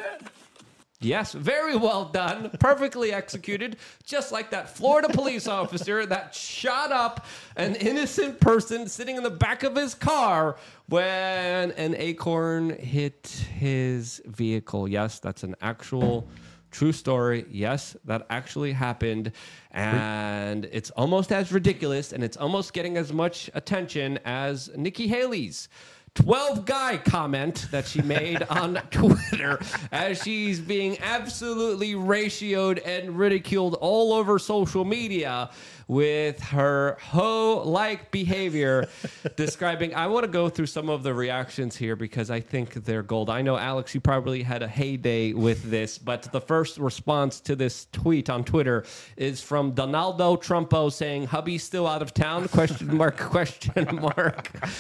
Yes, 1.01 1.33
very 1.33 1.77
well 1.77 2.07
done. 2.07 2.51
Perfectly 2.59 3.13
executed. 3.13 3.77
Just 4.05 4.33
like 4.33 4.51
that 4.51 4.75
Florida 4.75 5.09
police 5.09 5.47
officer 5.47 6.07
that 6.07 6.35
shot 6.35 6.91
up 6.91 7.27
an 7.57 7.75
innocent 7.77 8.41
person 8.41 8.89
sitting 8.89 9.17
in 9.17 9.23
the 9.23 9.31
back 9.31 9.63
of 9.63 9.77
his 9.77 9.95
car 9.95 10.57
when 10.89 11.73
an 11.73 11.95
acorn 11.97 12.71
hit 12.71 13.47
his 13.59 14.23
vehicle. 14.27 14.89
Yes, 14.89 15.19
that's 15.19 15.43
an 15.43 15.55
actual 15.61 16.27
true 16.71 16.93
story. 16.93 17.45
Yes, 17.51 17.97
that 18.05 18.27
actually 18.31 18.73
happened. 18.73 19.33
And 19.73 20.67
it's 20.73 20.91
almost 20.91 21.31
as 21.31 21.53
ridiculous 21.53 22.13
and 22.13 22.25
it's 22.25 22.39
almost 22.39 22.73
getting 22.73 22.97
as 22.97 23.13
much 23.13 23.51
attention 23.55 24.19
as 24.25 24.71
Nikki 24.75 25.09
Haley's. 25.09 25.69
12 26.17 26.65
guy 26.65 26.97
comment 26.97 27.69
that 27.71 27.87
she 27.87 28.01
made 28.01 28.43
on 28.51 28.81
Twitter 28.91 29.61
as 29.93 30.23
she's 30.23 30.59
being 30.59 30.99
absolutely 31.01 31.93
ratioed 31.93 32.81
and 32.87 33.19
ridiculed 33.19 33.75
all 33.81 34.15
over 34.15 34.39
social 34.39 34.85
media 34.85 35.51
with 35.89 36.41
her 36.41 36.97
hoe 37.01 37.63
like 37.65 38.11
behavior. 38.11 38.89
describing, 39.37 39.95
I 39.95 40.07
want 40.07 40.25
to 40.25 40.31
go 40.31 40.49
through 40.49 40.67
some 40.67 40.89
of 40.89 41.03
the 41.03 41.15
reactions 41.15 41.77
here 41.77 41.97
because 41.97 42.31
I 42.31 42.41
think 42.41 42.75
they're 42.85 43.03
gold. 43.03 43.31
I 43.31 43.43
know, 43.43 43.57
Alex, 43.57 43.95
you 43.95 44.01
probably 44.01 44.43
had 44.43 44.63
a 44.63 44.69
heyday 44.69 45.33
with 45.33 45.71
this, 45.71 45.99
but 45.99 46.31
the 46.33 46.41
first 46.41 46.79
response 46.79 47.41
to 47.41 47.57
this 47.57 47.87
tweet 47.93 48.29
on 48.31 48.45
Twitter 48.45 48.85
is 49.17 49.41
from 49.41 49.73
Donaldo 49.73 50.37
Trumpo 50.37 50.93
saying, 50.93 51.27
Hubby's 51.27 51.63
still 51.63 51.87
out 51.87 52.03
of 52.03 52.15
town? 52.15 52.49
Question 52.57 52.97
mark, 52.97 53.17
question 53.17 53.89
mark. 54.01 54.51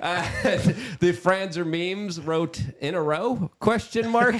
Uh, 0.00 0.22
the 1.00 1.12
Franzer 1.12 1.64
memes 1.64 2.20
wrote 2.20 2.60
in 2.80 2.94
a 2.94 3.00
row? 3.00 3.50
Question 3.58 4.08
mark. 4.10 4.36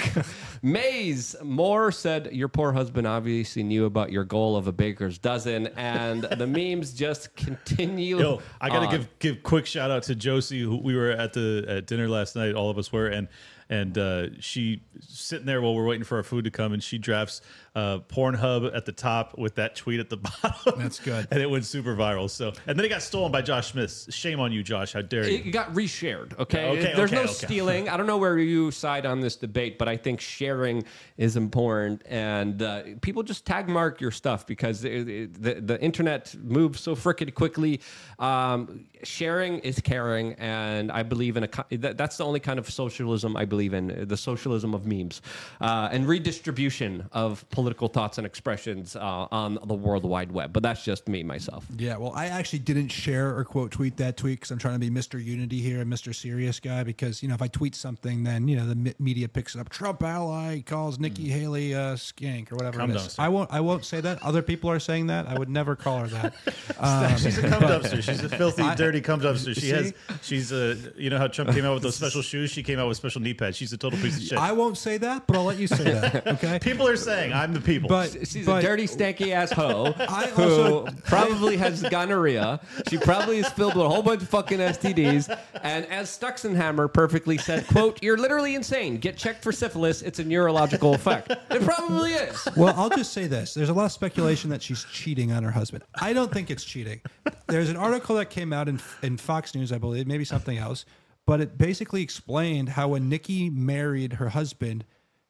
Maze 0.65 1.37
Moore 1.43 1.93
said, 1.93 2.33
Your 2.33 2.49
poor 2.49 2.73
husband 2.73 3.07
obviously 3.07 3.63
knew 3.63 3.85
about 3.85 4.11
your 4.11 4.25
goal 4.25 4.57
of 4.57 4.67
a 4.67 4.73
baker's 4.73 5.19
dozen, 5.19 5.67
and 5.77 6.23
the 6.23 6.47
memes 6.47 6.95
just 6.95 7.37
continue. 7.37 8.19
Yo, 8.19 8.41
I 8.63 8.71
gotta 8.71 8.89
give 8.89 9.19
give 9.19 9.43
quick 9.43 9.67
shout 9.67 9.91
out 9.91 10.05
to 10.05 10.15
Josie, 10.15 10.63
who 10.63 10.79
we 10.79 10.97
were 10.97 11.11
at 11.11 11.35
the 11.35 11.67
at 11.69 11.87
dinner 11.87 12.09
last 12.09 12.35
night. 12.35 12.55
All 12.55 12.71
of 12.71 12.79
us 12.79 12.91
were, 12.91 13.09
and 13.09 13.29
and 13.69 13.99
uh, 13.99 14.41
she 14.41 14.83
sitting 15.01 15.45
there 15.45 15.61
while 15.61 15.75
we're 15.75 15.87
waiting 15.87 16.05
for 16.05 16.17
our 16.17 16.23
food 16.23 16.47
to 16.47 16.51
come, 16.51 16.73
and 16.73 16.83
she 16.83 16.97
drafts 16.97 17.43
uh, 17.75 17.99
Pornhub 17.99 18.75
at 18.75 18.85
the 18.87 18.93
top 18.93 19.37
with 19.37 19.57
that 19.57 19.75
tweet 19.75 19.99
at 19.99 20.09
the 20.09 20.17
bottom. 20.43 20.79
That's 20.79 21.01
good. 21.01 21.27
and 21.33 21.43
it 21.43 21.51
went 21.51 21.65
super 21.65 21.97
viral. 21.97 22.31
So, 22.31 22.53
and 22.67 22.79
then 22.79 22.85
it 22.87 22.89
got 22.89 23.03
stolen 23.03 23.33
by 23.33 23.43
Josh 23.43 23.73
Smith. 23.73 24.07
Shame 24.15 24.39
on 24.39 24.53
you, 24.53 24.63
Josh. 24.63 24.93
How 24.93 25.03
dare 25.03 25.29
you? 25.29 25.39
It 25.39 25.51
got 25.51 25.73
reshared. 25.75 26.39
Okay, 26.39 26.69
Okay, 26.71 26.93
there's 26.95 27.11
okay, 27.13 27.17
no 27.17 27.23
okay. 27.25 27.33
stealing. 27.33 27.89
I 27.89 27.97
don't 27.97 28.07
know 28.07 28.17
where 28.19 28.39
you 28.39 28.71
side 28.71 29.07
on 29.07 29.19
this 29.21 29.35
debate, 29.35 29.77
but 29.79 29.89
I 29.89 29.97
think 29.97 30.21
sharing 30.21 30.85
is 31.17 31.37
important, 31.37 32.03
and 32.07 32.63
uh, 32.63 32.83
people 33.03 33.25
just 33.25 33.45
tag 33.45 33.69
mark 33.69 34.01
your 34.01 34.13
stuff 34.13 34.47
because 34.47 34.85
it, 34.85 35.09
it- 35.09 35.43
the 35.43 35.55
the 35.55 35.83
internet 35.83 36.33
moves 36.45 36.81
so 36.81 36.95
freaking 36.95 37.35
quickly. 37.35 37.81
Um, 38.21 38.85
sharing 39.03 39.59
is 39.59 39.81
caring, 39.81 40.35
and 40.35 40.93
I 40.93 41.03
believe 41.03 41.37
in 41.37 41.45
a. 41.45 41.77
That, 41.79 41.99
that's 41.99 42.19
the 42.19 42.25
only 42.25 42.39
kind 42.41 42.59
of 42.61 42.71
socialism 42.71 43.37
I 43.37 43.45
believe 43.45 43.75
in: 43.75 44.07
the 44.07 44.17
socialism 44.17 44.75
of 44.75 44.87
memes 44.87 45.23
uh, 45.61 45.89
and 45.91 46.07
redistribution 46.07 47.09
of 47.11 47.45
political 47.51 47.64
thoughts 47.73 48.19
and 48.19 48.27
expressions 48.27 48.97
uh, 48.97 49.27
on 49.31 49.59
the 49.65 49.75
World 49.75 50.05
Wide 50.05 50.33
Web. 50.33 50.53
But 50.53 50.63
that's 50.63 50.85
just 50.85 51.09
me 51.09 51.23
myself. 51.23 51.67
Yeah, 51.77 51.97
well, 51.97 52.13
I 52.15 52.27
actually 52.27 52.61
didn't 52.61 52.89
share 52.89 53.37
or 53.37 53.45
quote 53.45 53.71
tweet 53.71 53.97
that 53.97 54.17
tweet 54.17 54.41
because 54.41 54.51
I'm 54.51 54.59
trying 54.59 54.75
to 54.75 54.79
be 54.79 54.91
Mr. 54.91 55.23
Unity 55.23 55.61
here 55.61 55.81
and 55.81 55.93
Mr. 55.93 56.15
Serious 56.15 56.61
guy. 56.61 56.83
Because 56.85 57.23
you 57.23 57.29
know, 57.29 57.35
if 57.35 57.43
I 57.43 57.49
tweet 57.49 57.75
something, 57.75 58.25
then 58.25 58.49
you 58.49 58.57
know 58.57 58.67
the 58.67 58.75
me- 58.75 58.95
media 58.99 59.29
picks 59.29 59.55
it 59.55 59.61
up. 59.61 59.69
Trump 59.69 60.03
ally 60.03 60.61
calls 60.61 60.99
Nikki 60.99 61.29
Haley 61.29 61.73
a 61.73 61.95
skank 61.95 62.53
or 62.53 62.57
whatever. 62.57 62.79
Calm 62.79 62.91
it 62.91 62.95
down, 62.95 63.09
I 63.19 63.29
won't. 63.29 63.51
I 63.53 63.61
won't 63.61 63.85
say 63.85 64.01
that. 64.01 64.23
Other 64.23 64.43
people 64.43 64.71
are 64.71 64.81
saying 64.81 65.07
that. 65.09 65.27
I 65.27 65.39
would 65.39 65.49
never 65.49 65.77
call 65.77 66.01
her 66.01 66.09
that. 66.09 66.35
Um, 66.79 67.17
She's 67.17 67.39
a 67.39 67.49
cum 67.49 67.63
dumpster. 67.63 68.03
She's 68.03 68.23
a 68.25 68.29
filthy, 68.29 68.63
dirty 68.75 69.01
cum 69.01 69.21
dumpster. 69.21 69.55
She 69.55 69.61
See? 69.61 69.69
has. 69.71 69.95
She's 70.23 70.53
a. 70.53 70.77
You 70.97 71.09
know 71.11 71.19
how 71.19 71.29
Trump 71.29 71.53
came 71.53 71.65
out 71.65 71.75
with 71.75 71.83
those 71.83 71.95
special 71.97 72.21
shoes. 72.23 72.51
She 72.51 72.63
came 72.63 72.79
out 72.79 72.89
with 72.89 72.97
special 72.97 73.21
knee 73.21 73.35
pads. 73.35 73.57
She's 73.57 73.73
a 73.73 73.79
total 73.79 73.99
piece 73.99 74.17
of 74.17 74.23
shit. 74.25 74.39
I 74.39 74.53
won't 74.53 74.77
say 74.77 74.99
that, 74.99 75.27
but 75.27 75.37
I'll 75.37 75.45
let 75.45 75.59
you 75.59 75.67
say 75.67 75.85
that. 75.85 76.27
Okay. 76.27 76.59
People 76.59 76.87
are 76.89 76.97
saying 76.97 77.33
I'm 77.33 77.54
the 77.55 77.61
people. 77.61 77.89
But 77.89 78.27
She's 78.29 78.45
but- 78.47 78.63
a 78.63 78.67
dirty, 78.67 78.87
stanky 78.87 79.31
ass 79.33 79.51
hoe 79.53 79.95
I 79.99 80.27
who 80.29 80.43
also- 80.43 80.87
probably 81.05 81.57
has 81.57 81.83
gonorrhea. 81.83 82.61
She 82.89 82.99
probably 82.99 83.39
is 83.39 83.49
filled 83.49 83.75
with 83.75 83.87
a 83.87 83.89
whole 83.89 84.03
bunch 84.03 84.23
of 84.23 84.29
fucking 84.29 84.59
STDs. 84.59 85.35
And 85.63 85.87
as 85.87 86.09
Stuxenhammer 86.11 86.93
perfectly 86.93 87.39
said, 87.39 87.67
"quote 87.69 88.03
You're 88.03 88.19
literally 88.19 88.55
insane. 88.55 88.99
Get 88.99 89.17
checked 89.17 89.43
for 89.43 89.53
syphilis. 89.53 90.03
It's 90.03 90.19
a 90.19 90.25
neurological 90.25 90.95
effect. 90.95 91.31
It 91.51 91.63
probably 91.63 92.13
is." 92.13 92.47
well, 92.57 92.75
I'll 92.77 92.91
just 92.91 93.13
say 93.13 93.27
this. 93.27 93.55
There's 93.55 93.69
a 93.71 93.75
lot 93.75 93.87
of 93.87 93.93
speculation 93.93 94.51
that 94.51 94.63
she's 94.63 94.85
cheating 94.93 95.33
on 95.33 95.43
her 95.43 95.51
husband. 95.51 95.85
I 96.01 96.13
don't 96.13 96.33
think 96.33 96.51
it's 96.51 96.65
cheating. 96.65 97.01
There's 97.47 97.71
an 97.71 97.77
article 97.77 98.17
that 98.17 98.31
came 98.31 98.53
out 98.53 98.69
in, 98.69 98.81
in 99.03 99.17
Fox 99.17 99.55
News, 99.55 99.73
I 99.73 99.79
believe, 99.79 100.07
maybe 100.07 100.25
something 100.25 100.59
else, 100.59 100.85
but 101.27 101.41
it 101.41 101.57
basically 101.57 102.03
explained 102.03 102.71
how 102.71 102.89
when 102.89 103.09
Nikki 103.09 103.49
married 103.51 104.15
her 104.15 104.29
husband, 104.31 104.85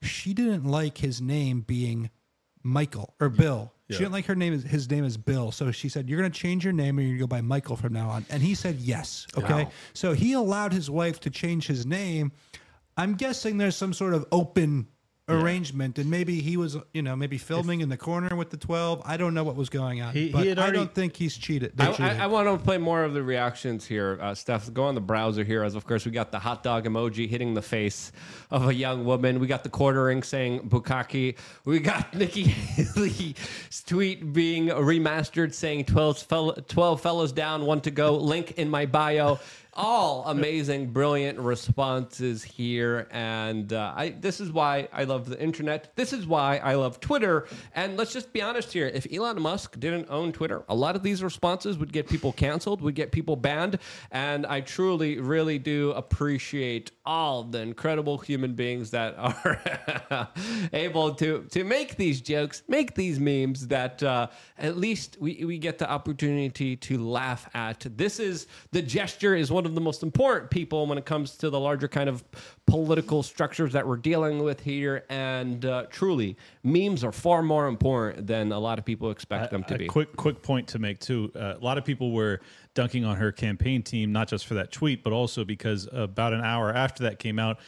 she 0.05 0.35
didn't 0.35 0.65
like 0.65 0.99
his 0.99 1.21
name 1.21 1.61
being 1.61 2.11
Michael 2.63 3.15
or 3.21 3.31
mm. 3.31 3.37
Bill. 3.37 3.73
Yeah. 3.89 3.97
She 3.97 4.03
didn't 4.03 4.13
like 4.13 4.27
her 4.27 4.35
name. 4.35 4.55
Is, 4.55 4.63
his 4.63 4.91
name 4.91 5.05
is 5.05 5.17
Bill. 5.17 5.53
So 5.53 5.71
she 5.71 5.89
said, 5.89 6.09
"You're 6.09 6.19
going 6.19 6.33
to 6.33 6.39
change 6.39 6.65
your 6.65 6.73
name, 6.73 6.99
and 6.99 7.07
you're 7.07 7.19
going 7.19 7.29
to 7.29 7.35
go 7.35 7.39
by 7.39 7.43
Michael 7.43 7.77
from 7.77 7.93
now 7.93 8.09
on." 8.09 8.25
And 8.31 8.43
he 8.43 8.55
said, 8.55 8.77
"Yes." 8.77 9.27
Okay. 9.37 9.65
Wow. 9.65 9.71
So 9.93 10.13
he 10.15 10.33
allowed 10.33 10.73
his 10.73 10.91
wife 10.91 11.21
to 11.21 11.31
change 11.31 11.67
his 11.67 11.85
name. 11.85 12.33
I'm 12.97 13.15
guessing 13.15 13.59
there's 13.59 13.77
some 13.77 13.93
sort 13.93 14.15
of 14.15 14.25
open 14.33 14.87
arrangement, 15.29 15.99
and 15.99 16.11
maybe 16.11 16.41
he 16.41 16.57
was, 16.57 16.77
you 16.93 17.01
know, 17.03 17.17
maybe 17.17 17.39
filming 17.39 17.81
in 17.81 17.89
the 17.89 17.97
corner 17.97 18.37
with 18.37 18.51
the 18.51 18.57
12. 18.57 19.03
I 19.07 19.17
don't 19.17 19.33
know 19.33 19.43
what 19.45 19.57
was 19.57 19.69
going 19.71 20.03
on, 20.03 20.13
He- 20.13 20.27
he 20.27 20.33
but 20.33 20.47
had 20.47 20.59
I 20.59 20.71
don't 20.71 20.93
think 20.95 21.17
he's 21.17 21.37
cheated. 21.37 21.73
I, 21.79 21.87
cheated. 21.93 22.05
I, 22.21 22.25
I 22.25 22.27
want 22.27 22.47
to 22.49 22.63
play 22.63 22.77
more 22.79 23.03
of 23.05 23.15
the 23.15 23.23
reactions 23.23 23.87
here, 23.87 24.19
uh, 24.21 24.35
Steph. 24.35 24.73
Go 24.73 24.85
on 24.85 24.95
the 24.95 25.01
browser 25.01 25.43
here, 25.43 25.63
as 25.65 25.75
of 25.75 25.87
course 25.87 26.05
we 26.05 26.11
got 26.11 26.31
the 26.31 26.39
hot 26.39 26.63
dog 26.63 26.85
emoji 26.85 27.29
hitting 27.29 27.55
the 27.55 27.63
face 27.63 28.13
of 28.51 28.69
a 28.69 28.75
young 28.75 29.05
woman. 29.07 29.41
We 29.41 29.47
got 29.47 29.63
the 29.63 29.71
quartering 29.71 30.23
saying 30.23 30.69
"bukaki." 30.69 31.37
We 31.65 31.79
got 31.79 32.15
Nikki 32.17 32.45
Haley's 32.45 33.83
tweet 33.87 34.33
being 34.33 34.69
remastered 34.69 35.55
saying 35.55 35.85
12, 35.87 36.19
fel- 36.19 36.53
12 36.69 37.01
fellows 37.01 37.33
down, 37.33 37.65
one 37.65 37.81
to 37.83 37.91
go. 37.91 38.17
Link 38.17 38.53
in 38.59 38.69
my 38.69 38.87
bio. 38.87 39.39
All 39.77 40.23
amazing, 40.29 40.91
brilliant 40.91 41.37
responses 41.41 42.45
here, 42.45 43.09
and 43.11 43.73
uh, 43.73 43.93
I. 43.97 44.11
This 44.11 44.39
is 44.39 44.53
why 44.53 44.89
I 44.93 45.03
love 45.03 45.29
the 45.29 45.41
internet. 45.43 45.97
This 45.97 46.13
is 46.13 46.29
why 46.29 46.59
I 46.59 46.75
love 46.75 47.01
Twitter. 47.01 47.49
And 47.75 47.97
let's 47.97 48.13
just 48.13 48.33
be 48.33 48.41
honest 48.41 48.73
here: 48.73 48.87
if 48.87 49.05
Elon 49.13 49.43
Musk 49.43 49.81
didn't 49.81 50.07
own 50.11 50.31
Twitter, 50.31 50.63
a 50.69 50.75
lot 50.77 50.95
of 50.95 51.03
these 51.03 51.25
responses 51.25 51.77
would 51.77 51.93
get 51.93 52.09
people 52.09 52.33
canceled, 52.33 52.83
would 52.83 52.95
get 52.95 53.11
people 53.11 53.35
banned. 53.35 53.81
And 54.13 54.47
I 54.47 54.61
truly, 54.61 55.19
really 55.19 55.59
do 55.59 55.91
appreciate 55.91 56.93
all 57.05 57.43
the 57.43 57.59
incredible 57.59 58.19
human 58.19 58.55
beings 58.55 58.93
that 58.93 59.17
are 59.19 60.29
able 60.73 61.15
to 61.17 61.49
to 61.51 61.65
make 61.65 61.97
these 61.97 62.21
jokes, 62.21 62.63
make 62.69 62.95
these 62.95 63.19
memes. 63.19 63.67
That 63.67 64.01
uh, 64.05 64.29
at 64.57 64.77
least 64.77 65.17
we 65.19 65.45
we 65.45 65.59
get 65.59 65.79
the 65.79 65.91
opportunity 65.91 66.77
to 66.77 66.99
laugh 66.99 67.51
at. 67.55 67.85
This 67.97 68.21
is 68.21 68.47
the 68.71 68.81
gesture 68.81 69.35
is 69.35 69.51
one 69.51 69.64
of 69.67 69.75
the 69.75 69.81
most 69.81 70.03
important 70.03 70.51
people 70.51 70.87
when 70.87 70.99
it 70.99 71.05
comes 71.05 71.37
to 71.39 71.51
the 71.51 71.59
larger 71.59 71.89
kind 71.89 72.09
of 72.09 72.25
political 72.67 73.23
structures 73.23 73.73
that 73.73 73.87
we're 73.87 73.97
dealing 73.97 74.43
with 74.43 74.61
here. 74.61 75.05
And 75.09 75.65
uh, 75.65 75.87
truly, 75.91 76.37
memes 76.63 77.05
are 77.05 77.13
far 77.13 77.43
more 77.43 77.67
important 77.67 78.27
than 78.27 78.53
a 78.53 78.59
lot 78.59 78.79
of 78.79 78.85
people 78.85 79.11
expect 79.11 79.51
them 79.51 79.65
to 79.65 79.75
a 79.75 79.79
be. 79.79 79.87
quick 79.87 80.15
quick 80.17 80.43
point 80.43 80.69
to 80.69 80.79
make 80.79 80.99
too. 81.01 81.33
Uh, 81.35 81.55
a 81.57 81.65
lot 81.65 81.79
of 81.79 81.85
people 81.85 82.13
were 82.13 82.41
dunking 82.75 83.05
on 83.05 83.17
her 83.17 83.33
campaign 83.33 83.83
team, 83.83 84.13
not 84.13 84.29
just 84.29 84.47
for 84.47 84.55
that 84.55 84.73
tweet, 84.73 85.03
but 85.03 85.13
also 85.13 85.45
because 85.45 85.89
about 85.93 86.33
an 86.33 86.43
hour 86.43 86.73
after 86.73 87.05
that 87.05 87.19
came 87.19 87.39
out, 87.39 87.59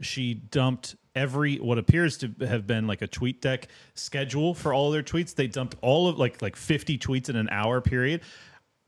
she 0.00 0.34
dumped 0.34 0.96
every 1.14 1.56
what 1.56 1.78
appears 1.78 2.18
to 2.18 2.32
have 2.46 2.66
been 2.66 2.86
like 2.86 3.02
a 3.02 3.06
tweet 3.06 3.40
deck 3.40 3.68
schedule 3.94 4.54
for 4.54 4.72
all 4.72 4.90
their 4.90 5.02
tweets. 5.02 5.34
They 5.34 5.46
dumped 5.46 5.74
all 5.80 6.08
of 6.08 6.18
like 6.18 6.42
like 6.42 6.54
50 6.54 6.98
tweets 6.98 7.28
in 7.28 7.36
an 7.36 7.48
hour 7.50 7.80
period. 7.80 8.20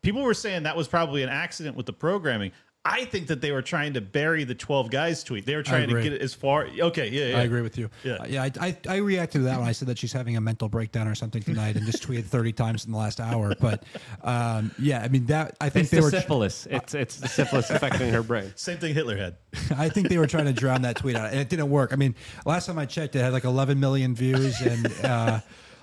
People 0.02 0.22
were 0.22 0.34
saying 0.34 0.62
that 0.64 0.76
was 0.76 0.88
probably 0.88 1.22
an 1.22 1.28
accident 1.28 1.76
with 1.76 1.86
the 1.86 1.92
programming. 1.92 2.52
I 2.84 3.04
think 3.04 3.26
that 3.26 3.42
they 3.42 3.52
were 3.52 3.60
trying 3.60 3.94
to 3.94 4.00
bury 4.00 4.44
the 4.44 4.54
12 4.54 4.88
guys 4.90 5.22
tweet. 5.22 5.44
They 5.44 5.56
were 5.56 5.64
trying 5.64 5.90
to 5.90 6.00
get 6.00 6.12
it 6.12 6.22
as 6.22 6.32
far. 6.32 6.66
Okay, 6.80 7.08
yeah, 7.10 7.26
yeah. 7.26 7.38
I 7.38 7.42
agree 7.42 7.60
with 7.60 7.76
you. 7.76 7.90
Yeah. 8.02 8.14
Uh, 8.14 8.26
yeah. 8.26 8.42
I, 8.44 8.52
I, 8.60 8.76
I 8.88 8.96
reacted 8.98 9.40
to 9.40 9.44
that 9.46 9.58
when 9.58 9.68
I 9.68 9.72
said 9.72 9.88
that 9.88 9.98
she's 9.98 10.12
having 10.12 10.36
a 10.38 10.40
mental 10.40 10.70
breakdown 10.70 11.06
or 11.06 11.14
something 11.14 11.42
tonight, 11.42 11.76
and 11.76 11.84
just 11.84 12.06
tweeted 12.06 12.24
thirty 12.24 12.52
times 12.52 12.86
in 12.86 12.92
the 12.92 12.96
last 12.96 13.20
hour. 13.20 13.54
But 13.60 13.82
um, 14.22 14.70
yeah, 14.78 15.02
I 15.02 15.08
mean 15.08 15.26
that. 15.26 15.56
I 15.60 15.68
think 15.68 15.82
It's 15.82 15.90
they 15.90 15.96
the 15.98 16.02
were. 16.04 16.10
syphilis. 16.10 16.66
It's 16.70 16.94
it's 16.94 17.16
the 17.16 17.28
syphilis 17.28 17.68
affecting 17.70 18.10
her 18.10 18.22
brain. 18.22 18.52
Same 18.54 18.78
thing 18.78 18.94
Hitler 18.94 19.18
had. 19.18 19.36
I 19.76 19.90
think 19.90 20.08
they 20.08 20.16
were 20.16 20.28
trying 20.28 20.46
to 20.46 20.54
drown 20.54 20.82
that 20.82 20.96
tweet 20.96 21.16
out, 21.16 21.30
and 21.30 21.40
it 21.40 21.50
didn't 21.50 21.68
work. 21.68 21.92
I 21.92 21.96
mean, 21.96 22.14
last 22.46 22.66
time 22.66 22.78
I 22.78 22.86
checked, 22.86 23.16
it 23.16 23.20
had 23.20 23.32
like 23.34 23.44
11 23.44 23.78
million 23.78 24.14
views, 24.14 24.60
and 24.62 24.86
uh, 25.04 25.40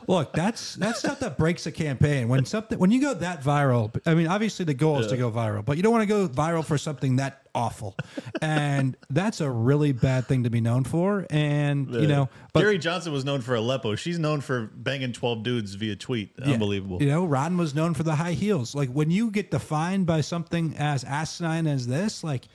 look, 0.08 0.34
that's 0.34 0.76
that's 0.76 1.00
stuff 1.00 1.20
that 1.20 1.38
breaks 1.38 1.66
a 1.66 1.72
campaign. 1.72 2.28
When 2.28 2.46
something, 2.46 2.78
when 2.78 2.92
you 2.92 3.02
go 3.02 3.14
that 3.14 3.44
viral, 3.44 3.96
I 4.06 4.14
mean, 4.14 4.28
obviously 4.28 4.66
the 4.66 4.74
goal 4.74 5.00
is 5.00 5.08
to 5.08 5.18
go 5.18 5.32
viral, 5.32 5.64
but 5.64 5.78
you 5.78 5.84
don't 5.84 5.92
want 5.92 6.04
to 6.04 6.08
go 6.08 6.28
viral 6.28 6.64
for 6.64 6.78
something 6.78 7.18
that 7.18 7.42
awful, 7.54 7.96
and 8.42 8.98
that's 9.10 9.42
a 9.42 9.50
really 9.50 9.92
bad 9.92 10.28
thing 10.28 10.44
to 10.44 10.50
be 10.50 10.62
known 10.62 10.84
for. 10.84 11.26
And 11.30 11.94
you 11.94 12.08
know, 12.08 12.30
but 12.54 12.62
Gary 12.62 12.78
Johnson 12.78 13.14
was 13.14 13.26
known 13.26 13.42
for 13.42 13.56
Aleppo. 13.56 13.96
She's 13.96 14.20
known 14.20 14.42
for 14.42 14.70
banging 14.74 15.14
12 15.14 15.44
dudes 15.44 15.76
via 15.76 15.96
tweet. 15.96 16.34
Yeah. 16.38 16.54
Unbelievable. 16.54 17.02
You 17.02 17.10
know, 17.10 17.28
Rodden 17.28 17.58
was 17.58 17.74
known 17.74 17.94
for 17.94 18.04
the 18.04 18.16
high 18.16 18.34
heels. 18.34 18.76
Like 18.76 18.90
when 18.90 19.12
you 19.12 19.32
get 19.32 19.52
defined 19.52 20.06
by 20.06 20.22
something 20.22 20.76
as 20.78 21.04
asinine 21.04 21.68
as 21.68 21.88
this, 21.88 22.24
like 22.24 22.48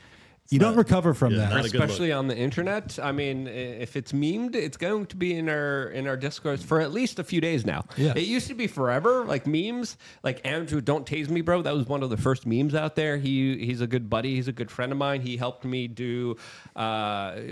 you 0.51 0.59
don't 0.59 0.77
recover 0.77 1.15
from 1.15 1.33
yeah, 1.33 1.39
that. 1.41 1.51
not 1.51 1.65
a 1.65 1.69
good 1.71 1.81
especially 1.81 2.11
on 2.11 2.27
the 2.27 2.37
internet. 2.37 2.99
I 3.01 3.13
mean, 3.13 3.47
i- 3.47 3.51
if 3.51 3.95
it's 3.95 4.11
memed, 4.11 4.57
it's 4.57 4.77
going 4.77 5.07
to 5.07 5.17
be 5.17 5.35
in 5.35 5.49
our 5.49 5.85
in 5.91 6.07
our 6.09 6.17
discourse 6.17 6.61
for 6.63 6.81
at 6.81 6.91
least 6.93 7.19
a 7.21 7.25
few 7.25 7.41
days 7.41 7.65
now. 7.65 7.85
Yeah. 7.97 8.15
It 8.17 8.25
used 8.25 8.49
to 8.49 8.55
be 8.55 8.67
forever, 8.67 9.25
like 9.25 9.47
memes, 9.47 9.97
like 10.25 10.45
Andrew, 10.45 10.81
don't 10.81 11.07
tase 11.07 11.29
me, 11.29 11.41
bro. 11.41 11.63
That 11.63 11.75
was 11.75 11.87
one 11.87 12.03
of 12.03 12.11
the 12.11 12.17
first 12.17 12.47
memes 12.47 12.75
out 12.75 12.97
there. 12.97 13.17
He 13.17 13.65
he's 13.65 13.81
a 13.81 13.87
good 13.87 14.11
buddy. 14.11 14.35
He's 14.35 14.49
a 14.49 14.53
good 14.53 14.71
friend 14.73 14.91
of 14.91 14.99
mine. 14.99 15.21
He 15.21 15.37
helped 15.37 15.65
me 15.65 15.87
do. 15.87 16.37
Uh, 16.75 16.81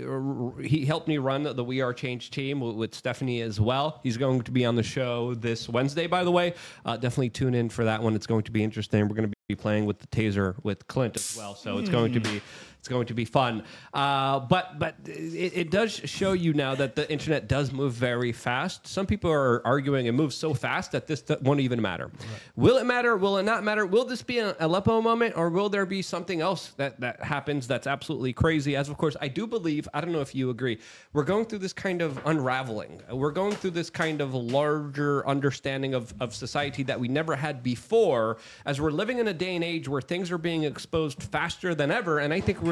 r- 0.07 0.59
he 0.61 0.85
helped 0.85 1.07
me 1.07 1.17
run 1.19 1.43
the 1.43 1.63
We 1.63 1.81
Are 1.81 1.93
Change 1.93 2.31
team 2.31 2.59
with, 2.59 2.75
with 2.75 2.95
Stephanie 2.95 3.41
as 3.41 3.59
well. 3.61 3.99
He's 4.03 4.17
going 4.17 4.41
to 4.41 4.51
be 4.51 4.65
on 4.65 4.75
the 4.75 4.83
show 4.83 5.35
this 5.35 5.69
Wednesday, 5.69 6.07
by 6.07 6.23
the 6.25 6.31
way. 6.31 6.53
Uh, 6.85 6.97
definitely 6.97 7.29
tune 7.29 7.55
in 7.55 7.69
for 7.69 7.85
that 7.85 8.03
one. 8.03 8.15
It's 8.15 8.27
going 8.27 8.43
to 8.43 8.51
be 8.51 8.63
interesting. 8.63 9.07
We're 9.07 9.15
going 9.15 9.29
to 9.29 9.35
be 9.47 9.55
playing 9.55 9.85
with 9.85 9.99
the 9.99 10.07
taser 10.07 10.55
with 10.63 10.87
Clint 10.87 11.15
as 11.15 11.35
well, 11.37 11.55
so 11.55 11.77
it's 11.79 11.89
going 11.89 12.13
to 12.13 12.19
be 12.19 12.41
it's 12.79 12.87
going 12.87 13.07
to 13.07 13.13
be 13.13 13.25
fun. 13.25 13.63
Uh, 13.93 14.39
but 14.39 14.79
but 14.79 14.95
it, 15.05 15.51
it 15.55 15.69
does 15.69 15.91
show 15.91 16.31
you 16.31 16.53
now 16.53 16.75
that 16.75 16.95
the 16.95 17.09
internet 17.11 17.49
does 17.49 17.73
move 17.73 17.91
very 17.91 18.31
fast. 18.31 18.87
Some 18.87 19.05
people 19.05 19.29
are 19.29 19.65
arguing 19.67 20.05
it 20.05 20.13
moves 20.13 20.35
so 20.35 20.53
fast 20.53 20.93
that 20.93 21.05
this 21.05 21.23
won't 21.41 21.59
even 21.59 21.81
matter. 21.81 22.09
Will 22.55 22.77
it 22.77 22.85
matter? 22.85 23.17
Will 23.17 23.37
it 23.37 23.43
not 23.43 23.65
matter? 23.65 23.85
Will 23.85 24.05
this 24.05 24.21
be 24.21 24.39
an 24.39 24.55
Aleppo 24.61 25.01
moment, 25.01 25.35
or 25.35 25.49
will 25.49 25.67
there 25.67 25.85
be 25.85 26.01
something 26.01 26.39
else 26.39 26.69
that 26.77 26.99
that 27.01 27.21
happens 27.21 27.67
that's 27.67 27.85
absolutely 27.85 28.31
crazy? 28.31 28.77
As 28.77 28.87
of 28.87 28.97
course, 28.97 29.17
I 29.19 29.27
do 29.27 29.45
believe. 29.45 29.89
I 29.93 29.99
don't 29.99 30.13
know 30.13 30.21
if 30.21 30.33
you 30.33 30.49
agree. 30.49 30.79
We're 31.11 31.25
going 31.25 31.45
through 31.45 31.59
this 31.59 31.73
kind 31.73 32.01
of 32.01 32.25
unraveling. 32.25 33.01
We're 33.11 33.31
going 33.31 33.55
through 33.55 33.71
this 33.71 33.89
kind 33.89 34.21
of 34.21 34.33
larger 34.33 35.27
understanding 35.27 35.95
of 35.95 36.13
of 36.21 36.33
society 36.33 36.83
that 36.83 36.97
we 36.97 37.09
never 37.09 37.35
had 37.35 37.61
before. 37.61 38.37
As 38.65 38.79
we're 38.79 38.91
living 38.91 39.19
in 39.19 39.27
a 39.27 39.33
day 39.33 39.55
and 39.55 39.65
age 39.65 39.89
where 39.89 40.01
things 40.01 40.31
are 40.31 40.37
being 40.37 40.63
exposed 40.63 41.21
faster 41.23 41.75
than 41.75 41.91
ever, 41.91 42.19
and 42.19 42.33
I 42.33 42.39
think 42.39 42.61
we're 42.61 42.68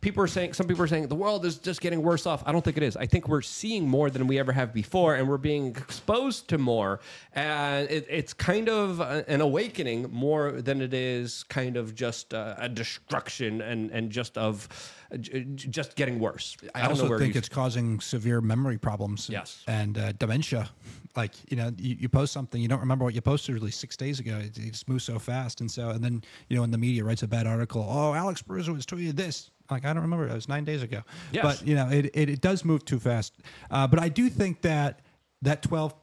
people 0.00 0.22
are 0.22 0.28
saying 0.28 0.52
some 0.52 0.66
people 0.66 0.84
are 0.84 0.88
saying 0.88 1.08
the 1.08 1.14
world 1.14 1.44
is 1.44 1.58
just 1.58 1.80
getting 1.80 2.02
worse 2.02 2.26
off. 2.26 2.42
I 2.46 2.52
don't 2.52 2.62
think 2.62 2.76
it 2.76 2.82
is. 2.82 2.96
I 2.96 3.06
think 3.06 3.28
we're 3.28 3.42
seeing 3.42 3.88
more 3.88 4.10
than 4.10 4.26
we 4.26 4.38
ever 4.38 4.52
have 4.52 4.72
before, 4.72 5.14
and 5.14 5.28
we're 5.28 5.38
being 5.38 5.68
exposed 5.76 6.48
to 6.48 6.58
more, 6.58 7.00
and 7.32 7.88
it, 7.90 8.06
it's 8.08 8.32
kind 8.32 8.68
of 8.68 9.00
an 9.00 9.40
awakening 9.40 10.10
more 10.10 10.52
than 10.52 10.80
it 10.80 10.94
is 10.94 11.44
kind 11.44 11.76
of 11.76 11.94
just 11.94 12.32
a, 12.32 12.56
a 12.58 12.68
destruction 12.68 13.60
and 13.60 13.90
and 13.90 14.10
just 14.10 14.36
of 14.38 14.68
uh, 15.12 15.16
just 15.54 15.96
getting 15.96 16.18
worse. 16.18 16.56
I, 16.74 16.80
don't 16.80 16.88
know 16.88 16.90
also 16.90 17.08
where 17.08 17.18
think 17.18 17.36
it's 17.36 17.48
causing 17.48 18.00
severe 18.00 18.40
memory 18.40 18.78
problems. 18.78 19.28
Yes. 19.28 19.62
And 19.66 19.98
uh, 19.98 20.12
dementia. 20.12 20.68
Like, 21.16 21.32
you 21.50 21.56
know, 21.56 21.70
you, 21.78 21.96
you 22.00 22.08
post 22.08 22.32
something, 22.32 22.60
you 22.60 22.68
don't 22.68 22.80
remember 22.80 23.04
what 23.04 23.14
you 23.14 23.20
posted 23.20 23.54
really 23.54 23.70
six 23.70 23.96
days 23.96 24.20
ago. 24.20 24.38
It, 24.38 24.54
just 24.54 24.88
moves 24.88 25.04
so 25.04 25.18
fast. 25.18 25.60
And 25.60 25.70
so, 25.70 25.90
and 25.90 26.02
then, 26.02 26.22
you 26.48 26.56
know, 26.56 26.62
when 26.62 26.70
the 26.70 26.78
media 26.78 27.04
writes 27.04 27.22
a 27.22 27.28
bad 27.28 27.46
article, 27.46 27.86
oh, 27.88 28.14
Alex 28.14 28.42
Bruesewitz 28.42 28.84
tweeted 28.84 29.16
this. 29.16 29.50
Like, 29.70 29.84
I 29.84 29.92
don't 29.92 30.02
remember. 30.02 30.28
It 30.28 30.34
was 30.34 30.48
nine 30.48 30.64
days 30.64 30.82
ago. 30.82 31.02
Yes. 31.32 31.42
But, 31.42 31.66
you 31.66 31.74
know, 31.74 31.88
it, 31.88 32.06
it, 32.14 32.28
it 32.28 32.40
does 32.40 32.64
move 32.64 32.84
too 32.84 32.98
fast. 32.98 33.36
Uh, 33.70 33.86
but 33.86 33.98
I 33.98 34.08
do 34.08 34.28
think 34.28 34.62
that 34.62 35.00
that 35.42 35.62
12, 35.62 35.94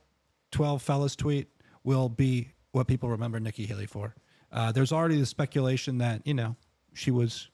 12 0.52 0.82
fellas 0.82 1.16
tweet 1.16 1.48
will 1.84 2.10
be 2.10 2.50
what 2.72 2.88
people 2.88 3.10
remember 3.10 3.40
Nikki 3.40 3.66
Haley 3.66 3.86
for. 3.86 4.16
Uh, 4.52 4.72
there's 4.72 4.92
already 4.92 5.20
the 5.20 5.26
speculation 5.26 5.98
that, 6.00 6.26
you 6.26 6.34
know, 6.34 6.56
she 6.94 7.12
was 7.12 7.50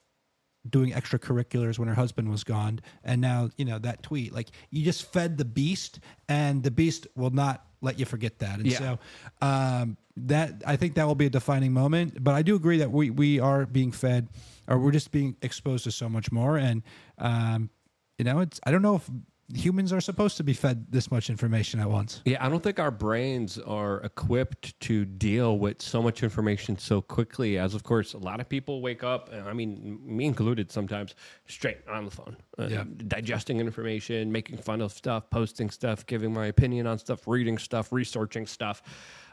doing 0.69 0.91
extracurriculars 0.91 1.77
when 1.80 1.88
her 1.88 1.94
husband 1.95 2.30
was 2.30 2.44
gone. 2.44 2.80
And 3.03 3.22
now 3.22 3.49
you 3.57 3.65
know 3.65 3.80
that 3.80 4.03
tweet 4.03 4.34
like 4.34 4.49
you 4.69 4.84
just 4.84 5.11
fed 5.11 5.38
the 5.38 5.45
beast 5.45 5.99
and 6.30 6.64
the 6.64 6.72
beast 6.72 7.07
will 7.15 7.30
not 7.31 7.65
let 7.81 7.99
you 7.99 8.06
forget 8.06 8.39
that. 8.39 8.60
And 8.60 8.68
Yeah. 8.68 8.77
so 8.77 8.99
um 9.41 9.98
that 10.19 10.64
i 10.65 10.76
think 10.76 10.95
that 10.95 11.06
will 11.06 11.14
be 11.14 11.27
a 11.27 11.30
defining 11.30 11.72
moment 11.72 12.23
but 12.23 12.34
i 12.34 12.41
do 12.41 12.56
agree 12.56 12.80
that 12.80 12.91
we 12.91 13.11
we 13.11 13.39
are 13.39 13.68
being 13.68 13.91
fed 13.91 14.27
or 14.68 14.80
we're 14.80 14.89
just 14.91 15.11
being 15.11 15.35
exposed 15.44 15.84
to 15.84 15.91
so 15.91 16.10
much 16.10 16.31
more. 16.31 16.57
And 16.57 16.81
um 17.19 17.69
you 18.18 18.26
know 18.26 18.39
it's 18.39 18.60
i 18.64 18.72
don't 18.72 18.81
know 18.81 18.95
if 18.95 19.07
humans 19.53 19.94
are 19.94 20.02
supposed 20.02 20.36
to 20.38 20.44
be 20.44 20.53
fed 20.53 20.86
this 20.90 21.10
much 21.10 21.30
information 21.30 21.80
at 21.80 21.90
once 21.90 22.22
Yeah, 22.26 22.45
I 22.45 22.49
don't 22.49 22.61
think 22.61 22.80
our 22.80 22.91
brains 22.91 23.57
are 23.57 24.02
equipped 24.02 24.78
to 24.82 25.06
deal 25.06 25.57
with 25.57 25.82
so 25.82 26.02
much 26.02 26.22
information 26.22 26.78
so 26.78 27.02
quickly. 27.02 27.57
As 27.57 27.74
of 27.74 27.84
course, 27.84 28.14
a 28.14 28.18
lot 28.18 28.41
of 28.41 28.49
people 28.49 28.82
wake 28.82 29.03
up, 29.03 29.32
and 29.32 29.48
I 29.48 29.53
mean, 29.53 29.99
me 30.03 30.26
included, 30.26 30.69
sometimes 30.72 31.15
straight 31.48 31.78
on 31.90 32.06
the 32.06 32.11
phone, 32.11 32.36
uh, 32.60 32.68
Yeah. 32.69 32.84
digesting 33.07 33.60
information, 33.61 34.32
making 34.32 34.57
fun 34.57 34.82
of 34.82 34.91
stuff, 34.91 35.30
posting 35.30 35.69
stuff, 35.69 36.06
giving 36.06 36.34
my 36.34 36.48
opinion 36.48 36.86
on 36.86 36.98
stuff, 36.99 37.26
reading 37.28 37.57
stuff, 37.57 37.91
researching 37.94 38.45
stuff. 38.48 38.82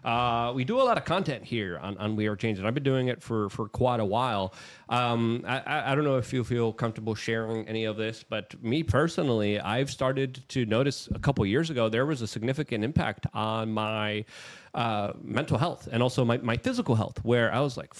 Uh, 0.04 0.52
we 0.54 0.64
do 0.64 0.80
a 0.80 0.82
lot 0.82 0.98
of 0.98 1.04
content 1.04 1.42
here 1.42 1.78
on, 1.78 1.96
on 1.96 2.14
We 2.14 2.26
Are 2.26 2.36
Changing. 2.36 2.66
I've 2.66 2.74
been 2.74 2.82
doing 2.82 3.08
it 3.08 3.22
for, 3.22 3.48
for 3.48 3.68
quite 3.68 4.00
a 4.00 4.04
while. 4.04 4.52
Um, 4.90 5.44
I- 5.46 5.92
I, 5.92 5.94
don't 5.94 6.04
know 6.04 6.18
if 6.18 6.32
you 6.32 6.44
feel 6.44 6.72
comfortable 6.72 7.14
sharing 7.14 7.66
any 7.66 7.84
of 7.84 7.96
this, 7.96 8.22
but 8.22 8.62
me 8.62 8.82
personally, 8.82 9.58
I've 9.58 9.90
started 9.90 10.46
to 10.50 10.66
notice 10.66 11.08
a 11.14 11.18
couple 11.18 11.44
years 11.46 11.70
ago 11.70 11.88
there 11.88 12.04
was 12.04 12.20
a 12.20 12.26
significant 12.26 12.84
impact 12.84 13.26
on 13.32 13.72
my 13.72 14.26
uh, 14.74 15.12
mental 15.22 15.56
health 15.56 15.88
and 15.90 16.02
also 16.02 16.24
my, 16.24 16.36
my 16.38 16.56
physical 16.58 16.94
health, 16.96 17.24
where 17.24 17.52
I 17.52 17.60
was 17.60 17.78
like, 17.78 17.94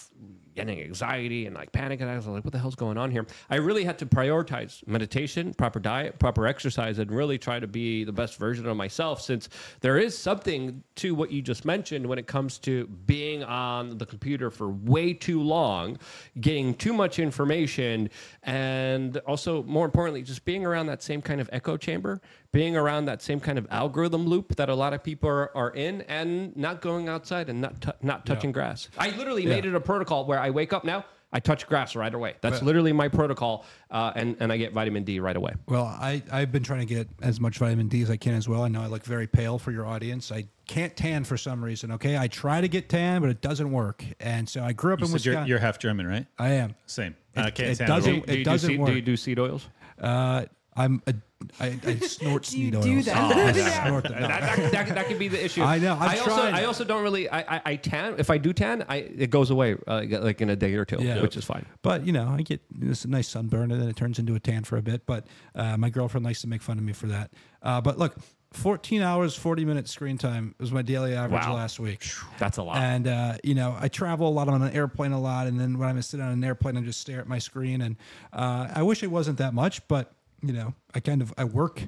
getting 0.54 0.80
anxiety 0.80 1.46
and 1.46 1.54
like 1.54 1.72
panic 1.72 2.00
attacks. 2.00 2.26
I 2.26 2.28
was 2.30 2.36
like, 2.36 2.44
what 2.44 2.52
the 2.52 2.58
hell's 2.58 2.74
going 2.74 2.96
on 2.96 3.10
here? 3.10 3.26
I 3.50 3.56
really 3.56 3.84
had 3.84 3.98
to 3.98 4.06
prioritize 4.06 4.86
meditation, 4.86 5.54
proper 5.54 5.80
diet, 5.80 6.18
proper 6.18 6.46
exercise, 6.46 6.98
and 6.98 7.10
really 7.10 7.38
try 7.38 7.58
to 7.58 7.66
be 7.66 8.04
the 8.04 8.12
best 8.12 8.38
version 8.38 8.66
of 8.66 8.76
myself 8.76 9.20
since 9.20 9.48
there 9.80 9.98
is 9.98 10.16
something 10.16 10.82
to 10.96 11.14
what 11.14 11.30
you 11.30 11.42
just 11.42 11.64
mentioned 11.64 12.06
when 12.06 12.18
it 12.18 12.26
comes 12.26 12.58
to 12.58 12.86
being 13.06 13.42
on 13.44 13.98
the 13.98 14.06
computer 14.06 14.50
for 14.50 14.68
way 14.68 15.12
too 15.12 15.42
long, 15.42 15.98
getting 16.40 16.74
too 16.74 16.92
much 16.92 17.18
information, 17.18 18.08
and 18.42 19.16
also 19.18 19.62
more 19.64 19.84
importantly, 19.84 20.22
just 20.22 20.44
being 20.44 20.64
around 20.64 20.86
that 20.86 21.02
same 21.02 21.20
kind 21.20 21.40
of 21.40 21.50
echo 21.52 21.76
chamber, 21.76 22.20
being 22.54 22.76
around 22.76 23.04
that 23.06 23.20
same 23.20 23.40
kind 23.40 23.58
of 23.58 23.66
algorithm 23.70 24.26
loop 24.26 24.54
that 24.56 24.68
a 24.70 24.74
lot 24.74 24.94
of 24.94 25.02
people 25.02 25.28
are, 25.28 25.54
are 25.56 25.72
in, 25.72 26.02
and 26.02 26.56
not 26.56 26.80
going 26.80 27.08
outside 27.08 27.50
and 27.50 27.60
not, 27.60 27.80
t- 27.80 27.90
not 28.00 28.24
touching 28.24 28.52
grass. 28.52 28.88
I 28.96 29.10
literally 29.10 29.44
made 29.44 29.66
it 29.66 29.74
a 29.74 29.80
protocol 29.80 30.24
where 30.24 30.38
I 30.38 30.50
wake 30.50 30.72
up 30.72 30.84
now. 30.84 31.04
I 31.32 31.40
touch 31.40 31.66
grass 31.66 31.96
right 31.96 32.14
away. 32.14 32.36
That's 32.42 32.62
literally 32.62 32.92
my 32.92 33.08
protocol, 33.08 33.64
uh, 33.90 34.12
and 34.14 34.36
and 34.38 34.52
I 34.52 34.56
get 34.56 34.72
vitamin 34.72 35.02
D 35.02 35.18
right 35.18 35.34
away. 35.36 35.54
Well, 35.66 35.84
I, 35.84 36.22
I've 36.30 36.52
been 36.52 36.62
trying 36.62 36.86
to 36.86 36.86
get 36.86 37.08
as 37.22 37.40
much 37.40 37.58
vitamin 37.58 37.88
D 37.88 38.02
as 38.02 38.10
I 38.10 38.16
can 38.16 38.34
as 38.34 38.48
well. 38.48 38.62
I 38.62 38.68
know 38.68 38.80
I 38.80 38.86
look 38.86 39.02
very 39.02 39.26
pale 39.26 39.58
for 39.58 39.72
your 39.72 39.84
audience. 39.84 40.30
I 40.30 40.44
can't 40.68 40.96
tan 40.96 41.24
for 41.24 41.36
some 41.36 41.64
reason. 41.64 41.90
Okay, 41.90 42.16
I 42.16 42.28
try 42.28 42.60
to 42.60 42.68
get 42.68 42.88
tan, 42.88 43.20
but 43.20 43.30
it 43.30 43.40
doesn't 43.40 43.72
work. 43.72 44.04
And 44.20 44.48
so 44.48 44.62
I 44.62 44.72
grew 44.74 44.92
up 44.92 45.00
You 45.00 45.06
in 45.06 45.10
said 45.10 45.24
you're, 45.24 45.32
Wisconsin. 45.34 45.48
you're 45.48 45.58
half 45.58 45.80
German, 45.80 46.06
right? 46.06 46.26
I 46.38 46.50
am. 46.50 46.76
Same. 46.86 47.16
It- 47.34 47.40
I 47.40 47.50
can't 47.50 47.70
it 47.70 47.74
stand 47.74 47.88
doesn't- 47.88 48.14
all- 48.14 48.22
it 48.22 48.26
do 48.28 48.38
you 48.38 48.44
doesn't 48.44 48.68
do, 48.68 48.72
seed- 48.74 48.80
work. 48.80 48.88
Do 48.90 48.94
you 48.94 49.02
do 49.02 49.16
seed 49.16 49.38
oils? 49.40 49.68
Uh, 50.00 50.44
I'm 50.76 51.02
a, 51.08 51.14
I, 51.60 51.78
I 51.86 51.96
snort 52.00 52.42
Do 52.44 52.58
you 52.58 52.64
seed 52.72 52.82
do 52.82 52.94
oils. 52.96 53.04
that? 53.06 53.16
I 53.16 53.50
Yeah. 53.56 53.86
snort 53.86 54.04
them. 54.04 54.22
That, 54.22 54.28
that, 54.40 54.72
that, 54.72 54.94
that 54.94 55.06
could 55.06 55.18
be 55.18 55.28
the 55.28 55.44
issue. 55.44 55.62
I 55.62 55.78
know, 55.78 55.94
I'm 55.94 56.10
I 56.10 56.18
also, 56.18 56.24
trying. 56.36 56.54
I 56.54 56.64
also 56.64 56.84
don't 56.84 57.02
really. 57.02 57.28
I, 57.28 57.56
I, 57.56 57.62
I 57.64 57.76
tan. 57.76 58.14
If 58.18 58.30
I 58.30 58.38
do 58.38 58.52
tan, 58.52 58.84
I 58.88 58.96
it 58.96 59.30
goes 59.30 59.50
away 59.50 59.76
uh, 59.86 60.02
like 60.20 60.40
in 60.40 60.50
a 60.50 60.56
day 60.56 60.74
or 60.74 60.84
two, 60.84 60.98
Yeah. 61.00 61.20
which 61.22 61.36
is 61.36 61.44
fine. 61.44 61.66
But 61.82 62.06
you 62.06 62.12
know, 62.12 62.28
I 62.28 62.42
get 62.42 62.60
this 62.70 63.06
nice 63.06 63.28
sunburn, 63.28 63.70
and 63.70 63.80
then 63.80 63.88
it 63.88 63.96
turns 63.96 64.18
into 64.18 64.34
a 64.34 64.40
tan 64.40 64.64
for 64.64 64.76
a 64.76 64.82
bit. 64.82 65.06
But 65.06 65.26
uh, 65.54 65.76
my 65.76 65.90
girlfriend 65.90 66.24
likes 66.24 66.40
to 66.42 66.48
make 66.48 66.62
fun 66.62 66.78
of 66.78 66.84
me 66.84 66.92
for 66.92 67.06
that. 67.08 67.30
Uh, 67.62 67.80
but 67.80 67.98
look, 67.98 68.16
14 68.52 69.02
hours, 69.02 69.34
40 69.34 69.64
minutes 69.64 69.90
screen 69.90 70.16
time 70.16 70.54
was 70.60 70.70
my 70.70 70.82
daily 70.82 71.14
average 71.14 71.44
Wow. 71.46 71.54
last 71.54 71.80
week. 71.80 72.04
That's 72.38 72.58
a 72.58 72.62
lot. 72.62 72.76
And 72.76 73.08
uh, 73.08 73.34
you 73.42 73.54
know, 73.54 73.76
I 73.80 73.88
travel 73.88 74.28
a 74.28 74.30
lot 74.30 74.48
on 74.48 74.62
an 74.62 74.72
airplane 74.72 75.12
a 75.12 75.20
lot, 75.20 75.46
and 75.48 75.58
then 75.58 75.78
when 75.78 75.88
I'm 75.88 76.00
sitting 76.02 76.24
on 76.24 76.30
an 76.32 76.44
airplane, 76.44 76.76
I 76.76 76.80
just 76.82 77.00
stare 77.00 77.18
at 77.20 77.26
my 77.26 77.38
screen. 77.38 77.80
And 77.80 77.96
uh, 78.32 78.68
I 78.74 78.82
wish 78.82 79.02
it 79.02 79.10
wasn't 79.10 79.38
that 79.38 79.54
much, 79.54 79.86
but 79.88 80.12
you 80.46 80.52
know, 80.52 80.74
I 80.94 81.00
kind 81.00 81.22
of 81.22 81.32
I 81.38 81.44
work 81.44 81.82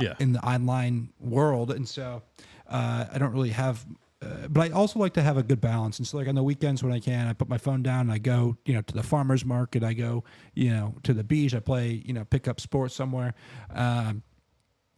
Yeah. 0.00 0.14
in 0.20 0.32
the 0.32 0.44
online 0.46 1.10
world, 1.18 1.70
and 1.70 1.86
so 1.88 2.22
uh, 2.68 3.06
I 3.12 3.18
don't 3.18 3.32
really 3.32 3.50
have. 3.50 3.84
Uh, 4.20 4.48
but 4.48 4.68
I 4.68 4.74
also 4.74 4.98
like 4.98 5.14
to 5.14 5.22
have 5.22 5.36
a 5.36 5.42
good 5.44 5.60
balance, 5.60 5.98
and 5.98 6.06
so 6.06 6.16
like 6.18 6.26
on 6.28 6.34
the 6.34 6.42
weekends 6.42 6.82
when 6.82 6.92
I 6.92 6.98
can, 7.00 7.28
I 7.28 7.32
put 7.32 7.48
my 7.48 7.58
phone 7.58 7.82
down. 7.82 8.00
And 8.02 8.12
I 8.12 8.18
go, 8.18 8.56
you 8.64 8.74
know, 8.74 8.82
to 8.82 8.94
the 8.94 9.02
farmers 9.02 9.44
market. 9.44 9.84
I 9.84 9.92
go, 9.94 10.24
you 10.54 10.70
know, 10.70 10.94
to 11.04 11.14
the 11.14 11.22
beach. 11.24 11.54
I 11.54 11.60
play, 11.60 12.02
you 12.04 12.12
know, 12.12 12.24
pick 12.24 12.48
up 12.48 12.60
sports 12.60 12.94
somewhere. 12.94 13.34
Um, 13.70 14.22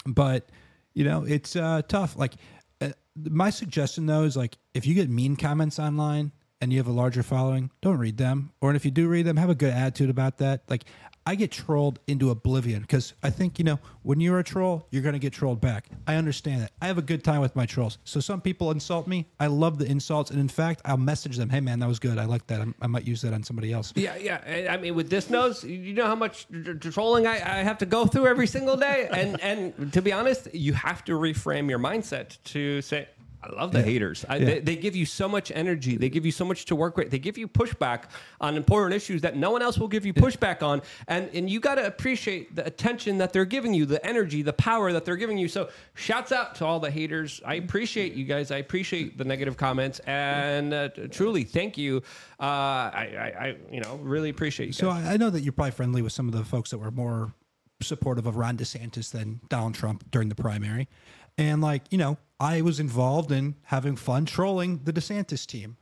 but 0.06 0.48
you 0.94 1.04
know 1.04 1.24
it's 1.24 1.56
uh, 1.56 1.82
tough 1.86 2.16
like 2.16 2.34
uh, 2.80 2.88
my 3.14 3.50
suggestion 3.50 4.06
though 4.06 4.22
is 4.24 4.36
like 4.36 4.56
if 4.74 4.86
you 4.86 4.94
get 4.94 5.08
mean 5.10 5.36
comments 5.36 5.78
online 5.78 6.32
and 6.60 6.72
you 6.72 6.78
have 6.78 6.86
a 6.86 6.92
larger 6.92 7.22
following 7.22 7.70
don't 7.82 7.98
read 7.98 8.16
them 8.16 8.50
or 8.60 8.74
if 8.74 8.84
you 8.84 8.90
do 8.90 9.08
read 9.08 9.26
them 9.26 9.36
have 9.36 9.50
a 9.50 9.54
good 9.54 9.72
attitude 9.72 10.08
about 10.10 10.38
that 10.38 10.62
like 10.68 10.84
i 11.26 11.34
get 11.34 11.50
trolled 11.50 11.98
into 12.06 12.30
oblivion 12.30 12.80
because 12.82 13.14
i 13.22 13.30
think 13.30 13.58
you 13.58 13.64
know 13.64 13.78
when 14.02 14.20
you're 14.20 14.38
a 14.38 14.44
troll 14.44 14.86
you're 14.90 15.02
going 15.02 15.12
to 15.12 15.18
get 15.18 15.32
trolled 15.32 15.60
back. 15.60 15.86
I 16.06 16.16
understand 16.16 16.62
that. 16.62 16.72
I 16.80 16.86
have 16.86 16.98
a 16.98 17.02
good 17.02 17.22
time 17.22 17.40
with 17.40 17.54
my 17.54 17.66
trolls. 17.66 17.98
So 18.04 18.18
some 18.18 18.40
people 18.40 18.70
insult 18.70 19.06
me. 19.06 19.26
I 19.38 19.46
love 19.46 19.78
the 19.78 19.84
insults 19.86 20.30
and 20.30 20.40
in 20.40 20.48
fact 20.48 20.80
i'll 20.84 20.96
message 20.96 21.36
them 21.36 21.50
hey 21.50 21.60
man 21.60 21.78
that 21.80 21.88
was 21.88 21.98
good. 21.98 22.18
I 22.18 22.24
like 22.24 22.46
that. 22.48 22.60
I 22.60 22.66
I 22.80 22.86
might 22.86 23.06
use 23.06 23.20
that 23.22 23.32
on 23.34 23.42
somebody 23.42 23.72
else. 23.72 23.92
Yeah, 23.94 24.16
yeah. 24.16 24.68
I- 24.70 24.76
mean, 24.80 24.94
with 24.94 25.10
this 25.10 25.28
nose, 25.28 25.62
you 25.62 25.92
know 25.92 26.06
how 26.06 26.14
much 26.14 26.48
tr- 26.48 26.72
tr- 26.72 26.88
trolling 26.90 27.26
I, 27.26 27.34
I 27.34 27.62
have 27.62 27.78
to 27.78 27.86
go 27.86 28.06
through 28.06 28.26
every 28.26 28.46
single 28.46 28.76
day, 28.76 29.08
and 29.12 29.38
and 29.42 29.92
to 29.92 30.00
be 30.00 30.12
honest, 30.12 30.52
you 30.54 30.72
have 30.72 31.04
to 31.04 31.12
reframe 31.12 31.68
your 31.68 31.78
mindset 31.78 32.38
to 32.44 32.80
say. 32.80 33.08
I 33.42 33.52
love 33.54 33.72
the 33.72 33.78
Yeah. 33.78 33.84
haters. 33.86 34.24
I, 34.28 34.36
Yeah. 34.36 34.44
they, 34.44 34.60
they 34.60 34.76
give 34.76 34.94
you 34.94 35.06
so 35.06 35.28
much 35.28 35.50
energy. 35.54 35.96
They 35.96 36.10
give 36.10 36.26
you 36.26 36.32
so 36.32 36.44
much 36.44 36.66
to 36.66 36.76
work 36.76 36.96
with. 36.98 37.10
They 37.10 37.18
give 37.18 37.38
you 37.38 37.48
pushback 37.48 38.04
on 38.40 38.56
important 38.56 38.94
issues 38.94 39.22
that 39.22 39.34
no 39.36 39.50
one 39.50 39.62
else 39.62 39.78
will 39.78 39.88
give 39.88 40.04
you 40.04 40.12
pushback 40.12 40.62
on. 40.62 40.82
And 41.08 41.30
and 41.32 41.48
you 41.48 41.58
got 41.60 41.76
to 41.76 41.86
appreciate 41.86 42.54
the 42.54 42.66
attention 42.66 43.18
that 43.18 43.32
they're 43.32 43.44
giving 43.46 43.72
you, 43.72 43.86
the 43.86 44.04
energy, 44.04 44.42
the 44.42 44.52
power 44.52 44.92
that 44.92 45.04
they're 45.06 45.16
giving 45.16 45.38
you. 45.38 45.48
So 45.48 45.70
shouts 45.94 46.32
out 46.32 46.54
to 46.56 46.66
all 46.66 46.80
the 46.80 46.90
haters. 46.90 47.40
I 47.46 47.54
appreciate 47.54 48.12
you 48.12 48.24
guys. 48.24 48.50
I 48.50 48.58
appreciate 48.58 49.16
the 49.16 49.24
negative 49.24 49.56
comments, 49.56 50.00
and 50.06 50.74
uh, 50.74 50.88
truly 51.10 51.44
thank 51.44 51.78
you. 51.78 52.02
Uh, 52.38 52.42
I, 52.42 53.08
I, 53.18 53.44
I 53.46 53.56
you 53.72 53.80
know 53.80 53.96
really 54.02 54.28
appreciate 54.28 54.66
you. 54.66 54.72
So 54.74 54.90
guys. 54.90 55.06
I, 55.06 55.14
I 55.14 55.16
know 55.16 55.30
that 55.30 55.40
you're 55.40 55.52
probably 55.52 55.70
friendly 55.72 56.02
with 56.02 56.12
some 56.12 56.28
of 56.28 56.34
the 56.34 56.44
folks 56.44 56.70
that 56.70 56.78
were 56.78 56.90
more 56.90 57.32
supportive 57.82 58.26
of 58.26 58.36
Ron 58.36 58.58
DeSantis 58.58 59.10
than 59.10 59.40
Donald 59.48 59.74
Trump 59.74 60.04
during 60.10 60.28
the 60.28 60.34
primary. 60.34 60.86
And 61.38 61.60
like, 61.60 61.84
you 61.90 61.98
know, 61.98 62.18
I 62.38 62.62
was 62.62 62.80
involved 62.80 63.32
in 63.32 63.56
having 63.64 63.96
fun 63.96 64.24
trolling 64.26 64.80
the 64.84 64.92
DeSantis 64.92 65.46
team. 65.46 65.76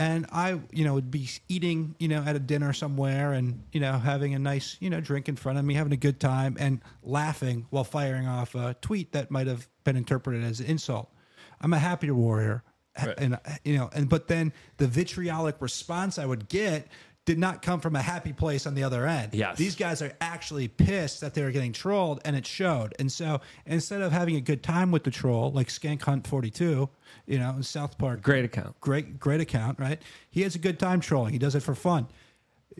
And 0.00 0.26
I, 0.30 0.60
you 0.70 0.84
know, 0.84 0.94
would 0.94 1.10
be 1.10 1.28
eating, 1.48 1.96
you 1.98 2.06
know, 2.06 2.22
at 2.24 2.36
a 2.36 2.38
dinner 2.38 2.72
somewhere 2.72 3.32
and, 3.32 3.64
you 3.72 3.80
know, 3.80 3.98
having 3.98 4.32
a 4.32 4.38
nice, 4.38 4.76
you 4.78 4.90
know, 4.90 5.00
drink 5.00 5.28
in 5.28 5.34
front 5.34 5.58
of 5.58 5.64
me, 5.64 5.74
having 5.74 5.92
a 5.92 5.96
good 5.96 6.20
time 6.20 6.56
and 6.60 6.80
laughing 7.02 7.66
while 7.70 7.82
firing 7.82 8.28
off 8.28 8.54
a 8.54 8.76
tweet 8.80 9.10
that 9.12 9.32
might 9.32 9.48
have 9.48 9.68
been 9.82 9.96
interpreted 9.96 10.44
as 10.44 10.60
an 10.60 10.66
insult. 10.66 11.12
I'm 11.60 11.72
a 11.72 11.80
happier 11.80 12.14
warrior. 12.14 12.62
Right. 12.96 13.14
And, 13.18 13.38
you 13.64 13.76
know, 13.76 13.90
and, 13.92 14.08
but 14.08 14.28
then 14.28 14.52
the 14.76 14.86
vitriolic 14.86 15.56
response 15.60 16.16
I 16.16 16.26
would 16.26 16.48
get 16.48 16.86
did 17.28 17.38
not 17.38 17.60
come 17.60 17.78
from 17.78 17.94
a 17.94 18.00
happy 18.00 18.32
place 18.32 18.66
on 18.66 18.74
the 18.74 18.82
other 18.82 19.06
end. 19.06 19.34
Yes. 19.34 19.58
These 19.58 19.76
guys 19.76 20.00
are 20.00 20.14
actually 20.18 20.66
pissed 20.66 21.20
that 21.20 21.34
they 21.34 21.42
were 21.42 21.50
getting 21.50 21.74
trolled 21.74 22.22
and 22.24 22.34
it 22.34 22.46
showed. 22.46 22.94
And 22.98 23.12
so 23.12 23.42
instead 23.66 24.00
of 24.00 24.12
having 24.12 24.36
a 24.36 24.40
good 24.40 24.62
time 24.62 24.90
with 24.90 25.04
the 25.04 25.10
troll, 25.10 25.52
like 25.52 25.68
Skank 25.68 26.00
Hunt 26.00 26.26
42, 26.26 26.88
you 27.26 27.38
know, 27.38 27.50
in 27.50 27.62
South 27.62 27.98
Park. 27.98 28.22
Great 28.22 28.46
account. 28.46 28.80
Great, 28.80 29.20
great 29.20 29.42
account, 29.42 29.78
right? 29.78 30.00
He 30.30 30.40
has 30.40 30.54
a 30.54 30.58
good 30.58 30.78
time 30.78 31.00
trolling. 31.00 31.34
He 31.34 31.38
does 31.38 31.54
it 31.54 31.60
for 31.62 31.74
fun. 31.74 32.08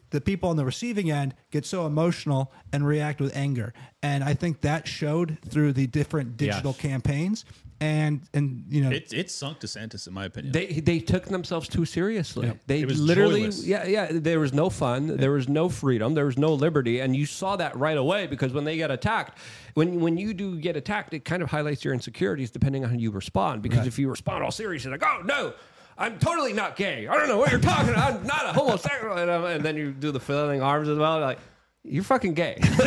The 0.08 0.20
people 0.22 0.48
on 0.48 0.56
the 0.56 0.64
receiving 0.64 1.10
end 1.10 1.34
get 1.50 1.66
so 1.66 1.84
emotional 1.84 2.50
and 2.72 2.86
react 2.86 3.20
with 3.20 3.36
anger. 3.36 3.74
And 4.02 4.24
I 4.24 4.32
think 4.32 4.62
that 4.62 4.88
showed 4.88 5.36
through 5.44 5.74
the 5.74 5.86
different 5.86 6.38
digital 6.38 6.70
Yes. 6.72 6.80
campaigns. 6.80 7.44
And, 7.80 8.22
and, 8.34 8.64
you 8.68 8.82
know, 8.82 8.90
It, 8.90 9.12
it 9.12 9.30
sunk 9.30 9.60
DeSantis, 9.60 10.08
in 10.08 10.12
my 10.12 10.24
opinion. 10.24 10.52
They 10.52 10.66
they 10.66 10.98
took 10.98 11.26
themselves 11.26 11.68
too 11.68 11.84
seriously. 11.84 12.52
They 12.66 12.80
It 12.80 12.88
was 12.88 13.00
literally 13.00 13.42
joyless. 13.42 13.64
yeah 13.64 13.86
yeah. 13.86 14.08
There 14.10 14.40
was 14.40 14.52
no 14.52 14.68
fun. 14.68 15.16
There 15.16 15.30
was 15.30 15.48
no 15.48 15.68
freedom. 15.68 16.14
There 16.14 16.24
was 16.26 16.36
no 16.36 16.54
liberty, 16.54 16.98
and 16.98 17.14
you 17.14 17.24
saw 17.24 17.54
that 17.56 17.76
right 17.76 17.96
away 17.96 18.26
because 18.26 18.52
when 18.52 18.64
they 18.64 18.76
get 18.76 18.90
attacked, 18.90 19.38
when 19.74 20.00
when 20.00 20.16
you 20.18 20.34
do 20.34 20.58
get 20.58 20.76
attacked, 20.76 21.14
it 21.14 21.24
kind 21.24 21.40
of 21.40 21.50
highlights 21.50 21.84
your 21.84 21.94
insecurities 21.94 22.50
depending 22.50 22.82
on 22.84 22.90
how 22.90 22.96
you 22.96 23.12
respond. 23.12 23.62
Because 23.62 23.86
if 23.86 23.96
you 23.96 24.10
respond 24.10 24.42
all 24.42 24.50
serious, 24.50 24.82
you're 24.84 24.92
like, 24.92 25.04
oh 25.04 25.22
no. 25.24 25.52
I'm 26.00 26.16
totally 26.20 26.52
not 26.52 26.76
gay. 26.76 27.08
I 27.08 27.16
don't 27.16 27.26
know 27.26 27.38
what 27.38 27.50
you're 27.50 27.58
talking 27.58 27.88
about. 27.88 28.14
I'm 28.14 28.24
not 28.24 28.46
a 28.46 28.52
homosexual. 28.52 29.16
And, 29.16 29.28
um, 29.28 29.44
and 29.44 29.64
then 29.64 29.76
you 29.76 29.90
do 29.90 30.12
the 30.12 30.20
flailing 30.20 30.62
arms 30.62 30.88
as 30.88 30.96
well. 30.96 31.18
Like, 31.18 31.40
you're 31.84 32.04
fucking 32.04 32.34
gay. 32.34 32.58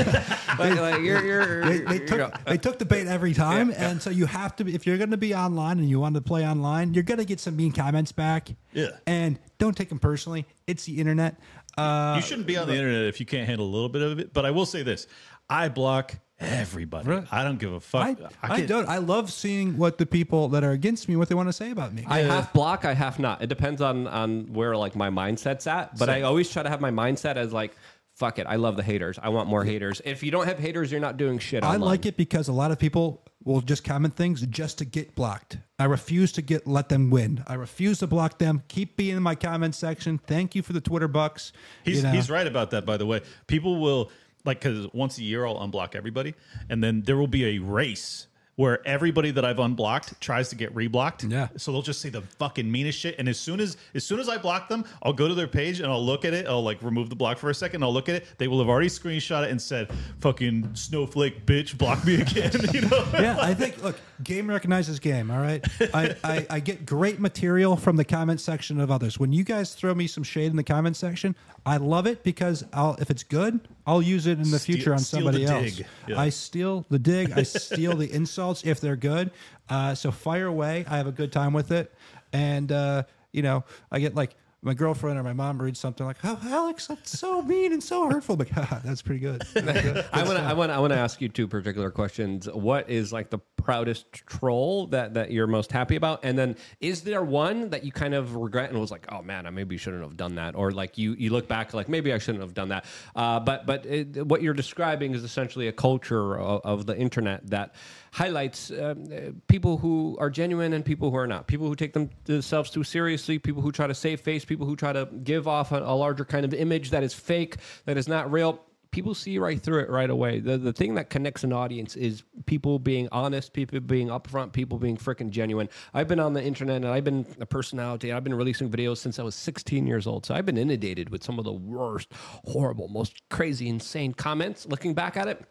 like, 0.60 0.76
like, 0.80 1.02
you're, 1.02 1.24
you're, 1.26 1.66
they, 1.66 1.78
they 1.80 1.94
you 2.02 2.08
took 2.08 2.18
know, 2.20 2.32
they 2.46 2.58
took 2.58 2.78
the 2.78 2.86
bait 2.86 3.08
every 3.08 3.34
time, 3.34 3.70
Yeah, 3.72 3.82
yeah. 3.82 3.90
and 3.90 4.02
so 4.02 4.10
you 4.10 4.26
have 4.26 4.56
to. 4.58 4.68
If 4.68 4.86
you're 4.86 4.98
going 4.98 5.12
to 5.12 5.18
be 5.18 5.34
online 5.34 5.80
and 5.80 5.90
you 5.90 6.00
want 6.00 6.16
to 6.16 6.22
play 6.22 6.46
online, 6.48 6.94
you're 6.94 7.04
going 7.04 7.18
to 7.20 7.26
get 7.26 7.40
some 7.40 7.56
mean 7.56 7.72
comments 7.72 8.12
back. 8.12 8.50
Yeah. 8.74 8.90
and 9.08 9.40
don't 9.58 9.76
take 9.76 9.90
them 9.90 10.00
personally. 10.00 10.46
It's 10.68 10.86
the 10.86 10.98
internet. 11.00 11.40
Uh, 11.78 12.14
you 12.18 12.22
shouldn't 12.22 12.48
be 12.48 12.58
on 12.58 12.68
the 12.68 12.76
internet 12.76 13.04
if 13.06 13.20
you 13.20 13.26
can't 13.26 13.48
handle 13.48 13.66
a 13.66 13.72
little 13.72 13.90
bit 13.90 14.02
of 14.02 14.20
it. 14.20 14.34
But 14.34 14.46
I 14.46 14.52
will 14.52 14.66
say 14.66 14.84
this: 14.84 15.08
I 15.50 15.70
block 15.70 16.16
everybody. 16.40 17.08
Right. 17.08 17.28
I 17.32 17.44
don't 17.44 17.60
give 17.60 17.72
a 17.72 17.80
fuck. 17.80 18.20
I, 18.20 18.30
I, 18.54 18.58
can't- 18.58 18.68
don't. 18.68 18.90
I 18.90 18.98
love 18.98 19.32
seeing 19.32 19.78
what 19.78 19.98
the 19.98 20.06
people 20.06 20.50
that 20.50 20.64
are 20.64 20.72
against 20.72 21.08
me 21.08 21.16
what 21.16 21.30
they 21.30 21.36
want 21.36 21.48
to 21.50 21.54
say 21.54 21.72
about 21.72 21.94
me. 21.94 22.04
I 22.08 22.20
half 22.20 22.52
block, 22.54 22.84
I 22.84 22.94
half 22.94 23.20
not. 23.20 23.42
It 23.42 23.48
depends 23.48 23.82
on 23.82 24.08
on 24.08 24.52
where 24.54 24.76
like 24.76 24.96
my 24.96 25.10
mindset's 25.10 25.66
at. 25.68 25.98
But 25.98 26.10
I 26.10 26.24
always 26.24 26.50
try 26.50 26.64
to 26.64 26.70
have 26.70 26.82
my 26.82 26.92
mindset 26.92 27.36
as 27.36 27.54
like, 27.54 27.76
fuck 28.22 28.38
it, 28.38 28.46
I 28.46 28.58
love 28.58 28.76
the 28.78 28.84
haters. 28.84 29.18
I 29.20 29.30
want 29.30 29.50
more 29.50 29.64
haters. 29.64 30.00
If 30.06 30.22
you 30.22 30.30
don't 30.30 30.46
have 30.46 30.60
haters, 30.60 30.92
you're 30.92 31.02
not 31.02 31.18
doing 31.18 31.40
shit. 31.40 31.64
I 31.64 31.78
like 31.78 32.06
it 32.06 32.18
because 32.18 32.50
a 32.50 32.54
lot 32.54 32.70
of 32.70 32.78
people 32.78 33.24
will 33.44 33.62
just 33.62 33.84
comment 33.84 34.16
things 34.16 34.42
just 34.42 34.78
to 34.78 34.86
get 34.86 35.16
blocked. 35.16 35.58
I 35.80 35.86
refuse 35.86 36.32
to 36.34 36.44
get 36.44 36.68
let 36.68 36.90
them 36.90 37.10
win. 37.10 37.44
I 37.48 37.56
refuse 37.56 37.98
to 38.00 38.08
block 38.08 38.38
them. 38.38 38.62
Keep 38.68 38.96
being 38.96 39.18
in 39.18 39.24
my 39.24 39.34
comment 39.34 39.74
section. 39.74 40.20
Thank 40.20 40.54
you 40.54 40.62
for 40.62 40.72
the 40.72 40.82
Twitter 40.82 41.08
bucks. 41.08 41.52
He's 41.84 41.98
You 41.98 42.04
know? 42.04 42.12
he's 42.12 42.30
right 42.30 42.46
about 42.46 42.70
that, 42.72 42.86
by 42.86 42.98
the 42.98 43.08
way. 43.08 43.22
People 43.48 43.82
will 43.82 44.12
like 44.46 44.62
because 44.62 44.88
once 44.94 45.18
a 45.18 45.24
year 45.24 45.44
I'll 45.44 45.58
unblock 45.58 45.96
everybody, 45.96 46.36
and 46.70 46.84
then 46.84 47.02
there 47.02 47.18
will 47.18 47.26
be 47.28 47.58
a 47.58 47.58
race 47.58 48.28
where 48.56 48.86
everybody 48.88 49.32
that 49.32 49.46
I've 49.46 49.60
unblocked 49.60 50.20
tries 50.20 50.50
to 50.50 50.56
get 50.56 50.74
reblocked. 50.76 51.30
Yeah. 51.32 51.48
So 51.58 51.72
they'll 51.72 51.82
just 51.82 52.02
say 52.02 52.10
the 52.10 52.22
fucking 52.22 52.70
meanest 52.70 53.00
shit. 53.00 53.16
And 53.18 53.30
as 53.30 53.40
soon 53.40 53.60
as 53.60 53.78
as 53.96 54.04
soon 54.04 54.20
as 54.20 54.30
I 54.30 54.38
block 54.38 54.68
them, 54.68 54.86
I'll 55.04 55.14
go 55.14 55.28
to 55.28 55.34
their 55.34 55.48
page 55.48 55.80
and 55.80 55.92
I'll 55.92 56.04
look 56.04 56.26
at 56.26 56.34
it. 56.34 56.48
I'll 56.48 56.64
like 56.64 56.82
remove 56.84 57.10
the 57.10 57.16
block 57.16 57.38
for 57.38 57.50
a 57.50 57.56
second. 57.56 57.84
I'll 57.84 57.94
look 57.94 58.10
at 58.10 58.16
it. 58.16 58.28
They 58.38 58.48
will 58.48 58.60
have 58.60 58.70
already 58.70 58.90
screenshot 58.90 59.44
it 59.46 59.52
and 59.52 59.62
said, 59.62 59.92
"Fucking 60.20 60.76
snowflake 60.76 61.46
bitch, 61.46 61.78
block 61.78 62.06
me 62.06 62.22
again." 62.22 62.52
you 62.74 62.82
know. 62.82 63.08
yeah, 63.14 63.38
I 63.40 63.54
think 63.54 63.82
look, 63.82 64.00
game 64.24 64.50
recognizes 64.50 65.00
game. 65.00 65.32
All 65.32 65.42
right, 65.42 65.66
I, 65.94 66.16
I 66.24 66.46
I 66.50 66.60
get 66.60 66.86
great 66.86 67.20
material 67.20 67.78
from 67.78 67.96
the 67.96 68.06
comment 68.06 68.42
section 68.42 68.80
of 68.80 68.92
others. 68.92 69.18
When 69.18 69.32
you 69.32 69.44
guys 69.44 69.74
throw 69.74 69.94
me 69.94 70.08
some 70.08 70.24
shade 70.24 70.52
in 70.52 70.56
the 70.56 70.64
comment 70.64 70.98
section, 70.98 71.36
I 71.66 71.78
love 71.78 72.06
it 72.06 72.24
because 72.24 72.66
I'll 72.74 72.96
if 72.96 73.10
it's 73.10 73.24
good, 73.24 73.62
I'll 73.86 74.02
use 74.02 74.28
it 74.28 74.38
in 74.40 74.52
the 74.52 74.60
Steal- 74.60 74.76
future 74.76 74.94
on 74.94 75.00
somebody 75.00 75.46
else. 75.46 75.82
Yeah. 76.08 76.20
I 76.20 76.30
steal 76.30 76.86
the 76.90 77.00
dig. 77.00 77.32
I 77.32 77.44
steal 77.44 77.96
the 77.96 78.12
insults 78.14 78.64
if 78.66 78.80
they're 78.80 78.96
good. 78.96 79.32
Uh, 79.70 79.96
so 79.96 80.12
fire 80.12 80.48
away. 80.48 80.86
I 80.88 80.98
have 80.98 81.08
a 81.08 81.12
good 81.12 81.32
time 81.32 81.54
with 81.54 81.72
it, 81.72 81.94
and 82.34 82.72
uh, 82.72 83.04
you 83.32 83.42
know 83.42 83.64
I 83.92 84.00
get 84.00 84.16
like. 84.16 84.36
My 84.64 84.76
girlfriend 84.76 85.18
or 85.18 85.24
my 85.24 85.34
mom 85.34 85.60
reads 85.60 85.80
something 85.80 86.06
like, 86.06 86.18
"Oh, 86.24 86.40
Alex, 86.44 86.86
that's 86.86 87.18
so 87.18 87.42
mean 87.42 87.74
and 87.74 87.82
so 87.82 88.08
hurtful." 88.08 88.36
Like, 88.36 88.50
Haha, 88.50 88.80
that's 88.86 89.02
pretty 89.02 89.20
good. 89.20 89.42
That's 89.56 89.82
good. 89.82 90.06
I 90.14 90.24
want 90.24 90.38
to. 90.38 90.44
I 90.44 90.54
want. 90.54 90.72
I 90.72 90.78
want 90.78 90.94
to 90.94 91.00
ask 91.00 91.20
you 91.20 91.30
two 91.30 91.48
particular 91.48 91.90
questions. 91.90 92.48
What 92.48 92.88
is 92.88 93.12
like 93.12 93.32
the 93.32 93.40
proudest 93.40 94.12
troll 94.14 94.86
that 94.88 95.16
that 95.16 95.32
you're 95.32 95.48
most 95.48 95.72
happy 95.72 95.96
about, 95.96 96.20
and 96.24 96.38
then 96.38 96.58
is 96.80 97.02
there 97.02 97.24
one 97.24 97.72
that 97.72 97.84
you 97.84 97.92
kind 97.92 98.14
of 98.14 98.36
regret 98.36 98.70
and 98.70 98.80
was 98.80 98.92
like, 98.92 99.08
oh 99.12 99.24
man, 99.24 99.48
I 99.48 99.50
maybe 99.50 99.78
shouldn't 99.78 100.04
have 100.04 100.16
done 100.16 100.36
that, 100.36 100.56
or 100.56 100.70
like 100.70 100.96
you 100.96 101.14
you 101.14 101.32
look 101.32 101.48
back 101.48 101.74
like 101.74 101.90
maybe 101.90 102.14
I 102.14 102.20
shouldn't 102.20 102.44
have 102.44 102.54
done 102.54 102.70
that. 102.70 102.86
Uh, 103.16 103.40
but 103.40 103.66
but 103.66 103.88
it, 103.88 104.28
what 104.28 104.44
you're 104.44 104.54
describing 104.54 105.16
is 105.16 105.24
essentially 105.24 105.70
a 105.70 105.74
culture 105.74 106.38
of, 106.38 106.62
of 106.64 106.86
the 106.86 106.96
internet 106.96 107.50
that 107.50 107.74
highlights 108.12 108.72
um, 108.72 109.06
uh, 109.06 109.32
people 109.48 109.78
who 109.78 110.18
are 110.20 110.30
genuine 110.30 110.74
and 110.74 110.84
people 110.84 111.10
who 111.12 111.18
are 111.18 111.28
not. 111.28 111.48
People 111.48 111.68
who 111.68 111.76
take 111.76 111.94
them 111.94 112.10
themselves 112.26 112.70
too 112.70 112.84
seriously. 112.84 113.40
People 113.40 113.62
who 113.62 113.72
try 113.72 113.88
to 113.88 113.96
save 113.96 114.22
face. 114.22 114.44
People 114.46 114.66
who 114.66 114.76
try 114.76 114.94
to 114.94 115.06
give 115.24 115.48
off 115.48 115.72
a, 115.72 115.80
a 115.80 115.96
larger 115.96 116.26
kind 116.26 116.46
of 116.46 116.54
image 116.54 116.92
that 116.92 117.04
is 117.04 117.14
fake, 117.14 117.58
that 117.86 117.98
is 117.98 118.08
not 118.08 118.32
real 118.32 118.60
people 118.92 119.16
see 119.16 119.38
right 119.40 119.62
through 119.62 119.80
it 119.80 119.90
right 119.90 120.10
away. 120.10 120.40
The 120.40 120.58
the 120.58 120.74
thing 120.74 120.96
that 120.96 121.10
connects 121.10 121.44
an 121.44 121.54
audience 121.54 121.96
is 121.96 122.24
people 122.46 122.78
being 122.78 123.08
honest, 123.12 123.54
people 123.54 123.80
being 123.80 124.10
upfront, 124.10 124.52
people 124.52 124.78
being 124.78 124.98
freaking 124.98 125.30
genuine. 125.30 125.70
I've 125.94 126.08
been 126.08 126.20
on 126.20 126.34
the 126.34 126.44
internet 126.44 126.78
and 126.78 126.88
I've 126.88 127.04
been 127.04 127.26
a 127.40 127.46
personality. 127.46 128.12
I've 128.12 128.24
been 128.24 128.36
releasing 128.36 128.70
videos 128.70 128.98
since 128.98 129.18
I 129.18 129.24
was 129.24 129.36
16 129.36 129.88
years 129.88 130.06
old. 130.06 130.26
So 130.26 130.36
I've 130.36 130.46
been 130.46 130.58
inundated 130.58 131.10
with 131.10 131.24
some 131.24 131.40
of 131.40 131.46
the 131.46 131.54
worst, 131.54 132.10
horrible, 132.46 132.88
most 132.90 133.22
crazy, 133.30 133.70
insane 133.70 134.14
comments. 134.14 134.66
Looking 134.66 134.94
back 134.94 135.18
at 135.18 135.28
it, 135.28 135.46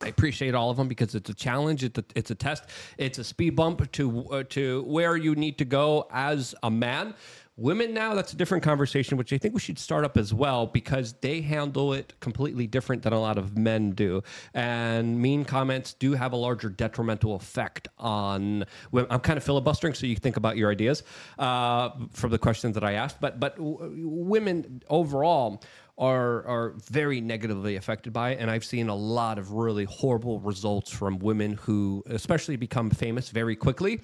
I 0.00 0.08
appreciate 0.08 0.54
all 0.54 0.70
of 0.70 0.76
them 0.76 0.88
because 0.88 1.14
it's 1.14 1.30
a 1.30 1.34
challenge. 1.34 1.82
It's 1.82 1.98
a, 1.98 2.04
it's 2.14 2.30
a 2.30 2.34
test. 2.34 2.64
It's 2.98 3.18
a 3.18 3.24
speed 3.24 3.56
bump 3.56 3.90
to 3.92 4.28
uh, 4.28 4.42
to 4.50 4.82
where 4.82 5.16
you 5.16 5.34
need 5.34 5.58
to 5.58 5.64
go 5.64 6.06
as 6.10 6.54
a 6.62 6.70
man. 6.70 7.14
Women 7.58 7.94
now, 7.94 8.12
that's 8.14 8.34
a 8.34 8.36
different 8.36 8.62
conversation, 8.62 9.16
which 9.16 9.32
I 9.32 9.38
think 9.38 9.54
we 9.54 9.60
should 9.60 9.78
start 9.78 10.04
up 10.04 10.18
as 10.18 10.34
well 10.34 10.66
because 10.66 11.14
they 11.22 11.40
handle 11.40 11.94
it 11.94 12.12
completely 12.20 12.66
different 12.66 13.02
than 13.02 13.14
a 13.14 13.18
lot 13.18 13.38
of 13.38 13.56
men 13.56 13.92
do. 13.92 14.22
And 14.52 15.22
mean 15.22 15.46
comments 15.46 15.94
do 15.94 16.12
have 16.12 16.34
a 16.34 16.36
larger 16.36 16.68
detrimental 16.68 17.34
effect 17.34 17.88
on. 17.96 18.66
women. 18.92 19.10
I'm 19.10 19.20
kind 19.20 19.38
of 19.38 19.44
filibustering, 19.44 19.94
so 19.94 20.06
you 20.06 20.16
think 20.16 20.36
about 20.36 20.58
your 20.58 20.70
ideas 20.70 21.02
uh, 21.38 21.92
from 22.12 22.30
the 22.30 22.38
questions 22.38 22.74
that 22.74 22.84
I 22.84 22.92
asked. 22.92 23.22
But 23.22 23.40
but 23.40 23.56
w- 23.56 24.06
women 24.06 24.82
overall 24.90 25.62
are 25.98 26.44
are 26.46 26.74
very 26.90 27.20
negatively 27.20 27.76
affected 27.76 28.12
by 28.12 28.30
it. 28.30 28.38
And 28.40 28.50
I've 28.50 28.64
seen 28.64 28.88
a 28.88 28.94
lot 28.94 29.38
of 29.38 29.52
really 29.52 29.84
horrible 29.84 30.40
results 30.40 30.90
from 30.90 31.18
women 31.18 31.54
who 31.54 32.02
especially 32.06 32.56
become 32.56 32.90
famous 32.90 33.30
very 33.30 33.56
quickly. 33.56 34.00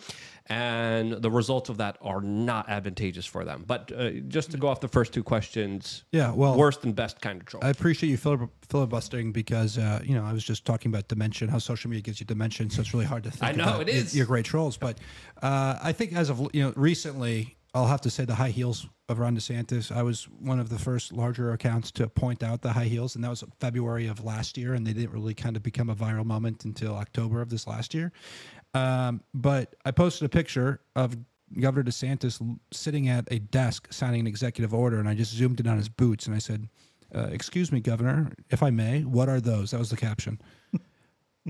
And 0.46 1.12
the 1.12 1.30
results 1.30 1.68
of 1.68 1.76
that 1.78 1.98
are 2.00 2.20
not 2.20 2.68
advantageous 2.68 3.24
for 3.26 3.44
them. 3.44 3.64
But 3.66 3.92
uh, 3.96 4.10
just 4.26 4.50
to 4.50 4.56
go 4.56 4.66
off 4.68 4.80
the 4.80 4.88
first 4.88 5.12
two 5.12 5.22
questions 5.22 6.02
Yeah, 6.10 6.32
well- 6.32 6.56
worst 6.56 6.82
and 6.84 6.96
best 6.96 7.20
kind 7.20 7.40
of 7.40 7.46
troll 7.46 7.62
I 7.64 7.68
appreciate 7.70 8.10
you 8.10 8.18
filib- 8.18 8.50
filibustering 8.68 9.30
because 9.32 9.78
uh, 9.78 10.00
you 10.02 10.14
know 10.14 10.24
I 10.24 10.32
was 10.32 10.42
just 10.44 10.64
talking 10.64 10.90
about 10.90 11.08
dimension, 11.08 11.48
how 11.48 11.58
social 11.58 11.90
media 11.90 12.02
gives 12.02 12.20
you 12.20 12.26
dimension, 12.26 12.70
so 12.70 12.80
it's 12.80 12.92
really 12.92 13.06
hard 13.06 13.22
to 13.24 13.30
think. 13.30 13.44
I 13.44 13.52
know, 13.52 13.64
about 13.64 13.82
it 13.82 13.88
is. 13.90 14.16
Your 14.16 14.26
great 14.26 14.44
trolls, 14.44 14.76
but 14.76 14.98
uh, 15.42 15.78
I 15.82 15.92
think 15.92 16.12
as 16.14 16.30
of 16.30 16.48
you 16.52 16.62
know 16.62 16.72
recently, 16.74 17.56
I'll 17.74 17.86
have 17.86 18.02
to 18.02 18.10
say 18.10 18.24
the 18.24 18.34
high 18.34 18.50
heels 18.50 18.86
of 19.08 19.18
Ron 19.18 19.36
DeSantis. 19.36 19.90
I 19.90 20.02
was 20.02 20.24
one 20.24 20.60
of 20.60 20.68
the 20.68 20.78
first 20.78 21.12
larger 21.12 21.52
accounts 21.52 21.90
to 21.92 22.06
point 22.06 22.42
out 22.42 22.60
the 22.60 22.72
high 22.72 22.84
heels, 22.84 23.14
and 23.14 23.24
that 23.24 23.30
was 23.30 23.42
February 23.60 24.06
of 24.06 24.24
last 24.24 24.58
year, 24.58 24.74
and 24.74 24.86
they 24.86 24.92
didn't 24.92 25.12
really 25.12 25.34
kind 25.34 25.56
of 25.56 25.62
become 25.62 25.88
a 25.88 25.94
viral 25.94 26.26
moment 26.26 26.66
until 26.66 26.94
October 26.94 27.40
of 27.40 27.48
this 27.48 27.66
last 27.66 27.94
year. 27.94 28.12
Um, 28.74 29.22
but 29.32 29.74
I 29.86 29.90
posted 29.90 30.26
a 30.26 30.28
picture 30.28 30.80
of 30.96 31.16
Governor 31.58 31.84
DeSantis 31.84 32.58
sitting 32.72 33.08
at 33.08 33.26
a 33.30 33.38
desk 33.38 33.90
signing 33.90 34.20
an 34.20 34.26
executive 34.26 34.74
order, 34.74 34.98
and 34.98 35.08
I 35.08 35.14
just 35.14 35.32
zoomed 35.32 35.60
in 35.60 35.66
on 35.66 35.78
his 35.78 35.88
boots, 35.88 36.26
and 36.26 36.34
I 36.34 36.38
said, 36.38 36.68
uh, 37.14 37.28
"Excuse 37.30 37.72
me, 37.72 37.80
Governor, 37.80 38.32
if 38.50 38.62
I 38.62 38.70
may, 38.70 39.02
what 39.02 39.28
are 39.28 39.40
those?" 39.40 39.70
That 39.70 39.78
was 39.78 39.90
the 39.90 39.96
caption. 39.96 40.40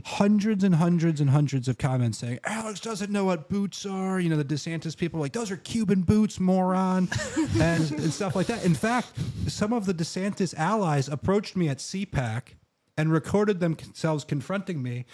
Hundreds 0.04 0.64
and 0.64 0.76
hundreds 0.76 1.20
and 1.20 1.30
hundreds 1.30 1.68
of 1.68 1.76
comments 1.76 2.18
saying 2.18 2.38
Alex 2.44 2.80
doesn't 2.80 3.10
know 3.10 3.26
what 3.26 3.48
boots 3.48 3.84
are. 3.84 4.18
You 4.18 4.30
know, 4.30 4.36
the 4.36 4.44
DeSantis 4.44 4.96
people 4.96 5.20
like 5.20 5.32
those 5.32 5.50
are 5.50 5.56
Cuban 5.56 6.02
boots, 6.02 6.40
moron, 6.40 7.08
and, 7.60 7.90
and 7.92 8.12
stuff 8.12 8.34
like 8.34 8.46
that. 8.46 8.64
In 8.64 8.74
fact, 8.74 9.08
some 9.48 9.72
of 9.72 9.86
the 9.86 9.94
DeSantis 9.94 10.54
allies 10.56 11.08
approached 11.08 11.56
me 11.56 11.68
at 11.68 11.78
CPAC 11.78 12.54
and 12.96 13.12
recorded 13.12 13.60
themselves 13.60 14.24
confronting 14.24 14.82
me. 14.82 15.04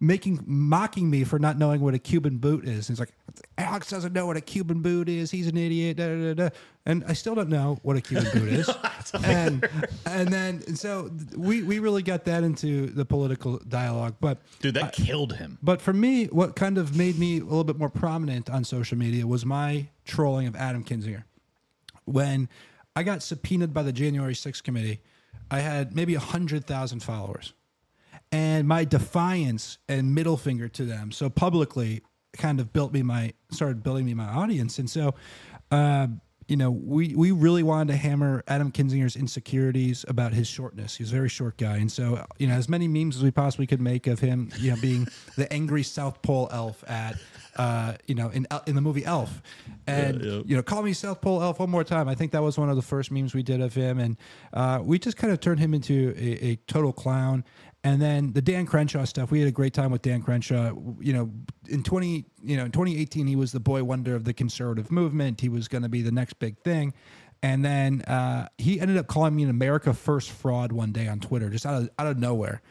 Making 0.00 0.42
mocking 0.46 1.08
me 1.08 1.24
for 1.24 1.38
not 1.38 1.56
knowing 1.56 1.80
what 1.80 1.94
a 1.94 1.98
Cuban 1.98 2.38
boot 2.38 2.66
is. 2.66 2.88
He's 2.88 2.98
like, 3.00 3.12
Alex 3.56 3.88
doesn't 3.88 4.12
know 4.12 4.26
what 4.26 4.36
a 4.36 4.40
Cuban 4.40 4.82
boot 4.82 5.08
is. 5.08 5.30
He's 5.30 5.46
an 5.46 5.56
idiot. 5.56 5.96
Da, 5.96 6.08
da, 6.08 6.34
da. 6.34 6.48
And 6.84 7.04
I 7.06 7.14
still 7.14 7.34
don't 7.34 7.48
know 7.48 7.78
what 7.82 7.96
a 7.96 8.00
Cuban 8.00 8.26
boot 8.32 8.52
is. 8.52 8.70
and 9.24 9.66
and 10.04 10.28
then 10.28 10.62
and 10.66 10.78
so 10.78 11.10
we 11.36 11.62
we 11.62 11.78
really 11.78 12.02
got 12.02 12.24
that 12.24 12.42
into 12.44 12.86
the 12.86 13.04
political 13.04 13.58
dialogue. 13.68 14.16
But 14.20 14.38
Dude, 14.60 14.74
that 14.74 14.92
killed 14.92 15.34
him. 15.36 15.58
but 15.62 15.80
for 15.80 15.92
me, 15.92 16.26
what 16.26 16.56
kind 16.56 16.76
of 16.76 16.96
made 16.96 17.18
me 17.18 17.38
a 17.38 17.44
little 17.44 17.64
bit 17.64 17.78
more 17.78 17.88
prominent 17.88 18.50
on 18.50 18.64
social 18.64 18.98
media 18.98 19.26
was 19.26 19.46
my 19.46 19.86
trolling 20.04 20.46
of 20.46 20.56
Adam 20.56 20.84
Kinzinger. 20.84 21.24
When 22.04 22.48
I 22.96 23.02
got 23.04 23.22
subpoenaed 23.22 23.72
by 23.72 23.82
the 23.82 23.92
January 23.92 24.34
6th 24.34 24.62
committee, 24.62 25.00
I 25.50 25.60
had 25.60 25.94
maybe 25.94 26.14
100,000 26.16 27.00
followers. 27.02 27.54
And 28.34 28.66
my 28.66 28.84
defiance 28.84 29.78
and 29.88 30.12
middle 30.12 30.36
finger 30.36 30.68
to 30.68 30.84
them, 30.84 31.12
so 31.12 31.30
publicly, 31.30 32.02
kind 32.36 32.58
of 32.58 32.72
built 32.72 32.92
me 32.92 33.00
my 33.00 33.32
started 33.52 33.84
building 33.84 34.04
me 34.04 34.12
my 34.12 34.26
audience. 34.26 34.80
And 34.80 34.90
so, 34.90 35.14
um, 35.70 36.20
you 36.48 36.56
know, 36.56 36.72
we 36.72 37.14
we 37.14 37.30
really 37.30 37.62
wanted 37.62 37.92
to 37.92 37.96
hammer 37.96 38.42
Adam 38.48 38.72
Kinzinger's 38.72 39.14
insecurities 39.14 40.04
about 40.08 40.32
his 40.32 40.48
shortness. 40.48 40.96
He's 40.96 41.12
a 41.12 41.14
very 41.14 41.28
short 41.28 41.56
guy, 41.58 41.76
and 41.76 41.92
so 41.92 42.26
you 42.38 42.48
know, 42.48 42.54
as 42.54 42.68
many 42.68 42.88
memes 42.88 43.16
as 43.16 43.22
we 43.22 43.30
possibly 43.30 43.68
could 43.68 43.80
make 43.80 44.08
of 44.08 44.18
him, 44.18 44.50
you 44.58 44.72
know, 44.72 44.76
being 44.80 45.06
the 45.36 45.50
angry 45.52 45.84
South 45.84 46.20
Pole 46.20 46.48
elf 46.50 46.82
at. 46.88 47.16
Uh, 47.56 47.94
you 48.08 48.16
know, 48.16 48.30
in 48.30 48.48
in 48.66 48.74
the 48.74 48.80
movie 48.80 49.04
Elf, 49.04 49.40
and 49.86 50.20
Yeah, 50.20 50.32
yeah. 50.32 50.42
you 50.44 50.56
know, 50.56 50.62
call 50.64 50.82
me 50.82 50.92
South 50.92 51.20
Pole 51.20 51.40
Elf 51.40 51.60
one 51.60 51.70
more 51.70 51.84
time. 51.84 52.08
I 52.08 52.16
think 52.16 52.32
that 52.32 52.42
was 52.42 52.58
one 52.58 52.68
of 52.68 52.74
the 52.74 52.82
first 52.82 53.12
memes 53.12 53.32
we 53.32 53.44
did 53.44 53.60
of 53.60 53.72
him, 53.72 54.00
and 54.00 54.16
uh, 54.52 54.80
we 54.82 54.98
just 54.98 55.16
kind 55.16 55.32
of 55.32 55.38
turned 55.38 55.60
him 55.60 55.72
into 55.72 56.12
a, 56.18 56.44
a 56.44 56.56
total 56.66 56.92
clown. 56.92 57.44
And 57.84 58.00
then 58.00 58.32
the 58.32 58.40
Dan 58.40 58.64
Crenshaw 58.64 59.04
stuff, 59.04 59.30
we 59.30 59.40
had 59.40 59.48
a 59.48 59.52
great 59.52 59.74
time 59.74 59.92
with 59.92 60.00
Dan 60.00 60.22
Crenshaw. 60.22 60.72
You 61.00 61.12
know, 61.12 61.30
in 61.68 61.82
twenty, 61.82 62.24
you 62.42 62.56
know, 62.56 62.64
in 62.64 62.72
twenty 62.72 62.98
eighteen, 62.98 63.26
he 63.26 63.36
was 63.36 63.52
the 63.52 63.60
boy 63.60 63.84
wonder 63.84 64.16
of 64.16 64.24
the 64.24 64.32
conservative 64.32 64.90
movement. 64.90 65.42
He 65.42 65.50
was 65.50 65.68
going 65.68 65.82
to 65.82 65.90
be 65.90 66.00
the 66.00 66.10
next 66.10 66.38
big 66.38 66.58
thing. 66.58 66.94
And 67.42 67.62
then 67.62 68.00
uh, 68.02 68.48
he 68.56 68.80
ended 68.80 68.96
up 68.96 69.06
calling 69.06 69.36
me 69.36 69.42
an 69.42 69.50
America 69.50 69.92
First 69.92 70.30
fraud 70.30 70.72
one 70.72 70.92
day 70.92 71.08
on 71.08 71.20
Twitter, 71.20 71.50
just 71.50 71.66
out 71.66 71.82
of 71.82 71.90
out 71.98 72.06
of 72.06 72.18
nowhere. 72.18 72.62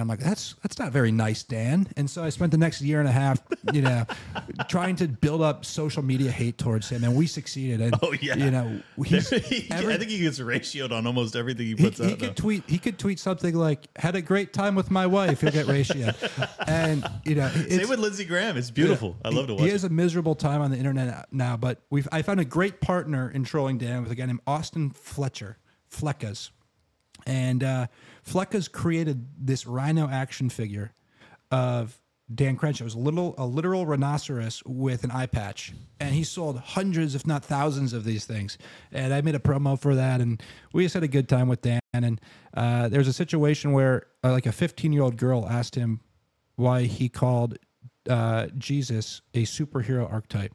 And 0.00 0.10
I'm 0.10 0.16
like, 0.18 0.24
that's 0.24 0.54
that's 0.62 0.78
not 0.78 0.92
very 0.92 1.12
nice, 1.12 1.42
Dan. 1.42 1.86
And 1.96 2.08
so 2.08 2.24
I 2.24 2.30
spent 2.30 2.52
the 2.52 2.58
next 2.58 2.80
year 2.80 3.00
and 3.00 3.08
a 3.08 3.12
half, 3.12 3.38
you 3.72 3.82
know, 3.82 4.04
trying 4.68 4.96
to 4.96 5.08
build 5.08 5.42
up 5.42 5.64
social 5.64 6.02
media 6.02 6.30
hate 6.30 6.56
towards 6.56 6.88
him, 6.88 7.04
and 7.04 7.14
we 7.14 7.26
succeeded. 7.26 7.80
And 7.82 7.94
Oh 8.02 8.12
yeah. 8.20 8.36
you 8.36 8.50
know, 8.50 8.80
he's 9.04 9.28
He- 9.28 9.68
every- 9.70 9.92
I 9.94 9.98
think 9.98 10.10
he 10.10 10.18
gets 10.20 10.38
ratioed 10.38 10.90
on 10.90 11.06
almost 11.06 11.36
everything 11.36 11.66
he 11.66 11.74
puts 11.74 11.98
he 11.98 12.04
out. 12.04 12.10
He 12.10 12.16
could 12.16 12.28
now. 12.28 12.34
tweet. 12.34 12.64
He 12.66 12.78
could 12.78 12.98
tweet 12.98 13.18
something 13.18 13.54
like 13.54 13.86
"Had 13.96 14.16
a 14.16 14.22
great 14.22 14.52
time 14.54 14.74
with 14.74 14.90
my 14.90 15.06
wife." 15.06 15.42
He'll 15.42 15.50
get 15.52 15.66
ratioed, 15.66 16.16
and 16.66 17.04
you 17.24 17.34
know, 17.34 17.48
Same 17.50 17.88
with 17.88 17.98
Lindsey 17.98 18.24
Graham. 18.24 18.56
It's 18.56 18.70
beautiful. 18.70 19.16
I 19.24 19.28
love 19.28 19.48
to 19.48 19.54
watch. 19.54 19.62
He 19.62 19.68
it. 19.68 19.72
has 19.72 19.84
a 19.84 19.90
miserable 19.90 20.34
time 20.34 20.62
on 20.62 20.70
the 20.70 20.78
internet 20.78 21.26
now, 21.32 21.56
but 21.58 21.82
we've 21.90 22.08
I 22.10 22.22
found 22.22 22.40
a 22.40 22.44
great 22.46 22.80
partner 22.80 23.30
in 23.30 23.44
trolling 23.44 23.76
Dan 23.78 24.02
with 24.02 24.10
a 24.12 24.14
guy 24.14 24.24
named 24.26 24.40
Austin 24.46 24.90
Fletcher, 24.90 25.58
Fleccas, 25.92 26.50
and 27.26 27.62
uh, 27.62 27.86
Fleccas 28.24 28.70
created 28.70 29.26
this 29.38 29.66
rhino 29.66 30.08
action 30.08 30.50
figure 30.50 30.92
of 31.50 31.98
Dan 32.32 32.56
Crenshaw. 32.56 32.84
It 32.84 32.86
was 32.86 32.94
a 32.94 32.98
little 32.98 33.34
a 33.38 33.46
literal 33.46 33.86
rhinoceros 33.86 34.62
with 34.64 35.02
an 35.04 35.10
eye 35.10 35.26
patch, 35.26 35.72
and 35.98 36.14
he 36.14 36.22
sold 36.22 36.58
hundreds, 36.58 37.14
if 37.14 37.26
not 37.26 37.44
thousands, 37.44 37.92
of 37.92 38.04
these 38.04 38.24
things. 38.24 38.56
And 38.92 39.12
I 39.12 39.20
made 39.20 39.34
a 39.34 39.40
promo 39.40 39.78
for 39.78 39.94
that, 39.96 40.20
and 40.20 40.40
we 40.72 40.84
just 40.84 40.94
had 40.94 41.02
a 41.02 41.08
good 41.08 41.28
time 41.28 41.48
with 41.48 41.62
Dan. 41.62 41.80
And 41.92 42.20
uh, 42.54 42.88
there 42.88 43.00
was 43.00 43.08
a 43.08 43.12
situation 43.12 43.72
where 43.72 44.06
uh, 44.22 44.30
like 44.30 44.46
a 44.46 44.52
15 44.52 44.92
year 44.92 45.02
old 45.02 45.16
girl 45.16 45.46
asked 45.48 45.74
him 45.74 46.00
why 46.54 46.82
he 46.82 47.08
called 47.08 47.58
uh, 48.08 48.46
Jesus 48.56 49.22
a 49.34 49.42
superhero 49.42 50.10
archetype, 50.10 50.54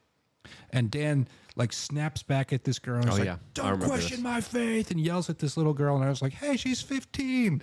and 0.70 0.90
Dan 0.90 1.28
like 1.56 1.72
snaps 1.74 2.24
back 2.24 2.52
at 2.54 2.64
this 2.64 2.80
girl. 2.80 2.98
And 3.02 3.10
Oh, 3.10 3.14
is 3.14 3.20
like, 3.20 3.26
yeah. 3.28 3.38
I 3.64 3.70
don't 3.70 3.82
question 3.84 4.18
this. 4.18 4.24
my 4.24 4.42
faith, 4.42 4.92
and 4.92 5.00
yells 5.00 5.30
at 5.30 5.40
this 5.40 5.56
little 5.58 5.74
girl. 5.74 5.96
And 5.96 6.04
I 6.06 6.10
was 6.10 6.22
like, 6.22 6.34
hey, 6.34 6.58
she's 6.58 6.82
15. 6.82 7.62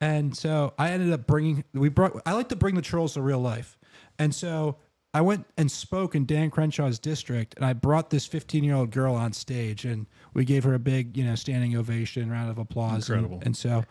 And 0.00 0.36
so 0.36 0.74
I 0.78 0.90
ended 0.90 1.12
up 1.12 1.26
bringing. 1.26 1.64
We 1.72 1.88
brought. 1.88 2.20
I 2.26 2.32
like 2.32 2.48
to 2.50 2.56
bring 2.56 2.74
the 2.74 2.82
trolls 2.82 3.14
to 3.14 3.22
real 3.22 3.40
life, 3.40 3.78
and 4.18 4.34
so. 4.34 4.76
I 5.16 5.20
went 5.20 5.46
and 5.56 5.70
spoke 5.70 6.16
in 6.16 6.26
Dan 6.26 6.50
Crenshaw's 6.50 6.98
district, 6.98 7.54
and 7.54 7.64
I 7.64 7.72
brought 7.72 8.10
this 8.10 8.26
15 8.26 8.64
year 8.64 8.74
old 8.74 8.90
girl 8.90 9.14
on 9.14 9.32
stage, 9.32 9.84
and 9.84 10.06
we 10.32 10.44
gave 10.44 10.64
her 10.64 10.74
a 10.74 10.78
big, 10.80 11.16
you 11.16 11.22
know, 11.22 11.36
standing 11.36 11.76
ovation, 11.76 12.28
round 12.32 12.50
of 12.50 12.58
applause. 12.58 13.08
and- 13.08 13.18
Incredible. 13.20 13.40
And, 13.46 13.56
so, 13.56 13.84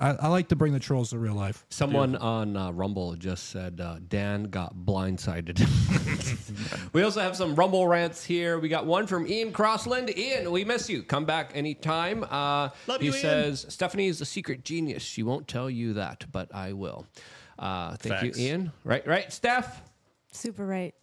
I, 0.00 0.10
I 0.12 0.28
like 0.28 0.48
to 0.48 0.56
bring 0.56 0.72
the 0.72 0.80
trolls 0.80 1.10
to 1.10 1.18
real 1.18 1.34
life. 1.34 1.66
Someone 1.68 2.16
on 2.16 2.56
uh, 2.56 2.70
Rumble 2.72 3.14
just 3.14 3.50
said 3.50 3.80
uh, 3.80 3.96
Dan 4.08 4.44
got 4.44 4.74
blindsided. 4.74 5.60
we 6.92 7.02
also 7.02 7.20
have 7.20 7.36
some 7.36 7.54
Rumble 7.54 7.86
rants 7.86 8.24
here. 8.24 8.58
We 8.58 8.68
got 8.68 8.86
one 8.86 9.06
from 9.06 9.26
Ian 9.26 9.52
Crossland. 9.52 10.16
Ian, 10.16 10.50
we 10.50 10.64
miss 10.64 10.88
you. 10.88 11.02
Come 11.02 11.24
back 11.24 11.52
anytime. 11.54 12.24
Uh, 12.24 12.70
Love 12.86 13.00
he 13.00 13.06
you, 13.06 13.12
Ian. 13.12 13.20
says 13.20 13.66
Stephanie 13.68 14.08
is 14.08 14.20
a 14.20 14.24
secret 14.24 14.64
genius. 14.64 15.02
She 15.02 15.22
won't 15.22 15.46
tell 15.46 15.68
you 15.68 15.94
that, 15.94 16.24
but 16.32 16.54
I 16.54 16.72
will. 16.72 17.06
Uh, 17.58 17.96
thank 17.96 18.14
Facts. 18.14 18.38
you, 18.38 18.46
Ian. 18.46 18.72
Right, 18.84 19.06
right, 19.06 19.32
Steph. 19.32 19.82
Super 20.32 20.64
right. 20.64 20.94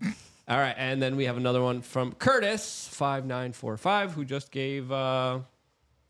All 0.02 0.56
right, 0.56 0.74
and 0.78 1.00
then 1.02 1.16
we 1.16 1.24
have 1.24 1.36
another 1.36 1.62
one 1.62 1.82
from 1.82 2.12
Curtis 2.12 2.88
five 2.90 3.26
nine 3.26 3.52
four 3.52 3.76
five, 3.76 4.12
who 4.12 4.24
just 4.24 4.50
gave 4.50 4.92
uh, 4.92 5.40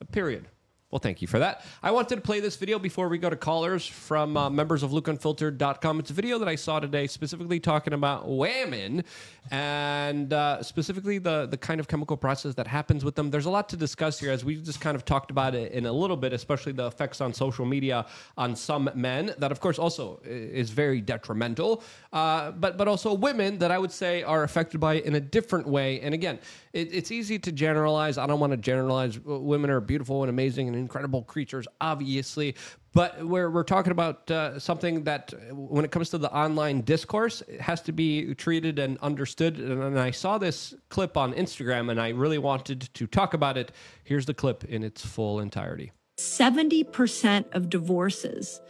a 0.01 0.05
period. 0.05 0.47
Well, 0.91 1.01
thank 1.01 1.21
you 1.21 1.29
for 1.29 1.39
that. 1.41 1.67
I 1.83 1.91
wanted 1.91 2.17
to 2.17 2.23
play 2.23 2.41
this 2.41 2.57
video 2.57 2.79
before 2.79 3.11
we 3.11 3.19
go 3.19 3.29
to 3.29 3.37
callers 3.37 3.87
from 3.87 4.39
uh, 4.39 4.49
members 4.49 4.83
of 4.83 4.91
LukeUnfiltered.com. 4.91 6.01
It's 6.01 6.09
a 6.09 6.15
video 6.15 6.39
that 6.39 6.49
I 6.49 6.55
saw 6.55 6.81
today, 6.81 7.07
specifically 7.07 7.61
talking 7.61 7.93
about 7.93 8.27
women 8.27 9.05
and 9.51 10.33
uh, 10.33 10.63
specifically 10.63 11.19
the 11.19 11.47
the 11.47 11.59
kind 11.59 11.79
of 11.79 11.89
chemical 11.89 12.17
process 12.17 12.55
that 12.55 12.67
happens 12.67 13.05
with 13.05 13.17
them. 13.17 13.31
There's 13.31 13.45
a 13.45 13.51
lot 13.51 13.69
to 13.69 13.77
discuss 13.77 14.19
here, 14.19 14.31
as 14.31 14.47
we 14.47 14.57
just 14.57 14.81
kind 14.81 14.95
of 14.95 15.05
talked 15.05 15.31
about 15.31 15.55
it 15.55 15.73
in 15.73 15.85
a 15.85 15.93
little 15.93 16.17
bit, 16.17 16.33
especially 16.33 16.73
the 16.73 16.87
effects 16.87 17.21
on 17.21 17.35
social 17.35 17.67
media 17.67 18.07
on 18.39 18.57
some 18.57 18.89
men. 18.95 19.35
That, 19.37 19.53
of 19.53 19.61
course, 19.61 19.79
also 19.79 20.21
is 20.25 20.71
very 20.71 21.03
detrimental. 21.03 21.83
Uh, 22.15 22.53
but 22.53 22.79
but 22.79 22.89
also 22.89 23.13
women 23.13 23.59
that 23.59 23.71
I 23.71 23.79
would 23.79 23.93
say 23.93 24.23
are 24.23 24.43
affected 24.43 24.81
by 24.81 24.95
it 24.95 25.05
in 25.05 25.17
a 25.17 25.21
different 25.21 25.67
way. 25.69 26.01
And 26.01 26.15
again, 26.15 26.39
it, 26.73 26.93
it's 26.93 27.11
easy 27.11 27.39
to 27.39 27.53
generalize. 27.53 28.19
I 28.19 28.27
don't 28.27 28.41
want 28.41 28.53
to 28.53 28.57
generalize. 28.57 29.19
Women 29.21 29.71
are 29.71 29.81
beautiful 29.81 30.23
and 30.23 30.31
amazing 30.31 30.69
and 30.69 30.77
incredible 30.77 31.23
creatures, 31.23 31.67
obviously. 31.81 32.55
But 32.95 33.25
we're, 33.25 33.51
we're 33.51 33.65
talking 33.65 33.93
about 33.93 34.31
uh, 34.31 34.59
something 34.59 35.05
that, 35.05 35.33
uh, 35.33 35.55
when 35.55 35.85
it 35.85 35.91
comes 35.91 36.11
to 36.11 36.19
the 36.19 36.33
online 36.33 36.81
discourse, 36.81 37.43
it 37.47 37.61
has 37.61 37.81
to 37.83 37.93
be 37.93 38.35
treated 38.35 38.79
and 38.79 38.99
understood. 38.99 39.59
And, 39.59 39.83
and 39.83 39.99
I 39.99 40.11
saw 40.11 40.39
this 40.39 40.75
clip 40.89 41.17
on 41.17 41.35
Instagram 41.35 41.91
and 41.91 42.01
I 42.01 42.11
really 42.11 42.39
wanted 42.39 42.93
to 42.95 43.07
talk 43.07 43.35
about 43.35 43.57
it. 43.57 43.73
Here's 44.05 44.27
the 44.27 44.35
clip 44.35 44.65
in 44.65 44.83
its 44.83 45.05
full 45.05 45.41
entirety. 45.41 45.93
70% 46.19 47.55
of 47.55 47.71
divorces 47.71 48.61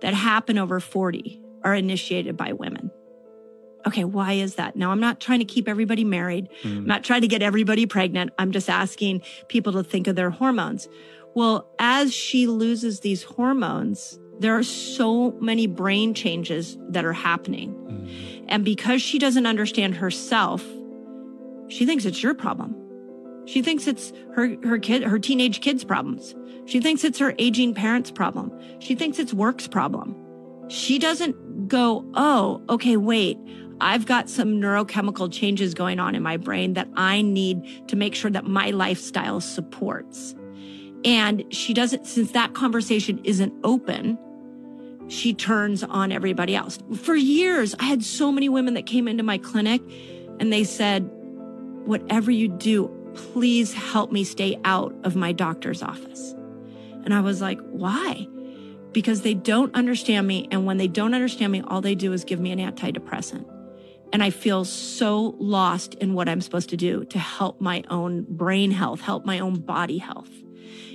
that 0.00 0.14
happen 0.14 0.58
over 0.58 0.80
40 0.80 1.40
are 1.64 1.74
initiated 1.74 2.36
by 2.36 2.52
women. 2.52 2.87
Okay, 3.86 4.04
why 4.04 4.32
is 4.32 4.56
that? 4.56 4.76
Now, 4.76 4.90
I'm 4.90 5.00
not 5.00 5.20
trying 5.20 5.38
to 5.38 5.44
keep 5.44 5.68
everybody 5.68 6.04
married. 6.04 6.48
I'm 6.64 6.84
mm. 6.84 6.86
not 6.86 7.04
trying 7.04 7.20
to 7.22 7.28
get 7.28 7.42
everybody 7.42 7.86
pregnant. 7.86 8.32
I'm 8.38 8.50
just 8.50 8.68
asking 8.68 9.22
people 9.48 9.72
to 9.74 9.82
think 9.82 10.06
of 10.06 10.16
their 10.16 10.30
hormones. 10.30 10.88
Well, 11.34 11.70
as 11.78 12.12
she 12.12 12.46
loses 12.46 13.00
these 13.00 13.22
hormones, 13.22 14.18
there 14.40 14.56
are 14.56 14.62
so 14.62 15.32
many 15.40 15.66
brain 15.66 16.14
changes 16.14 16.76
that 16.90 17.04
are 17.04 17.12
happening. 17.12 17.74
Mm. 17.74 18.44
And 18.48 18.64
because 18.64 19.00
she 19.02 19.18
doesn't 19.18 19.46
understand 19.46 19.94
herself, 19.96 20.64
she 21.68 21.86
thinks 21.86 22.04
it's 22.04 22.22
your 22.22 22.34
problem. 22.34 22.74
She 23.46 23.62
thinks 23.62 23.86
it's 23.86 24.12
her, 24.34 24.56
her 24.62 24.78
kid, 24.78 25.02
her 25.04 25.18
teenage 25.18 25.60
kid's 25.60 25.84
problems. 25.84 26.34
She 26.66 26.80
thinks 26.80 27.02
it's 27.04 27.18
her 27.18 27.34
aging 27.38 27.74
parents' 27.74 28.10
problem. 28.10 28.52
She 28.78 28.94
thinks 28.94 29.18
it's 29.18 29.32
work's 29.32 29.66
problem. 29.66 30.14
She 30.68 30.98
doesn't 30.98 31.66
go, 31.68 32.04
oh, 32.14 32.62
okay, 32.68 32.96
wait, 32.96 33.38
I've 33.80 34.06
got 34.06 34.28
some 34.28 34.60
neurochemical 34.60 35.32
changes 35.32 35.74
going 35.74 36.00
on 36.00 36.14
in 36.14 36.22
my 36.22 36.36
brain 36.36 36.74
that 36.74 36.88
I 36.96 37.22
need 37.22 37.88
to 37.88 37.96
make 37.96 38.14
sure 38.14 38.30
that 38.30 38.44
my 38.44 38.70
lifestyle 38.70 39.40
supports. 39.40 40.34
And 41.04 41.44
she 41.54 41.74
doesn't, 41.74 42.06
since 42.06 42.32
that 42.32 42.54
conversation 42.54 43.20
isn't 43.24 43.54
open, 43.62 44.18
she 45.08 45.32
turns 45.32 45.84
on 45.84 46.12
everybody 46.12 46.56
else. 46.56 46.78
For 46.96 47.14
years, 47.14 47.74
I 47.78 47.84
had 47.84 48.04
so 48.04 48.32
many 48.32 48.48
women 48.48 48.74
that 48.74 48.86
came 48.86 49.06
into 49.06 49.22
my 49.22 49.38
clinic 49.38 49.80
and 50.40 50.52
they 50.52 50.64
said, 50.64 51.08
whatever 51.84 52.30
you 52.30 52.48
do, 52.48 52.88
please 53.14 53.72
help 53.72 54.12
me 54.12 54.24
stay 54.24 54.58
out 54.64 54.94
of 55.04 55.16
my 55.16 55.32
doctor's 55.32 55.82
office. 55.82 56.34
And 57.04 57.14
I 57.14 57.20
was 57.20 57.40
like, 57.40 57.60
why? 57.70 58.26
Because 58.92 59.22
they 59.22 59.34
don't 59.34 59.74
understand 59.74 60.26
me. 60.26 60.48
And 60.50 60.66
when 60.66 60.76
they 60.76 60.88
don't 60.88 61.14
understand 61.14 61.52
me, 61.52 61.62
all 61.66 61.80
they 61.80 61.94
do 61.94 62.12
is 62.12 62.24
give 62.24 62.40
me 62.40 62.50
an 62.50 62.58
antidepressant. 62.58 63.46
And 64.12 64.22
I 64.22 64.30
feel 64.30 64.64
so 64.64 65.36
lost 65.38 65.94
in 65.94 66.14
what 66.14 66.28
I'm 66.28 66.40
supposed 66.40 66.70
to 66.70 66.76
do 66.76 67.04
to 67.06 67.18
help 67.18 67.60
my 67.60 67.84
own 67.90 68.24
brain 68.28 68.70
health, 68.70 69.00
help 69.00 69.26
my 69.26 69.38
own 69.38 69.60
body 69.60 69.98
health. 69.98 70.30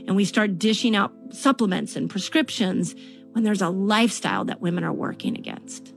And 0.07 0.15
we 0.15 0.25
start 0.25 0.57
dishing 0.57 0.95
out 0.95 1.13
supplements 1.31 1.95
and 1.95 2.09
prescriptions 2.09 2.95
when 3.31 3.43
there's 3.43 3.61
a 3.61 3.69
lifestyle 3.69 4.45
that 4.45 4.61
women 4.61 4.83
are 4.83 4.93
working 4.93 5.37
against. 5.37 5.93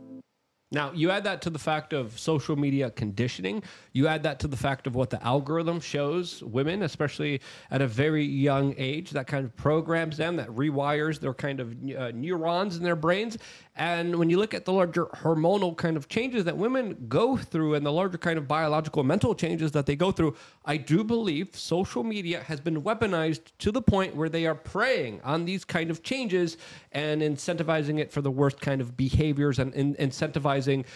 Now, 0.73 0.91
you 0.93 1.13
add 1.13 1.23
that 1.25 1.43
to 1.43 1.51
the 1.51 1.61
fact 1.61 1.93
of 1.93 2.19
social 2.19 2.57
media 2.57 2.91
conditioning. 2.91 3.63
You 3.93 4.09
add 4.09 4.25
that 4.25 4.41
to 4.41 4.49
the 4.49 4.57
fact 4.57 4.89
of 4.89 4.97
what 4.97 5.11
the 5.11 5.25
algorithm 5.25 5.79
shows 5.79 6.43
women, 6.43 6.83
especially 6.83 7.41
at 7.71 7.81
a 7.81 7.87
very 7.87 8.25
young 8.25 8.75
age, 8.77 9.11
that 9.11 9.29
kind 9.29 9.45
of 9.45 9.55
programs 9.55 10.17
them, 10.17 10.37
that 10.37 10.49
rewires 10.49 11.21
their 11.21 11.35
kind 11.35 11.61
of 11.61 11.73
uh, 11.97 12.11
neurons 12.13 12.77
in 12.77 12.83
their 12.83 12.97
brains. 12.97 13.39
And 13.77 14.17
when 14.17 14.31
you 14.31 14.39
look 14.39 14.55
at 14.55 14.65
the 14.65 14.73
larger 14.73 15.05
hormonal 15.07 15.77
kind 15.77 15.99
of 15.99 16.09
changes 16.09 16.45
that 16.45 16.57
women 16.57 17.07
go 17.09 17.37
through 17.37 17.75
and 17.75 17.85
the 17.85 17.93
larger 17.93 18.17
kind 18.17 18.39
of 18.39 18.49
biological 18.49 19.05
mental 19.05 19.35
changes 19.35 19.73
that 19.73 19.85
they 19.85 19.97
go 19.97 20.11
through, 20.11 20.35
I 20.65 20.79
do 20.79 21.05
believe 21.05 21.55
social 21.55 22.03
media 22.03 22.43
has 22.43 22.59
been 22.59 22.83
weaponized 22.83 23.53
to 23.59 23.71
the 23.71 23.83
point 23.83 24.17
where 24.17 24.31
they 24.31 24.47
are 24.47 24.55
preying 24.55 25.21
on 25.23 25.45
these 25.45 25.65
kind 25.65 25.91
of 25.91 26.03
changes 26.03 26.57
and 26.93 27.21
incentivizing 27.21 27.99
it 27.99 28.11
for 28.11 28.23
the 28.23 28.31
worst 28.31 28.61
kind 28.61 28.81
of 28.81 28.97
behaviors 28.97 29.59
and, 29.59 29.75
incentivizing 29.75 30.87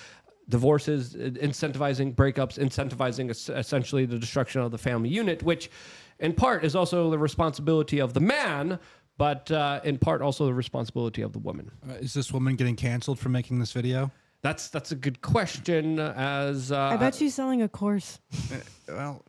divorces, 0.48 1.14
incentivizing 1.14 2.14
breakups, 2.14 2.58
incentivizing 2.58 3.28
es- 3.30 3.50
essentially 3.50 4.06
the 4.06 4.18
destruction 4.18 4.62
of 4.62 4.70
the 4.70 4.78
family 4.78 5.10
unit, 5.10 5.42
which 5.42 5.70
in 6.18 6.32
part 6.32 6.64
is 6.64 6.74
also 6.74 7.10
the 7.10 7.18
responsibility 7.18 7.98
of 7.98 8.14
the 8.14 8.20
man, 8.20 8.78
but 9.20 9.50
uh, 9.50 9.80
in 9.84 9.98
part 9.98 10.22
also 10.22 10.46
the 10.46 10.54
responsibility 10.54 11.20
of 11.20 11.34
the 11.34 11.38
woman. 11.38 11.70
Uh, 11.86 11.92
is 11.96 12.14
this 12.14 12.32
woman 12.32 12.56
getting 12.56 12.74
canceled 12.74 13.18
for 13.18 13.28
making 13.28 13.58
this 13.58 13.70
video? 13.70 14.10
That's 14.40 14.68
that's 14.68 14.92
a 14.92 14.94
good 14.96 15.20
question. 15.20 15.98
As 15.98 16.72
uh, 16.72 16.78
I 16.78 16.96
bet 16.96 17.14
she's 17.14 17.34
selling 17.34 17.60
a 17.60 17.68
course. 17.68 18.18
well, 18.88 19.22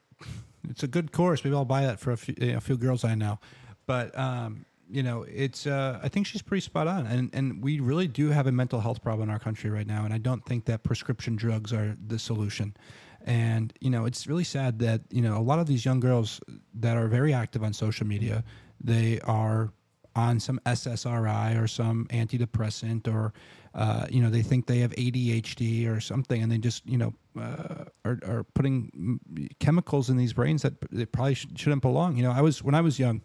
it's 0.69 0.84
a 0.84 0.88
good 0.88 1.11
course. 1.11 1.43
Maybe 1.43 1.57
I'll 1.57 1.65
buy 1.65 1.81
that 1.81 1.99
for 1.99 2.11
a 2.11 2.18
few, 2.18 2.34
a 2.55 2.61
few 2.61 2.77
girls 2.77 3.03
I 3.03 3.15
know. 3.15 3.38
But 3.85 4.18
um, 4.18 4.65
you 4.89 5.03
know, 5.03 5.23
it's 5.23 5.68
uh, 5.68 5.99
I 6.01 6.07
think 6.07 6.26
she's 6.26 6.41
pretty 6.41 6.61
spot 6.61 6.88
on, 6.88 7.05
and 7.05 7.30
and 7.34 7.61
we 7.61 7.81
really 7.81 8.07
do 8.07 8.30
have 8.30 8.47
a 8.47 8.51
mental 8.53 8.80
health 8.80 9.03
problem 9.03 9.27
in 9.27 9.34
our 9.34 9.39
country 9.39 9.69
right 9.69 9.88
now, 9.88 10.05
and 10.05 10.13
I 10.13 10.19
don't 10.19 10.45
think 10.45 10.63
that 10.65 10.84
prescription 10.84 11.35
drugs 11.35 11.73
are 11.73 11.97
the 12.07 12.18
solution. 12.18 12.77
And 13.26 13.73
you 13.81 13.89
know, 13.89 14.05
it's 14.05 14.26
really 14.26 14.45
sad 14.45 14.80
that 14.80 15.01
you 15.09 15.22
know 15.22 15.38
a 15.38 15.43
lot 15.43 15.59
of 15.59 15.68
these 15.68 15.84
young 15.84 15.99
girls 15.99 16.39
that 16.76 16.95
are 16.95 17.09
very 17.09 17.34
active 17.34 17.61
on 17.61 17.73
social 17.73 18.07
media, 18.07 18.45
they 18.80 19.19
are 19.26 19.73
on 20.16 20.40
some 20.40 20.60
SSRI 20.66 21.62
or 21.62 21.68
some 21.68 22.06
antidepressant 22.10 23.08
or 23.08 23.34
uh, 23.74 24.06
you 24.10 24.22
know 24.22 24.30
they 24.30 24.42
think 24.42 24.68
they 24.68 24.80
have 24.80 24.92
ADHD 24.92 25.90
or 25.90 26.02
something 26.02 26.44
and 26.44 26.52
they 26.52 26.58
just 26.58 26.86
you 26.86 26.98
know 26.98 27.14
uh, 27.40 27.86
are, 28.04 28.20
are 28.28 28.46
putting 28.54 29.20
chemicals 29.60 30.10
in 30.10 30.18
these 30.18 30.34
brains 30.34 30.62
that 30.62 30.74
they 30.92 31.06
probably 31.06 31.36
sh- 31.36 31.48
shouldn't 31.56 31.82
belong. 31.82 32.18
You 32.18 32.24
know 32.24 32.32
I 32.32 32.42
was 32.42 32.62
when 32.62 32.76
I 32.76 32.82
was 32.82 33.00
young 33.00 33.22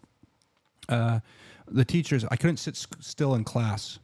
uh, 0.87 1.19
the 1.67 1.83
teachers 1.83 2.23
I 2.31 2.37
couldn't 2.37 2.57
sit 2.57 2.77
still 2.77 3.35
in 3.35 3.43
class 3.43 3.99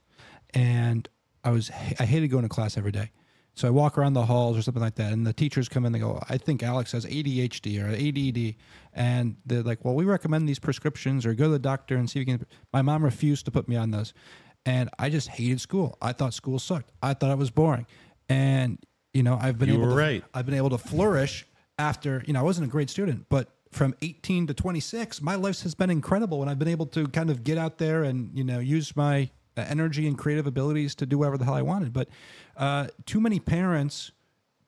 and 0.53 1.07
I 1.43 1.51
was 1.51 1.71
I 1.99 2.05
hated 2.05 2.27
going 2.27 2.43
to 2.43 2.49
class 2.49 2.77
every 2.77 2.91
day 2.91 3.11
so 3.55 3.67
I 3.67 3.71
walk 3.71 3.97
around 3.97 4.13
the 4.13 4.25
halls 4.25 4.57
or 4.57 4.61
something 4.61 4.81
like 4.81 4.95
that, 4.95 5.13
and 5.13 5.25
the 5.25 5.33
teachers 5.33 5.69
come 5.69 5.85
in. 5.85 5.91
They 5.91 5.99
go, 5.99 6.21
"I 6.29 6.37
think 6.37 6.63
Alex 6.63 6.91
has 6.93 7.05
ADHD 7.05 7.79
or 7.79 7.87
ADD," 7.89 8.55
and 8.93 9.35
they're 9.45 9.63
like, 9.63 9.83
"Well, 9.85 9.95
we 9.95 10.05
recommend 10.05 10.47
these 10.49 10.59
prescriptions, 10.59 11.25
or 11.25 11.33
go 11.33 11.45
to 11.45 11.49
the 11.51 11.59
doctor 11.59 11.95
and 11.95 12.09
see 12.09 12.19
if 12.21 12.27
you 12.27 12.37
can." 12.37 12.47
My 12.71 12.81
mom 12.81 13.03
refused 13.03 13.45
to 13.45 13.51
put 13.51 13.67
me 13.67 13.75
on 13.75 13.91
those, 13.91 14.13
and 14.65 14.89
I 14.97 15.09
just 15.09 15.27
hated 15.27 15.61
school. 15.61 15.97
I 16.01 16.13
thought 16.13 16.33
school 16.33 16.59
sucked. 16.59 16.91
I 17.01 17.13
thought 17.13 17.31
it 17.31 17.37
was 17.37 17.51
boring, 17.51 17.85
and 18.29 18.79
you 19.13 19.21
know, 19.23 19.37
I've 19.39 19.59
been 19.59 19.69
You 19.69 19.75
able 19.75 19.85
were 19.85 19.91
to, 19.91 19.95
right. 19.97 20.23
I've 20.33 20.45
been 20.45 20.55
able 20.55 20.71
to 20.71 20.77
flourish 20.77 21.45
after 21.77 22.23
you 22.25 22.33
know 22.33 22.39
I 22.39 22.43
wasn't 22.43 22.67
a 22.67 22.71
great 22.71 22.89
student, 22.89 23.25
but 23.29 23.49
from 23.71 23.95
18 24.03 24.47
to 24.47 24.53
26, 24.53 25.21
my 25.21 25.35
life 25.35 25.61
has 25.63 25.73
been 25.73 25.89
incredible 25.89 26.41
and 26.41 26.49
I've 26.49 26.59
been 26.59 26.67
able 26.67 26.85
to 26.87 27.07
kind 27.07 27.31
of 27.31 27.43
get 27.43 27.57
out 27.57 27.79
there 27.79 28.03
and 28.03 28.29
you 28.37 28.43
know 28.43 28.59
use 28.59 28.95
my 28.95 29.29
uh, 29.57 29.65
energy 29.67 30.07
and 30.07 30.17
creative 30.17 30.47
abilities 30.47 30.95
to 30.95 31.05
do 31.05 31.17
whatever 31.19 31.37
the 31.37 31.45
hell 31.45 31.53
I 31.55 31.61
wanted. 31.61 31.93
But 31.93 32.09
uh, 32.57 32.87
too 33.05 33.19
many 33.19 33.39
parents 33.39 34.11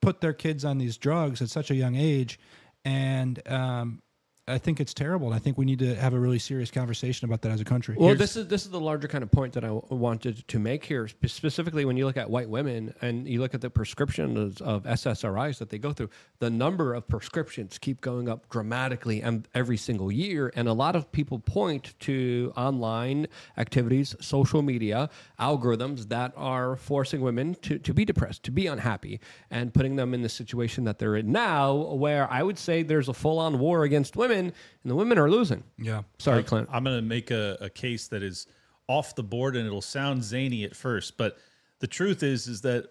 put 0.00 0.20
their 0.20 0.32
kids 0.32 0.64
on 0.64 0.78
these 0.78 0.96
drugs 0.96 1.42
at 1.42 1.50
such 1.50 1.70
a 1.70 1.74
young 1.74 1.96
age, 1.96 2.38
and 2.84 3.40
um, 3.48 4.02
I 4.48 4.58
think 4.58 4.78
it's 4.78 4.94
terrible. 4.94 5.26
And 5.26 5.34
I 5.34 5.40
think 5.40 5.58
we 5.58 5.64
need 5.64 5.80
to 5.80 5.96
have 5.96 6.14
a 6.14 6.20
really 6.20 6.38
serious 6.38 6.70
conversation 6.70 7.24
about 7.24 7.42
that 7.42 7.50
as 7.50 7.60
a 7.60 7.64
country. 7.64 7.96
Well, 7.98 8.14
this 8.14 8.36
is 8.36 8.46
this 8.46 8.64
is 8.64 8.70
the 8.70 8.78
larger 8.78 9.08
kind 9.08 9.24
of 9.24 9.30
point 9.32 9.54
that 9.54 9.64
I 9.64 9.68
w- 9.68 9.84
wanted 9.90 10.46
to 10.46 10.58
make 10.60 10.84
here, 10.84 11.08
spe- 11.08 11.26
specifically 11.26 11.84
when 11.84 11.96
you 11.96 12.06
look 12.06 12.16
at 12.16 12.30
white 12.30 12.48
women 12.48 12.94
and 13.02 13.26
you 13.26 13.40
look 13.40 13.54
at 13.54 13.60
the 13.60 13.70
prescriptions 13.70 14.60
of 14.60 14.84
SSRIs 14.84 15.58
that 15.58 15.70
they 15.70 15.78
go 15.78 15.92
through. 15.92 16.10
The 16.38 16.48
number 16.48 16.94
of 16.94 17.08
prescriptions 17.08 17.76
keep 17.78 18.00
going 18.00 18.28
up 18.28 18.48
dramatically 18.48 19.20
and 19.20 19.48
every 19.52 19.76
single 19.76 20.12
year, 20.12 20.52
and 20.54 20.68
a 20.68 20.72
lot 20.72 20.94
of 20.94 21.10
people 21.10 21.40
point 21.40 21.94
to 22.00 22.52
online 22.56 23.26
activities, 23.58 24.14
social 24.20 24.62
media 24.62 25.10
algorithms 25.40 26.08
that 26.10 26.32
are 26.36 26.76
forcing 26.76 27.20
women 27.20 27.56
to 27.62 27.80
to 27.80 27.92
be 27.92 28.04
depressed, 28.04 28.44
to 28.44 28.52
be 28.52 28.68
unhappy, 28.68 29.18
and 29.50 29.74
putting 29.74 29.96
them 29.96 30.14
in 30.14 30.22
the 30.22 30.28
situation 30.28 30.84
that 30.84 31.00
they're 31.00 31.16
in 31.16 31.32
now, 31.32 31.74
where 31.74 32.30
I 32.30 32.44
would 32.44 32.58
say 32.58 32.84
there's 32.84 33.08
a 33.08 33.14
full 33.14 33.40
on 33.40 33.58
war 33.58 33.82
against 33.82 34.14
women, 34.14 34.35
and 34.36 34.52
the 34.84 34.94
women 34.94 35.18
are 35.18 35.30
losing. 35.30 35.64
Yeah. 35.78 36.02
Sorry, 36.18 36.38
I'm- 36.38 36.44
Clint. 36.44 36.68
I'm 36.72 36.84
going 36.84 36.96
to 36.96 37.02
make 37.02 37.30
a, 37.30 37.56
a 37.60 37.70
case 37.70 38.08
that 38.08 38.22
is 38.22 38.46
off 38.88 39.14
the 39.16 39.22
board 39.22 39.56
and 39.56 39.66
it'll 39.66 39.82
sound 39.82 40.22
zany 40.22 40.62
at 40.64 40.76
first, 40.76 41.16
but 41.16 41.38
the 41.80 41.86
truth 41.88 42.22
is 42.22 42.46
is 42.46 42.60
that 42.62 42.86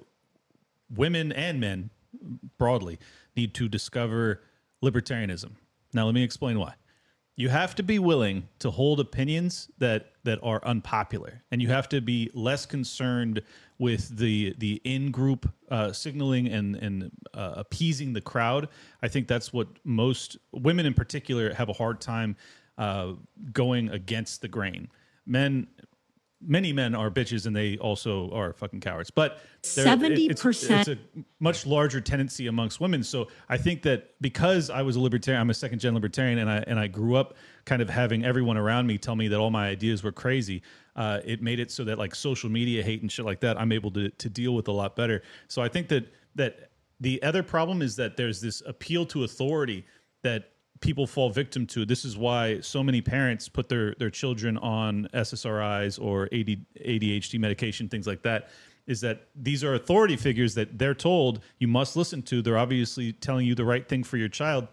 women 0.94 1.32
and 1.32 1.60
men 1.60 1.90
broadly 2.58 3.00
need 3.36 3.54
to 3.56 3.68
discover 3.70 4.42
libertarianism. 4.84 5.52
Now 5.94 6.06
let 6.06 6.14
me 6.14 6.24
explain 6.24 6.60
why. 6.60 6.74
You 7.38 7.49
have 7.49 7.76
to 7.76 7.84
be 7.84 7.99
willing 7.99 8.48
to 8.60 8.72
hold 8.72 8.99
opinions 8.99 9.70
that 9.78 10.12
that 10.24 10.40
are 10.41 10.64
unpopular, 10.64 11.44
and 11.52 11.62
you 11.62 11.68
have 11.68 11.90
to 11.90 12.02
be 12.02 12.32
less 12.34 12.66
concerned 12.66 13.41
with 13.78 14.18
the 14.18 14.56
the 14.57 14.82
in 14.86 15.12
group 15.12 15.52
uh, 15.70 15.91
signaling 15.91 16.48
and 16.48 16.76
and 16.78 17.12
uh, 17.34 17.56
appeasing 17.57 18.14
the 18.14 18.22
crowd. 18.22 18.70
I 19.02 19.10
think 19.10 19.28
that's 19.28 19.52
what 19.52 19.68
most 19.84 20.38
women 20.53 20.86
in 20.86 20.94
particular 20.94 21.53
have 21.53 21.68
a 21.68 21.74
hard 21.74 21.99
time 21.99 22.38
uh, 22.78 23.14
going 23.52 23.90
against 23.90 24.41
the 24.41 24.48
grain. 24.48 24.88
Men 25.26 25.68
many 26.48 26.72
men 26.74 26.94
are 26.96 27.10
bitches 27.10 27.46
and 27.46 27.56
they 27.56 27.78
also 27.78 28.30
are 28.32 28.54
fucking 28.54 28.80
cowards. 28.80 29.10
But 29.10 29.40
there- 29.76 29.86
it- 29.86 30.30
it's- 30.30 30.42
70%. 30.42 30.80
It's 30.80 30.90
a 30.90 30.98
much 31.40 31.66
larger 31.66 32.00
tendency 32.02 32.48
amongst 32.48 32.80
women. 32.80 33.04
So 33.04 33.28
I 33.50 33.58
think 33.58 33.82
that 33.84 34.12
because 34.22 34.70
I 34.70 34.82
was 34.84 34.96
a 34.96 35.00
libertarian, 35.00 35.42
I'm 35.42 35.50
a 35.50 35.54
second 35.54 35.80
gen 35.80 35.94
libertarian, 35.94 36.38
and 36.40 36.50
I 36.50 36.58
and 36.68 36.80
I 36.80 36.88
grew 36.88 37.16
up 37.16 37.36
kind 37.66 37.82
of 37.82 37.90
having 37.90 38.24
everyone 38.24 38.58
around 38.58 38.88
me 38.88 38.98
tell 38.98 39.16
me 39.16 39.28
that 39.30 39.40
all 39.40 39.50
my 39.52 39.68
ideas 39.68 40.04
were 40.04 40.12
crazy. 40.12 40.62
Uh, 40.96 41.20
it 41.26 41.42
made 41.42 41.60
it 41.60 41.72
so 41.72 41.84
that 41.84 41.98
like 41.98 42.16
social 42.16 42.50
media 42.50 42.82
hate 42.84 43.02
and 43.02 43.12
shit 43.12 43.26
like 43.26 43.40
that, 43.42 43.60
I'm 43.60 43.72
able 43.72 43.92
to 43.92 44.10
to 44.10 44.30
deal 44.30 44.54
with 44.56 44.68
a 44.68 44.72
lot 44.72 44.96
better. 44.96 45.24
So 45.48 45.62
I 45.62 45.68
think 45.68 45.88
that 45.90 46.14
that 46.36 46.70
the 47.02 47.22
other 47.24 47.44
problem 47.44 47.82
is 47.82 47.96
that 47.98 48.16
there's 48.18 48.40
this 48.40 48.62
appeal 48.66 49.06
to 49.08 49.24
authority 49.24 49.86
that 50.24 50.52
people 50.82 51.08
fall 51.08 51.30
victim 51.30 51.66
to. 51.68 51.86
This 51.86 52.06
is 52.06 52.18
why 52.18 52.60
so 52.60 52.84
many 52.84 53.02
parents 53.02 53.50
put 53.50 53.70
their 53.70 53.96
their 53.96 54.10
children 54.10 54.58
on 54.58 55.08
SSRIs 55.14 56.02
or 56.02 56.26
AD, 56.26 56.58
ADHD 56.86 57.40
medication, 57.40 57.90
things 57.90 58.08
like 58.08 58.22
that. 58.24 58.50
Is 58.88 59.02
that 59.02 59.28
these 59.36 59.64
are 59.64 59.74
authority 59.74 60.16
figures 60.16 60.54
that 60.56 60.78
they're 60.78 60.94
told 60.94 61.42
you 61.58 61.68
must 61.68 61.96
listen 61.96 62.22
to. 62.24 62.44
They're 62.44 62.58
obviously 62.58 63.14
telling 63.14 63.48
you 63.48 63.56
the 63.56 63.66
right 63.66 63.88
thing 63.88 64.04
for 64.04 64.18
your 64.18 64.30
child. 64.30 64.68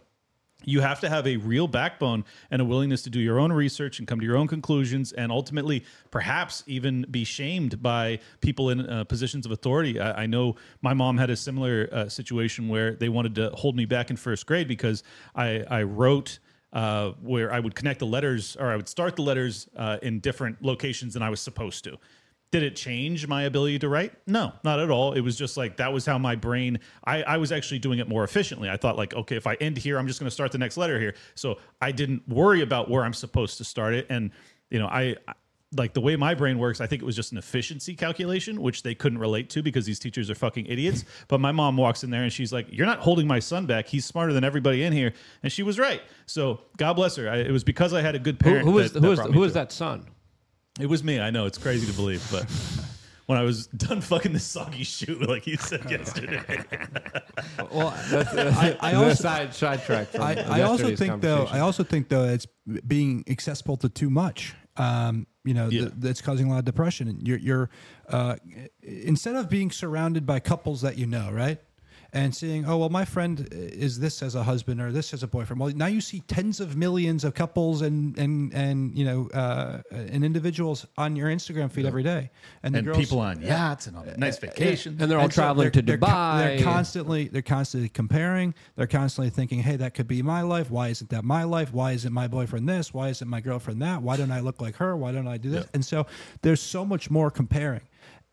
You 0.64 0.80
have 0.80 1.00
to 1.00 1.08
have 1.08 1.26
a 1.26 1.36
real 1.36 1.68
backbone 1.68 2.24
and 2.50 2.62
a 2.62 2.64
willingness 2.64 3.02
to 3.02 3.10
do 3.10 3.20
your 3.20 3.38
own 3.38 3.52
research 3.52 3.98
and 3.98 4.08
come 4.08 4.20
to 4.20 4.26
your 4.26 4.36
own 4.36 4.48
conclusions, 4.48 5.12
and 5.12 5.32
ultimately, 5.32 5.84
perhaps 6.10 6.62
even 6.66 7.06
be 7.10 7.24
shamed 7.24 7.82
by 7.82 8.20
people 8.40 8.70
in 8.70 8.80
uh, 8.88 9.04
positions 9.04 9.46
of 9.46 9.52
authority. 9.52 10.00
I, 10.00 10.22
I 10.22 10.26
know 10.26 10.56
my 10.80 10.94
mom 10.94 11.18
had 11.18 11.30
a 11.30 11.36
similar 11.36 11.88
uh, 11.92 12.08
situation 12.08 12.68
where 12.68 12.94
they 12.94 13.08
wanted 13.08 13.34
to 13.36 13.50
hold 13.50 13.76
me 13.76 13.84
back 13.84 14.10
in 14.10 14.16
first 14.16 14.46
grade 14.46 14.68
because 14.68 15.02
I, 15.34 15.64
I 15.68 15.82
wrote 15.82 16.38
uh, 16.72 17.10
where 17.20 17.52
I 17.52 17.60
would 17.60 17.74
connect 17.74 17.98
the 17.98 18.06
letters 18.06 18.56
or 18.58 18.70
I 18.70 18.76
would 18.76 18.88
start 18.88 19.16
the 19.16 19.22
letters 19.22 19.68
uh, 19.76 19.98
in 20.02 20.20
different 20.20 20.62
locations 20.62 21.14
than 21.14 21.22
I 21.22 21.30
was 21.30 21.40
supposed 21.40 21.84
to. 21.84 21.98
Did 22.52 22.62
it 22.62 22.76
change 22.76 23.26
my 23.26 23.44
ability 23.44 23.78
to 23.80 23.88
write? 23.88 24.12
No, 24.26 24.52
not 24.62 24.78
at 24.78 24.90
all. 24.90 25.14
It 25.14 25.20
was 25.22 25.36
just 25.36 25.56
like 25.56 25.78
that 25.78 25.92
was 25.92 26.04
how 26.06 26.18
my 26.18 26.36
brain. 26.36 26.80
I, 27.02 27.22
I 27.22 27.36
was 27.38 27.50
actually 27.50 27.78
doing 27.80 27.98
it 27.98 28.08
more 28.08 28.24
efficiently. 28.24 28.68
I 28.68 28.76
thought 28.76 28.96
like, 28.98 29.14
okay, 29.14 29.36
if 29.36 29.46
I 29.46 29.54
end 29.54 29.78
here, 29.78 29.98
I'm 29.98 30.06
just 30.06 30.20
going 30.20 30.26
to 30.28 30.30
start 30.34 30.52
the 30.52 30.58
next 30.58 30.76
letter 30.76 31.00
here. 31.00 31.14
So 31.34 31.58
I 31.80 31.92
didn't 31.92 32.28
worry 32.28 32.60
about 32.60 32.90
where 32.90 33.04
I'm 33.04 33.14
supposed 33.14 33.56
to 33.58 33.64
start 33.64 33.94
it. 33.94 34.06
And 34.10 34.30
you 34.70 34.78
know, 34.78 34.86
I 34.86 35.16
I- 35.26 35.32
like 35.74 35.94
the 35.94 36.02
way 36.02 36.14
my 36.16 36.34
brain 36.34 36.58
works. 36.58 36.82
I 36.82 36.86
think 36.86 37.00
it 37.00 37.06
was 37.06 37.16
just 37.16 37.32
an 37.32 37.38
efficiency 37.38 37.94
calculation, 37.94 38.60
which 38.60 38.82
they 38.82 38.94
couldn't 38.94 39.16
relate 39.16 39.48
to 39.48 39.62
because 39.62 39.86
these 39.86 39.98
teachers 39.98 40.28
are 40.28 40.34
fucking 40.34 40.66
idiots. 40.66 41.06
But 41.28 41.40
my 41.40 41.50
mom 41.52 41.78
walks 41.78 42.04
in 42.04 42.10
there 42.10 42.22
and 42.24 42.30
she's 42.30 42.52
like, 42.52 42.66
"You're 42.70 42.84
not 42.84 42.98
holding 42.98 43.26
my 43.26 43.38
son 43.38 43.64
back. 43.64 43.86
He's 43.86 44.04
smarter 44.04 44.34
than 44.34 44.44
everybody 44.44 44.82
in 44.82 44.92
here." 44.92 45.14
And 45.42 45.50
she 45.50 45.62
was 45.62 45.78
right. 45.78 46.02
So 46.26 46.60
God 46.76 46.92
bless 46.92 47.16
her. 47.16 47.30
I, 47.30 47.36
it 47.36 47.50
was 47.50 47.64
because 47.64 47.94
I 47.94 48.02
had 48.02 48.14
a 48.14 48.18
good 48.18 48.38
parent. 48.38 48.66
who 48.66 48.78
is 48.80 48.92
that- 48.92 49.02
who 49.02 49.16
that 49.16 49.28
is 49.28 49.34
who 49.34 49.44
is 49.44 49.54
that 49.54 49.72
son? 49.72 50.04
It 50.80 50.86
was 50.86 51.04
me. 51.04 51.20
I 51.20 51.30
know 51.30 51.46
it's 51.46 51.58
crazy 51.58 51.86
to 51.86 51.92
believe, 51.92 52.26
but 52.30 52.50
when 53.26 53.38
I 53.38 53.42
was 53.42 53.66
done 53.68 54.00
fucking 54.00 54.32
this 54.32 54.44
soggy 54.44 54.84
shoe, 54.84 55.14
like 55.28 55.46
you 55.46 55.56
said 55.56 55.90
yesterday. 55.90 56.42
Well, 57.70 57.90
that's, 58.10 58.34
I, 58.34 58.76
I 58.80 58.94
also 58.94 59.10
a 59.10 59.16
side 59.16 59.54
sidetrack. 59.54 60.08
From 60.08 60.22
I, 60.22 60.34
I 60.34 60.62
also 60.62 60.94
think 60.94 61.22
though. 61.22 61.46
I 61.50 61.60
also 61.60 61.82
think 61.82 62.08
though 62.08 62.24
it's 62.24 62.46
being 62.86 63.24
accessible 63.28 63.76
to 63.78 63.88
too 63.88 64.10
much. 64.10 64.54
Um, 64.76 65.26
you 65.44 65.54
know, 65.54 65.70
th- 65.70 65.92
that's 65.96 66.20
causing 66.20 66.46
a 66.46 66.50
lot 66.50 66.58
of 66.58 66.64
depression. 66.64 67.08
And 67.08 67.26
you're, 67.26 67.38
you're 67.38 67.70
uh, 68.08 68.36
instead 68.82 69.36
of 69.36 69.48
being 69.48 69.70
surrounded 69.70 70.26
by 70.26 70.40
couples 70.40 70.82
that 70.82 70.98
you 70.98 71.06
know, 71.06 71.30
right? 71.32 71.58
And 72.14 72.34
seeing, 72.34 72.66
oh 72.66 72.76
well, 72.76 72.90
my 72.90 73.06
friend 73.06 73.48
is 73.52 73.98
this 73.98 74.22
as 74.22 74.34
a 74.34 74.42
husband 74.42 74.82
or 74.82 74.92
this 74.92 75.14
as 75.14 75.22
a 75.22 75.26
boyfriend. 75.26 75.58
Well, 75.58 75.72
now 75.74 75.86
you 75.86 76.02
see 76.02 76.20
tens 76.20 76.60
of 76.60 76.76
millions 76.76 77.24
of 77.24 77.32
couples 77.32 77.80
and 77.80 78.18
and 78.18 78.52
and 78.52 78.96
you 78.98 79.06
know 79.06 79.30
uh, 79.32 79.80
and 79.90 80.22
individuals 80.22 80.86
on 80.98 81.16
your 81.16 81.30
Instagram 81.30 81.70
feed 81.72 81.86
every 81.86 82.02
day, 82.02 82.30
the 82.62 82.78
And 82.78 82.94
people 82.94 83.18
on 83.18 83.40
yachts 83.40 83.86
and 83.86 83.96
on 83.96 84.12
nice 84.18 84.36
vacations. 84.38 85.00
And 85.00 85.10
they're 85.10 85.18
all 85.18 85.30
traveling 85.30 85.70
to 85.70 85.80
they're, 85.80 85.96
co- 85.96 86.06
Dubai. 86.06 86.38
They're 86.38 86.64
constantly 86.64 87.28
they're 87.28 87.40
constantly 87.40 87.88
comparing. 87.88 88.54
They're 88.76 88.86
constantly 88.86 89.30
thinking, 89.30 89.60
"Hey, 89.62 89.76
that 89.76 89.94
could 89.94 90.06
be 90.06 90.20
my 90.20 90.42
life. 90.42 90.70
Why 90.70 90.88
isn't 90.88 91.08
that 91.10 91.24
my 91.24 91.44
life? 91.44 91.72
Why 91.72 91.92
isn't 91.92 92.12
my 92.12 92.28
boyfriend 92.28 92.68
this? 92.68 92.92
Why 92.92 93.08
isn't 93.08 93.26
my 93.26 93.40
girlfriend 93.40 93.80
that? 93.80 94.02
Why 94.02 94.18
don't 94.18 94.32
I 94.32 94.40
look 94.40 94.60
like 94.60 94.76
her? 94.76 94.94
Why 94.98 95.12
don't 95.12 95.28
I 95.28 95.38
do 95.38 95.48
this?" 95.48 95.66
And 95.72 95.82
so 95.82 96.06
there's 96.42 96.60
so 96.60 96.84
much 96.84 97.10
more 97.10 97.30
comparing. 97.30 97.80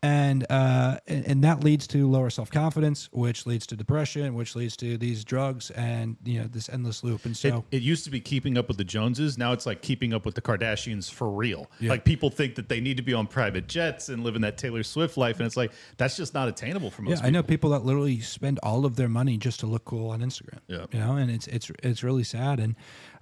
And, 0.02 0.46
uh, 0.48 0.96
and 1.06 1.26
and 1.26 1.44
that 1.44 1.62
leads 1.62 1.86
to 1.88 2.08
lower 2.08 2.30
self 2.30 2.50
confidence, 2.50 3.10
which 3.12 3.44
leads 3.44 3.66
to 3.66 3.76
depression, 3.76 4.34
which 4.34 4.56
leads 4.56 4.74
to 4.78 4.96
these 4.96 5.24
drugs, 5.24 5.70
and 5.72 6.16
you 6.24 6.40
know 6.40 6.46
this 6.46 6.70
endless 6.70 7.04
loop. 7.04 7.26
And 7.26 7.36
so 7.36 7.64
It, 7.70 7.76
it 7.76 7.82
used 7.82 8.04
to 8.04 8.10
be 8.10 8.18
keeping 8.20 8.56
up 8.56 8.68
with 8.68 8.78
the 8.78 8.84
Joneses. 8.84 9.36
Now 9.36 9.52
it's 9.52 9.66
like 9.66 9.82
keeping 9.82 10.14
up 10.14 10.24
with 10.24 10.34
the 10.34 10.40
Kardashians 10.40 11.12
for 11.12 11.28
real. 11.30 11.70
Yeah. 11.80 11.90
Like 11.90 12.04
people 12.04 12.30
think 12.30 12.54
that 12.54 12.70
they 12.70 12.80
need 12.80 12.96
to 12.96 13.02
be 13.02 13.12
on 13.12 13.26
private 13.26 13.68
jets 13.68 14.08
and 14.08 14.24
living 14.24 14.40
that 14.40 14.56
Taylor 14.56 14.82
Swift 14.82 15.18
life, 15.18 15.38
and 15.38 15.46
it's 15.46 15.56
like 15.56 15.72
that's 15.98 16.16
just 16.16 16.32
not 16.32 16.48
attainable 16.48 16.90
for 16.90 17.02
most 17.02 17.10
yeah, 17.10 17.16
people. 17.16 17.26
I 17.26 17.30
know 17.30 17.42
people 17.42 17.70
that 17.70 17.84
literally 17.84 18.20
spend 18.20 18.58
all 18.62 18.86
of 18.86 18.96
their 18.96 19.08
money 19.08 19.36
just 19.36 19.60
to 19.60 19.66
look 19.66 19.84
cool 19.84 20.10
on 20.10 20.20
Instagram. 20.20 20.60
Yeah. 20.66 20.86
you 20.92 20.98
know, 20.98 21.16
and 21.16 21.30
it's 21.30 21.46
it's 21.46 21.70
it's 21.82 22.02
really 22.02 22.24
sad. 22.24 22.58
And 22.58 22.74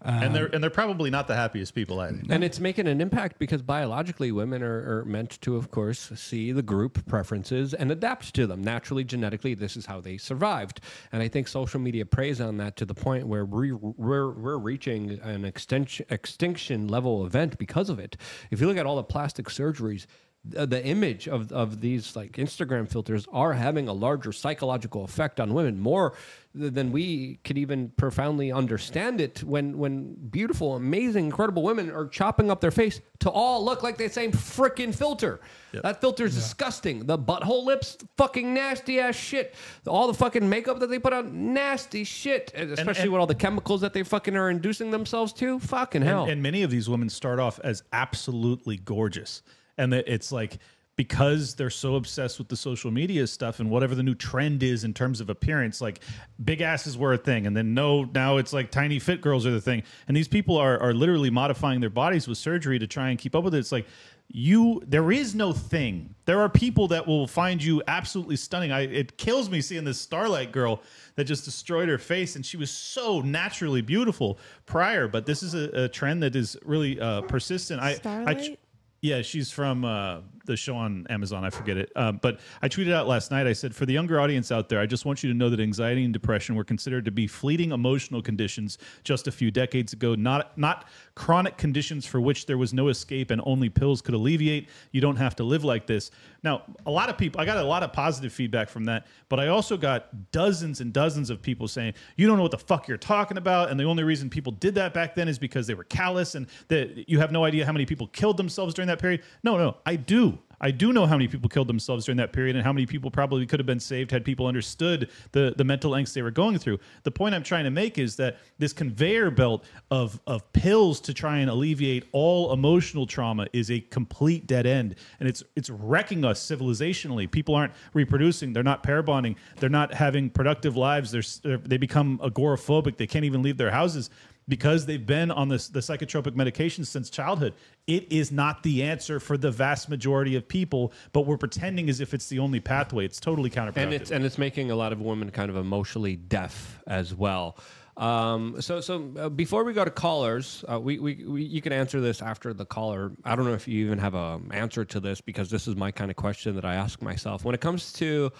um, 0.03 0.23
and 0.23 0.35
they're 0.35 0.47
and 0.47 0.63
they're 0.63 0.71
probably 0.71 1.11
not 1.11 1.27
the 1.27 1.35
happiest 1.35 1.75
people 1.75 1.99
either. 2.01 2.21
And 2.31 2.45
it's 2.45 2.61
making 2.61 2.87
an 2.87 3.01
impact 3.01 3.39
because 3.39 3.63
biologically, 3.63 4.31
women 4.31 4.63
are, 4.63 5.01
are 5.01 5.05
meant 5.05 5.41
to, 5.41 5.57
of 5.57 5.71
course, 5.71 6.13
see 6.15 6.53
the 6.53 6.63
group 6.63 7.05
preferences 7.07 7.75
and 7.75 7.91
adapt 7.91 8.33
to 8.35 8.47
them. 8.47 8.63
Naturally, 8.63 9.03
genetically, 9.03 9.55
this 9.55 9.77
is 9.77 9.87
how 9.87 10.01
they 10.01 10.17
survived. 10.17 10.81
And 11.11 11.23
I 11.23 11.29
think 11.29 11.49
social 11.49 11.81
media 11.81 12.07
preys 12.07 12.41
on 12.41 12.59
that 12.59 12.77
to 12.77 12.85
the 12.85 12.95
point 12.95 13.27
where 13.27 13.45
we, 13.45 13.73
we're, 13.73 14.31
we're 14.31 14.59
reaching 14.59 15.19
an 15.23 15.45
extension, 15.45 16.07
extinction 16.11 16.87
level 16.87 17.27
event 17.27 17.59
because 17.59 17.91
of 17.91 17.99
it. 17.99 18.17
If 18.51 18.61
you 18.61 18.69
look 18.69 18.77
at 18.77 18.87
all 18.87 18.97
the 18.97 19.03
plastic 19.03 19.47
surgeries, 19.47 20.07
the 20.45 20.83
image 20.85 21.29
of, 21.29 21.53
of 21.53 21.81
these 21.81 22.17
like 22.17 22.33
Instagram 22.33 22.89
filters 22.89 23.27
are 23.33 23.53
having 23.53 23.89
a 23.89 23.93
larger 23.93 24.33
psychological 24.33 25.05
effect 25.05 25.41
on 25.41 25.53
women, 25.53 25.79
more 25.81 26.15
than 26.55 26.91
we 26.91 27.39
could 27.45 27.59
even 27.59 27.91
profoundly 27.97 28.51
understand 28.51 29.21
it. 29.21 29.43
When 29.43 29.77
when 29.79 30.15
beautiful, 30.15 30.77
amazing, 30.77 31.27
incredible 31.27 31.63
women 31.63 31.91
are 31.91 32.07
chopping 32.07 32.51
up 32.51 32.61
their 32.61 32.71
face 32.71 33.01
to 33.21 33.31
all 33.31 33.65
look 33.65 33.83
like 33.83 33.99
the 33.99 34.09
same 34.09 34.33
freaking 34.33 34.95
filter. 34.95 35.41
That 35.73 36.01
filter 36.01 36.25
is 36.25 36.35
disgusting. 36.35 37.05
The 37.05 37.19
butthole 37.19 37.65
lips, 37.65 37.99
fucking 38.17 38.55
nasty 38.55 39.01
ass 39.01 39.17
shit. 39.17 39.55
All 39.87 40.07
the 40.07 40.15
fucking 40.15 40.49
makeup 40.49 40.79
that 40.79 40.89
they 40.89 40.99
put 40.99 41.13
on, 41.13 41.53
nasty 41.53 42.05
shit. 42.05 42.53
And 42.55 42.71
Especially 42.73 43.03
and- 43.03 43.13
with 43.13 43.21
all 43.21 43.27
the 43.27 43.35
chemicals 43.35 43.83
that 43.83 43.93
they 43.93 44.03
fucking 44.03 44.35
are 44.35 44.49
inducing 44.49 44.91
themselves 44.91 45.33
to. 45.35 45.59
Fucking 45.59 46.03
hell. 46.03 46.23
And, 46.23 46.33
and 46.33 46.43
many 46.43 46.63
of 46.63 46.71
these 46.71 46.89
women 46.89 47.11
start 47.11 47.39
off 47.39 47.61
as 47.63 47.83
absolutely 47.93 48.79
gorgeous, 48.79 49.43
and 49.79 49.93
that 49.93 50.05
it's 50.07 50.33
like 50.33 50.59
because 50.99 51.55
they're 51.55 51.71
so 51.71 51.95
obsessed 51.95 52.39
with 52.39 52.49
the 52.49 52.57
social 52.57 52.91
media 52.91 53.25
stuff 53.25 53.61
and 53.61 53.71
whatever 53.71 53.95
the 53.95 54.03
new 54.03 54.17
trend 54.17 54.65
is 54.65 54.83
in 54.83 54.93
terms 54.93 55.21
of 55.21 55.31
appearance, 55.31 55.81
like 55.81 56.01
big 56.43 56.61
asses 56.61 56.99
were 56.99 57.13
a 57.13 57.17
thing, 57.17 57.47
and 57.47 57.57
then 57.57 57.73
no, 57.73 58.03
now 58.03 58.37
it's 58.37 58.53
like 58.53 58.73
tiny 58.73 58.99
fit 58.99 59.21
girls 59.21 59.47
are 59.47 59.53
the 59.53 59.61
thing, 59.61 59.85
and 60.09 60.17
these 60.17 60.29
people 60.29 60.57
are 60.57 60.79
are 60.81 60.93
literally 60.93 61.31
modifying 61.31 61.81
their 61.81 61.89
bodies 61.89 62.27
with 62.27 62.37
surgery 62.37 62.81
to 62.81 62.87
try 62.87 63.11
and 63.11 63.19
keep 63.19 63.37
up 63.37 63.45
with 63.45 63.55
it. 63.55 63.59
It's 63.59 63.71
like 63.71 63.87
you 64.27 64.83
there 64.87 65.13
is 65.13 65.37
no 65.37 65.53
thing. 65.53 66.15
There 66.25 66.41
are 66.41 66.49
people 66.49 66.89
that 66.89 67.07
will 67.07 67.29
find 67.29 67.63
you 67.63 67.81
absolutely 67.87 68.37
stunning. 68.37 68.73
I 68.73 68.81
it 68.81 69.17
kills 69.17 69.49
me 69.49 69.61
seeing 69.61 69.85
this 69.85 70.01
starlight 70.01 70.51
girl 70.51 70.83
that 71.15 71.25
just 71.25 71.45
destroyed 71.45 71.89
her 71.89 71.99
face 71.99 72.37
and 72.37 72.45
she 72.45 72.57
was 72.57 72.71
so 72.71 73.21
naturally 73.21 73.81
beautiful 73.81 74.39
prior 74.67 75.09
but 75.09 75.27
this 75.27 75.43
is 75.43 75.55
a, 75.55 75.85
a 75.85 75.89
trend 75.89 76.23
that 76.23 76.37
is 76.37 76.59
really 76.65 77.01
uh 77.01 77.23
persistent. 77.23 77.81
I 77.81 77.91
i 77.91 77.95
Starlight? 77.95 78.59
Yeah, 79.01 79.23
she's 79.23 79.51
from 79.51 79.85
uh, 79.85 80.21
the 80.49 80.57
show 80.57 80.75
on 80.75 81.07
Amazon. 81.09 81.45
I 81.45 81.51
forget 81.51 81.77
it. 81.77 81.93
Um, 81.95 82.19
but 82.21 82.41
I 82.61 82.69
tweeted 82.69 82.93
out 82.93 83.07
last 83.07 83.31
night. 83.31 83.47
I 83.47 83.53
said, 83.53 83.75
for 83.75 83.87
the 83.87 83.93
younger 83.93 84.21
audience 84.21 84.51
out 84.51 84.69
there, 84.69 84.81
I 84.81 84.87
just 84.87 85.05
want 85.05 85.23
you 85.23 85.31
to 85.31 85.37
know 85.37 85.49
that 85.49 85.61
anxiety 85.61 86.03
and 86.03 86.13
depression 86.13 86.57
were 86.57 86.65
considered 86.65 87.05
to 87.05 87.13
be 87.13 87.29
fleeting 87.29 87.71
emotional 87.71 88.21
conditions 88.21 88.79
just 89.05 89.29
a 89.29 89.33
few 89.33 89.53
decades 89.53 89.93
ago, 89.93 90.17
not 90.17 90.59
not 90.59 90.89
chronic 91.15 91.57
conditions 91.57 92.05
for 92.07 92.21
which 92.21 92.47
there 92.47 92.59
was 92.59 92.75
no 92.75 92.89
escape 92.89 93.31
and 93.31 93.41
only 93.45 93.69
pills 93.69 94.03
could 94.03 94.15
alleviate. 94.15 94.69
You 94.91 95.01
don't 95.01 95.17
have 95.17 95.37
to 95.37 95.45
live 95.45 95.63
like 95.63 95.87
this. 95.87 96.11
Now, 96.43 96.63
a 96.87 96.91
lot 96.91 97.09
of 97.09 97.19
people, 97.19 97.41
I 97.41 97.45
got 97.45 97.57
a 97.57 97.63
lot 97.65 97.83
of 97.83 97.93
positive 97.93 98.33
feedback 98.33 98.69
from 98.69 98.85
that, 98.85 99.07
but 99.29 99.41
I 99.41 99.49
also 99.49 99.77
got 99.77 100.31
dozens 100.33 100.81
and 100.81 100.93
dozens 100.93 101.31
of 101.31 101.43
people 101.43 101.67
saying, 101.67 101.95
you 102.17 102.27
don't 102.27 102.37
know 102.37 102.43
what 102.43 102.53
the 102.53 102.59
fuck 102.59 102.87
you're 102.87 102.97
talking 102.97 103.37
about. 103.37 103.71
And 103.71 103.79
the 103.79 103.85
only 103.85 104.05
reason 104.05 104.31
people 104.31 104.53
did 104.53 104.75
that 104.77 104.95
back 104.95 105.15
then 105.15 105.29
is 105.29 105.39
because 105.39 105.67
they 105.67 105.75
were 105.75 105.85
callous 105.85 106.35
and 106.35 106.47
that 106.69 107.09
you 107.09 107.19
have 107.19 107.33
no 107.33 107.45
idea 107.45 107.67
how 107.67 107.73
many 107.73 107.87
people 107.87 108.07
killed 108.09 108.37
themselves 108.37 108.75
during 108.75 108.87
that 108.87 109.01
period. 109.01 109.23
No, 109.43 109.59
no, 109.59 109.77
I 109.85 109.97
do. 109.97 110.38
I 110.61 110.71
do 110.71 110.93
know 110.93 111.07
how 111.07 111.17
many 111.17 111.29
people 111.29 111.49
killed 111.49 111.69
themselves 111.69 112.05
during 112.07 112.17
that 112.19 112.33
period 112.33 112.57
and 112.57 112.65
how 112.65 112.73
many 112.73 112.87
people 112.87 113.11
probably 113.11 113.47
could 113.47 113.61
have 113.61 113.67
been 113.67 113.81
saved 113.81 114.11
had 114.11 114.25
people 114.25 114.47
understood 114.47 115.11
the, 115.33 115.55
the 115.57 115.65
mental 115.65 115.93
angst 115.93 116.15
they 116.15 116.23
were 116.23 116.31
going 116.31 116.59
through. 116.59 116.79
The 117.05 117.11
point 117.11 117.35
I'm 117.35 117.43
trying 117.43 117.65
to 117.65 117.71
make 117.71 117.99
is 117.99 118.17
that 118.17 118.39
this 118.59 118.73
conveyor 118.73 119.31
belt 119.31 119.65
of, 119.91 120.21
of 120.27 120.53
pills 120.53 121.01
to 121.03 121.15
try 121.15 121.39
and 121.39 121.51
alleviate 121.51 122.09
all 122.13 122.53
emotional 122.53 123.07
trauma 123.07 123.47
is 123.53 123.71
a 123.71 123.81
complete 123.81 124.47
dead 124.47 124.67
end. 124.67 124.97
And 125.21 125.29
it's 125.29 125.43
it's 125.57 125.71
wrecking 125.71 126.25
us 126.25 126.45
civilizationally. 126.45 127.31
People 127.31 127.55
aren't 127.55 127.73
reproducing, 127.95 128.53
they're 128.53 128.63
not 128.63 128.83
pair 128.83 129.03
bonding, 129.03 129.37
they're 129.57 129.69
not 129.69 129.95
having 129.95 130.31
productive 130.31 130.77
lives, 130.77 131.11
they're, 131.11 131.59
they 131.59 131.77
become 131.77 132.19
agoraphobic, 132.19 132.97
they 132.97 133.07
can't 133.07 133.25
even 133.25 133.43
leave 133.43 133.57
their 133.57 133.71
houses 133.71 134.11
because 134.49 134.87
they've 134.87 135.07
been 135.07 135.31
on 135.31 135.49
this 135.49 135.69
the 135.69 135.81
psychotropic 135.81 136.33
medications 136.33 136.87
since 136.87 137.11
childhood. 137.11 137.55
It 137.87 138.11
is 138.11 138.33
not 138.33 138.63
the 138.63 138.83
answer 138.83 139.21
for 139.21 139.37
the 139.37 139.51
vast 139.51 139.89
majority 139.89 140.35
of 140.35 140.49
people, 140.49 140.93
but 141.13 141.23
we're 141.23 141.37
pretending 141.37 141.89
as 141.89 142.01
if 142.01 142.15
it's 142.15 142.29
the 142.29 142.39
only 142.39 142.61
pathway. 142.61 143.05
It's 143.05 143.21
totally 143.21 143.51
counterproductive. 143.51 143.77
and 143.77 143.93
it's 143.93 144.11
and 144.11 144.25
it's 144.25 144.39
making 144.39 144.71
a 144.71 144.77
lot 144.77 144.93
of 144.93 145.01
women 145.01 145.31
kind 145.31 145.51
of 145.51 145.57
emotionally 145.57 146.17
deaf 146.17 146.81
as 146.87 147.15
well. 147.15 147.59
Um, 147.99 148.61
so 148.61 148.81
so 148.81 149.13
uh, 149.19 149.29
before 149.29 149.65
we 149.65 149.73
go 149.73 149.85
to 149.85 149.91
callers, 149.91 150.65
uh, 150.71 150.79
we, 150.79 151.01
we, 151.01 151.25
we 151.25 151.43
you 151.43 151.61
can 151.61 151.73
answer 151.73 152.01
this 152.01 152.23
after 152.23 152.55
the 152.55 152.65
caller. 152.65 153.13
I 153.25 153.35
don't 153.35 153.45
know 153.45 153.55
if 153.55 153.67
you 153.67 153.85
even 153.85 153.99
have 153.99 154.15
an 154.15 154.51
answer 154.53 154.85
to 154.85 155.01
this 155.01 155.21
because 155.21 155.51
this 155.51 155.67
is 155.67 155.75
my 155.75 155.91
kind 155.91 156.11
of 156.11 156.17
question 156.17 156.55
that 156.55 156.65
I 156.65 156.77
ask 156.77 157.03
myself 157.03 157.45
when 157.45 157.55
it 157.55 157.61
comes 157.61 157.93
to 157.95 158.33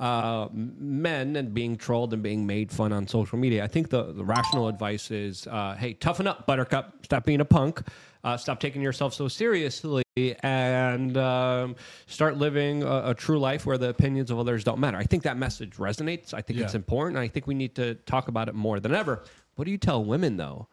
uh, 0.00 0.48
men 0.52 1.36
and 1.36 1.54
being 1.54 1.76
trolled 1.76 2.12
and 2.12 2.22
being 2.22 2.46
made 2.46 2.72
fun 2.72 2.92
on 2.92 3.06
social 3.06 3.38
media. 3.38 3.62
I 3.62 3.68
think 3.68 3.90
the, 3.90 4.12
the 4.12 4.24
rational 4.24 4.66
advice 4.66 5.10
is, 5.10 5.46
uh, 5.46 5.76
hey, 5.78 5.92
toughen 5.92 6.26
up, 6.26 6.46
Buttercup. 6.46 7.04
Stop 7.04 7.24
being 7.24 7.40
a 7.40 7.44
punk. 7.44 7.82
Uh, 8.24 8.36
stop 8.36 8.58
taking 8.60 8.82
yourself 8.82 9.14
so 9.14 9.28
seriously 9.28 10.02
and 10.42 11.16
um, 11.16 11.76
start 12.06 12.36
living 12.36 12.82
a, 12.82 13.10
a 13.10 13.14
true 13.14 13.38
life 13.38 13.64
where 13.66 13.78
the 13.78 13.88
opinions 13.90 14.30
of 14.30 14.38
others 14.38 14.64
don't 14.64 14.78
matter. 14.78 14.96
I 14.98 15.04
think 15.04 15.22
that 15.22 15.36
message 15.38 15.76
resonates. 15.76 16.34
I 16.34 16.40
think 16.42 16.58
it's 16.60 16.74
important. 16.74 17.18
I 17.18 17.28
think 17.28 17.46
we 17.46 17.54
need 17.54 17.74
to 17.76 17.94
talk 18.06 18.28
about 18.28 18.48
it 18.48 18.54
more 18.54 18.80
than 18.80 18.94
ever. 18.94 19.22
What 19.56 19.64
do 19.66 19.70
you 19.70 19.78
tell 19.78 20.04
women 20.04 20.36
though? 20.36 20.68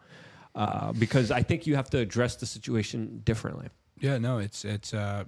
Uh, 0.54 0.92
because 0.92 1.30
I 1.30 1.42
think 1.42 1.66
you 1.66 1.76
have 1.76 1.88
to 1.90 1.98
address 1.98 2.36
the 2.36 2.46
situation 2.46 3.20
differently. 3.24 3.68
Yeah, 4.00 4.18
no, 4.18 4.38
it's 4.38 4.64
it's 4.64 4.92
uh, 4.92 5.24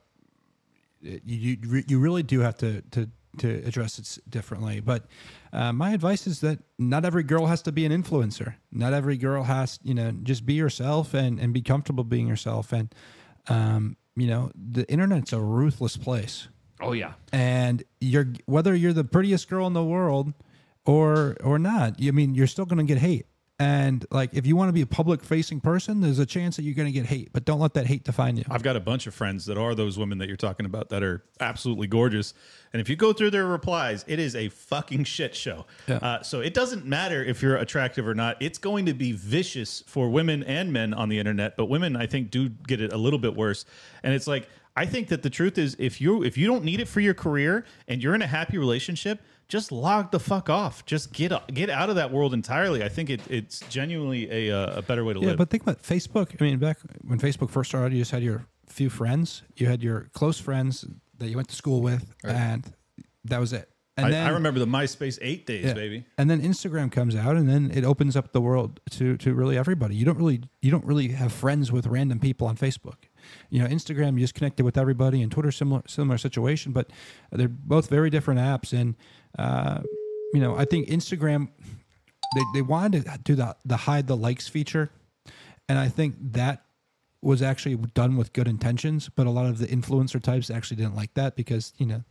it- 1.02 1.22
you 1.24 1.82
you 1.86 1.98
really 1.98 2.22
do 2.22 2.40
have 2.40 2.56
to 2.59 2.82
to 2.93 3.09
to 3.39 3.62
address 3.65 3.98
it 3.98 4.19
differently. 4.28 4.81
But 4.81 5.07
uh, 5.52 5.73
my 5.73 5.93
advice 5.93 6.27
is 6.27 6.40
that 6.40 6.59
not 6.78 7.05
every 7.05 7.23
girl 7.23 7.47
has 7.47 7.62
to 7.62 7.73
be 7.73 7.85
an 7.86 7.93
influencer. 7.93 8.55
Not 8.73 8.93
every 8.93 9.16
girl 9.16 9.44
has 9.44 9.78
you 9.82 9.94
know 9.94 10.11
just 10.23 10.44
be 10.47 10.55
yourself 10.55 11.15
and 11.15 11.39
and 11.39 11.52
be 11.52 11.62
comfortable 11.62 12.05
being 12.05 12.27
yourself. 12.27 12.73
And 12.73 12.94
um, 13.48 13.97
you 14.16 14.27
know 14.27 14.51
the 14.55 14.90
internet's 14.90 15.32
a 15.32 15.40
ruthless 15.40 15.97
place. 15.97 16.48
Oh 16.82 16.93
yeah. 16.93 17.12
and 17.32 17.82
you're 18.01 18.32
whether 18.47 18.74
you're 18.74 18.94
the 18.94 19.05
prettiest 19.05 19.48
girl 19.51 19.66
in 19.66 19.74
the 19.74 19.85
world 19.85 20.32
or 20.86 21.36
or 21.44 21.59
not 21.59 21.97
i 22.02 22.11
mean 22.11 22.35
you're 22.35 22.47
still 22.47 22.65
going 22.65 22.78
to 22.78 22.85
get 22.85 22.97
hate 22.97 23.27
and 23.61 24.07
like 24.11 24.31
if 24.32 24.47
you 24.47 24.57
want 24.57 24.69
to 24.69 24.73
be 24.73 24.82
a 24.82 24.87
public 24.87 25.23
facing 25.23 25.61
person 25.61 26.01
there's 26.01 26.19
a 26.19 26.27
chance 26.27 26.57
that 26.57 26.62
you're 26.62 26.74
going 26.74 26.87
to 26.87 26.93
get 26.93 27.07
hate 27.07 27.31
but 27.32 27.45
don't 27.45 27.61
let 27.61 27.74
that 27.74 27.87
hate 27.87 28.03
define 28.03 28.37
you 28.37 28.45
I've 28.51 28.62
got 28.62 28.77
a 28.77 28.81
bunch 28.81 29.07
of 29.07 29.15
friends 29.15 29.47
that 29.47 29.59
are 29.59 29.74
those 29.74 29.99
women 29.99 30.19
that 30.19 30.28
you're 30.28 30.37
talking 30.37 30.66
about 30.66 30.89
that 30.89 31.03
are 31.03 31.23
absolutely 31.41 31.87
gorgeous. 31.87 32.35
And 32.73 32.81
if 32.81 32.89
you 32.89 32.97
go 32.97 33.12
through 33.12 33.31
their 33.31 33.47
replies, 33.47 34.05
it 34.09 34.19
is 34.19 34.35
a 34.35 34.49
fucking 34.49 35.05
shit 35.05 35.35
show. 35.35 35.66
Yeah. 35.87 35.97
Uh, 35.97 36.23
so 36.23 36.41
it 36.41 36.55
doesn't 36.55 36.85
matter 36.87 37.23
if 37.23 37.43
you're 37.43 37.57
attractive 37.57 38.07
or 38.07 38.15
not. 38.15 38.37
It's 38.41 38.59
going 38.59 38.87
to 38.87 38.95
be 38.95 39.12
vicious 39.12 39.82
for 39.87 40.09
women 40.09 40.43
and 40.45 40.73
men 40.73 40.95
on 40.95 41.09
the 41.09 41.19
internet. 41.19 41.57
But 41.57 41.66
women, 41.66 41.97
I 41.97 42.07
think, 42.07 42.31
do 42.31 42.49
get 42.49 42.81
it 42.81 42.93
a 42.93 42.97
little 42.97 43.19
bit 43.19 43.35
worse. 43.35 43.65
And 44.03 44.15
it's 44.15 44.27
like, 44.27 44.49
I 44.77 44.87
think 44.87 45.09
that 45.09 45.23
the 45.23 45.31
truth 45.31 45.59
is 45.59 45.77
if 45.78 46.01
you 46.01 46.23
if 46.23 46.39
you 46.39 46.47
don't 46.47 46.65
need 46.65 46.81
it 46.81 46.87
for 46.87 47.01
your 47.01 47.12
career 47.12 47.65
and 47.89 48.03
you're 48.03 48.15
in 48.15 48.23
a 48.23 48.27
happy 48.27 48.57
relationship, 48.57 49.20
just 49.51 49.72
log 49.72 50.10
the 50.12 50.20
fuck 50.20 50.48
off. 50.48 50.86
Just 50.86 51.12
get 51.12 51.32
get 51.52 51.68
out 51.68 51.90
of 51.90 51.97
that 51.97 52.10
world 52.10 52.32
entirely. 52.32 52.82
I 52.82 52.89
think 52.89 53.10
it, 53.10 53.20
it's 53.28 53.60
genuinely 53.68 54.31
a, 54.31 54.56
uh, 54.56 54.78
a 54.78 54.82
better 54.82 55.05
way 55.05 55.12
to 55.12 55.18
yeah 55.20 55.27
live. 55.27 55.32
Yeah, 55.35 55.36
but 55.36 55.51
think 55.51 55.64
about 55.64 55.82
facebook 55.82 56.35
i 56.40 56.44
mean 56.44 56.59
back 56.59 56.78
when 57.02 57.18
facebook 57.18 57.51
first 57.51 57.70
started 57.70 57.93
you 57.94 58.01
just 58.01 58.10
had 58.12 58.22
your 58.22 58.47
few 58.66 58.89
friends 58.89 59.43
you 59.56 59.66
had 59.66 59.82
your 59.82 60.09
close 60.14 60.39
friends 60.39 60.86
that 61.18 61.28
you 61.28 61.36
went 61.36 61.48
to 61.48 61.56
school 61.56 61.82
with 61.82 62.14
and 62.24 62.72
that 63.24 63.40
was 63.40 63.52
it 63.52 63.68
and 63.97 64.06
I, 64.06 64.10
then 64.10 64.27
I 64.27 64.31
remember 64.31 64.60
the 64.60 64.66
MySpace 64.66 65.18
eight 65.20 65.47
days, 65.47 65.66
Yeah. 65.66 65.74
baby. 65.74 66.06
And 66.16 66.31
then 66.31 66.40
Instagram 66.40 66.90
comes 66.90 67.14
out, 67.14 67.36
and 67.36 67.47
then 67.47 67.70
it 67.74 67.85
opens 67.85 68.16
up 68.16 68.32
the 68.32 68.40
world 68.40 68.81
to 68.93 69.16
to 69.18 69.35
really 69.35 69.59
everybody. 69.59 69.94
You 69.94 70.06
don't 70.06 70.16
really 70.16 70.40
you 70.62 70.70
don't 70.70 70.85
really 70.86 71.09
have 71.09 71.32
friends 71.32 71.70
with 71.70 71.86
random 71.86 72.18
people 72.18 72.47
on 72.47 72.56
Facebook. 72.56 72.94
You 73.51 73.62
know, 73.62 73.69
Instagram 73.69 74.15
you 74.15 74.20
just 74.20 74.35
connected 74.35 74.65
with 74.65 74.77
everybody, 74.78 75.23
and 75.23 75.31
Twitter 75.32 75.51
similar 75.52 75.82
similar 75.86 76.19
situation, 76.19 76.73
but 76.73 76.90
they're 77.32 77.48
both 77.48 77.89
very 77.89 78.11
different 78.11 78.40
apps. 78.40 78.73
And 78.73 78.94
uh, 79.39 79.81
you 80.35 80.40
know, 80.40 80.57
I 80.57 80.65
think 80.65 80.89
Instagram 80.89 81.48
they 82.35 82.43
they 82.55 82.62
wanted 82.62 83.05
to 83.05 83.19
do 83.24 83.35
the 83.35 83.57
the 83.65 83.77
hide 83.77 84.07
the 84.07 84.16
likes 84.16 84.48
feature, 84.48 84.90
and 85.69 85.78
I 85.78 85.89
think 85.89 86.15
that 86.32 86.62
was 87.23 87.43
actually 87.43 87.77
done 87.94 88.16
with 88.16 88.32
good 88.32 88.48
intentions, 88.48 89.11
but 89.11 89.27
a 89.27 89.31
lot 89.31 89.47
of 89.47 89.59
the 89.59 89.66
influencer 89.66 90.23
types 90.23 90.48
actually 90.48 90.78
didn't 90.78 90.97
like 90.97 91.12
that 91.15 91.36
because 91.36 91.73
you 91.77 91.85
know 91.86 92.02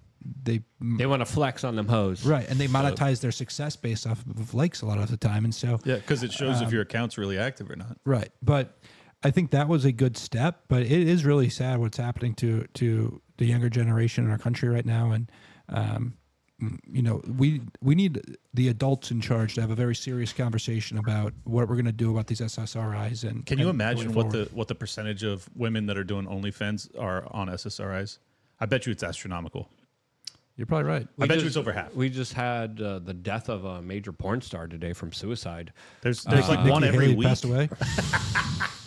they 0.44 0.62
They 0.82 1.06
want 1.06 1.22
to 1.22 1.26
flex 1.26 1.64
on 1.64 1.76
them 1.76 1.88
hoes. 1.88 2.26
Right, 2.26 2.48
and 2.50 2.60
they 2.60 2.68
monetize 2.68 3.22
their 3.22 3.32
success 3.32 3.76
based 3.78 4.06
off 4.06 4.24
of 4.38 4.54
likes 4.54 4.82
a 4.82 4.86
lot 4.86 4.98
of 5.00 5.10
the 5.10 5.18
time, 5.18 5.46
and 5.46 5.56
so 5.56 5.80
Yeah, 5.86 5.96
because 5.96 6.22
it 6.24 6.32
shows 6.34 6.62
if 6.62 6.68
Um, 6.68 6.74
your 6.74 6.82
account's 6.82 7.18
really 7.18 7.38
active 7.40 7.72
or 7.72 7.76
not. 7.78 7.98
right. 8.06 8.30
But 8.44 8.78
I 9.24 9.32
think 9.32 9.52
that 9.52 9.68
was 9.68 9.86
a 9.86 9.92
good 9.92 10.16
step, 10.18 10.64
but 10.68 10.84
it 10.84 10.92
is 10.92 11.26
really 11.26 11.50
sad 11.50 11.80
what's 11.80 11.98
happening 11.98 12.34
to 12.36 12.66
to 12.76 13.22
the 13.38 13.46
younger 13.46 13.70
generation 13.70 14.26
in 14.26 14.32
our 14.32 14.38
country 14.38 14.70
right 14.70 14.86
now, 14.86 15.12
and 15.12 15.32
um, 15.68 16.14
you 16.90 17.02
know 17.02 17.22
we 17.38 17.62
we 17.82 17.96
need 17.96 18.22
the 18.54 18.70
adults 18.70 19.12
in 19.12 19.20
charge 19.22 19.56
to 19.56 19.62
have 19.62 19.72
a 19.72 19.76
very 19.76 19.96
serious 19.96 20.32
conversation 20.32 20.98
about 20.98 21.34
what 21.44 21.68
we're 21.68 21.76
going 21.76 21.86
to 21.86 21.92
do 21.92 22.12
about 22.12 22.28
these 22.28 22.40
SSRIs. 22.40 23.28
And 23.30 23.46
Can 23.46 23.60
you 23.60 23.70
and 23.70 23.76
imagine 23.76 24.14
what 24.14 24.32
forward. 24.32 24.50
the 24.50 24.56
what 24.56 24.68
the 24.68 24.76
percentage 24.76 25.24
of 25.24 25.50
women 25.56 25.86
that 25.88 25.98
are 25.98 26.04
doing 26.04 26.26
OnlyFans 26.26 26.90
are 26.98 27.26
on 27.32 27.48
SSRIs? 27.48 28.20
I 28.60 28.66
bet 28.66 28.86
you 28.86 28.92
it's 28.92 29.04
astronomical. 29.04 29.70
You're 30.56 30.66
probably 30.66 30.90
right. 30.90 31.08
I 31.18 31.26
bet 31.26 31.40
you 31.40 31.48
it's 31.48 31.56
over 31.56 31.72
half. 31.72 31.96
We 31.96 32.10
just 32.10 32.34
had 32.34 32.82
uh, 32.82 33.00
the 33.00 33.14
death 33.14 33.48
of 33.48 33.64
a 33.64 33.82
major 33.82 34.12
porn 34.12 34.42
star 34.42 34.68
today 34.68 34.92
from 34.92 35.14
suicide. 35.14 35.72
There's 36.02 36.24
there's 36.26 36.50
like 36.50 36.60
Nikki 36.60 36.72
one 36.72 36.84
every 36.84 37.06
Haley 37.06 37.16
week. 37.16 37.28
passed 37.28 37.46
away. 37.46 37.70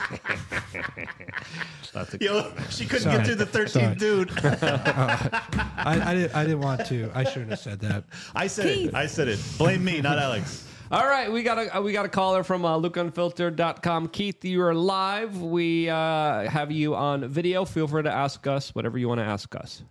That's 1.93 2.15
a, 2.15 2.19
Yo, 2.21 2.53
she 2.71 2.87
couldn't 2.87 3.03
Sorry. 3.03 3.19
get 3.19 3.27
through 3.27 3.35
the 3.37 3.47
13th 3.47 3.69
Sorry. 3.69 3.95
dude. 3.97 4.31
I, 4.45 6.11
I 6.11 6.15
didn't 6.15 6.35
I 6.35 6.45
didn't 6.45 6.61
want 6.61 6.87
to. 6.87 7.11
I 7.15 7.25
shouldn't 7.25 7.51
have 7.51 7.59
said 7.59 7.81
that. 7.81 8.05
I 8.35 8.47
said 8.47 8.67
it. 8.67 8.95
I 8.95 9.07
said 9.07 9.29
it. 9.29 9.41
Blame 9.59 9.85
me, 9.85 10.01
not 10.01 10.19
Alex. 10.19 10.69
All 10.91 11.07
right, 11.07 11.31
we 11.33 11.43
got 11.43 11.75
a 11.75 11.81
we 11.81 11.93
got 11.93 12.05
a 12.05 12.09
caller 12.09 12.43
from 12.45 12.65
uh, 12.65 12.79
LukeUnfiltered.com. 12.79 14.09
Keith, 14.09 14.45
you 14.45 14.63
are 14.63 14.75
live. 14.75 15.41
We 15.41 15.89
uh, 15.89 16.49
have 16.51 16.71
you 16.71 16.95
on 16.95 17.29
video. 17.29 17.65
Feel 17.65 17.87
free 17.87 18.03
to 18.03 18.13
ask 18.13 18.47
us 18.47 18.75
whatever 18.75 18.99
you 18.99 19.09
want 19.09 19.21
to 19.21 19.25
ask 19.25 19.55
us. 19.57 19.83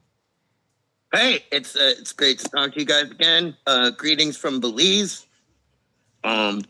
Hey, 1.13 1.43
it's 1.51 1.75
uh, 1.75 1.93
it's 1.97 2.13
great 2.13 2.39
to 2.39 2.49
talk 2.49 2.73
to 2.73 2.79
you 2.79 2.85
guys 2.85 3.09
again. 3.11 3.55
Uh, 3.67 3.89
greetings 3.91 4.37
from 4.37 4.59
Belize. 4.59 5.25
Um, 6.23 6.61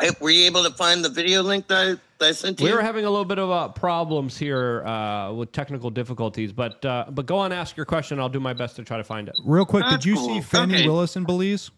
Hey, 0.00 0.10
were 0.20 0.30
you 0.30 0.46
able 0.46 0.64
to 0.64 0.70
find 0.70 1.04
the 1.04 1.08
video 1.08 1.42
link 1.42 1.66
that 1.68 1.78
I, 1.78 1.90
that 2.18 2.28
I 2.28 2.32
sent 2.32 2.58
to 2.58 2.64
We 2.64 2.70
you? 2.70 2.76
were 2.76 2.82
having 2.82 3.04
a 3.04 3.10
little 3.10 3.24
bit 3.24 3.38
of 3.38 3.50
uh, 3.50 3.68
problems 3.68 4.36
here 4.38 4.84
uh, 4.86 5.32
with 5.32 5.52
technical 5.52 5.90
difficulties, 5.90 6.52
but 6.52 6.84
uh, 6.84 7.06
but 7.10 7.26
go 7.26 7.36
on, 7.38 7.52
ask 7.52 7.76
your 7.76 7.86
question. 7.86 8.18
I'll 8.20 8.28
do 8.28 8.40
my 8.40 8.52
best 8.52 8.76
to 8.76 8.84
try 8.84 8.96
to 8.96 9.04
find 9.04 9.28
it. 9.28 9.34
Real 9.44 9.64
quick, 9.66 9.84
That's 9.84 10.04
did 10.04 10.08
you 10.08 10.14
cool. 10.16 10.28
see 10.28 10.40
Fani 10.40 10.74
Okay. 10.76 10.86
Willis 10.86 11.16
in 11.16 11.24
Belize? 11.24 11.70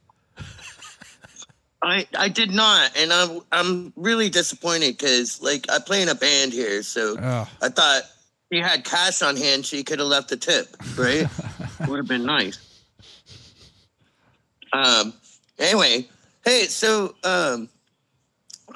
I, 1.85 2.07
I 2.17 2.29
did 2.29 2.53
not, 2.53 2.97
and 2.97 3.13
I'm 3.13 3.41
I'm 3.51 3.93
really 3.97 4.31
disappointed 4.31 4.97
because 4.97 5.43
like 5.43 5.69
I 5.69 5.81
play 5.81 6.01
in 6.03 6.09
a 6.09 6.15
band 6.15 6.53
here, 6.53 6.83
so 6.85 7.17
Ugh. 7.19 7.49
I 7.61 7.69
thought 7.71 8.03
she 8.53 8.61
had 8.61 8.85
cash 8.85 9.21
on 9.21 9.37
hand, 9.37 9.67
she 9.67 9.83
could 9.83 9.99
have 9.99 10.07
left 10.07 10.31
a 10.31 10.37
tip, 10.37 10.69
right? 10.97 11.27
Would 11.89 11.97
have 11.99 12.07
been 12.07 12.25
nice. 12.25 12.59
Um. 14.73 15.13
Anyway, 15.59 16.07
hey, 16.45 16.67
so 16.67 17.15
um, 17.25 17.69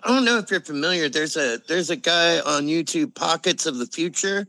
I 0.07 0.11
don't 0.11 0.24
know 0.24 0.39
if 0.39 0.53
you're 0.53 0.61
familiar. 0.61 1.09
There's 1.09 1.37
a 1.37 1.59
there's 1.66 1.91
a 1.91 1.97
guy 1.97 2.39
on 2.39 2.69
YouTube, 2.69 3.12
Pockets 3.12 3.66
of 3.66 3.78
the 3.78 3.87
Future, 3.87 4.47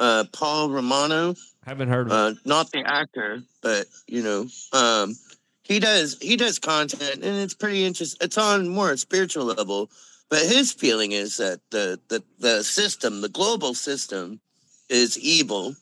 uh, 0.00 0.24
Paul 0.32 0.68
Romano 0.68 1.36
Haven't 1.64 1.88
heard 1.88 2.08
of 2.08 2.12
uh, 2.12 2.34
not 2.44 2.72
the 2.72 2.82
actor, 2.84 3.40
but 3.62 3.86
you 4.08 4.24
know, 4.24 4.48
um, 4.72 5.14
he 5.62 5.78
does 5.78 6.18
he 6.20 6.36
does 6.36 6.58
content, 6.58 7.22
and 7.22 7.36
it's 7.36 7.54
pretty 7.54 7.84
interesting. 7.84 8.18
It's 8.20 8.36
on 8.36 8.68
more 8.68 8.90
a 8.90 8.98
spiritual 8.98 9.44
level, 9.44 9.90
but 10.28 10.40
his 10.40 10.72
feeling 10.72 11.12
is 11.12 11.36
that 11.36 11.60
the 11.70 12.00
the 12.08 12.24
the 12.40 12.64
system, 12.64 13.20
the 13.20 13.28
global 13.28 13.74
system, 13.74 14.40
is 14.88 15.16
evil, 15.20 15.76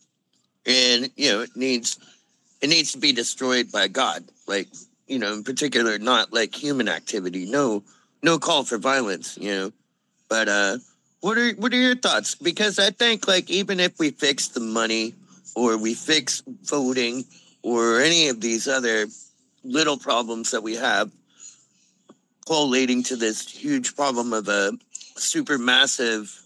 and 0.66 1.10
you 1.16 1.32
know 1.32 1.40
it 1.40 1.56
needs 1.56 1.98
it 2.60 2.69
needs 2.69 2.93
to 2.93 2.98
be 2.98 3.12
destroyed 3.12 3.73
by 3.73 3.89
God. 3.89 4.23
Like 4.47 4.69
you 5.06 5.19
know, 5.19 5.32
in 5.32 5.44
particular, 5.44 5.98
not 5.98 6.31
like 6.31 6.55
human 6.55 6.90
activity. 6.90 7.47
No, 7.51 7.85
no 8.23 8.39
call 8.39 8.65
for 8.65 8.78
violence. 8.78 9.39
You 9.40 9.55
know, 9.55 9.73
but 10.28 10.49
uh, 10.49 10.78
what 11.20 11.39
are 11.39 11.53
what 11.53 11.73
are 11.73 11.77
your 11.77 11.97
thoughts? 11.97 12.35
Because 12.35 12.78
I 12.78 12.90
think 12.90 13.28
like 13.28 13.51
even 13.51 13.81
if 13.81 13.99
we 13.99 14.11
fix 14.11 14.49
the 14.49 14.61
money 14.61 15.15
or 15.55 15.77
we 15.77 15.94
fix 15.94 16.43
voting 16.65 17.24
or 17.62 18.01
any 18.01 18.28
of 18.28 18.40
these 18.40 18.66
other 18.69 19.07
little 19.65 19.97
problems 19.97 20.51
that 20.51 20.62
we 20.62 20.77
have 20.77 21.11
collating 22.47 23.03
to 23.05 23.16
this 23.16 23.49
huge 23.49 23.94
problem 23.94 24.32
of 24.32 24.49
a 24.49 24.73
super 25.16 25.59
massive 25.59 26.43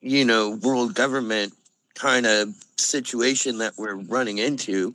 you 0.00 0.24
know 0.24 0.50
world 0.62 0.94
government 0.94 1.52
kind 1.94 2.26
of 2.26 2.54
situation 2.76 3.58
that 3.58 3.72
we're 3.76 3.96
running 3.96 4.38
into 4.38 4.94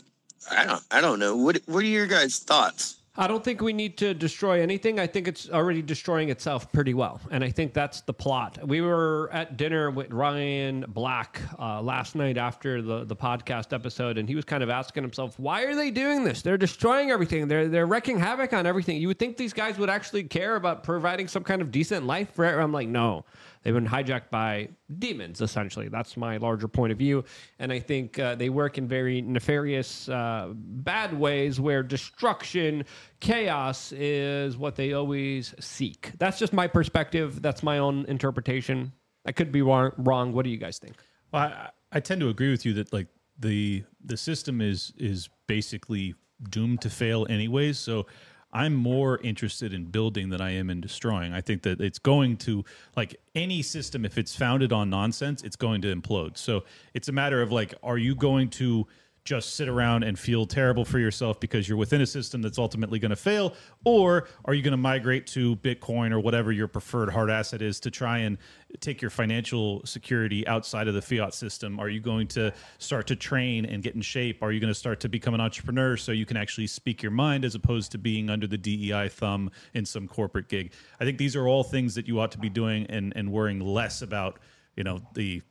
i 0.50 0.66
don't 0.66 0.84
i 0.92 1.02
don't 1.02 1.20
know 1.20 1.36
what 1.36 1.60
what 1.66 1.84
are 1.84 1.88
your 1.88 2.08
guys 2.08 2.40
thoughts 2.40 2.96
I 3.16 3.28
don't 3.28 3.44
think 3.44 3.62
we 3.62 3.74
need 3.74 3.96
to 3.98 4.16
destroy 4.16 4.60
anything. 4.62 5.00
I 5.00 5.06
think 5.06 5.28
it's 5.28 5.48
already 5.48 5.84
destroying 5.84 6.30
itself 6.30 6.72
pretty 6.72 6.96
well. 6.96 7.22
And 7.30 7.44
I 7.44 7.52
think 7.52 7.72
that's 7.72 8.02
the 8.02 8.14
plot. 8.14 8.58
We 8.68 8.82
were 8.82 9.30
at 9.32 9.56
dinner 9.56 9.92
with 9.92 10.12
Ryan 10.12 10.84
Black 10.88 11.40
uh, 11.60 11.80
last 11.84 12.16
night 12.16 12.40
after 12.40 12.82
the, 12.82 13.04
the 13.04 13.16
podcast 13.16 13.72
episode, 13.72 14.18
and 14.18 14.28
he 14.28 14.34
was 14.34 14.46
kind 14.46 14.64
of 14.64 14.72
asking 14.72 15.04
himself, 15.04 15.38
why 15.38 15.62
are 15.66 15.76
they 15.76 15.92
doing 15.92 16.24
this? 16.24 16.42
They're 16.42 16.58
destroying 16.58 17.12
everything. 17.12 17.48
They're, 17.48 17.68
they're 17.68 17.86
wrecking 17.86 18.18
havoc 18.18 18.52
on 18.52 18.66
everything. 18.66 18.98
You 18.98 19.10
would 19.10 19.20
think 19.20 19.38
these 19.38 19.54
guys 19.54 19.78
would 19.78 19.92
actually 19.92 20.24
care 20.24 20.56
about 20.56 20.84
providing 20.84 21.28
some 21.28 21.44
kind 21.44 21.62
of 21.62 21.70
decent 21.70 22.08
life 22.08 22.34
for 22.34 22.46
it. 22.46 22.60
I'm 22.60 22.72
like, 22.72 22.88
no. 22.88 23.26
They've 23.64 23.74
been 23.74 23.88
hijacked 23.88 24.30
by 24.30 24.70
demons, 25.00 25.42
essentially. 25.42 25.88
That's 25.88 26.18
my 26.18 26.38
larger 26.38 26.68
point 26.68 26.92
of 26.92 26.98
view. 26.98 27.24
And 27.60 27.72
I 27.72 27.80
think 27.80 28.20
uh, 28.20 28.36
they 28.36 28.50
work 28.50 28.78
in 28.78 28.88
very 28.88 29.22
nefarious, 29.22 30.10
uh, 30.10 30.50
bad 30.54 31.18
ways 31.18 31.60
where 31.60 31.82
destruction, 31.82 32.86
chaos 33.20 33.94
is 33.94 34.58
what 34.58 34.76
they 34.76 34.94
always 34.94 35.56
seek. 35.60 36.12
That's 36.20 36.38
just 36.38 36.54
my 36.54 36.68
perspective. 36.68 37.42
That's 37.42 37.64
my 37.64 37.78
own 37.78 38.06
interpretation. 38.06 38.92
I 39.26 39.32
could 39.32 39.52
be 39.52 39.62
wrong. 39.62 40.34
What 40.34 40.44
do 40.44 40.50
you 40.50 40.58
guys 40.58 40.78
think? 40.78 40.96
Well, 41.32 41.44
I, 41.44 41.70
I 41.92 42.00
tend 42.02 42.22
to 42.22 42.30
agree 42.30 42.52
with 42.52 42.66
you 42.66 42.74
that 42.74 42.92
like 42.92 43.08
the 43.40 43.84
the 44.04 44.18
system 44.18 44.62
is 44.62 44.94
is 44.98 45.30
basically 45.48 46.16
doomed 46.50 46.82
to 46.82 46.90
fail 46.90 47.26
anyways. 47.30 47.80
So 47.80 48.06
I'm 48.54 48.76
more 48.76 49.18
interested 49.18 49.74
in 49.74 49.86
building 49.86 50.30
than 50.30 50.40
I 50.40 50.52
am 50.52 50.70
in 50.70 50.80
destroying. 50.80 51.34
I 51.34 51.42
think 51.42 51.64
that 51.64 51.82
it's 51.82 52.00
going 52.00 52.38
to 52.38 52.64
like 52.96 53.20
any 53.34 53.64
system 53.64 54.06
if 54.06 54.18
it's 54.18 54.36
founded 54.36 54.72
on 54.72 54.92
nonsense, 54.92 55.42
it's 55.42 55.56
going 55.56 55.82
to 55.82 55.94
implode. 55.94 56.38
So 56.38 56.64
it's 56.94 57.10
a 57.10 57.12
matter 57.12 57.42
of 57.42 57.52
like 57.52 57.74
are 57.82 57.98
you 57.98 58.14
going 58.16 58.50
to 58.52 58.88
just 59.26 59.56
sit 59.56 59.70
around 59.70 60.04
and 60.04 60.20
feel 60.20 60.46
terrible 60.46 60.84
for 60.84 61.00
yourself 61.00 61.40
because 61.40 61.68
you're 61.68 61.78
within 61.78 62.02
a 62.02 62.06
system 62.06 62.42
that's 62.42 62.58
ultimately 62.58 63.00
going 63.00 63.12
to 63.12 63.16
fail? 63.16 63.54
Or 63.86 64.28
are 64.46 64.54
you 64.54 64.62
going 64.62 64.72
to 64.72 64.78
migrate 64.78 65.28
to 65.28 65.56
bitcoin 65.58 66.12
or 66.12 66.20
whatever 66.20 66.52
your 66.52 66.68
preferred 66.68 67.10
hard 67.10 67.30
asset 67.30 67.62
is 67.62 67.80
to 67.82 67.92
try 67.92 68.20
and 68.20 68.38
take 68.82 69.02
your 69.02 69.12
financial 69.12 69.86
security 69.86 70.46
outside 70.48 70.88
of 70.88 70.94
the 70.94 71.02
fiat 71.02 71.34
system? 71.34 71.80
Are 71.80 71.90
you 71.90 72.02
going 72.02 72.28
to 72.30 72.54
start 72.80 73.08
to 73.08 73.16
train 73.16 73.66
and 73.66 73.82
get 73.82 73.96
in 73.96 74.02
shape? 74.02 74.44
Are 74.44 74.52
you 74.52 74.60
going 74.60 74.74
to 74.74 74.80
start 74.80 75.00
to 75.02 75.10
become 75.10 75.34
an 75.34 75.42
entrepreneur 75.42 75.96
so 75.96 76.12
you 76.12 76.26
can 76.26 76.36
actually 76.36 76.68
speak 76.68 77.02
your 77.02 77.12
mind 77.12 77.46
as 77.46 77.56
opposed 77.56 77.92
to 77.94 77.98
being 77.98 78.30
under 78.30 78.48
the 78.48 78.58
DEI 78.58 79.08
thumb 79.08 79.52
in 79.74 79.86
some 79.86 80.08
corporate 80.08 80.50
gig? 80.50 80.74
I 81.00 81.06
think 81.06 81.18
these 81.18 81.36
are 81.36 81.48
all 81.48 81.64
things 81.64 81.96
that 81.96 82.08
you 82.08 82.20
ought 82.20 82.32
to 82.32 82.38
be 82.38 82.50
doing 82.50 82.86
and 82.88 83.14
and 83.16 83.32
worrying 83.32 83.60
less 83.60 84.02
about 84.02 84.40
you 84.76 84.84
know 84.84 85.02
the 85.14 85.42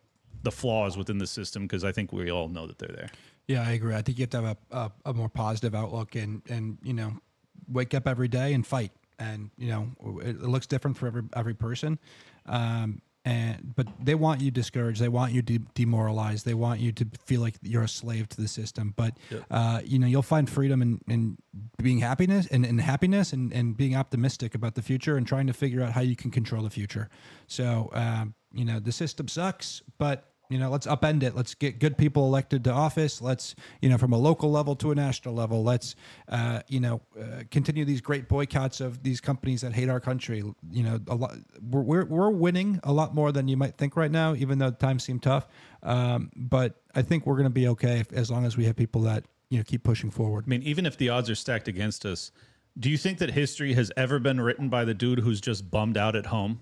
the 0.43 0.51
flaws 0.51 0.97
within 0.97 1.19
the 1.19 1.27
system 1.27 1.63
because 1.63 1.85
i 1.85 1.93
think 1.93 2.13
we 2.13 2.31
all 2.31 2.49
know 2.49 2.67
that 2.67 2.79
they're 2.79 2.89
there 2.89 3.11
Yeah, 3.49 3.67
I 3.67 3.73
agree. 3.73 3.95
I 3.95 4.03
think 4.03 4.19
you 4.19 4.23
have 4.23 4.31
to 4.31 4.43
have 4.43 4.57
a, 4.71 4.77
a, 4.77 4.93
a 5.07 5.15
more 5.15 5.29
positive 5.29 5.75
outlook 5.75 6.15
and, 6.15 6.43
and, 6.49 6.79
you 6.83 6.93
know, 6.93 7.15
wake 7.69 7.93
up 7.93 8.07
every 8.07 8.29
day 8.29 8.55
and 8.55 8.67
fight. 8.67 8.93
And, 9.19 9.51
you 9.59 9.69
know, 9.69 9.89
it, 10.23 10.37
it 10.37 10.43
looks 10.43 10.67
different 10.67 10.97
for 10.97 11.07
every, 11.07 11.23
every 11.35 11.55
person. 11.55 11.99
Um, 12.47 13.03
and, 13.25 13.75
but 13.77 13.87
they 14.03 14.17
want 14.17 14.41
you 14.41 14.51
discouraged. 14.51 15.01
They 15.01 15.09
want 15.09 15.33
you 15.33 15.43
de- 15.43 15.61
demoralized. 15.75 16.45
They 16.45 16.55
want 16.55 16.81
you 16.81 16.91
to 16.93 17.07
feel 17.25 17.41
like 17.41 17.55
you're 17.63 17.85
a 17.85 17.89
slave 17.89 18.29
to 18.31 18.41
the 18.41 18.49
system. 18.49 18.95
But, 18.97 19.17
uh, 19.51 19.81
you 19.85 20.01
know, 20.01 20.09
you'll 20.09 20.23
find 20.23 20.51
freedom 20.51 20.83
in, 20.83 21.01
in 21.07 21.37
being 21.81 21.99
happiness 21.99 22.49
and, 22.51 22.67
and 22.67 22.81
happiness 22.81 23.33
and, 23.33 23.53
and 23.53 23.77
being 23.77 23.95
optimistic 23.95 24.57
about 24.57 24.75
the 24.75 24.83
future 24.83 25.17
and 25.17 25.27
trying 25.27 25.47
to 25.47 25.53
figure 25.53 25.83
out 25.83 25.93
how 25.93 26.01
you 26.01 26.17
can 26.17 26.33
control 26.33 26.63
the 26.65 26.71
future. 26.71 27.09
So, 27.47 27.91
um, 27.93 28.35
you 28.53 28.65
know, 28.65 28.81
the 28.81 28.93
system 28.93 29.29
sucks, 29.29 29.83
but 29.99 30.32
you 30.53 30.59
know 30.59 30.71
let's 30.71 30.87
upend 30.87 31.23
it. 31.23 31.35
Let's 31.35 31.55
get 31.55 31.79
good 31.79 31.97
people 31.97 32.27
elected 32.27 32.65
to 32.65 32.73
office. 32.73 33.23
Let's 33.23 33.55
you 33.81 33.89
know 33.89 33.97
from 33.97 34.13
a 34.13 34.19
local 34.19 34.51
level 34.51 34.77
to 34.77 34.91
a 34.91 34.95
national 34.95 35.35
level 35.35 35.65
let's 35.65 35.97
uh, 36.29 36.61
you 36.69 36.81
know 36.81 37.01
uh, 37.19 37.45
continue 37.51 37.85
these 37.85 38.01
great 38.01 38.29
boycotts 38.29 38.81
of 38.81 39.03
these 39.03 39.21
companies 39.21 39.63
that 39.63 39.73
hate 39.73 39.89
our 39.89 40.01
country. 40.01 40.45
You 40.71 40.83
know 40.83 41.01
a 41.09 41.15
lot 41.15 41.35
we're, 41.61 41.81
we're, 41.81 42.05
we're 42.05 42.31
winning 42.31 42.81
a 42.85 42.93
lot 42.93 43.15
more 43.15 43.33
than 43.33 43.49
you 43.49 43.57
might 43.57 43.77
think 43.77 43.97
right 43.97 44.11
now 44.11 44.35
even 44.35 44.59
though 44.59 44.71
times 44.71 45.05
seem 45.05 45.19
tough. 45.19 45.49
Um, 45.83 46.31
but 46.37 46.81
i 46.95 47.03
think 47.03 47.27
we're 47.27 47.35
going 47.35 47.45
to 47.45 47.51
be 47.51 47.67
okay 47.67 47.99
if, 47.99 48.13
as 48.13 48.31
long 48.31 48.45
as 48.45 48.57
we 48.57 48.67
have 48.67 48.77
people 48.77 49.01
that 49.01 49.25
you 49.49 49.59
know 49.59 49.65
keep 49.65 49.83
pushing 49.85 50.11
forward. 50.11 50.45
I 50.47 50.49
mean, 50.49 50.63
even 50.63 50.87
if 50.87 50.97
the 50.97 51.09
odds 51.09 51.29
are 51.29 51.35
stacked 51.35 51.69
against 51.69 52.07
us, 52.07 52.31
do 52.79 52.89
you 52.89 52.97
think 52.97 53.19
that 53.19 53.33
history 53.33 53.75
has 53.75 53.93
ever 53.97 54.19
been 54.19 54.41
written 54.41 54.69
by 54.69 54.85
the 54.85 54.95
dude 54.95 55.19
who's 55.19 55.41
just 55.41 55.71
bummed 55.71 55.97
out 55.97 56.17
at 56.17 56.27
home? 56.27 56.61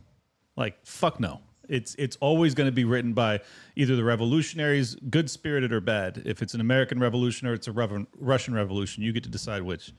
Like, 0.56 0.84
fuck 0.84 1.20
no. 1.20 1.40
It's 1.70 1.94
it's 1.94 2.16
always 2.20 2.54
going 2.54 2.66
to 2.66 2.72
be 2.72 2.84
written 2.84 3.12
by 3.12 3.40
either 3.76 3.96
the 3.96 4.04
revolutionaries, 4.04 4.96
good 5.08 5.30
spirited 5.30 5.72
or 5.72 5.80
bad. 5.80 6.22
If 6.26 6.42
it's 6.42 6.52
an 6.52 6.60
American 6.60 6.98
revolution 6.98 7.48
or 7.48 7.54
it's 7.54 7.68
a 7.68 7.72
Rev- 7.72 8.06
Russian 8.18 8.54
revolution, 8.54 9.02
you 9.02 9.12
get 9.12 9.22
to 9.22 9.30
decide 9.30 9.62
which. 9.62 9.92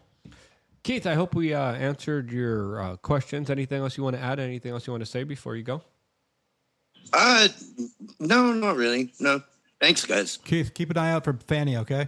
Keith, 0.84 1.08
I 1.08 1.14
hope 1.14 1.34
we 1.36 1.54
uh, 1.54 1.74
answered 1.74 2.32
your 2.32 2.82
uh, 2.82 2.96
questions. 2.98 3.50
Anything 3.50 3.82
else 3.82 3.98
you 3.98 4.04
want 4.04 4.16
to 4.16 4.22
add? 4.22 4.40
Anything 4.40 4.72
else 4.72 4.86
you 4.86 4.94
want 4.94 5.02
to 5.02 5.10
say 5.10 5.24
before 5.24 5.56
you 5.56 5.64
go? 5.64 5.82
uh 7.14 7.48
no 8.20 8.54
not 8.54 8.78
really 8.78 9.12
no 9.20 9.42
thanks 9.82 10.06
guys 10.06 10.38
keith 10.46 10.74
keep 10.74 10.90
an 10.92 10.98
eye 10.98 11.12
out 11.12 11.26
for 11.26 11.34
Fani 11.48 11.76
okay 11.76 12.08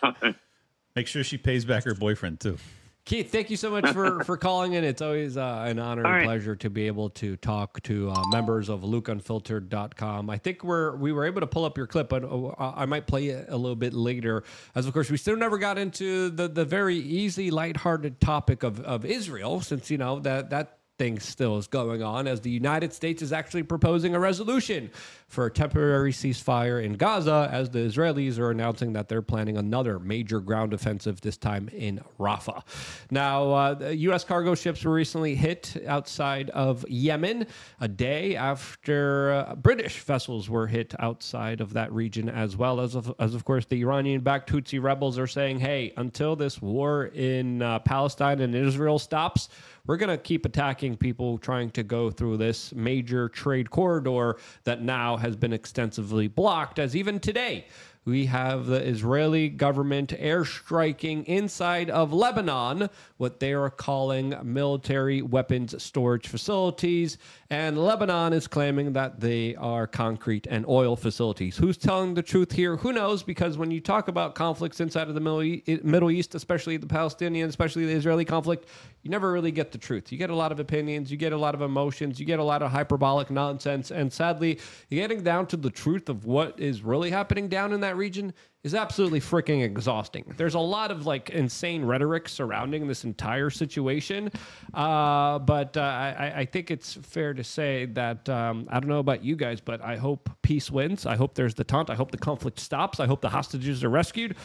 Make 0.96 1.06
sure 1.06 1.24
she 1.24 1.38
pays 1.38 1.64
back 1.64 1.84
her 1.84 1.94
boyfriend 1.94 2.40
too. 2.40 2.58
Keith, 3.04 3.32
thank 3.32 3.50
you 3.50 3.56
so 3.56 3.70
much 3.70 3.88
for, 3.88 4.22
for 4.24 4.36
calling 4.36 4.74
in. 4.74 4.84
It's 4.84 5.02
always 5.02 5.36
uh, 5.36 5.64
an 5.66 5.80
honor 5.80 6.06
and 6.06 6.24
pleasure 6.24 6.54
to 6.56 6.70
be 6.70 6.86
able 6.86 7.10
to 7.10 7.36
talk 7.36 7.82
to 7.82 8.10
uh, 8.10 8.22
members 8.28 8.68
of 8.68 8.82
LukeUnfiltered.com. 8.82 10.30
I 10.30 10.38
think 10.38 10.62
we're 10.62 10.94
we 10.96 11.12
were 11.12 11.24
able 11.24 11.40
to 11.40 11.46
pull 11.48 11.64
up 11.64 11.76
your 11.76 11.88
clip, 11.88 12.08
but 12.08 12.22
uh, 12.22 12.52
I 12.58 12.86
might 12.86 13.08
play 13.08 13.28
it 13.28 13.46
a 13.48 13.56
little 13.56 13.76
bit 13.76 13.92
later. 13.92 14.44
As 14.76 14.86
of 14.86 14.92
course, 14.92 15.10
we 15.10 15.16
still 15.16 15.36
never 15.36 15.58
got 15.58 15.78
into 15.78 16.30
the, 16.30 16.46
the 16.46 16.64
very 16.64 16.96
easy, 16.96 17.50
lighthearted 17.50 18.20
topic 18.20 18.62
of, 18.62 18.80
of 18.80 19.04
Israel, 19.04 19.60
since 19.60 19.90
you 19.90 19.98
know 19.98 20.20
that 20.20 20.50
that 20.50 20.78
thing 20.98 21.18
still 21.18 21.58
is 21.58 21.66
going 21.66 22.02
on 22.02 22.28
as 22.28 22.40
the 22.42 22.50
United 22.50 22.92
States 22.92 23.22
is 23.22 23.32
actually 23.32 23.64
proposing 23.64 24.14
a 24.14 24.20
resolution 24.20 24.90
for 25.32 25.46
a 25.46 25.50
temporary 25.50 26.12
ceasefire 26.12 26.84
in 26.84 26.92
Gaza 26.92 27.48
as 27.50 27.70
the 27.70 27.78
Israelis 27.78 28.38
are 28.38 28.50
announcing 28.50 28.92
that 28.92 29.08
they're 29.08 29.22
planning 29.22 29.56
another 29.56 29.98
major 29.98 30.40
ground 30.40 30.74
offensive, 30.74 31.22
this 31.22 31.38
time 31.38 31.70
in 31.70 32.02
Rafah. 32.20 32.62
Now, 33.10 33.50
uh, 33.50 33.92
U.S. 33.94 34.24
cargo 34.24 34.54
ships 34.54 34.84
were 34.84 34.92
recently 34.92 35.34
hit 35.34 35.74
outside 35.86 36.50
of 36.50 36.84
Yemen 36.86 37.46
a 37.80 37.88
day 37.88 38.36
after 38.36 39.46
uh, 39.48 39.54
British 39.54 40.00
vessels 40.00 40.50
were 40.50 40.66
hit 40.66 40.94
outside 40.98 41.62
of 41.62 41.72
that 41.72 41.90
region 41.92 42.28
as 42.28 42.58
well. 42.58 42.78
As 42.78 42.94
of, 42.94 43.14
as 43.18 43.34
of 43.34 43.46
course, 43.46 43.64
the 43.64 43.80
Iranian 43.80 44.20
backed 44.20 44.52
Tutsi 44.52 44.82
rebels 44.82 45.18
are 45.18 45.26
saying, 45.26 45.60
hey, 45.60 45.94
until 45.96 46.36
this 46.36 46.60
war 46.60 47.06
in 47.06 47.62
uh, 47.62 47.78
Palestine 47.78 48.40
and 48.40 48.54
Israel 48.54 48.98
stops, 48.98 49.48
we're 49.86 49.96
going 49.96 50.10
to 50.10 50.18
keep 50.18 50.44
attacking 50.44 50.96
people 50.96 51.38
trying 51.38 51.70
to 51.70 51.82
go 51.82 52.10
through 52.10 52.36
this 52.36 52.72
major 52.72 53.28
trade 53.28 53.70
corridor 53.70 54.36
that 54.64 54.82
now 54.82 55.16
has 55.22 55.36
been 55.36 55.52
extensively 55.52 56.28
blocked, 56.28 56.78
as 56.78 56.94
even 56.94 57.18
today 57.18 57.66
we 58.04 58.26
have 58.26 58.66
the 58.66 58.82
Israeli 58.84 59.48
government 59.48 60.10
airstriking 60.10 61.24
inside 61.26 61.88
of 61.88 62.12
Lebanon, 62.12 62.90
what 63.16 63.38
they 63.38 63.52
are 63.52 63.70
calling 63.70 64.34
military 64.42 65.22
weapons 65.22 65.80
storage 65.82 66.26
facilities. 66.26 67.18
And 67.48 67.78
Lebanon 67.78 68.32
is 68.32 68.48
claiming 68.48 68.94
that 68.94 69.20
they 69.20 69.54
are 69.54 69.86
concrete 69.86 70.48
and 70.50 70.66
oil 70.66 70.96
facilities. 70.96 71.56
Who's 71.56 71.76
telling 71.76 72.14
the 72.14 72.22
truth 72.22 72.50
here? 72.50 72.76
Who 72.76 72.92
knows? 72.92 73.22
Because 73.22 73.56
when 73.56 73.70
you 73.70 73.80
talk 73.80 74.08
about 74.08 74.34
conflicts 74.34 74.80
inside 74.80 75.08
of 75.08 75.14
the 75.14 75.20
Middle 75.20 75.42
E- 75.42 75.62
eh, 75.68 75.78
Middle 75.84 76.10
East, 76.10 76.34
especially 76.34 76.76
the 76.78 76.86
Palestinian, 76.86 77.48
especially 77.48 77.86
the 77.86 77.92
Israeli 77.92 78.24
conflict, 78.24 78.66
you 79.02 79.10
never 79.10 79.32
really 79.32 79.52
get 79.52 79.72
the 79.72 79.78
truth. 79.78 80.10
You 80.10 80.18
get 80.18 80.30
a 80.30 80.34
lot 80.34 80.52
of 80.52 80.60
opinions, 80.60 81.10
you 81.10 81.16
get 81.16 81.32
a 81.32 81.36
lot 81.36 81.54
of 81.54 81.62
emotions, 81.62 82.18
you 82.18 82.26
get 82.26 82.38
a 82.38 82.44
lot 82.44 82.62
of 82.62 82.70
hyperbolic 82.70 83.30
nonsense. 83.30 83.90
And 83.90 84.12
sadly, 84.12 84.60
getting 84.90 85.22
down 85.22 85.46
to 85.48 85.56
the 85.56 85.70
truth 85.70 86.08
of 86.08 86.24
what 86.24 86.58
is 86.58 86.82
really 86.82 87.10
happening 87.10 87.48
down 87.48 87.72
in 87.72 87.80
that 87.80 87.91
region 87.96 88.32
is 88.64 88.74
absolutely 88.74 89.20
freaking 89.20 89.64
exhausting. 89.64 90.34
There's 90.36 90.54
a 90.54 90.60
lot 90.60 90.90
of 90.90 91.04
like 91.04 91.30
insane 91.30 91.84
rhetoric 91.84 92.28
surrounding 92.28 92.86
this 92.86 93.04
entire 93.04 93.50
situation, 93.50 94.30
uh, 94.72 95.40
but 95.40 95.76
uh, 95.76 95.80
I, 95.80 96.32
I 96.36 96.44
think 96.44 96.70
it's 96.70 96.94
fair 96.94 97.34
to 97.34 97.42
say 97.42 97.86
that 97.86 98.28
um, 98.28 98.68
I 98.70 98.78
don't 98.78 98.88
know 98.88 99.00
about 99.00 99.24
you 99.24 99.34
guys, 99.34 99.60
but 99.60 99.80
I 99.82 99.96
hope 99.96 100.30
peace 100.42 100.70
wins. 100.70 101.06
I 101.06 101.16
hope 101.16 101.34
there's 101.34 101.54
the 101.54 101.64
taunt. 101.64 101.90
I 101.90 101.94
hope 101.94 102.12
the 102.12 102.18
conflict 102.18 102.60
stops. 102.60 103.00
I 103.00 103.06
hope 103.06 103.20
the 103.20 103.30
hostages 103.30 103.82
are 103.82 103.90
rescued. 103.90 104.36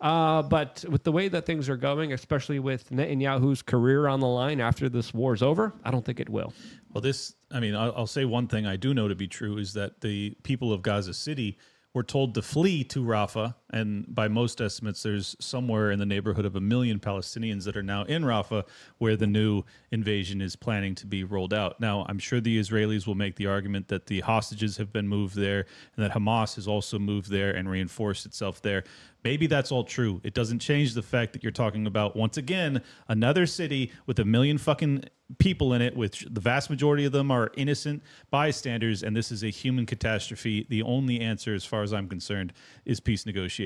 Uh, 0.00 0.42
but 0.42 0.84
with 0.88 1.02
the 1.02 1.12
way 1.12 1.28
that 1.28 1.46
things 1.46 1.68
are 1.68 1.76
going, 1.76 2.12
especially 2.12 2.58
with 2.58 2.90
Netanyahu's 2.90 3.62
career 3.62 4.06
on 4.06 4.20
the 4.20 4.26
line 4.26 4.60
after 4.60 4.88
this 4.88 5.12
war's 5.12 5.42
over, 5.42 5.72
I 5.84 5.90
don't 5.90 6.04
think 6.04 6.20
it 6.20 6.28
will. 6.28 6.52
Well, 6.92 7.00
this, 7.00 7.34
I 7.50 7.58
mean, 7.58 7.74
I'll, 7.74 7.92
I'll 7.96 8.06
say 8.06 8.24
one 8.24 8.46
thing 8.46 8.66
I 8.66 8.76
do 8.76 8.94
know 8.94 9.08
to 9.08 9.16
be 9.16 9.26
true 9.26 9.58
is 9.58 9.72
that 9.72 10.00
the 10.00 10.36
people 10.42 10.72
of 10.72 10.82
Gaza 10.82 11.14
City 11.14 11.58
were 11.94 12.02
told 12.02 12.34
to 12.34 12.42
flee 12.42 12.84
to 12.84 13.02
Rafah. 13.02 13.54
And 13.74 14.06
by 14.14 14.28
most 14.28 14.60
estimates, 14.60 15.02
there's 15.02 15.34
somewhere 15.40 15.90
in 15.90 15.98
the 15.98 16.06
neighborhood 16.06 16.44
of 16.44 16.54
a 16.54 16.60
million 16.60 17.00
Palestinians 17.00 17.64
that 17.64 17.76
are 17.76 17.82
now 17.82 18.04
in 18.04 18.22
Rafah, 18.22 18.62
where 18.98 19.16
the 19.16 19.26
new 19.26 19.64
invasion 19.90 20.40
is 20.40 20.54
planning 20.54 20.94
to 20.94 21.06
be 21.06 21.24
rolled 21.24 21.52
out. 21.52 21.80
Now, 21.80 22.06
I'm 22.08 22.20
sure 22.20 22.40
the 22.40 22.56
Israelis 22.56 23.04
will 23.04 23.16
make 23.16 23.34
the 23.34 23.48
argument 23.48 23.88
that 23.88 24.06
the 24.06 24.20
hostages 24.20 24.76
have 24.76 24.92
been 24.92 25.08
moved 25.08 25.34
there 25.34 25.66
and 25.96 26.04
that 26.04 26.12
Hamas 26.12 26.54
has 26.54 26.68
also 26.68 27.00
moved 27.00 27.30
there 27.30 27.50
and 27.50 27.68
reinforced 27.68 28.26
itself 28.26 28.62
there. 28.62 28.84
Maybe 29.24 29.48
that's 29.48 29.72
all 29.72 29.82
true. 29.82 30.20
It 30.22 30.34
doesn't 30.34 30.60
change 30.60 30.94
the 30.94 31.02
fact 31.02 31.32
that 31.32 31.42
you're 31.42 31.50
talking 31.50 31.86
about, 31.86 32.14
once 32.14 32.36
again, 32.36 32.80
another 33.08 33.44
city 33.46 33.90
with 34.06 34.20
a 34.20 34.24
million 34.24 34.56
fucking 34.56 35.04
people 35.38 35.72
in 35.72 35.80
it, 35.80 35.96
which 35.96 36.26
the 36.30 36.40
vast 36.40 36.68
majority 36.68 37.06
of 37.06 37.12
them 37.12 37.30
are 37.30 37.50
innocent 37.56 38.02
bystanders, 38.30 39.02
and 39.02 39.16
this 39.16 39.32
is 39.32 39.42
a 39.42 39.48
human 39.48 39.86
catastrophe. 39.86 40.66
The 40.68 40.82
only 40.82 41.20
answer, 41.20 41.54
as 41.54 41.64
far 41.64 41.82
as 41.82 41.94
I'm 41.94 42.08
concerned, 42.08 42.52
is 42.84 43.00
peace 43.00 43.24
negotiations. 43.24 43.63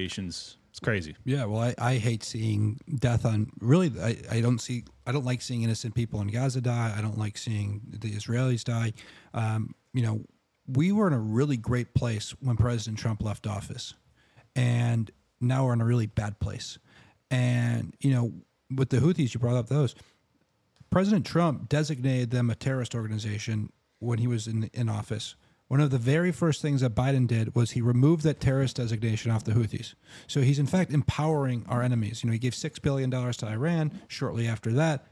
It's 0.71 0.85
crazy. 0.85 1.17
Yeah, 1.25 1.45
well, 1.47 1.61
I, 1.61 1.75
I 1.79 1.95
hate 1.97 2.23
seeing 2.23 2.79
death 3.01 3.27
on. 3.27 3.51
Really, 3.61 3.93
I, 4.01 4.17
I 4.31 4.41
don't 4.41 4.61
see. 4.61 4.85
I 5.07 5.11
don't 5.11 5.25
like 5.25 5.43
seeing 5.43 5.63
innocent 5.63 5.95
people 5.95 6.21
in 6.21 6.29
Gaza 6.29 6.61
die. 6.61 6.95
I 6.97 7.01
don't 7.01 7.19
like 7.19 7.37
seeing 7.37 7.81
the 7.89 8.13
Israelis 8.13 8.63
die. 8.63 8.93
Um, 9.35 9.75
you 9.93 10.03
know, 10.03 10.21
we 10.69 10.93
were 10.93 11.09
in 11.09 11.15
a 11.15 11.19
really 11.19 11.57
great 11.57 11.95
place 11.95 12.31
when 12.41 12.57
President 12.57 12.97
Trump 12.97 13.23
left 13.25 13.47
office, 13.47 13.95
and 14.55 15.11
now 15.41 15.65
we're 15.65 15.73
in 15.73 15.81
a 15.81 15.85
really 15.85 16.07
bad 16.07 16.39
place. 16.39 16.79
And 17.29 17.95
you 17.99 18.13
know, 18.13 18.33
with 18.73 18.91
the 18.91 18.99
Houthis, 18.99 19.35
you 19.35 19.41
brought 19.41 19.57
up 19.57 19.69
those. 19.69 19.97
President 20.91 21.27
Trump 21.27 21.69
designated 21.69 22.31
them 22.31 22.51
a 22.51 22.55
terrorist 22.55 22.95
organization 22.95 23.73
when 23.99 24.19
he 24.19 24.29
was 24.29 24.47
in 24.47 24.71
in 24.73 24.89
office. 24.89 25.35
One 25.69 25.81
of 25.81 25.91
the 25.91 25.99
very 25.99 26.33
first 26.33 26.63
things 26.63 26.81
that 26.81 26.95
Biden 26.95 27.27
did 27.27 27.55
was 27.55 27.73
he 27.73 27.83
removed 27.83 28.25
that 28.25 28.41
terrorist 28.41 28.77
designation 28.77 29.31
off 29.31 29.45
the 29.45 29.53
Houthis. 29.53 29.95
So 30.27 30.41
he's 30.41 30.59
in 30.59 30.67
fact 30.67 30.93
empowering 30.93 31.65
our 31.69 31.83
enemies. 31.83 32.23
You 32.23 32.29
know, 32.29 32.33
he 32.33 32.39
gave 32.39 32.55
six 32.55 32.79
billion 32.79 33.11
dollars 33.11 33.37
to 33.39 33.47
Iran. 33.47 34.01
Shortly 34.09 34.49
after 34.49 34.73
that, 34.73 35.07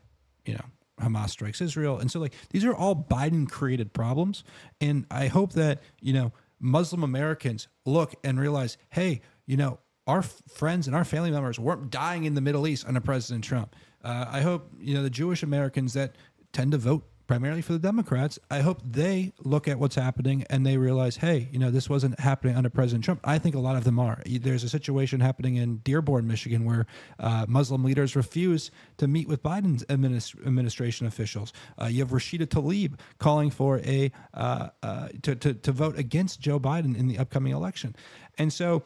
you 0.46 0.54
know, 0.54 0.64
Hamas 1.00 1.30
strikes 1.30 1.60
Israel, 1.60 1.98
and 1.98 2.10
so 2.10 2.20
like 2.20 2.32
these 2.50 2.64
are 2.64 2.74
all 2.74 2.96
Biden 2.96 3.48
created 3.48 3.92
problems. 3.92 4.44
And 4.80 5.04
I 5.10 5.26
hope 5.26 5.52
that 5.52 5.82
you 6.00 6.14
know 6.14 6.32
Muslim 6.58 7.02
Americans 7.02 7.68
look 7.84 8.14
and 8.24 8.40
realize, 8.40 8.78
hey, 8.88 9.20
you 9.46 9.58
know, 9.58 9.78
our 10.06 10.20
f- 10.20 10.40
friends 10.48 10.86
and 10.86 10.96
our 10.96 11.04
family 11.04 11.30
members 11.30 11.58
weren't 11.58 11.90
dying 11.90 12.24
in 12.24 12.34
the 12.34 12.40
Middle 12.40 12.66
East 12.66 12.86
under 12.86 13.00
President 13.00 13.44
Trump. 13.44 13.76
Uh, 14.02 14.24
I 14.28 14.40
hope 14.40 14.70
you 14.80 14.94
know 14.94 15.02
the 15.02 15.10
Jewish 15.10 15.42
Americans 15.42 15.92
that 15.92 16.16
tend 16.52 16.72
to 16.72 16.78
vote 16.78 17.04
primarily 17.26 17.62
for 17.62 17.72
the 17.72 17.78
Democrats. 17.78 18.38
I 18.50 18.60
hope 18.60 18.80
they 18.84 19.32
look 19.42 19.68
at 19.68 19.78
what's 19.78 19.94
happening 19.94 20.44
and 20.50 20.64
they 20.64 20.76
realize, 20.76 21.16
hey, 21.16 21.48
you 21.50 21.58
know, 21.58 21.70
this 21.70 21.90
wasn't 21.90 22.18
happening 22.20 22.56
under 22.56 22.70
President 22.70 23.04
Trump. 23.04 23.20
I 23.24 23.38
think 23.38 23.54
a 23.54 23.58
lot 23.58 23.76
of 23.76 23.84
them 23.84 23.98
are. 23.98 24.22
There's 24.26 24.64
a 24.64 24.68
situation 24.68 25.20
happening 25.20 25.56
in 25.56 25.78
Dearborn, 25.78 26.26
Michigan, 26.26 26.64
where 26.64 26.86
uh, 27.18 27.46
Muslim 27.48 27.84
leaders 27.84 28.16
refuse 28.16 28.70
to 28.98 29.08
meet 29.08 29.28
with 29.28 29.42
Biden's 29.42 29.84
administ- 29.84 30.46
administration 30.46 31.06
officials. 31.06 31.52
Uh, 31.80 31.86
you 31.86 32.00
have 32.00 32.10
Rashida 32.10 32.46
Tlaib 32.46 32.98
calling 33.18 33.50
for 33.50 33.80
a 33.80 34.12
uh, 34.34 34.68
uh, 34.82 35.08
to, 35.22 35.34
to 35.36 35.54
to 35.54 35.72
vote 35.72 35.98
against 35.98 36.40
Joe 36.40 36.60
Biden 36.60 36.96
in 36.96 37.08
the 37.08 37.18
upcoming 37.18 37.52
election, 37.52 37.96
and 38.38 38.52
so 38.52 38.82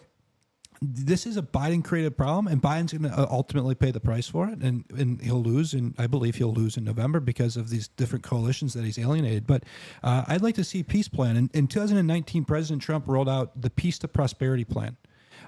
this 0.83 1.27
is 1.27 1.37
a 1.37 1.43
Biden 1.43 1.85
created 1.85 2.17
problem, 2.17 2.47
and 2.47 2.63
Biden's 2.63 2.93
going 2.93 3.03
to 3.03 3.31
ultimately 3.31 3.75
pay 3.75 3.91
the 3.91 4.01
price 4.01 4.29
for 4.29 4.49
it, 4.49 4.61
and 4.61 4.85
and 4.97 5.21
he'll 5.21 5.43
lose, 5.43 5.75
and 5.75 5.95
I 5.99 6.07
believe 6.07 6.37
he'll 6.37 6.55
lose 6.55 6.77
in 6.77 6.85
November 6.85 7.21
because 7.21 7.57
of 7.57 7.69
these 7.69 7.89
different 7.89 8.25
coalitions 8.25 8.73
that 8.75 8.85
he's 8.85 8.99
alienated. 8.99 9.47
But 9.47 9.65
uh, 10.03 10.25
I'd 10.27 10.43
like 10.43 10.55
to 10.55 10.65
see 10.65 10.83
peace 10.83 11.09
plan. 11.09 11.37
In, 11.37 11.51
in 11.53 11.67
2019, 11.67 12.45
President 12.45 12.81
Trump 12.81 13.07
rolled 13.09 13.29
out 13.29 13.61
the 13.61 13.69
Peace 13.69 13.99
to 13.99 14.09
Prosperity 14.09 14.65
Plan. 14.65 14.97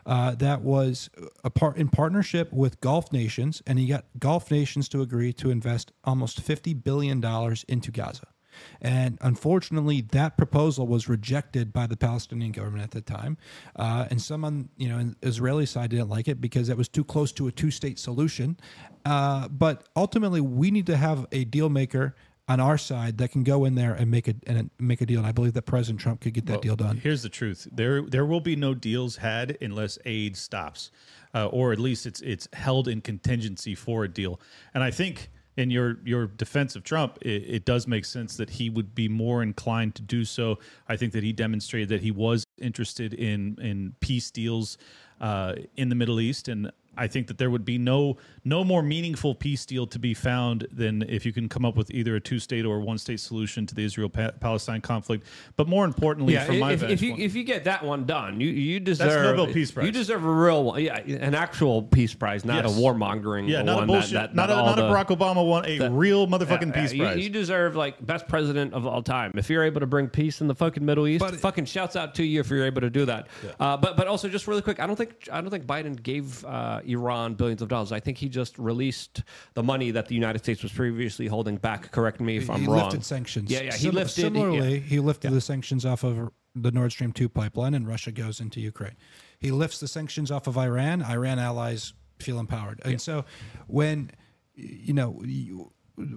Uh, 0.04 0.34
that 0.34 0.62
was 0.62 1.08
a 1.44 1.50
part 1.50 1.76
in 1.76 1.88
partnership 1.88 2.52
with 2.52 2.80
Gulf 2.80 3.10
nations, 3.12 3.62
and 3.66 3.78
he 3.78 3.86
got 3.86 4.04
Gulf 4.18 4.50
nations 4.50 4.88
to 4.90 5.00
agree 5.00 5.32
to 5.34 5.50
invest 5.50 5.92
almost 6.04 6.40
fifty 6.40 6.74
billion 6.74 7.20
dollars 7.20 7.64
into 7.68 7.90
Gaza. 7.90 8.31
And 8.80 9.18
unfortunately, 9.20 10.00
that 10.12 10.36
proposal 10.36 10.86
was 10.86 11.08
rejected 11.08 11.72
by 11.72 11.86
the 11.86 11.96
Palestinian 11.96 12.52
government 12.52 12.84
at 12.84 12.90
the 12.90 13.00
time. 13.00 13.36
Uh, 13.76 14.06
and 14.10 14.20
some 14.20 14.44
on 14.44 14.68
you 14.76 14.88
know 14.88 14.96
on 14.96 15.16
Israeli 15.22 15.66
side 15.66 15.90
didn't 15.90 16.08
like 16.08 16.28
it 16.28 16.40
because 16.40 16.68
it 16.68 16.76
was 16.76 16.88
too 16.88 17.04
close 17.04 17.32
to 17.32 17.48
a 17.48 17.52
two-state 17.52 17.98
solution. 17.98 18.56
Uh, 19.04 19.48
but 19.48 19.88
ultimately, 19.96 20.40
we 20.40 20.70
need 20.70 20.86
to 20.86 20.96
have 20.96 21.26
a 21.32 21.44
deal 21.44 21.68
maker 21.68 22.14
on 22.48 22.60
our 22.60 22.76
side 22.76 23.18
that 23.18 23.30
can 23.30 23.44
go 23.44 23.64
in 23.64 23.74
there 23.74 23.94
and 23.94 24.10
make 24.10 24.28
a 24.28 24.34
and 24.46 24.70
make 24.78 25.00
a 25.00 25.06
deal. 25.06 25.18
And 25.18 25.26
I 25.26 25.32
believe 25.32 25.54
that 25.54 25.62
President 25.62 26.00
Trump 26.00 26.20
could 26.20 26.34
get 26.34 26.46
that 26.46 26.52
Well, 26.54 26.60
deal 26.60 26.76
done. 26.76 26.96
Here's 26.98 27.22
the 27.22 27.28
truth: 27.28 27.68
there 27.72 28.02
there 28.02 28.26
will 28.26 28.40
be 28.40 28.56
no 28.56 28.74
deals 28.74 29.16
had 29.16 29.56
unless 29.60 29.98
aid 30.04 30.36
stops, 30.36 30.90
uh, 31.34 31.46
or 31.46 31.72
at 31.72 31.78
least 31.78 32.06
it's 32.06 32.20
it's 32.20 32.48
held 32.52 32.88
in 32.88 33.00
contingency 33.00 33.74
for 33.74 34.04
a 34.04 34.08
deal. 34.08 34.40
And 34.74 34.82
I 34.82 34.90
think 34.90 35.30
in 35.56 35.70
your 35.70 35.98
your 36.04 36.26
defense 36.26 36.76
of 36.76 36.84
Trump, 36.84 37.18
it, 37.20 37.42
it 37.46 37.64
does 37.64 37.86
make 37.86 38.04
sense 38.04 38.36
that 38.36 38.50
he 38.50 38.70
would 38.70 38.94
be 38.94 39.08
more 39.08 39.42
inclined 39.42 39.94
to 39.96 40.02
do 40.02 40.24
so. 40.24 40.58
I 40.88 40.96
think 40.96 41.12
that 41.12 41.22
he 41.22 41.32
demonstrated 41.32 41.88
that 41.90 42.00
he 42.00 42.10
was 42.10 42.44
interested 42.58 43.14
in 43.14 43.58
in 43.60 43.94
peace 44.00 44.30
deals 44.30 44.78
uh, 45.20 45.54
in 45.76 45.88
the 45.88 45.94
Middle 45.94 46.20
East, 46.20 46.48
and 46.48 46.72
I 46.96 47.06
think 47.06 47.26
that 47.28 47.38
there 47.38 47.50
would 47.50 47.64
be 47.64 47.78
no 47.78 48.16
no 48.44 48.64
more 48.64 48.82
meaningful 48.82 49.34
peace 49.34 49.64
deal 49.64 49.86
to 49.86 49.98
be 49.98 50.14
found 50.14 50.66
than 50.72 51.02
if 51.08 51.24
you 51.24 51.32
can 51.32 51.48
come 51.48 51.64
up 51.64 51.76
with 51.76 51.90
either 51.90 52.16
a 52.16 52.20
two 52.20 52.38
state 52.38 52.64
or 52.64 52.80
one 52.80 52.98
state 52.98 53.20
solution 53.20 53.66
to 53.66 53.74
the 53.74 53.84
Israel 53.84 54.08
Palestine 54.10 54.80
conflict. 54.80 55.26
But 55.56 55.68
more 55.68 55.84
importantly, 55.84 56.34
Yeah, 56.34 56.44
from 56.44 56.58
my 56.58 56.72
if, 56.72 56.82
if 56.82 57.00
you 57.02 57.10
point- 57.12 57.22
if 57.22 57.34
you 57.34 57.44
get 57.44 57.64
that 57.64 57.84
one 57.84 58.04
done, 58.04 58.40
you 58.40 58.48
you 58.48 58.80
deserve 58.80 59.36
Nobel 59.36 59.52
Peace 59.52 59.70
Prize. 59.70 59.86
You 59.86 59.92
deserve 59.92 60.24
a 60.24 60.30
real 60.30 60.64
one, 60.64 60.82
yeah, 60.82 60.98
an 60.98 61.34
actual 61.34 61.82
peace 61.82 62.14
prize, 62.14 62.44
not 62.44 62.64
Yes. 62.64 62.76
a 62.76 62.80
warmongering. 62.80 63.42
One. 63.42 63.48
Yeah, 63.48 63.62
not 63.62 63.74
a 63.74 63.76
one 63.78 63.86
bullshit. 63.86 64.12
That, 64.12 64.30
that, 64.30 64.34
not 64.36 64.50
a, 64.50 64.54
all 64.54 64.66
not 64.66 64.78
a 64.78 64.82
Barack 64.82 65.16
Obama 65.16 65.46
one. 65.46 65.64
A 65.66 65.78
that- 65.78 65.90
real 65.92 66.26
motherfucking 66.26 66.74
Yeah, 66.74 66.82
peace 66.82 66.94
prize. 66.94 67.16
You, 67.16 67.22
you 67.24 67.30
deserve 67.30 67.74
like 67.76 68.04
best 68.04 68.28
president 68.28 68.74
of 68.74 68.86
all 68.86 69.02
time. 69.02 69.32
If 69.34 69.48
you're 69.48 69.64
able 69.64 69.80
to 69.80 69.86
bring 69.86 70.08
peace 70.08 70.40
in 70.40 70.46
the 70.48 70.54
fucking 70.54 70.84
Middle 70.84 71.06
East, 71.06 71.24
fucking 71.36 71.64
shouts 71.64 71.96
out 71.96 72.14
to 72.16 72.22
you 72.24 72.40
if 72.40 72.50
you're 72.50 72.66
able 72.66 72.80
to 72.82 72.90
do 72.90 73.06
that. 73.06 73.28
Uh, 73.58 73.76
but 73.76 73.96
but 73.96 74.06
also 74.08 74.28
just 74.28 74.46
really 74.46 74.62
quick, 74.62 74.78
I 74.80 74.86
don't 74.86 74.96
think 74.96 75.28
I 75.32 75.40
don't 75.40 75.50
think 75.50 75.64
Biden 75.66 76.00
gave 76.02 76.44
uh, 76.44 76.80
Uh, 76.82 76.90
Iran 76.90 77.34
billions 77.34 77.62
of 77.62 77.68
dollars. 77.68 77.92
I 77.92 78.00
think 78.00 78.18
he 78.18 78.28
just 78.28 78.58
released 78.58 79.22
the 79.54 79.62
money 79.62 79.90
that 79.90 80.06
the 80.08 80.14
United 80.14 80.40
States 80.40 80.62
was 80.62 80.72
previously 80.72 81.26
holding 81.26 81.56
back. 81.56 81.90
Correct 81.90 82.20
me 82.20 82.36
if 82.36 82.50
I'm 82.50 82.60
he 82.60 82.66
wrong. 82.66 82.84
lifted 82.84 83.04
sanctions. 83.04 83.50
Yeah, 83.50 83.60
yeah. 83.62 83.72
He 83.72 83.84
Sim- 83.86 83.94
lifted. 83.94 84.20
Similarly, 84.22 84.74
yeah. 84.74 84.80
he 84.80 85.00
lifted 85.00 85.32
the 85.32 85.40
sanctions 85.40 85.84
off 85.86 86.04
of 86.04 86.30
the 86.54 86.70
Nord 86.70 86.92
Stream 86.92 87.12
two 87.12 87.28
pipeline, 87.28 87.74
and 87.74 87.86
Russia 87.86 88.12
goes 88.12 88.40
into 88.40 88.60
Ukraine. 88.60 88.96
He 89.38 89.50
lifts 89.50 89.80
the 89.80 89.88
sanctions 89.88 90.30
off 90.30 90.46
of 90.46 90.56
Iran. 90.56 91.02
Iran 91.02 91.38
allies 91.38 91.94
feel 92.18 92.38
empowered, 92.38 92.80
and 92.84 93.00
so 93.00 93.24
when 93.66 94.10
you 94.54 94.92
know, 94.92 95.22
you, 95.24 95.72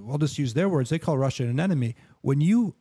I'll 0.10 0.18
just 0.18 0.38
use 0.38 0.54
their 0.54 0.70
words. 0.70 0.90
They 0.90 1.00
call 1.00 1.18
Russia 1.18 1.44
an 1.44 1.60
enemy. 1.60 1.96
When 2.22 2.42
you 2.42 2.76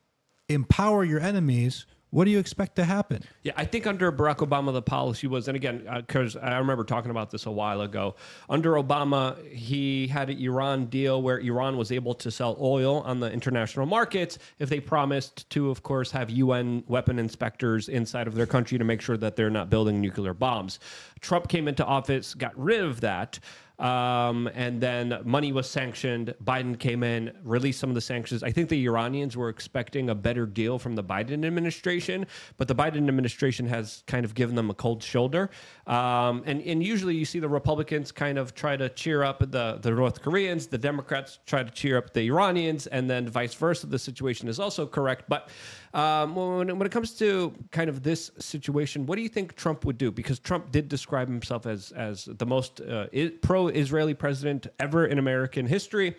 empower 0.49 1.05
your 1.05 1.21
enemies 1.21 1.87
what 2.15 2.27
do 2.27 2.31
you 2.31 2.39
expect 2.39 2.77
to 2.77 2.85
happen? 2.85 3.25
Yeah, 3.43 3.55
I 3.57 3.65
think 3.65 3.89
under 3.89 4.13
Barack 4.13 4.37
Obama, 4.37 4.73
the 4.73 4.81
policy 4.81 5.27
was, 5.27 5.49
and 5.49 5.57
again, 5.57 5.85
uh, 5.89 6.01
because 6.01 6.37
I 6.37 6.59
remember 6.59 6.85
talking 6.85 7.11
about 7.11 7.33
this 7.33 7.45
a 7.45 7.51
while 7.51 7.81
ago. 7.81 8.15
Under 8.49 8.75
Obama, 8.75 9.37
he 9.51 10.07
had 10.07 10.31
an 10.31 10.39
Iran 10.39 10.87
deal 10.87 11.21
where 11.21 11.41
Iran 11.41 11.77
was 11.77 11.91
able 11.91 12.15
to 12.15 12.31
sell 12.31 12.57
oil 12.61 13.01
on 13.01 13.19
the 13.19 13.33
international 13.33 13.87
markets 13.87 14.39
if 14.61 14.69
they 14.69 14.79
promised 14.79 15.51
to, 15.51 15.71
of 15.71 15.83
course, 15.83 16.13
have 16.13 16.31
UN 16.31 16.85
weapon 16.87 17.19
inspectors 17.19 17.89
inside 17.89 18.29
of 18.29 18.37
their 18.37 18.47
country 18.47 18.79
to 18.79 18.85
make 18.85 19.01
sure 19.01 19.17
that 19.17 19.35
they're 19.35 19.51
not 19.51 19.69
building 19.69 20.01
nuclear 20.01 20.35
bombs. 20.35 20.79
Trump 21.19 21.49
came 21.49 21.67
into 21.67 21.85
office, 21.85 22.33
got 22.33 22.57
rid 22.57 22.81
of 22.81 23.01
that. 23.01 23.41
Um, 23.79 24.49
and 24.55 24.81
then 24.81 25.19
money 25.25 25.53
was 25.53 25.69
sanctioned. 25.69 26.35
Biden 26.45 26.79
came 26.79 27.03
in, 27.03 27.33
released 27.43 27.81
some 27.81 27.91
of 27.91 27.95
the 27.95 28.01
sanctions. 28.01 28.43
I 28.43 28.53
think 28.53 28.69
the 28.69 28.85
Iranians 28.85 29.37
were 29.37 29.49
expecting 29.49 30.11
a 30.11 30.15
better 30.15 30.47
deal 30.47 30.79
from 30.79 30.95
the 30.95 31.03
Biden 31.03 31.45
administration, 31.45 32.27
but 32.57 32.69
the 32.69 32.75
Biden 32.75 33.09
administration 33.09 33.67
has 33.67 34.05
kind 34.07 34.25
of 34.25 34.35
given 34.35 34.55
them 34.55 34.71
a 34.71 34.75
cold 34.75 35.03
shoulder. 35.03 35.51
Um, 35.89 36.45
and, 36.47 36.63
and 36.63 36.85
usually 36.85 37.17
you 37.17 37.25
see 37.25 37.41
the 37.41 37.49
Republicans 37.49 38.13
kind 38.13 38.39
of 38.39 38.55
try 38.55 38.77
to 38.77 38.89
cheer 38.91 39.25
up 39.25 39.41
the, 39.51 39.79
the 39.83 39.91
North 39.91 40.23
Koreans, 40.23 40.69
the 40.69 40.79
Democrats 40.79 41.41
try 41.45 41.65
to 41.65 41.71
cheer 41.71 41.99
up 41.99 42.13
the 42.13 42.23
Iranians, 42.23 42.87
and 42.87 43.11
then 43.11 43.29
vice 43.29 43.55
versa. 43.55 43.87
The 43.87 43.99
situation 43.99 44.49
is 44.49 44.61
also 44.61 44.87
correct. 44.87 45.25
But 45.29 45.49
um, 45.95 46.35
when, 46.35 46.79
when 46.79 46.87
it 46.87 46.91
comes 46.91 47.13
to 47.15 47.55
kind 47.71 47.89
of 47.89 48.03
this 48.03 48.31
situation, 48.39 49.07
what 49.07 49.17
do 49.17 49.23
you 49.23 49.29
think 49.29 49.55
Trump 49.55 49.85
would 49.85 49.97
do? 49.97 50.11
Because 50.11 50.39
Trump 50.41 50.73
did 50.73 50.89
describe 50.89 51.29
himself 51.29 51.67
as 51.67 51.93
as 51.93 52.25
the 52.25 52.47
most 52.47 52.81
uh, 52.81 53.07
pro-Israeli 53.43 54.15
president 54.15 54.67
ever 54.79 55.07
in 55.07 55.19
American 55.19 55.67
history. 55.67 56.17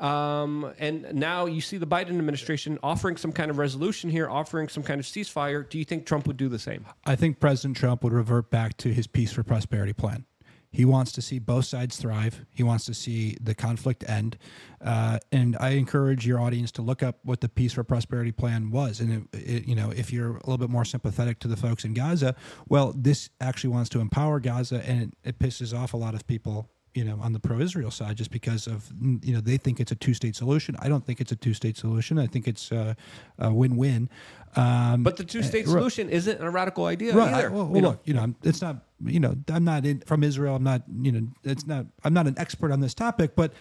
Um, 0.00 0.72
and 0.78 1.14
now 1.14 1.46
you 1.46 1.60
see 1.60 1.78
the 1.78 1.86
Biden 1.86 2.10
administration 2.10 2.78
offering 2.82 3.16
some 3.16 3.32
kind 3.32 3.50
of 3.50 3.58
resolution 3.58 4.10
here, 4.10 4.28
offering 4.28 4.68
some 4.68 4.82
kind 4.82 5.00
of 5.00 5.06
ceasefire. 5.06 5.66
Do 5.68 5.78
you 5.78 5.84
think 5.84 6.04
Trump 6.04 6.26
would 6.26 6.36
do 6.36 6.48
the 6.48 6.58
same? 6.58 6.84
I 7.06 7.16
think 7.16 7.40
President 7.40 7.76
Trump 7.76 8.02
would 8.04 8.12
revert 8.12 8.50
back 8.50 8.76
to 8.78 8.92
his 8.92 9.06
peace 9.06 9.32
for 9.32 9.42
prosperity 9.42 9.92
plan. 9.92 10.26
He 10.74 10.84
wants 10.84 11.12
to 11.12 11.22
see 11.22 11.38
both 11.38 11.66
sides 11.66 11.96
thrive. 11.96 12.44
He 12.50 12.64
wants 12.64 12.84
to 12.86 12.94
see 12.94 13.36
the 13.40 13.54
conflict 13.54 14.04
end. 14.08 14.36
Uh, 14.84 15.20
and 15.30 15.56
I 15.60 15.70
encourage 15.70 16.26
your 16.26 16.40
audience 16.40 16.72
to 16.72 16.82
look 16.82 17.00
up 17.00 17.20
what 17.22 17.40
the 17.40 17.48
peace 17.48 17.74
for 17.74 17.84
prosperity 17.84 18.32
plan 18.32 18.72
was. 18.72 18.98
And 18.98 19.28
it, 19.32 19.38
it, 19.38 19.68
you 19.68 19.76
know, 19.76 19.92
if 19.92 20.12
you're 20.12 20.30
a 20.30 20.46
little 20.46 20.58
bit 20.58 20.70
more 20.70 20.84
sympathetic 20.84 21.38
to 21.40 21.48
the 21.48 21.56
folks 21.56 21.84
in 21.84 21.94
Gaza, 21.94 22.34
well, 22.68 22.92
this 22.96 23.30
actually 23.40 23.70
wants 23.70 23.88
to 23.90 24.00
empower 24.00 24.40
Gaza, 24.40 24.82
and 24.84 25.02
it, 25.02 25.12
it 25.22 25.38
pisses 25.38 25.72
off 25.72 25.94
a 25.94 25.96
lot 25.96 26.14
of 26.14 26.26
people 26.26 26.68
you 26.94 27.04
know 27.04 27.18
on 27.20 27.32
the 27.32 27.40
pro-Israel 27.40 27.90
side 27.90 28.16
just 28.16 28.30
because 28.30 28.66
of 28.66 28.90
you 29.22 29.34
know 29.34 29.40
they 29.40 29.56
think 29.56 29.80
it's 29.80 29.92
a 29.92 29.96
two-state 29.96 30.36
solution. 30.36 30.76
I 30.78 30.88
don't 30.88 31.04
think 31.04 31.20
it's 31.20 31.32
a 31.32 31.36
two-state 31.36 31.76
solution. 31.76 32.18
I 32.18 32.26
think 32.26 32.46
it's 32.48 32.70
uh, 32.72 32.94
a 33.38 33.52
win-win. 33.52 34.08
Um, 34.56 35.02
But 35.02 35.16
the 35.16 35.24
two-state 35.24 35.66
uh, 35.66 35.70
solution 35.70 36.08
isn't 36.08 36.40
a 36.40 36.50
radical 36.50 36.84
idea 36.86 37.14
right. 37.14 37.32
either. 37.34 37.48
I- 37.48 37.52
well, 37.52 37.66
you 37.66 37.70
well, 37.72 37.82
know? 37.82 37.88
look, 37.90 38.00
you 38.04 38.14
know, 38.14 38.20
I'm- 38.20 38.36
it's 38.42 38.60
not. 38.62 38.84
You 39.04 39.20
know, 39.20 39.34
I'm 39.48 39.64
not 39.64 39.84
in, 39.84 40.00
from 40.00 40.22
Israel. 40.22 40.54
I'm 40.56 40.62
not. 40.62 40.82
You 41.02 41.12
know, 41.12 41.28
it's 41.42 41.66
not. 41.66 41.86
I'm 42.04 42.14
not 42.14 42.26
an 42.26 42.34
expert 42.38 42.70
on 42.72 42.80
this 42.80 42.94
topic, 42.94 43.34
but 43.36 43.52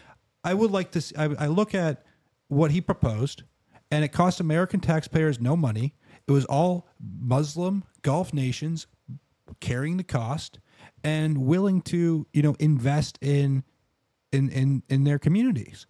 I 0.43 0.53
would 0.53 0.71
like 0.71 0.91
to. 0.91 1.01
See, 1.01 1.15
I, 1.17 1.25
I 1.37 1.47
look 1.47 1.73
at 1.75 2.03
what 2.47 2.71
he 2.71 2.79
proposed, 2.81 3.43
and 3.91 4.05
it 4.05 4.09
cost 4.09 4.39
American 4.39 4.79
taxpayers 4.79 5.41
no 5.41 5.55
money. 5.57 5.95
It 6.27 6.31
was 6.31 6.45
all 6.45 6.87
Muslim 7.01 7.83
Gulf 8.03 8.33
nations 8.33 8.87
carrying 9.59 9.97
the 9.97 10.03
cost 10.03 10.59
and 11.03 11.39
willing 11.39 11.81
to, 11.81 12.25
you 12.31 12.41
know, 12.41 12.55
invest 12.59 13.17
in 13.21 13.63
in 14.31 14.49
in 14.49 14.83
in 14.87 15.03
their 15.03 15.19
communities. 15.19 15.85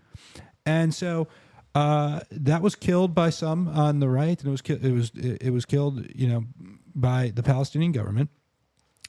And 0.65 0.93
so 0.95 1.27
uh, 1.75 2.19
that 2.31 2.61
was 2.61 2.75
killed 2.75 3.15
by 3.15 3.29
some 3.29 3.67
on 3.67 3.99
the 3.99 4.09
right, 4.09 4.39
and 4.39 4.47
it 4.47 4.51
was 4.51 4.61
ki- 4.61 4.79
it 4.81 4.93
was 4.93 5.11
it, 5.15 5.43
it 5.43 5.49
was 5.49 5.65
killed, 5.65 6.05
you 6.13 6.27
know, 6.27 6.45
by 6.93 7.31
the 7.33 7.43
Palestinian 7.43 7.91
government. 7.91 8.29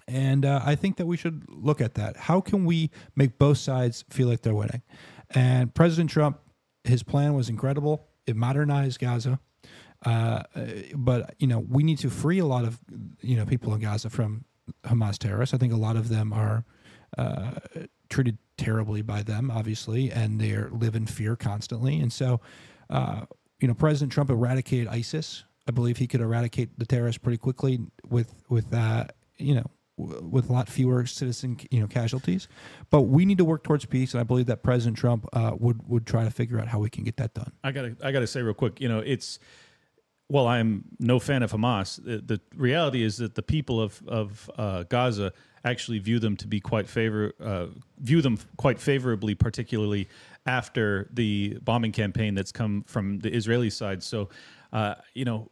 And 0.07 0.45
uh, 0.45 0.61
I 0.65 0.75
think 0.75 0.97
that 0.97 1.07
we 1.07 1.17
should 1.17 1.45
look 1.49 1.81
at 1.81 1.95
that. 1.95 2.17
How 2.17 2.41
can 2.41 2.65
we 2.65 2.91
make 3.17 3.39
both 3.39 3.59
sides 3.59 4.05
feel 4.11 4.29
like 4.29 4.43
they're 4.43 4.55
winning? 4.55 4.83
And 5.31 5.75
President 5.75 6.11
Trump, 6.11 6.39
his 6.85 7.03
plan 7.03 7.35
was 7.35 7.49
incredible. 7.49 8.07
It 8.27 8.37
modernized 8.37 8.99
Gaza, 8.99 9.39
uh, 10.05 10.43
but 10.95 11.35
you 11.39 11.47
know 11.47 11.59
we 11.59 11.83
need 11.83 11.99
to 11.99 12.11
free 12.11 12.39
a 12.39 12.47
lot 12.47 12.65
of 12.65 12.81
you 13.21 13.37
know 13.37 13.45
people 13.45 13.75
in 13.75 13.81
Gaza 13.81 14.09
from 14.09 14.45
Hamas 14.85 15.19
terrorists. 15.19 15.55
I 15.55 15.59
think 15.59 15.73
a 15.73 15.77
lot 15.77 15.97
of 15.97 16.09
them 16.09 16.33
are 16.33 16.65
uh, 17.19 17.53
treated 18.09 18.39
terribly 18.57 19.03
by 19.03 19.23
them, 19.23 19.51
obviously, 19.51 20.11
and 20.11 20.41
they 20.41 20.57
live 20.57 20.95
in 20.95 21.07
fear 21.07 21.37
constantly. 21.37 21.99
And 22.01 22.13
so, 22.13 22.41
uh, 22.91 23.23
you 23.61 23.69
know, 23.69 23.75
President 23.75 24.13
Trump 24.13 24.31
eradicated 24.31 24.89
ISIS. 24.89 25.45
I 25.67 25.71
believe 25.71 25.97
he 25.97 26.07
could 26.07 26.21
eradicate 26.21 26.79
the 26.79 26.85
terrorists 26.85 27.19
pretty 27.19 27.39
quickly 27.39 27.81
with 28.09 28.35
with 28.51 28.73
uh, 28.75 29.07
you 29.39 29.55
know 29.55 29.71
w- 29.99 30.23
with 30.23 30.51
a 30.51 30.53
lot 30.53 30.69
fewer 30.69 31.07
citizen 31.07 31.59
you 31.71 31.81
know 31.81 31.87
casualties. 31.87 32.49
But 32.91 33.03
we 33.03 33.25
need 33.25 33.39
to 33.39 33.47
work 33.47 33.65
towards 33.65 33.87
peace, 33.87 34.13
and 34.13 34.21
I 34.21 34.25
believe 34.25 34.47
that 34.47 34.63
President 34.63 34.99
Trump 34.99 35.27
uh, 35.33 35.53
would 35.59 35.89
would 35.89 36.07
try 36.07 36.25
to 36.25 36.31
figure 36.31 36.61
out 36.61 36.69
how 36.69 36.81
we 36.81 36.91
can 36.91 37.05
get 37.05 37.17
that 37.17 37.33
done. 37.33 37.53
I 37.63 37.73
gotta 37.73 37.97
I 38.03 38.13
gotta 38.13 38.27
say 38.27 38.43
real 38.43 38.55
quick, 38.55 38.81
you 38.81 38.89
know, 38.89 38.99
it's 38.99 39.39
well, 40.29 40.47
I'm 40.47 40.85
no 40.99 41.19
fan 41.19 41.43
of 41.43 41.53
Hamas. 41.53 42.03
The, 42.03 42.19
the 42.19 42.41
reality 42.55 43.03
is 43.03 43.19
that 43.19 43.35
the 43.35 43.43
people 43.43 43.81
of 43.81 44.03
of 44.07 44.51
uh, 44.57 44.83
Gaza 44.85 45.33
actually 45.65 45.99
view 45.99 46.19
them 46.19 46.37
to 46.37 46.47
be 46.47 46.61
quite 46.61 46.89
favor 46.89 47.33
uh, 47.41 47.67
view 47.99 48.21
them 48.21 48.39
quite 48.57 48.79
favorably, 48.79 49.35
particularly 49.35 50.09
after 50.47 51.09
the 51.13 51.59
bombing 51.63 51.93
campaign 51.93 52.35
that's 52.35 52.53
come 52.53 52.85
from 52.87 53.19
the 53.21 53.35
Israeli 53.35 53.71
side. 53.71 54.03
So, 54.03 54.29
uh, 54.73 54.97
you 55.15 55.25
know, 55.25 55.51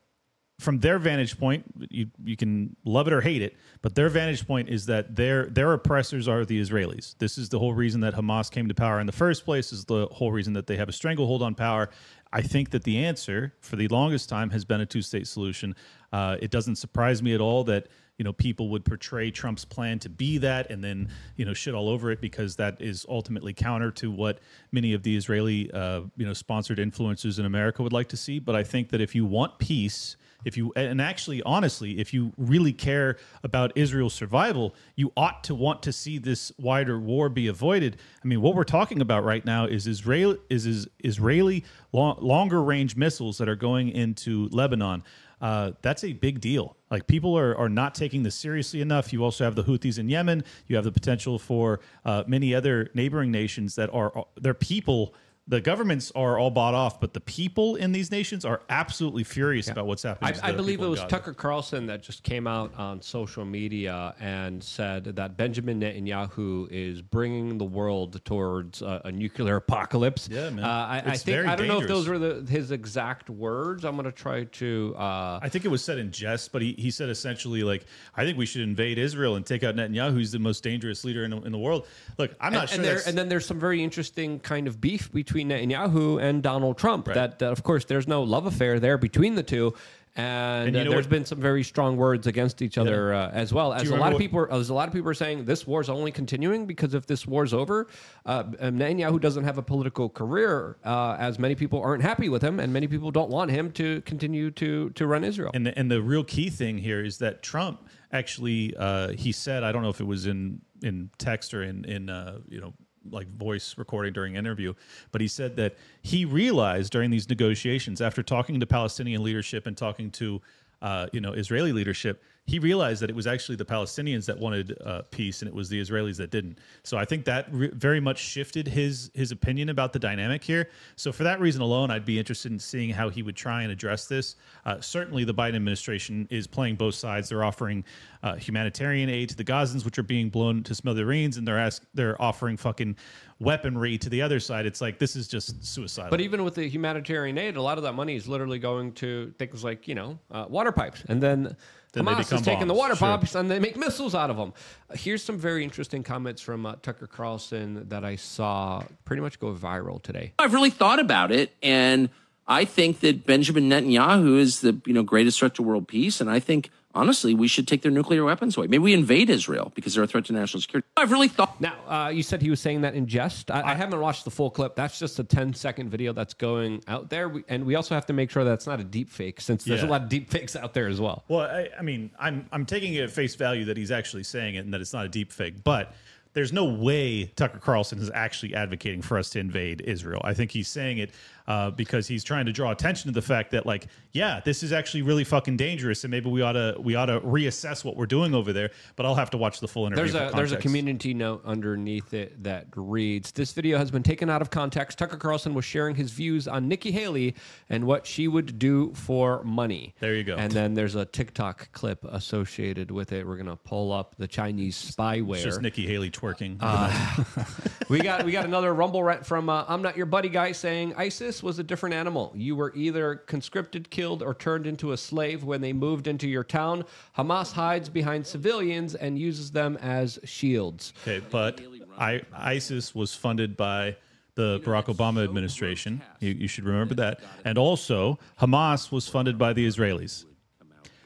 from 0.61 0.79
their 0.79 0.99
vantage 0.99 1.39
point, 1.39 1.65
you 1.91 2.07
you 2.23 2.37
can 2.37 2.77
love 2.85 3.07
it 3.09 3.13
or 3.13 3.21
hate 3.21 3.43
it, 3.43 3.57
but 3.81 3.95
their 3.95 4.09
vantage 4.09 4.47
point 4.47 4.69
is 4.69 4.87
that 4.87 5.17
their 5.17 5.47
their 5.47 5.73
oppressors 5.73 6.29
are 6.29 6.45
the 6.45 6.61
Israelis. 6.61 7.17
This 7.19 7.37
is 7.37 7.49
the 7.49 7.59
whole 7.59 7.75
reason 7.75 8.01
that 8.03 8.15
Hamas 8.15 8.51
came 8.51 8.69
to 8.69 8.75
power 8.75 9.01
in 9.01 9.07
the 9.07 9.13
first 9.13 9.45
place. 9.45 9.73
Is 9.73 9.85
the 9.85 10.07
whole 10.13 10.31
reason 10.31 10.53
that 10.53 10.67
they 10.67 10.77
have 10.77 10.89
a 10.89 10.93
stranglehold 10.93 11.43
on 11.43 11.55
power. 11.55 11.91
I 12.33 12.41
think 12.41 12.71
that 12.71 12.85
the 12.85 13.05
answer 13.05 13.55
for 13.61 13.77
the 13.77 13.89
longest 13.89 14.29
time 14.29 14.51
has 14.51 14.65
been 14.65 14.81
a 14.81 14.87
two 14.87 15.03
state 15.03 15.27
solution. 15.27 15.75
Uh, 16.13 16.37
it 16.41 16.51
doesn't 16.51 16.77
surprise 16.77 17.23
me 17.23 17.35
at 17.35 17.41
all 17.41 17.65
that 17.65 17.89
you 18.19 18.25
know 18.25 18.33
people 18.33 18.69
would 18.71 18.85
portray 18.85 19.31
Trump's 19.31 19.65
plan 19.65 19.99
to 20.01 20.09
be 20.09 20.39
that 20.39 20.71
and 20.71 20.83
then 20.83 21.09
you 21.37 21.45
know 21.45 21.55
shit 21.55 21.75
all 21.75 21.89
over 21.89 22.11
it 22.11 22.21
because 22.21 22.57
that 22.57 22.81
is 22.81 23.07
ultimately 23.09 23.53
counter 23.53 23.91
to 23.93 24.11
what 24.11 24.39
many 24.71 24.93
of 24.93 25.03
the 25.03 25.17
Israeli 25.17 25.71
uh, 25.73 26.03
you 26.17 26.27
know 26.27 26.33
sponsored 26.33 26.79
influencers 26.79 27.39
in 27.39 27.47
America 27.47 27.83
would 27.83 27.93
like 27.93 28.09
to 28.09 28.17
see. 28.17 28.39
But 28.39 28.55
I 28.55 28.65
think 28.65 28.91
that 28.91 29.01
if 29.01 29.15
you 29.15 29.25
want 29.25 29.59
peace 29.59 30.17
if 30.45 30.57
you 30.57 30.73
and 30.77 31.01
actually 31.01 31.43
honestly 31.43 31.99
if 31.99 32.13
you 32.13 32.33
really 32.37 32.73
care 32.73 33.17
about 33.43 33.73
israel's 33.77 34.15
survival 34.15 34.75
you 34.97 35.13
ought 35.17 35.45
to 35.45 35.55
want 35.55 35.83
to 35.83 35.93
see 35.93 36.19
this 36.19 36.53
wider 36.59 36.99
war 36.99 37.29
be 37.29 37.47
avoided 37.47 37.97
i 38.23 38.27
mean 38.27 38.41
what 38.41 38.55
we're 38.55 38.65
talking 38.65 39.01
about 39.01 39.25
right 39.25 39.45
now 39.45 39.65
is 39.65 39.87
israel 39.87 40.37
is, 40.51 40.67
is 40.67 40.89
israeli 41.01 41.65
long, 41.93 42.17
longer 42.21 42.63
range 42.63 42.97
missiles 42.97 43.39
that 43.39 43.49
are 43.49 43.57
going 43.57 43.89
into 43.89 44.49
lebanon 44.51 45.03
uh, 45.43 45.73
that's 45.83 46.05
a 46.05 46.13
big 46.13 46.41
deal. 46.41 46.77
Like 46.91 47.07
people 47.09 47.37
are, 47.37 47.57
are 47.57 47.69
not 47.69 47.95
taking 47.95 48.23
this 48.23 48.37
seriously 48.37 48.81
enough. 48.81 49.13
You 49.13 49.25
also 49.25 49.45
have 49.45 49.57
the 49.57 49.65
Houthis 49.65 49.99
in 49.99 50.09
Yemen. 50.09 50.45
You 50.69 50.77
have 50.77 50.85
the 50.85 50.93
potential 50.93 51.39
for 51.39 51.81
uh, 52.05 52.23
many 52.29 52.55
other 52.55 52.91
neighboring 52.95 53.33
nations 53.33 53.75
that 53.75 53.93
are 53.93 54.25
their 54.41 54.55
people. 54.55 55.15
The 55.49 55.61
governments 55.61 56.13
are 56.15 56.39
all 56.39 56.53
bought 56.53 56.75
off, 56.75 57.01
but 57.01 57.15
the 57.15 57.21
people 57.21 57.75
in 57.75 57.91
these 57.91 58.13
nations 58.13 58.45
are 58.45 58.63
absolutely 58.71 59.25
furious 59.25 59.67
about 59.69 59.89
what's 59.89 60.05
happening. 60.05 60.39
I, 60.41 60.51
I 60.51 60.53
believe 60.53 60.81
it 60.81 60.87
was 60.87 61.03
Tucker 61.07 61.35
Carlson 61.35 61.87
that 61.87 62.01
just 62.01 62.23
came 62.23 62.47
out 62.47 62.73
on 62.79 63.03
social 63.03 63.45
media 63.45 64.15
and 64.21 64.63
said 64.63 65.05
that 65.05 65.37
Benjamin 65.37 65.81
Netanyahu 65.81 66.69
is 66.71 67.03
bringing 67.03 67.59
the 67.59 67.65
world 67.65 68.25
towards 68.25 68.83
a, 68.83 69.03
a 69.07 69.11
nuclear 69.11 69.57
apocalypse. 69.57 70.29
Yeah, 70.31 70.51
man. 70.51 70.65
Uh, 70.65 70.69
I, 70.69 71.03
I 71.07 71.17
think 71.17 71.45
I 71.45 71.57
don't 71.57 71.67
know 71.67 71.81
if 71.81 71.89
those 71.89 72.07
were 72.07 72.21
the, 72.21 72.47
his 72.49 72.71
exact 72.71 73.29
words. 73.29 73.85
I'm 73.85 73.97
going 73.97 74.05
to 74.05 74.13
try 74.13 74.45
to. 74.45 74.95
Uh, 74.97 75.41
I 75.43 75.49
think 75.49 75.65
it 75.65 75.73
was 75.73 75.83
said 75.83 75.99
in 75.99 76.13
jest, 76.13 76.53
but 76.53 76.63
he, 76.63 76.75
he 76.79 76.93
said 76.93 77.09
essentially 77.09 77.65
like, 77.65 77.85
I 78.15 78.25
think 78.25 78.39
we 78.39 78.47
should 78.47 78.63
invade 78.63 78.97
Israel 78.97 79.35
and 79.35 79.45
take 79.45 79.65
out 79.65 79.75
Netanyahu, 79.75 80.13
who's 80.13 80.31
the 80.31 80.39
most 80.39 80.63
dangerous 80.63 81.05
leader 81.05 81.25
in, 81.25 81.33
the- 81.33 81.43
in 81.43 81.51
the 81.51 81.59
world. 81.59 81.89
Look, 82.17 82.31
I'm 82.41 82.53
not 82.53 82.61
and, 82.61 82.71
sure. 82.71 82.77
and, 82.77 82.85
there, 82.85 83.01
and 83.09 83.19
then 83.19 83.29
there's 83.29 83.45
some 83.45 83.59
very 83.59 83.83
interesting 83.83 84.39
kind 84.39 84.69
of 84.69 84.81
beef 84.81 85.11
between 85.11 85.32
Netanyahu 85.41 86.23
and 86.23 86.43
Donald 86.43 86.79
Trump. 86.79 87.07
That, 87.07 87.39
that, 87.41 87.53
of 87.53 87.63
course, 87.63 87.85
there's 87.85 88.07
no 88.09 88.23
love 88.23 88.47
affair 88.47 88.79
there 88.79 88.99
between 88.99 89.35
the 89.35 89.43
two. 89.43 89.75
And, 90.15 90.77
And 90.77 90.77
uh, 90.77 90.91
there's 90.91 91.07
what- 91.07 91.09
been 91.09 91.25
some 91.25 91.41
very 91.41 91.63
strong 91.63 91.97
words 91.97 92.27
against 92.27 92.61
each 92.61 92.77
other 92.77 93.15
uh, 93.15 93.31
as 93.31 93.55
well. 93.55 93.73
As 93.73 93.89
a 93.89 93.97
lot 93.97 94.13
of 94.13 94.19
people, 94.19 94.41
are, 94.41 94.53
as 94.53 94.69
a 94.69 94.75
lot 94.75 94.87
of 94.87 94.93
people 94.93 95.09
are 95.09 95.15
saying, 95.15 95.47
this 95.47 95.67
war's 95.67 95.89
only 95.89 96.13
continuing 96.13 96.67
because 96.67 96.93
if 96.93 97.07
this 97.07 97.27
war's 97.27 97.55
over, 97.55 97.89
uh, 98.27 98.45
Netanyahu 98.45 99.19
doesn't 99.19 99.45
have 99.45 99.57
a 99.57 99.63
political 99.63 100.11
career, 100.11 100.77
uh, 100.85 101.17
as 101.19 101.39
many 101.39 101.55
people 101.55 101.81
aren't 101.81 102.03
happy 102.03 102.29
with 102.29 102.43
him, 102.43 102.61
and 102.61 102.71
many 102.75 102.89
people 102.89 103.11
don't 103.11 103.31
want 103.31 103.51
him 103.51 103.73
to 103.73 104.03
continue 104.03 104.51
to 104.51 104.91
to 104.91 105.07
run 105.07 105.25
Israel. 105.25 105.51
And 105.55 105.67
the, 105.67 105.79
and 105.79 105.91
the 105.91 106.03
real 106.03 106.25
key 106.25 106.51
thing 106.51 106.77
here 106.77 107.03
is 107.03 107.17
that 107.19 107.43
Trump 107.43 107.89
actually 108.13 108.75
uh, 108.77 109.13
he 109.13 109.33
said 109.33 109.65
I 109.65 109.73
don't 109.73 109.81
know 109.83 109.89
if 109.89 110.01
it 110.01 110.07
was 110.07 110.27
in 110.27 110.61
in 110.83 111.09
text 111.17 111.55
or 111.55 111.63
in 111.63 111.87
in 111.87 112.11
uh, 112.11 112.39
you 112.51 112.61
know 112.61 112.75
like 113.11 113.29
voice 113.37 113.77
recording 113.77 114.13
during 114.13 114.37
interview, 114.37 114.75
but 115.11 115.21
he 115.21 115.29
said 115.29 115.57
that 115.57 115.77
he 116.03 116.25
realized 116.25 116.93
during 116.93 117.11
these 117.11 117.29
negotiations 117.29 118.01
after 118.01 118.23
talking 118.23 118.61
to 118.61 118.67
Palestinian 118.67 119.23
leadership 119.23 119.67
and 119.67 119.77
talking 119.77 120.11
to 120.13 120.41
uh, 120.83 121.07
you 121.13 121.21
know, 121.21 121.33
Israeli 121.33 121.73
leadership, 121.73 122.23
he 122.45 122.59
realized 122.59 123.01
that 123.03 123.09
it 123.09 123.17
was 123.17 123.27
actually 123.27 123.55
the 123.55 123.65
Palestinians 123.65 124.27
that 124.27 124.39
wanted 124.39 124.77
uh, 124.85 125.03
peace 125.11 125.43
and 125.43 125.49
it 125.49 125.55
was 125.55 125.69
the 125.69 125.81
Israelis 125.81 126.17
that 126.17 126.31
didn't. 126.31 126.59
So 126.83 126.99
I 126.99 127.05
think 127.05 127.25
that 127.27 127.47
re- 127.53 127.71
very 127.73 128.01
much 128.01 128.19
shifted 128.19 128.67
his 128.67 129.11
his 129.15 129.31
opinion 129.31 129.69
about 129.69 129.93
the 129.93 129.99
dynamic 129.99 130.43
here. 130.43 130.69
So 130.97 131.13
for 131.13 131.23
that 131.23 131.41
reason 131.41 131.63
alone, 131.63 131.91
I'd 131.91 132.05
be 132.05 132.19
interested 132.19 132.51
in 132.51 132.59
seeing 132.59 132.91
how 132.91 133.09
he 133.09 133.23
would 133.23 133.37
try 133.37 133.63
and 133.63 133.71
address 133.71 134.07
this. 134.07 134.37
Uh, 134.67 134.81
certainly, 134.81 135.25
the 135.25 135.35
Biden 135.35 135.55
administration 135.55 136.27
is 136.31 136.47
playing 136.47 136.77
both 136.77 136.97
sides. 136.97 137.29
They're 137.29 137.45
offering 137.45 137.85
uh, 138.23 138.35
humanitarian 138.35 139.09
aid 139.09 139.29
to 139.31 139.37
the 139.37 139.45
Gazans, 139.45 139.85
which 139.85 139.99
are 139.99 140.03
being 140.03 140.29
blown 140.29 140.63
to 140.65 140.75
smithereens, 140.75 141.37
and 141.37 141.47
they're 141.47 141.59
ask 141.59 141.85
they're 141.95 142.21
offering 142.21 142.57
fucking 142.57 142.97
weaponry 143.39 143.99
to 143.99 144.09
the 144.09 144.23
other 144.23 144.41
side. 144.41 144.67
It's 144.67 144.81
like 144.81 144.99
this 144.99 145.17
is 145.17 145.29
just 145.29 145.65
suicidal. 145.65 146.11
But 146.11 146.21
even 146.21 146.45
with 146.45 146.55
the 146.55 146.69
humanitarian 146.69 147.39
aid, 147.39 147.57
a 147.57 147.63
lot 147.63 147.79
of 147.79 147.85
that 147.85 147.95
money 147.95 148.17
is 148.17 148.29
literally 148.29 148.59
going 148.59 148.93
to 148.95 149.33
things 149.39 149.65
like 149.65 149.87
you 149.87 149.95
know 149.95 150.19
uh, 150.31 150.47
water 150.49 150.73
pipes, 150.73 151.05
and 151.09 151.23
then, 151.23 151.57
Then 151.93 152.07
they 152.07 152.13
Hamas 152.13 152.19
become 152.19 152.39
is 152.39 152.45
taking 152.45 152.69
the 152.69 152.75
bombs, 152.75 153.01
water 153.01 153.27
sure. 153.27 153.41
and 153.41 153.51
they 153.51 153.59
make 153.59 153.77
missiles 153.77 154.15
out 154.15 154.31
of 154.31 154.37
them. 154.37 154.55
Uh, 154.91 154.97
here's 154.97 155.23
some 155.23 155.39
very 155.39 155.63
interesting 155.63 156.03
comments 156.03 156.41
from 156.41 156.65
uh, 156.65 156.77
Tucker 156.83 157.07
Carlson 157.07 157.89
that 157.89 158.05
I 158.05 158.17
saw 158.17 158.83
pretty 159.05 159.21
much 159.21 159.39
go 159.39 159.53
viral 159.53 160.03
today. 160.03 160.33
I've 160.39 160.55
really 160.55 160.71
thought 160.71 161.01
about 161.01 161.33
it, 161.33 161.55
and 161.63 162.09
I 162.47 162.65
think 162.65 163.01
that 163.01 163.27
Benjamin 163.27 163.69
Netanyahu 163.69 164.39
is 164.39 164.63
the 164.63 164.81
you 164.87 164.95
know 164.95 165.03
greatest 165.03 165.39
threat 165.39 165.55
to 165.57 165.63
world 165.63 165.87
peace, 165.87 166.21
and 166.21 166.31
I 166.31 166.41
think 166.41 166.71
honestly 166.95 167.35
we 167.35 167.49
should 167.49 167.67
take 167.69 167.83
their 167.83 167.91
nuclear 167.93 168.25
weapons 168.25 168.57
away. 168.57 168.67
Maybe 168.67 168.79
we 168.83 168.95
invade 168.95 169.31
Israel 169.31 169.73
because 169.75 169.95
they're 169.95 170.05
a 170.05 170.07
threat 170.07 170.25
to 170.27 170.33
national 170.33 170.61
security. 170.61 170.87
I've 170.97 171.11
really 171.13 171.29
thought. 171.29 171.61
Now, 171.61 171.75
uh, 171.89 172.09
you 172.09 172.23
said 172.23 172.43
he 172.43 172.51
was 172.51 172.61
saying 172.61 172.83
that 172.83 172.95
in 172.95 173.07
jest. 173.07 173.51
I, 173.51 173.73
I 173.73 173.75
haven't 173.75 174.01
watched 174.01 174.25
the 174.25 174.31
full 174.31 174.51
clip. 174.51 174.75
That's 174.77 174.99
just 174.99 175.19
a 175.19 175.25
10 175.25 175.55
second 175.55 175.91
video 175.91 176.13
that's 176.13 176.35
going 176.35 176.83
out 176.89 177.11
there. 177.11 177.29
We, 177.29 177.45
and 177.49 177.65
we 177.65 177.75
also 177.75 177.95
have 177.95 178.07
to 178.07 178.13
make 178.13 178.31
sure 178.31 178.45
that's 178.45 178.67
not 178.67 178.81
a 178.81 178.85
deep 178.85 179.11
fake 179.11 179.41
since 179.41 179.65
there's 179.65 179.83
Yeah. 179.83 179.89
a 179.89 179.91
lot 179.91 180.03
of 180.03 180.09
deep 180.09 180.31
fakes 180.31 180.57
out 180.57 180.75
there 180.75 180.89
as 180.89 181.01
well. 181.01 181.25
Well, 181.29 181.41
I, 181.43 181.69
I 181.79 181.83
mean, 181.83 182.11
I'm 182.19 182.47
I'm 182.53 182.67
taking 182.67 182.95
it 182.95 183.03
at 183.03 183.11
face 183.11 183.35
value 183.35 183.65
that 183.67 183.77
he's 183.77 183.91
actually 183.91 184.25
saying 184.25 184.57
it 184.57 184.65
and 184.65 184.73
that 184.75 184.81
it's 184.81 184.93
not 184.93 185.05
a 185.07 185.09
deep 185.09 185.33
fake, 185.33 185.63
but 185.65 185.95
there's 186.35 186.53
no 186.53 186.65
way 186.65 187.27
Tucker 187.37 187.59
Carlson 187.59 187.99
is 187.99 188.11
actually 188.15 188.55
advocating 188.55 189.03
for 189.03 189.19
us 189.19 189.29
to 189.31 189.39
invade 189.39 189.83
Israel. 189.83 190.23
I 190.25 190.33
think 190.33 190.51
he's 190.51 190.67
saying 190.69 190.97
it 190.99 191.11
uh, 191.47 191.71
because 191.71 192.07
he's 192.07 192.25
trying 192.25 192.47
to 192.47 192.53
draw 192.53 192.71
attention 192.71 193.09
to 193.09 193.15
the 193.15 193.23
fact 193.23 193.51
that, 193.53 193.67
like, 193.67 193.87
yeah, 194.13 194.41
this 194.45 194.63
is 194.63 194.73
actually 194.73 195.03
really 195.03 195.25
fucking 195.25 195.57
dangerous, 195.57 196.05
and 196.05 196.11
maybe 196.11 196.29
we 196.31 196.43
ought 196.43 196.53
to 196.53 196.77
we 196.79 196.95
ought 196.95 197.07
to 197.07 197.21
reassess 197.21 197.85
what 197.85 197.97
we're 197.97 198.07
doing 198.07 198.35
over 198.35 198.53
there. 198.53 198.71
But 198.97 199.07
I'll 199.07 199.15
have 199.15 199.31
to 199.31 199.39
watch 199.39 199.61
the 199.61 199.69
full 199.69 199.87
interview. 199.87 200.13
There's 200.13 200.33
a 200.33 200.35
there's 200.35 200.53
a 200.53 200.57
community 200.57 201.15
note 201.15 201.43
underneath 201.45 202.13
it 202.15 202.43
that 202.45 202.67
reads: 202.77 203.33
This 203.33 203.53
video 203.53 203.79
has 203.79 203.91
been 203.91 204.03
taken 204.03 204.29
out 204.29 204.43
of 204.43 204.51
context. 204.51 204.99
Tucker 204.99 205.17
Carlson 205.17 205.55
was 205.55 205.65
sharing 205.65 205.95
his 205.95 206.11
views 206.13 206.47
on 206.47 206.69
Nikki 206.69 206.93
Haley 206.93 207.35
and 207.71 207.85
what 207.87 208.07
she 208.07 208.29
would 208.29 208.59
do 208.59 208.93
for 208.95 209.43
money. 209.45 209.95
There 210.01 210.15
you 210.15 210.25
go. 210.25 210.37
And 210.37 210.53
then 210.53 210.75
there's 210.75 210.95
a 210.95 211.05
TikTok 211.05 211.73
clip 211.73 212.05
associated 212.05 212.91
with 212.91 213.13
it. 213.13 213.27
We're 213.27 213.37
gonna 213.37 213.57
pull 213.57 213.93
up 213.93 214.15
the 214.19 214.29
Chinese 214.29 214.77
spyware. 214.77 215.37
It's 215.37 215.45
just 215.45 215.63
Nikki 215.63 215.87
Haley 215.87 216.11
twerking. 216.11 216.59
Uh, 216.61 217.25
we 217.89 218.01
got 218.01 218.25
we 218.25 218.33
got 218.33 218.45
another 218.45 218.75
rumble 218.75 219.03
rant 219.03 219.25
from 219.25 219.49
uh, 219.49 219.65
I'm 219.67 219.81
not 219.81 219.97
your 219.97 220.07
buddy 220.07 220.29
guy 220.29 220.53
saying 220.53 220.95
ISIS 220.97 221.32
was 221.41 221.61
a 221.61 221.63
different 221.63 221.95
animal. 221.95 222.33
You 222.35 222.57
were 222.57 222.73
either 222.75 223.15
conscripted, 223.15 223.91
killed, 223.91 224.25
or 224.25 224.35
turned 224.35 224.67
into 224.67 224.91
a 224.91 224.97
slave 224.97 225.45
when 225.45 225.61
they 225.61 225.73
moved 225.73 226.09
into 226.09 226.27
your 226.27 226.43
town. 226.43 226.85
Hamas 227.17 227.53
hides 227.53 227.89
behind 227.89 228.27
civilians 228.27 228.97
and 228.97 229.17
uses 229.17 229.53
them 229.53 229.77
as 229.77 230.19
shields. 230.25 230.95
Okay, 231.07 231.25
but 231.31 231.61
I, 231.97 232.23
ISIS 232.33 232.93
was 232.93 233.15
funded 233.15 233.57
by 233.57 233.95
the 234.35 234.61
Barack 234.65 234.87
Obama 234.87 235.23
administration. 235.23 236.03
You, 236.19 236.33
you 236.33 236.49
should 236.49 236.65
remember 236.65 236.95
that. 236.95 237.21
And 237.45 237.57
also, 237.57 238.19
Hamas 238.41 238.91
was 238.91 239.07
funded 239.07 239.39
by 239.39 239.53
the 239.53 239.65
Israelis. 239.65 240.25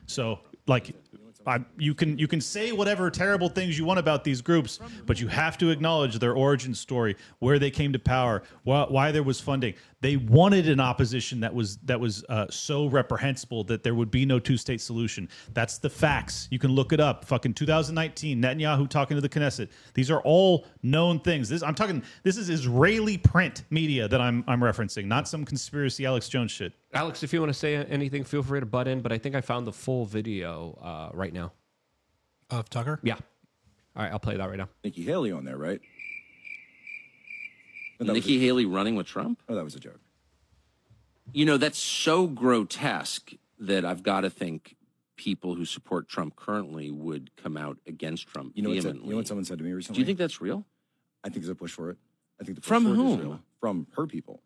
So, 0.07 0.39
like, 0.67 0.95
I, 1.47 1.61
you 1.79 1.95
can 1.95 2.19
you 2.19 2.27
can 2.27 2.41
say 2.41 2.73
whatever 2.73 3.09
terrible 3.09 3.49
things 3.49 3.79
you 3.79 3.85
want 3.85 4.01
about 4.01 4.25
these 4.25 4.41
groups, 4.41 4.81
but 5.07 5.21
you 5.21 5.29
have 5.29 5.57
to 5.59 5.71
acknowledge 5.71 6.19
their 6.19 6.33
origin 6.33 6.75
story, 6.75 7.17
where 7.39 7.59
they 7.61 7.71
came 7.71 7.93
to 7.93 8.01
power, 8.01 8.43
why 8.65 9.13
there 9.13 9.23
was 9.23 9.41
funding. 9.41 9.75
They 10.03 10.17
wanted 10.17 10.69
an 10.69 10.79
opposition 10.79 11.41
that 11.41 11.55
was 11.55 11.79
that 11.79 11.99
was 11.99 12.23
uh, 12.29 12.47
so 12.51 12.87
reprehensible 12.87 13.65
that 13.65 13.83
there 13.83 13.95
would 13.95 14.11
be 14.11 14.27
no 14.27 14.39
two 14.39 14.57
state 14.59 14.81
solution. 14.81 15.29
That's 15.55 15.79
the 15.79 15.89
facts. 15.89 16.49
You 16.51 16.59
can 16.59 16.73
look 16.73 16.93
it 16.93 17.01
up. 17.01 17.25
Fucking 17.25 17.55
2019, 17.55 18.43
Netanyahu 18.43 18.89
talking 18.89 19.17
to 19.17 19.21
the 19.23 19.29
Knesset. 19.29 19.71
These 19.95 20.11
are 20.11 20.21
all 20.21 20.67
known 20.83 21.21
things. 21.21 21.49
This 21.49 21.63
I'm 21.63 21.75
talking. 21.75 22.03
This 22.25 22.37
is 22.37 22.51
Israeli 22.51 23.17
print 23.17 23.65
media 23.71 24.07
that 24.07 24.21
I'm 24.21 24.45
I'm 24.47 24.61
referencing, 24.61 25.07
not 25.07 25.29
some 25.29 25.45
conspiracy 25.45 26.05
Alex 26.05 26.29
Jones 26.29 26.51
shit. 26.51 26.75
Alex, 26.93 27.23
if 27.23 27.33
you 27.33 27.41
want 27.41 27.53
to 27.53 27.59
say 27.59 27.77
anything, 27.77 28.23
feel 28.23 28.43
free 28.43 28.61
to 28.61 28.67
butt 28.67 28.89
in. 28.89 29.01
But 29.01 29.13
I 29.13 29.19
think 29.19 29.35
I 29.35 29.41
found 29.41 29.67
the 29.67 29.73
full 29.73 30.05
video 30.05 30.79
uh, 30.83 31.17
right 31.17 31.33
now. 31.33 31.53
Of 32.51 32.69
Tucker? 32.69 33.01
Yeah. 33.03 33.17
All 33.97 34.03
right, 34.03 34.13
I'll 34.13 34.19
play 34.19 34.37
that 34.37 34.49
right 34.49 34.59
now. 34.59 34.69
Nikki 34.85 35.03
Haley 35.03 35.33
on 35.33 35.45
there, 35.45 35.57
right? 35.57 35.81
Oh, 38.01 38.05
Nikki 38.05 38.39
Haley 38.39 38.67
running 38.67 38.95
with 38.97 39.07
Trump? 39.07 39.43
Oh, 39.49 39.55
that 39.55 39.65
was 39.65 39.75
a 39.75 39.81
joke. 39.81 40.01
You 41.33 41.45
know, 41.45 41.57
that's 41.57 41.79
so 41.79 42.27
grotesque 42.27 43.33
that 43.59 43.85
I've 43.85 44.03
got 44.03 44.21
to 44.21 44.31
think 44.31 44.77
people 45.17 45.55
who 45.55 45.65
support 45.65 46.09
Trump 46.09 46.37
currently 46.37 46.91
would 46.91 47.35
come 47.37 47.57
out 47.57 47.79
against 47.87 48.27
Trump 48.29 48.53
You 48.55 48.63
know, 48.63 48.69
what 48.69 48.77
vehemently. 48.77 49.07
you 49.07 49.11
know 49.13 49.17
what 49.17 49.27
someone 49.27 49.45
said 49.45 49.59
to 49.59 49.65
me 49.65 49.73
recently? 49.73 49.95
Do 49.97 50.01
you 50.01 50.07
think 50.07 50.19
that's 50.19 50.41
real? 50.41 50.65
I 51.25 51.29
think 51.29 51.43
there's 51.43 51.49
a 51.51 51.55
push 51.55 51.73
for 51.73 51.91
it. 51.91 51.97
I 52.41 52.45
think 52.45 52.57
the 52.57 52.61
push 52.61 52.69
From 52.69 52.85
for 52.85 52.91
it 52.91 52.93
is 52.93 52.99
whom? 52.99 53.21
real. 53.21 53.41
From 53.61 53.87
her 53.97 54.07
people. 54.07 54.43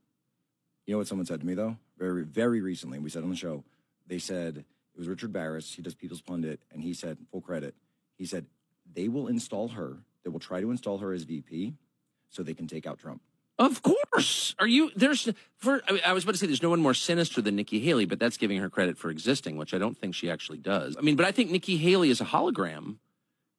You 0.86 0.94
know 0.94 0.98
what 0.98 1.08
someone 1.08 1.26
said 1.26 1.40
to 1.40 1.46
me 1.46 1.54
though? 1.54 1.76
Very, 1.98 2.22
very 2.24 2.60
recently. 2.60 2.98
We 2.98 3.10
said 3.10 3.22
on 3.24 3.30
the 3.30 3.36
show. 3.36 3.64
They 4.06 4.18
said 4.18 4.58
it 4.58 4.98
was 4.98 5.08
Richard 5.08 5.32
Baris. 5.32 5.74
He 5.74 5.82
does 5.82 5.94
People's 5.94 6.20
Pundit, 6.22 6.60
and 6.72 6.82
he 6.82 6.94
said 6.94 7.18
full 7.30 7.40
credit. 7.40 7.74
He 8.16 8.24
said 8.24 8.46
they 8.92 9.08
will 9.08 9.26
install 9.28 9.68
her. 9.68 9.98
They 10.24 10.30
will 10.30 10.40
try 10.40 10.60
to 10.60 10.70
install 10.70 10.98
her 10.98 11.12
as 11.12 11.24
VP, 11.24 11.74
so 12.30 12.42
they 12.42 12.54
can 12.54 12.66
take 12.66 12.86
out 12.86 12.98
Trump. 12.98 13.22
Of 13.60 13.82
course. 13.82 14.54
Are 14.58 14.66
you 14.66 14.90
there's 14.96 15.28
for 15.58 15.82
I, 15.86 15.92
mean, 15.92 16.00
I 16.06 16.14
was 16.14 16.24
about 16.24 16.32
to 16.32 16.38
say 16.38 16.46
there's 16.46 16.62
no 16.62 16.70
one 16.70 16.80
more 16.80 16.94
sinister 16.94 17.42
than 17.42 17.56
Nikki 17.56 17.78
Haley, 17.78 18.06
but 18.06 18.18
that's 18.18 18.38
giving 18.38 18.58
her 18.58 18.70
credit 18.70 18.96
for 18.96 19.10
existing, 19.10 19.56
which 19.58 19.74
I 19.74 19.78
don't 19.78 19.96
think 19.96 20.14
she 20.14 20.30
actually 20.30 20.58
does. 20.58 20.96
I 20.96 21.02
mean, 21.02 21.14
but 21.14 21.26
I 21.26 21.30
think 21.30 21.50
Nikki 21.50 21.76
Haley 21.76 22.08
is 22.08 22.20
a 22.22 22.24
hologram. 22.24 22.96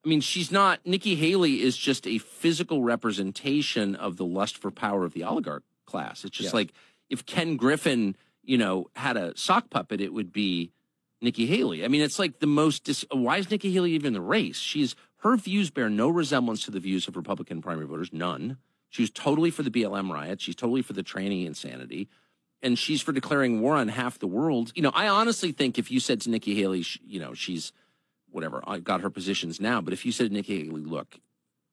I 0.04 0.10
mean, 0.10 0.20
she's 0.22 0.52
not 0.52 0.80
Nikki 0.88 1.14
Haley 1.16 1.62
is 1.62 1.78
just 1.78 2.08
a 2.08 2.18
physical 2.18 2.82
representation 2.82 3.96
of 3.96 4.18
the 4.18 4.26
lust 4.26 4.58
for 4.58 4.72
power 4.72 5.06
of 5.06 5.14
the 5.14 5.24
oligarch 5.24 5.64
class. 5.86 6.26
It's 6.26 6.36
just 6.36 6.52
Yeah. 6.54 6.58
like 6.58 6.74
if 7.10 7.26
Ken 7.28 7.56
Griffin, 7.56 8.16
you 8.44 8.58
know, 8.58 8.88
had 8.96 9.18
a 9.18 9.38
sock 9.38 9.70
puppet, 9.70 10.02
it 10.02 10.14
would 10.14 10.34
be 10.34 10.72
Nikki 11.22 11.46
Haley. 11.46 11.86
I 11.86 11.88
mean, 11.88 12.02
it's 12.02 12.18
like 12.18 12.40
the 12.40 12.48
most. 12.48 12.86
Dis- 12.86 13.06
Why 13.12 13.38
is 13.38 13.52
Nikki 13.52 13.72
Haley 13.72 13.92
even 13.92 14.08
in 14.08 14.14
the 14.14 14.22
race? 14.22 14.58
She's 14.58 14.96
her 15.18 15.38
views 15.38 15.70
bear 15.70 15.88
no 15.92 16.10
resemblance 16.10 16.66
to 16.66 16.72
the 16.72 16.80
views 16.80 17.08
of 17.08 17.16
Republican 17.16 17.62
primary 17.62 17.86
voters. 17.86 18.10
None. 18.12 18.58
She 18.92 19.02
was 19.02 19.10
totally 19.10 19.52
for 19.52 19.64
the 19.64 19.72
BLM 19.72 20.12
riot. 20.12 20.42
She's 20.42 20.56
totally 20.56 20.82
for 20.82 20.92
the 20.92 21.02
tranny 21.02 21.46
insanity, 21.48 22.10
and 22.62 22.78
she's 22.78 23.02
for 23.02 23.14
declaring 23.14 23.62
war 23.62 23.76
on 23.76 23.88
half 23.88 24.20
the 24.20 24.28
world. 24.28 24.74
You 24.76 24.84
know, 24.84 24.92
I 24.94 25.08
honestly 25.08 25.54
think 25.54 25.80
if 25.80 25.90
you 25.90 26.02
said 26.02 26.20
to 26.22 26.30
Nikki 26.30 26.56
Haley, 26.56 26.86
you 27.02 27.20
know, 27.20 27.34
she's 27.34 27.72
whatever. 28.30 28.62
I 28.68 28.80
got 28.80 29.00
her 29.02 29.10
positions 29.10 29.62
now, 29.62 29.80
but 29.80 29.94
if 29.94 30.06
you 30.06 30.12
said 30.12 30.28
to 30.28 30.34
Nikki 30.34 30.66
Haley, 30.66 30.82
look, 30.82 31.16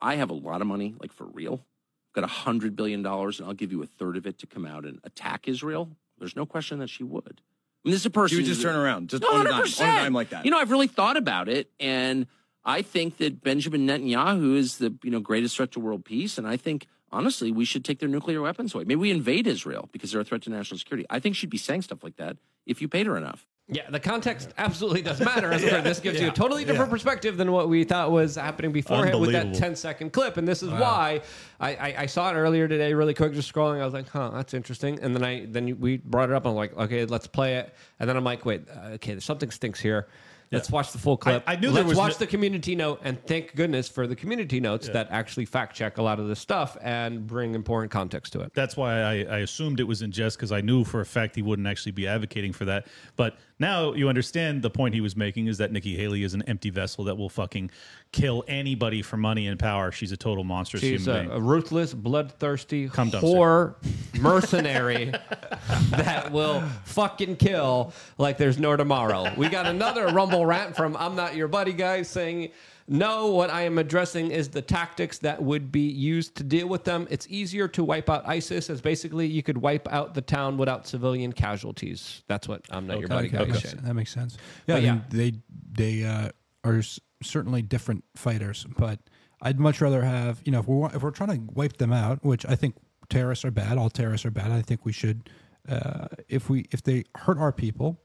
I 0.01 0.15
have 0.15 0.31
a 0.31 0.35
lot 0.35 0.61
of 0.61 0.69
money, 0.69 0.95
like 1.01 1.13
for 1.13 1.27
real. 1.27 1.55
I've 1.55 2.15
got 2.15 2.25
a 2.25 2.29
hundred 2.29 2.77
billion 2.77 3.03
dollars, 3.03 3.41
and 3.41 3.49
I'll 3.49 3.55
give 3.55 3.73
you 3.73 3.83
a 3.83 3.87
third 3.87 4.17
of 4.17 4.25
it 4.25 4.39
to 4.39 4.47
come 4.47 4.65
out 4.65 4.85
and 4.85 5.01
attack 5.03 5.49
Israel. 5.49 5.91
There's 6.19 6.37
no 6.37 6.47
question 6.47 6.79
that 6.79 6.89
she 6.89 7.03
would. 7.03 7.41
I 7.41 7.89
mean, 7.89 7.93
this 7.93 8.03
is 8.03 8.07
a 8.07 8.11
person. 8.11 8.37
She 8.37 8.43
would 8.43 8.49
just 8.49 8.63
turn 8.63 8.77
around, 8.77 9.11
just 9.11 9.25
no, 9.25 9.35
on 9.35 9.47
a 9.47 9.51
dime, 9.51 9.61
on 9.61 9.67
a 9.67 9.71
dime 9.71 10.13
like 10.13 10.31
that. 10.31 10.45
You 10.45 10.53
know, 10.53 10.59
I've 10.59 10.71
really 10.71 10.87
thought 10.87 11.17
about 11.17 11.49
it, 11.49 11.69
and 11.81 12.29
I 12.65 12.83
think 12.83 13.17
that 13.19 13.43
Benjamin 13.43 13.89
Netanyahu 13.89 14.57
is 14.57 14.79
the 14.79 14.95
you 15.03 15.11
know 15.11 15.21
greatest 15.21 15.57
threat 15.57 15.73
to 15.73 15.81
world 15.81 16.05
peace, 16.05 16.39
and 16.39 16.47
I 16.47 16.57
think 16.57 16.87
honestly 17.13 17.51
we 17.53 17.65
should 17.65 17.85
take 17.85 17.99
their 17.99 18.09
nuclear 18.09 18.41
weapons 18.41 18.75
away. 18.75 18.85
Maybe 18.85 18.97
we 18.97 19.11
invade 19.11 19.47
Israel 19.47 19.89
because 19.93 20.13
they're 20.13 20.21
a 20.21 20.25
threat 20.25 20.43
to 20.43 20.51
national 20.51 20.79
security. 20.79 21.07
I 21.11 21.19
think 21.21 21.37
she'd 21.37 21.51
be 21.51 21.59
saying 21.59 21.83
stuff 21.83 22.03
like 22.03 22.17
that 22.17 22.37
if 22.67 22.81
you 22.83 22.89
paid 22.89 23.07
her 23.07 23.17
enough. 23.17 23.47
Yeah, 23.71 23.91
the 23.91 24.01
context 24.01 24.55
absolutely 24.57 25.03
does 25.03 25.21
matter. 25.21 25.53
As 25.53 25.63
Yeah, 25.63 25.83
this 25.83 26.01
gives 26.01 26.19
you 26.23 26.29
a 26.29 26.31
totally 26.33 26.65
different 26.65 26.89
yeah. 26.89 26.95
perspective 26.95 27.37
than 27.37 27.53
what 27.53 27.69
we 27.69 27.85
thought 27.85 28.11
was 28.11 28.37
happening 28.37 28.73
beforehand 28.73 29.21
with 29.21 29.33
that 29.33 29.43
Unbelievable. 29.43 29.61
10 29.61 29.77
second 29.77 30.13
clip. 30.15 30.39
And 30.39 30.49
this 30.49 30.63
is 30.63 30.71
Wow. 30.71 30.81
why 30.81 31.21
I, 31.61 31.75
I, 31.75 31.95
I 31.99 32.07
saw 32.07 32.31
it 32.31 32.35
earlier 32.35 32.67
today, 32.67 32.95
really 32.95 33.13
quick, 33.13 33.35
just 33.35 33.53
scrolling. 33.53 33.83
I 33.83 33.85
was 33.85 33.93
like, 33.93 34.09
huh, 34.09 34.31
that's 34.33 34.55
interesting. 34.55 34.99
And 35.03 35.15
then 35.15 35.23
I 35.23 35.45
then 35.45 35.79
we 35.81 35.99
brought 35.99 36.31
it 36.31 36.35
up. 36.35 36.47
I'm 36.47 36.55
like, 36.55 36.75
okay, 36.79 37.05
let's 37.05 37.27
play 37.27 37.57
it. 37.57 37.75
And 38.01 38.09
then 38.09 38.17
I'm 38.17 38.25
like, 38.25 38.47
wait, 38.47 38.63
uh, 38.75 38.93
okay, 38.95 39.21
something 39.21 39.51
stinks 39.51 39.81
here. 39.81 40.09
Let's 40.51 40.71
watch 40.71 40.93
the 40.93 40.99
full 40.99 41.17
clip. 41.17 41.43
I- 41.47 41.53
I 41.53 41.57
knew 41.57 41.69
there 41.71 41.83
Let's 41.83 41.89
was 41.89 41.99
watch 41.99 42.13
no- 42.13 42.19
the 42.19 42.27
community 42.27 42.75
note, 42.75 43.01
and 43.05 43.23
thank 43.27 43.55
goodness 43.55 43.89
for 43.89 44.07
the 44.07 44.17
community 44.17 44.61
notes 44.61 44.89
that 44.89 45.09
actually 45.11 45.45
fact 45.45 45.77
check 45.77 45.99
a 45.99 46.03
lot 46.03 46.19
of 46.21 46.29
this 46.29 46.41
stuff 46.41 46.77
and 46.81 47.27
bring 47.27 47.55
important 47.55 47.91
context 47.91 48.33
to 48.33 48.41
it. 48.41 48.53
That's 48.55 48.77
why 48.77 49.01
I, 49.03 49.13
I 49.25 49.39
assumed 49.39 49.81
it 49.81 49.85
was 49.85 50.03
in 50.03 50.11
jest 50.11 50.37
because 50.39 50.53
I 50.53 50.61
knew 50.61 50.85
for 50.85 51.01
a 51.01 51.07
fact 51.07 51.37
he 51.37 51.43
wouldn't 51.43 51.69
actually 51.69 51.93
be 51.93 52.07
advocating 52.07 52.53
for 52.53 52.65
that. 52.65 52.87
But 53.17 53.37
Now 53.61 53.93
you 53.93 54.09
understand 54.09 54.63
the 54.63 54.71
point 54.71 54.95
he 54.95 55.01
was 55.01 55.17
making 55.17 55.47
is 55.49 55.59
that 55.59 55.73
Nikki 55.73 55.97
Haley 55.97 56.23
is 56.23 56.35
an 56.35 56.43
empty 56.43 56.71
vessel 56.71 57.05
that 57.05 57.17
will 57.17 57.29
fucking 57.29 57.71
kill 58.13 58.45
anybody 58.47 59.03
for 59.03 59.17
money 59.17 59.47
and 59.49 59.59
power. 59.59 59.91
She's 59.91 60.13
a 60.13 60.17
total 60.17 60.45
monstrous 60.45 60.81
She's 60.83 61.05
human 61.05 61.27
a, 61.27 61.29
being. 61.29 61.37
a 61.37 61.41
ruthless, 61.41 61.93
bloodthirsty 61.95 62.89
Cum 62.89 63.11
dumpster. 63.11 63.21
whore 63.23 63.75
mercenary 64.21 65.13
that 65.91 66.31
will 66.33 66.61
fucking 66.85 67.37
kill 67.37 67.93
like 68.17 68.39
there's 68.39 68.59
no 68.59 68.77
tomorrow. 68.77 69.33
We 69.37 69.49
got 69.49 69.67
another 69.67 70.07
rumble 70.09 70.47
rant 70.47 70.77
from 70.77 70.97
I'm 70.97 71.17
Not 71.17 71.35
Your 71.35 71.49
Buddy 71.49 71.73
guy 71.73 72.03
saying, 72.03 72.51
No, 72.91 73.27
what 73.27 73.51
I 73.51 73.63
am 73.63 73.77
addressing 73.77 74.31
is 74.31 74.49
the 74.49 74.63
tactics 74.63 75.19
that 75.19 75.43
would 75.43 75.71
be 75.71 75.89
used 75.89 76.37
to 76.37 76.43
deal 76.43 76.67
with 76.67 76.85
them. 76.85 77.07
It's 77.11 77.27
easier 77.29 77.69
to 77.69 77.85
wipe 77.85 78.09
out 78.09 78.27
ISIS 78.27 78.71
as 78.71 78.81
basically 78.81 79.27
you 79.27 79.43
could 79.43 79.59
wipe 79.59 79.87
out 79.93 80.15
the 80.15 80.23
town 80.23 80.57
without 80.57 80.87
civilian 80.87 81.33
casualties. 81.33 82.23
That's 82.29 82.49
what 82.49 82.65
I'm 82.71 82.87
Not 82.87 83.01
Your 83.01 83.09
Buddy 83.09 83.29
guy 83.29 83.41
Okay, 83.41 83.53
okay. 83.53 83.75
That 83.83 83.95
makes 83.95 84.11
sense. 84.11 84.39
Yeah, 84.67 84.77
I 84.77 84.81
mean, 84.81 85.05
they 85.11 85.35
they 85.71 86.05
uh, 86.05 86.31
are 86.65 86.83
certainly 87.23 87.61
different 87.61 88.05
fighters, 88.17 88.67
but 88.79 89.01
I'd 89.43 89.61
much 89.61 89.83
rather 89.83 90.03
have 90.03 90.41
you 90.45 90.53
know 90.53 90.61
if 90.61 90.67
we're 90.67 90.87
if 90.95 91.03
we're 91.03 91.11
trying 91.11 91.47
to 91.47 91.53
wipe 91.53 91.77
them 91.77 91.93
out, 91.93 92.25
which 92.25 92.47
I 92.47 92.55
think 92.55 92.77
terrorists 93.11 93.45
are 93.45 93.51
bad. 93.51 93.77
All 93.77 93.91
terrorists 93.91 94.25
are 94.25 94.31
bad. 94.31 94.51
I 94.51 94.63
think 94.63 94.87
we 94.87 94.93
should 94.93 95.29
uh, 95.69 96.07
if 96.29 96.49
we 96.49 96.67
if 96.71 96.83
they 96.83 97.05
hurt 97.17 97.39
our 97.39 97.53
people, 97.53 98.01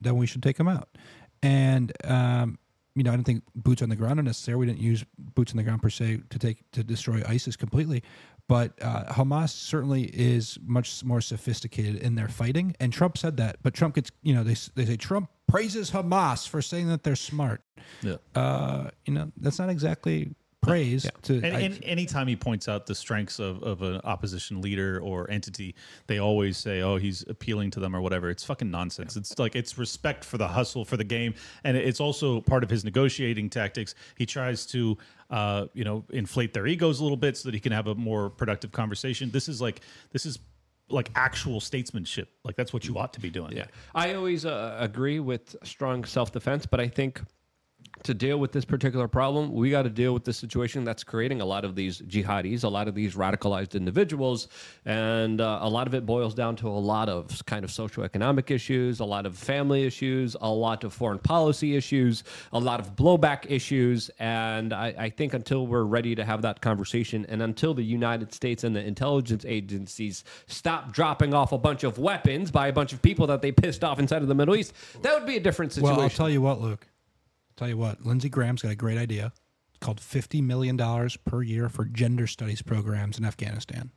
then 0.00 0.16
we 0.16 0.26
should 0.26 0.42
take 0.42 0.56
them 0.56 0.68
out. 0.68 0.88
And 1.42 1.92
um, 2.04 2.58
you 2.94 3.02
know, 3.02 3.12
I 3.12 3.14
don't 3.14 3.24
think 3.24 3.44
boots 3.54 3.82
on 3.82 3.88
the 3.88 3.96
ground 3.96 4.20
are 4.20 4.22
necessary. 4.22 4.56
We 4.56 4.66
didn't 4.66 4.80
use 4.80 5.04
boots 5.18 5.52
on 5.52 5.56
the 5.56 5.62
ground 5.62 5.82
per 5.82 5.88
se 5.88 6.20
to 6.30 6.38
take 6.38 6.70
to 6.72 6.84
destroy 6.84 7.22
ISIS 7.26 7.56
completely, 7.56 8.02
but 8.48 8.72
uh, 8.82 9.04
Hamas 9.12 9.50
certainly 9.50 10.04
is 10.04 10.58
much 10.64 11.02
more 11.04 11.20
sophisticated 11.20 11.96
in 11.96 12.14
their 12.14 12.28
fighting. 12.28 12.76
And 12.80 12.92
Trump 12.92 13.16
said 13.16 13.36
that, 13.38 13.56
but 13.62 13.74
Trump 13.74 13.94
gets 13.94 14.10
you 14.22 14.34
know 14.34 14.44
they 14.44 14.56
they 14.74 14.84
say 14.84 14.96
Trump 14.96 15.30
praises 15.48 15.90
Hamas 15.90 16.46
for 16.48 16.60
saying 16.60 16.88
that 16.88 17.02
they're 17.02 17.16
smart. 17.16 17.62
Yeah. 18.02 18.16
Uh, 18.34 18.90
you 19.06 19.14
know, 19.14 19.32
that's 19.36 19.58
not 19.58 19.68
exactly 19.68 20.34
praise 20.62 21.06
to. 21.22 21.34
And, 21.42 21.46
I- 21.56 21.60
and 21.60 21.84
anytime 21.84 22.26
he 22.26 22.36
points 22.36 22.68
out 22.68 22.86
the 22.86 22.94
strengths 22.94 23.38
of, 23.38 23.62
of 23.62 23.82
an 23.82 24.00
opposition 24.04 24.60
leader 24.62 25.00
or 25.00 25.30
entity, 25.30 25.74
they 26.06 26.18
always 26.18 26.56
say, 26.56 26.80
"Oh, 26.80 26.96
he's 26.96 27.22
appealing 27.28 27.70
to 27.72 27.80
them" 27.80 27.94
or 27.94 28.00
whatever. 28.00 28.30
It's 28.30 28.44
fucking 28.44 28.70
nonsense. 28.70 29.16
It's 29.16 29.38
like 29.38 29.54
it's 29.56 29.76
respect 29.76 30.24
for 30.24 30.38
the 30.38 30.48
hustle 30.48 30.84
for 30.84 30.96
the 30.96 31.04
game, 31.04 31.34
and 31.64 31.76
it's 31.76 32.00
also 32.00 32.40
part 32.40 32.62
of 32.64 32.70
his 32.70 32.84
negotiating 32.84 33.50
tactics. 33.50 33.94
He 34.16 34.24
tries 34.24 34.64
to, 34.66 34.96
uh, 35.30 35.66
you 35.74 35.84
know, 35.84 36.04
inflate 36.10 36.54
their 36.54 36.66
egos 36.66 37.00
a 37.00 37.02
little 37.02 37.16
bit 37.16 37.36
so 37.36 37.48
that 37.48 37.54
he 37.54 37.60
can 37.60 37.72
have 37.72 37.88
a 37.88 37.94
more 37.94 38.30
productive 38.30 38.72
conversation. 38.72 39.30
This 39.30 39.48
is 39.48 39.60
like 39.60 39.80
this 40.12 40.24
is 40.24 40.38
like 40.88 41.10
actual 41.14 41.58
statesmanship. 41.60 42.28
Like 42.44 42.54
that's 42.56 42.72
what 42.72 42.84
you 42.86 42.98
ought 42.98 43.12
to 43.14 43.20
be 43.20 43.30
doing. 43.30 43.52
Yeah. 43.56 43.66
I 43.94 44.14
always 44.14 44.44
uh, 44.44 44.76
agree 44.78 45.20
with 45.20 45.56
strong 45.64 46.04
self 46.04 46.32
defense, 46.32 46.66
but 46.66 46.80
I 46.80 46.88
think 46.88 47.20
to 48.04 48.14
deal 48.14 48.38
with 48.38 48.52
this 48.52 48.64
particular 48.64 49.08
problem, 49.08 49.52
we 49.52 49.70
got 49.70 49.82
to 49.82 49.90
deal 49.90 50.12
with 50.12 50.24
the 50.24 50.32
situation 50.32 50.84
that's 50.84 51.04
creating 51.04 51.40
a 51.40 51.44
lot 51.44 51.64
of 51.64 51.74
these 51.74 52.00
jihadis, 52.02 52.64
a 52.64 52.68
lot 52.68 52.88
of 52.88 52.94
these 52.94 53.14
radicalized 53.14 53.74
individuals, 53.74 54.48
and 54.84 55.40
uh, 55.40 55.60
a 55.62 55.68
lot 55.68 55.86
of 55.86 55.94
it 55.94 56.04
boils 56.04 56.34
down 56.34 56.56
to 56.56 56.68
a 56.68 56.70
lot 56.70 57.08
of 57.08 57.44
kind 57.46 57.64
of 57.64 57.70
socioeconomic 57.70 58.50
issues, 58.50 59.00
a 59.00 59.04
lot 59.04 59.26
of 59.26 59.36
family 59.36 59.84
issues, 59.84 60.36
a 60.40 60.50
lot 60.50 60.84
of 60.84 60.92
foreign 60.92 61.18
policy 61.18 61.76
issues, 61.76 62.24
a 62.52 62.58
lot 62.58 62.80
of 62.80 62.96
blowback 62.96 63.50
issues, 63.50 64.10
and 64.18 64.72
I, 64.72 64.94
I 64.98 65.10
think 65.10 65.34
until 65.34 65.66
we're 65.66 65.84
ready 65.84 66.14
to 66.14 66.24
have 66.24 66.42
that 66.42 66.60
conversation, 66.60 67.26
and 67.28 67.42
until 67.42 67.74
the 67.74 67.84
United 67.84 68.32
States 68.34 68.64
and 68.64 68.74
the 68.74 68.84
intelligence 68.84 69.44
agencies 69.46 70.24
stop 70.46 70.92
dropping 70.92 71.34
off 71.34 71.52
a 71.52 71.58
bunch 71.58 71.84
of 71.84 71.98
weapons 71.98 72.50
by 72.50 72.68
a 72.68 72.72
bunch 72.72 72.92
of 72.92 73.00
people 73.02 73.26
that 73.28 73.42
they 73.42 73.52
pissed 73.52 73.84
off 73.84 73.98
inside 73.98 74.22
of 74.22 74.28
the 74.28 74.34
Middle 74.34 74.56
East, 74.56 74.72
that 75.02 75.14
would 75.14 75.26
be 75.26 75.36
a 75.36 75.40
different 75.40 75.72
situation. 75.72 75.96
Well, 75.96 76.04
I'll 76.04 76.10
tell 76.10 76.30
you 76.30 76.42
what, 76.42 76.60
Luke. 76.60 76.86
Tell 77.56 77.68
you 77.68 77.76
what, 77.76 78.04
Lindsey 78.04 78.28
Graham's 78.28 78.62
got 78.62 78.72
a 78.72 78.76
great 78.76 78.98
idea. 78.98 79.32
It's 79.70 79.78
called 79.80 80.00
fifty 80.00 80.40
million 80.40 80.76
dollars 80.76 81.16
per 81.16 81.42
year 81.42 81.68
for 81.68 81.84
gender 81.84 82.26
studies 82.26 82.62
programs 82.62 83.18
in 83.18 83.24
Afghanistan. 83.24 83.90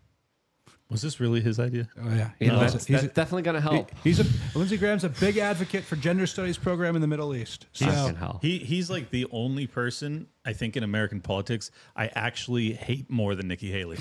Was 0.89 1.01
this 1.01 1.19
really 1.19 1.41
his 1.41 1.59
idea? 1.59 1.87
Oh 1.99 2.09
yeah, 2.09 2.15
Yeah, 2.15 2.29
He 2.39 2.51
loves 2.51 2.73
that's- 2.73 2.83
it. 2.83 2.87
He's 2.93 3.01
that's 3.01 3.13
definitely 3.13 3.41
gonna 3.41 3.61
help. 3.61 3.89
he- 4.03 4.09
he's 4.11 4.19
a 4.19 4.25
Lindsey 4.57 4.77
Graham's 4.77 5.03
a 5.03 5.09
big 5.09 5.37
advocate 5.37 5.83
for 5.83 5.95
gender 5.95 6.27
studies 6.27 6.57
program 6.59 6.95
in 6.95 7.01
the 7.01 7.07
Middle 7.07 7.35
East. 7.35 7.65
So 7.73 7.85
He's, 7.85 8.41
he 8.41 8.57
he's 8.59 8.89
like 8.89 9.09
the 9.09 9.25
only 9.31 9.65
person 9.65 10.27
I 10.45 10.53
think 10.53 10.77
in 10.77 10.83
American 10.83 11.21
politics 11.21 11.71
I 11.95 12.07
actually 12.13 12.73
hate 12.73 13.09
more 13.09 13.33
than 13.33 13.47
Nikki 13.47 13.71
Haley, 13.71 13.97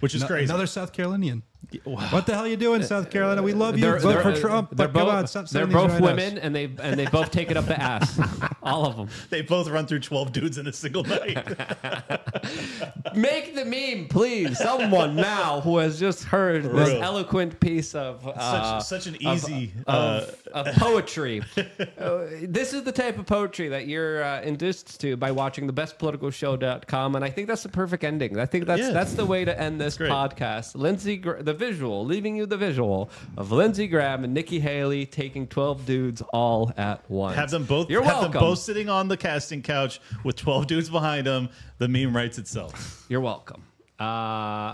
which 0.00 0.14
is 0.14 0.22
No- 0.22 0.28
crazy. 0.28 0.44
Another 0.46 0.66
South 0.66 0.92
Carolinian. 0.94 1.42
What 1.84 2.26
the 2.26 2.34
hell 2.34 2.44
are 2.44 2.48
you 2.48 2.56
doing, 2.56 2.82
South 2.82 3.10
Carolina? 3.10 3.42
We 3.42 3.52
love 3.52 3.76
you. 3.76 3.82
They're- 3.82 3.98
Vote 3.98 4.22
they're- 4.22 4.34
for 4.34 4.40
Trump. 4.40 4.70
They're 4.76 4.88
but 4.88 4.92
both, 4.92 5.08
come 5.08 5.16
on, 5.16 5.26
stop 5.26 5.48
they're 5.48 5.66
both 5.66 5.90
right-outs. 5.92 6.00
women, 6.02 6.38
and 6.38 6.54
they 6.54 6.64
and 6.82 6.98
they 6.98 7.06
both 7.06 7.30
take 7.30 7.50
it 7.50 7.56
up 7.56 7.66
the 7.66 7.80
ass. 7.80 8.18
All 8.62 8.86
of 8.86 8.96
them. 8.96 9.08
They 9.30 9.42
both 9.42 9.68
run 9.68 9.86
through 9.86 10.00
twelve 10.00 10.32
dudes 10.32 10.58
in 10.58 10.66
a 10.66 10.72
single 10.72 11.04
night. 11.04 11.36
Make 13.14 13.54
the 13.54 13.64
meme, 13.64 14.08
please. 14.08 14.58
Someone 14.58 15.16
now 15.16 15.60
who 15.60 15.78
has 15.78 15.98
just 15.98 16.24
heard 16.24 16.62
For 16.64 16.68
this 16.70 16.88
real. 16.90 17.02
eloquent 17.02 17.58
piece 17.60 17.94
of 17.94 18.26
uh, 18.26 18.80
Such- 18.80 19.04
such 19.04 19.06
an 19.06 19.14
of- 19.26 19.36
easy, 19.36 19.72
of, 19.86 20.34
of 20.52 20.66
poetry. 20.76 21.42
Uh, 21.98 22.26
this 22.42 22.72
is 22.74 22.82
the 22.84 22.92
type 22.92 23.18
of 23.18 23.26
poetry 23.26 23.68
that 23.68 23.86
you're 23.86 24.22
uh, 24.22 24.40
induced 24.42 25.00
to 25.00 25.16
by 25.16 25.30
watching 25.30 25.66
the 25.66 25.72
bestpoliticalshow.com, 25.72 27.16
and 27.16 27.24
I 27.24 27.30
think 27.30 27.48
that's 27.48 27.62
the 27.62 27.68
perfect 27.68 28.04
ending. 28.04 28.38
I 28.38 28.46
think 28.46 28.66
that's 28.66 28.80
Yeah. 28.82 28.90
that's 28.90 29.14
the 29.14 29.24
way 29.24 29.44
to 29.44 29.58
end 29.60 29.80
this 29.80 29.96
podcast. 29.96 30.74
Lindsey, 30.74 31.18
the 31.18 31.54
visual, 31.56 32.04
leaving 32.04 32.36
you 32.36 32.46
the 32.46 32.56
visual 32.56 33.10
of 33.36 33.50
Lindsey 33.50 33.88
Graham 33.88 34.22
and 34.22 34.32
Nikki 34.32 34.60
Haley 34.60 35.04
taking 35.06 35.46
twelve 35.48 35.84
dudes 35.84 36.22
all 36.32 36.72
at 36.76 37.08
once. 37.10 37.36
have 37.36 37.50
them 37.50 37.64
both. 37.64 37.90
You're 37.90 38.02
have 38.02 38.14
welcome. 38.14 38.32
them 38.32 38.40
both 38.40 38.58
sitting 38.60 38.88
on 38.88 39.08
the 39.08 39.16
casting 39.16 39.62
couch 39.62 40.00
with 40.24 40.36
twelve 40.36 40.66
dudes 40.68 40.88
behind 40.88 41.26
them. 41.26 41.48
The 41.78 41.88
meme 41.88 42.14
writes 42.14 42.38
itself. 42.38 43.04
You're 43.08 43.20
welcome. 43.20 43.62
Uh, 43.98 44.04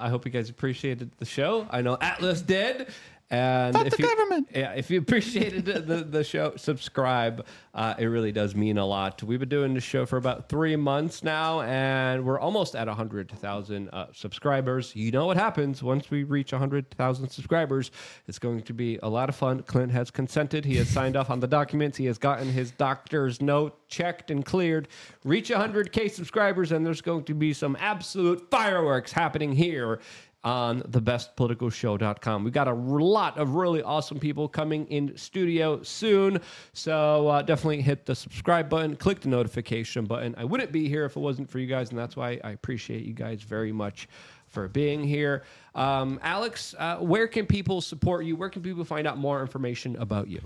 I 0.03 0.09
hope 0.11 0.25
you 0.27 0.33
guys 0.33 0.51
appreciated 0.51 1.13
the 1.19 1.25
show. 1.25 1.67
I 1.71 1.81
know 1.81 1.97
Atlas 2.01 2.43
did. 2.43 2.89
And 3.33 3.75
if 3.87 3.99
you, 3.99 4.07
government. 4.07 4.49
Yeah, 4.55 4.73
if 4.75 4.91
you 4.91 4.99
appreciated 5.01 5.65
the, 5.65 5.81
the, 5.81 6.05
the 6.05 6.23
show, 6.23 6.53
subscribe. 6.57 7.47
Uh, 7.73 7.95
it 7.99 8.05
really 8.05 8.31
does 8.31 8.55
mean 8.55 8.77
a 8.77 8.85
lot. 8.85 9.23
We've 9.23 9.41
been 9.41 9.49
doing 9.49 9.73
this 9.73 9.83
show 9.83 10.05
for 10.05 10.19
about 10.19 10.51
three 10.51 10.77
months 10.77 11.25
now, 11.25 11.63
and 11.63 12.27
we're 12.27 12.39
almost 12.39 12.77
at 12.77 12.87
100,000 12.89 13.89
uh, 13.89 14.07
subscribers. 14.13 14.95
You 14.95 15.11
know 15.13 15.25
what 15.25 15.39
happens 15.39 15.83
once 15.83 16.11
we 16.11 16.25
reach 16.25 16.53
100,000 16.53 17.31
subscribers. 17.31 17.91
It's 18.29 18.39
going 18.39 18.61
to 18.65 18.75
be 18.75 18.99
a 19.03 19.09
lot 19.09 19.31
of 19.31 19.35
fun. 19.35 19.63
Clint 19.63 19.93
has 19.93 20.11
consented. 20.11 20.67
He 20.67 20.77
has 20.77 20.91
signed 20.91 21.17
off 21.17 21.31
on 21.31 21.41
the 21.41 21.49
documents. 21.49 21.97
He 21.97 22.05
has 22.05 22.19
gotten 22.19 22.49
his 22.49 22.71
doctor's 22.73 23.41
note 23.41 23.89
checked 23.89 24.31
and 24.31 24.45
cleared. 24.45 24.89
Reach 25.25 25.49
100K 25.49 26.11
subscribers, 26.11 26.71
and 26.71 26.85
there's 26.85 27.01
going 27.01 27.25
to 27.25 27.35
be 27.35 27.55
some 27.55 27.79
absolute 27.81 28.51
fireworks 28.51 29.13
happening 29.13 29.53
here 29.53 30.01
on 30.45 30.83
thebestpoliticalshow.com. 30.83 32.45
We've 32.45 32.53
got 32.53 32.69
a 32.69 32.75
lot 32.75 33.39
of 33.39 33.55
really 33.55 33.83
awesome 33.83 34.19
people 34.19 34.49
coming 34.49 34.87
in 34.87 35.17
studio 35.17 35.83
soon. 35.83 36.41
So 36.73 37.29
uh, 37.29 37.43
definitely 37.43 37.83
hit 37.83 38.07
the 38.07 38.15
subscribe 38.15 38.69
button, 38.69 38.97
click 38.97 39.21
the 39.21 39.29
notification 39.29 40.05
button. 40.05 40.35
I 40.37 40.45
wouldn't 40.45 40.73
be 40.73 40.89
here 40.89 41.05
if 41.05 41.17
it 41.17 41.21
wasn't 41.21 41.49
for 41.49 41.59
you 41.59 41.67
guys, 41.67 41.91
and 41.91 41.99
that's 41.99 42.17
why 42.17 42.41
I 42.43 42.51
appreciate 42.51 43.05
you 43.05 43.15
guys 43.15 43.43
very 43.43 43.73
much 43.73 44.09
for 44.47 44.69
being 44.69 45.03
here. 45.03 45.45
Um, 45.75 46.21
Alex, 46.23 46.75
uh, 46.79 46.97
where 46.99 47.27
can 47.27 47.47
people 47.47 47.81
support 47.81 48.25
you? 48.25 48.37
Where 48.37 48.51
can 48.51 48.63
people 48.63 48.85
find 48.85 49.07
out 49.07 49.19
more 49.19 49.41
information 49.41 49.97
about 49.97 50.29
you? 50.29 50.41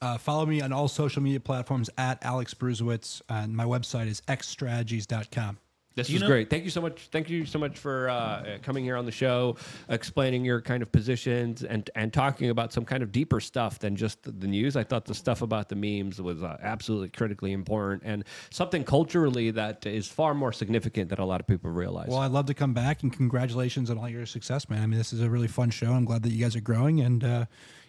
Uh, 0.00 0.16
follow 0.16 0.46
me 0.46 0.60
on 0.60 0.72
all 0.72 0.86
social 0.86 1.22
media 1.22 1.40
platforms 1.40 1.90
at 1.98 2.24
Alex 2.24 2.54
Bruesewitz, 2.54 3.20
and 3.28 3.56
my 3.56 3.64
website 3.64 4.06
is 4.06 4.20
xstrategies.com. 4.28 5.58
This 5.98 6.06
Do 6.06 6.12
you 6.12 6.16
was 6.18 6.22
know- 6.22 6.28
great. 6.28 6.48
Thank 6.48 6.62
you 6.64 6.70
so 6.70 6.80
much. 6.80 7.08
Thank 7.10 7.28
you 7.28 7.44
so 7.44 7.58
much 7.58 7.76
for 7.76 8.08
uh, 8.08 8.58
coming 8.62 8.84
here 8.84 8.96
on 8.96 9.04
the 9.04 9.10
show, 9.12 9.56
explaining 9.88 10.44
your 10.44 10.60
kind 10.60 10.82
of 10.82 10.92
positions 10.92 11.64
and 11.64 11.90
and 11.96 12.12
talking 12.12 12.50
about 12.50 12.72
some 12.72 12.84
kind 12.84 13.02
of 13.02 13.10
deeper 13.10 13.40
stuff 13.40 13.80
than 13.80 13.96
just 13.96 14.22
the, 14.22 14.30
the 14.30 14.46
news. 14.46 14.76
I 14.76 14.84
thought 14.84 15.04
the 15.06 15.14
stuff 15.14 15.42
about 15.42 15.68
the 15.68 15.74
memes 15.76 16.20
was 16.22 16.42
uh, 16.42 16.56
absolutely 16.62 17.08
critically 17.08 17.52
important 17.52 18.02
and 18.04 18.24
something 18.50 18.84
culturally 18.84 19.50
that 19.50 19.84
is 19.86 20.06
far 20.06 20.34
more 20.34 20.52
significant 20.52 21.10
than 21.10 21.18
a 21.18 21.26
lot 21.26 21.40
of 21.40 21.46
people 21.48 21.70
realize. 21.70 22.08
Well, 22.08 22.18
I'd 22.18 22.30
love 22.30 22.46
to 22.46 22.54
come 22.54 22.74
back 22.74 23.02
and 23.02 23.12
congratulations 23.12 23.90
on 23.90 23.98
all 23.98 24.08
your 24.08 24.24
success, 24.26 24.68
man. 24.68 24.82
I 24.82 24.86
mean, 24.86 24.98
this 24.98 25.12
is 25.12 25.20
a 25.20 25.28
really 25.28 25.48
fun 25.48 25.70
show. 25.70 25.92
I'm 25.92 26.04
glad 26.04 26.22
that 26.22 26.30
you 26.30 26.40
guys 26.42 26.54
are 26.54 26.60
growing 26.60 27.00
and 27.00 27.24
uh, 27.24 27.28
you 27.28 27.46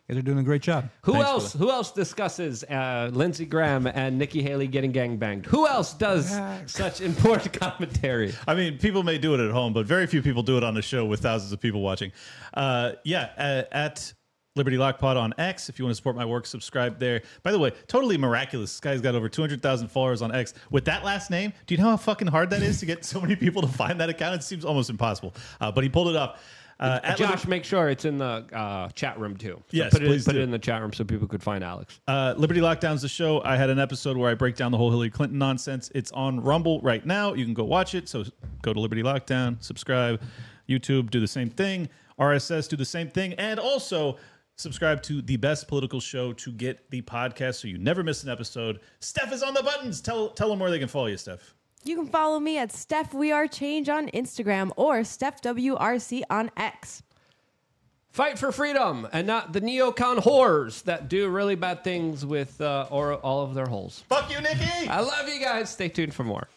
guys 0.10 0.18
are 0.18 0.22
doing 0.24 0.40
a 0.40 0.44
great 0.44 0.62
job. 0.62 0.90
Who 1.04 1.16
else? 1.22 1.54
Who 1.54 1.70
else 1.70 1.92
discusses 1.92 2.64
uh, 2.64 3.12
Lindsey 3.14 3.46
Graham 3.46 3.86
and 3.86 4.18
Nikki 4.18 4.42
Haley 4.42 4.68
getting 4.68 4.92
gangbanged? 4.92 5.46
Who 5.46 5.68
else 5.68 5.94
does 5.94 6.36
such 6.66 7.02
important 7.02 7.54
commentary? 7.60 8.34
I 8.48 8.56
mean, 8.56 8.80
people 8.80 9.04
may 9.04 9.18
do 9.20 9.36
it 9.36 9.40
at 9.40 9.52
home, 9.52 9.74
but 9.74 9.86
very 9.86 10.08
few 10.08 10.22
people 10.22 10.42
do 10.42 10.58
it 10.58 10.64
on 10.64 10.76
a 10.78 10.82
show 10.82 11.06
with 11.06 11.20
thousands 11.20 11.52
of 11.52 11.60
people 11.60 11.82
watching. 11.82 12.12
Uh, 12.56 12.94
yeah, 13.04 13.30
uh, 13.38 13.64
at 13.72 14.12
Liberty 14.56 14.78
Lock 14.78 14.98
Pod 14.98 15.16
on 15.16 15.34
X. 15.38 15.70
If 15.70 15.78
you 15.78 15.86
want 15.86 15.92
to 15.92 15.96
support 15.96 16.16
my 16.16 16.26
work, 16.26 16.48
subscribe 16.48 17.00
there. 17.00 17.22
By 17.44 17.52
the 17.52 17.60
way, 17.60 17.72
totally 17.88 18.18
miraculous. 18.18 18.72
This 18.72 18.80
guy's 18.80 19.02
got 19.02 19.14
over 19.14 19.30
200,000 19.30 19.88
followers 19.90 20.24
on 20.24 20.34
X. 20.34 20.56
With 20.72 20.86
that 20.86 21.06
last 21.06 21.30
name, 21.30 21.54
do 21.68 21.76
you 21.76 21.82
know 21.82 21.92
how 21.92 21.98
fucking 21.98 22.28
hard 22.28 22.50
that 22.50 22.64
is 22.64 22.80
to 22.80 22.88
get 22.88 23.06
so 23.06 23.22
many 23.22 23.36
people 23.36 23.62
to 23.62 23.68
find 23.68 24.00
that 24.02 24.10
account? 24.10 24.36
It 24.36 24.44
seems 24.44 24.66
almost 24.66 24.90
impossible. 24.90 25.36
Uh, 25.62 25.72
but 25.72 25.84
he 25.84 25.90
pulled 25.90 26.10
it 26.10 26.16
off. 26.16 26.44
Uh, 26.80 27.16
Josh, 27.16 27.46
make 27.46 27.66
sure 27.66 27.90
it's 27.90 28.06
in 28.06 28.18
the 28.18 28.46
uh, 28.54 28.88
chat 28.90 29.20
room 29.20 29.36
too. 29.36 29.56
So 29.58 29.64
Yes, 29.72 29.92
put 29.94 30.02
it, 30.02 30.08
please 30.08 30.24
put 30.24 30.36
it 30.36 30.42
in 30.42 30.52
the 30.52 30.60
chat 30.60 30.82
room 30.82 30.94
so 30.94 31.04
people 31.04 31.28
could 31.28 31.44
find 31.44 31.64
Alex. 31.64 32.00
Uh, 32.08 32.34
Liberty 32.38 32.62
Lockdown's 32.62 33.02
the 33.02 33.10
show. 33.10 33.42
I 33.44 33.58
had 33.58 33.70
an 33.70 33.80
episode 33.80 34.16
where 34.16 34.32
I 34.32 34.34
break 34.34 34.56
down 34.56 34.72
the 34.72 34.78
whole 34.78 34.90
Hillary 34.90 35.10
Clinton 35.10 35.38
nonsense. 35.38 35.92
It's 35.94 36.12
on 36.14 36.40
Rumble 36.40 36.80
right 36.82 37.06
now. 37.06 37.34
You 37.34 37.44
can 37.44 37.54
go 37.54 37.66
watch 37.66 37.96
it. 37.96 38.08
So 38.08 38.24
go 38.62 38.74
to 38.74 38.80
Liberty 38.80 39.04
Lockdown, 39.04 39.62
subscribe. 39.62 40.22
YouTube, 40.70 41.10
do 41.10 41.20
the 41.20 41.28
same 41.28 41.50
thing. 41.50 41.90
RSS, 42.20 42.70
do 42.70 42.76
the 42.76 42.86
same 42.86 43.10
thing. 43.10 43.34
And 43.34 43.60
also 43.60 44.18
subscribe 44.56 45.02
to 45.04 45.22
the 45.22 45.38
best 45.38 45.68
political 45.68 46.00
show 46.00 46.34
to 46.34 46.52
get 46.52 46.90
the 46.92 47.02
podcast 47.02 47.56
so 47.56 47.68
you 47.68 47.78
never 47.78 48.04
miss 48.04 48.24
an 48.24 48.30
episode. 48.30 48.80
Steph 49.00 49.34
is 49.34 49.42
on 49.42 49.54
the 49.54 49.64
buttons. 49.64 50.00
Tell, 50.02 50.30
tell 50.30 50.50
them 50.50 50.60
where 50.60 50.70
they 50.70 50.80
can 50.80 50.88
follow 50.88 51.08
you, 51.08 51.18
Steph. 51.18 51.56
You 51.84 51.96
can 51.96 52.08
follow 52.08 52.40
me 52.40 52.58
at 52.58 52.72
Steph 52.72 53.14
We 53.14 53.32
Are 53.32 53.48
Change 53.48 53.88
on 53.90 54.08
Instagram 54.10 54.72
or 54.76 55.04
Steph 55.04 55.42
WRC 55.42 56.24
on 56.30 56.52
X. 56.58 57.04
Fight 58.12 58.38
for 58.38 58.52
freedom 58.52 59.08
and 59.14 59.26
not 59.26 59.54
the 59.54 59.62
neocon 59.62 60.18
whores 60.18 60.84
that 60.84 61.08
do 61.08 61.30
really 61.30 61.56
bad 61.56 61.84
things 61.84 62.26
with 62.26 62.60
uh, 62.60 62.88
or 62.90 63.14
all 63.16 63.44
of 63.44 63.54
their 63.54 63.68
holes. 63.68 64.04
Fuck 64.10 64.30
you, 64.32 64.42
Nikki. 64.42 64.90
I 64.90 65.00
love 65.00 65.30
you 65.30 65.40
guys. 65.40 65.70
Stay 65.70 65.90
tuned 65.90 66.14
for 66.14 66.24
more. 66.24 66.50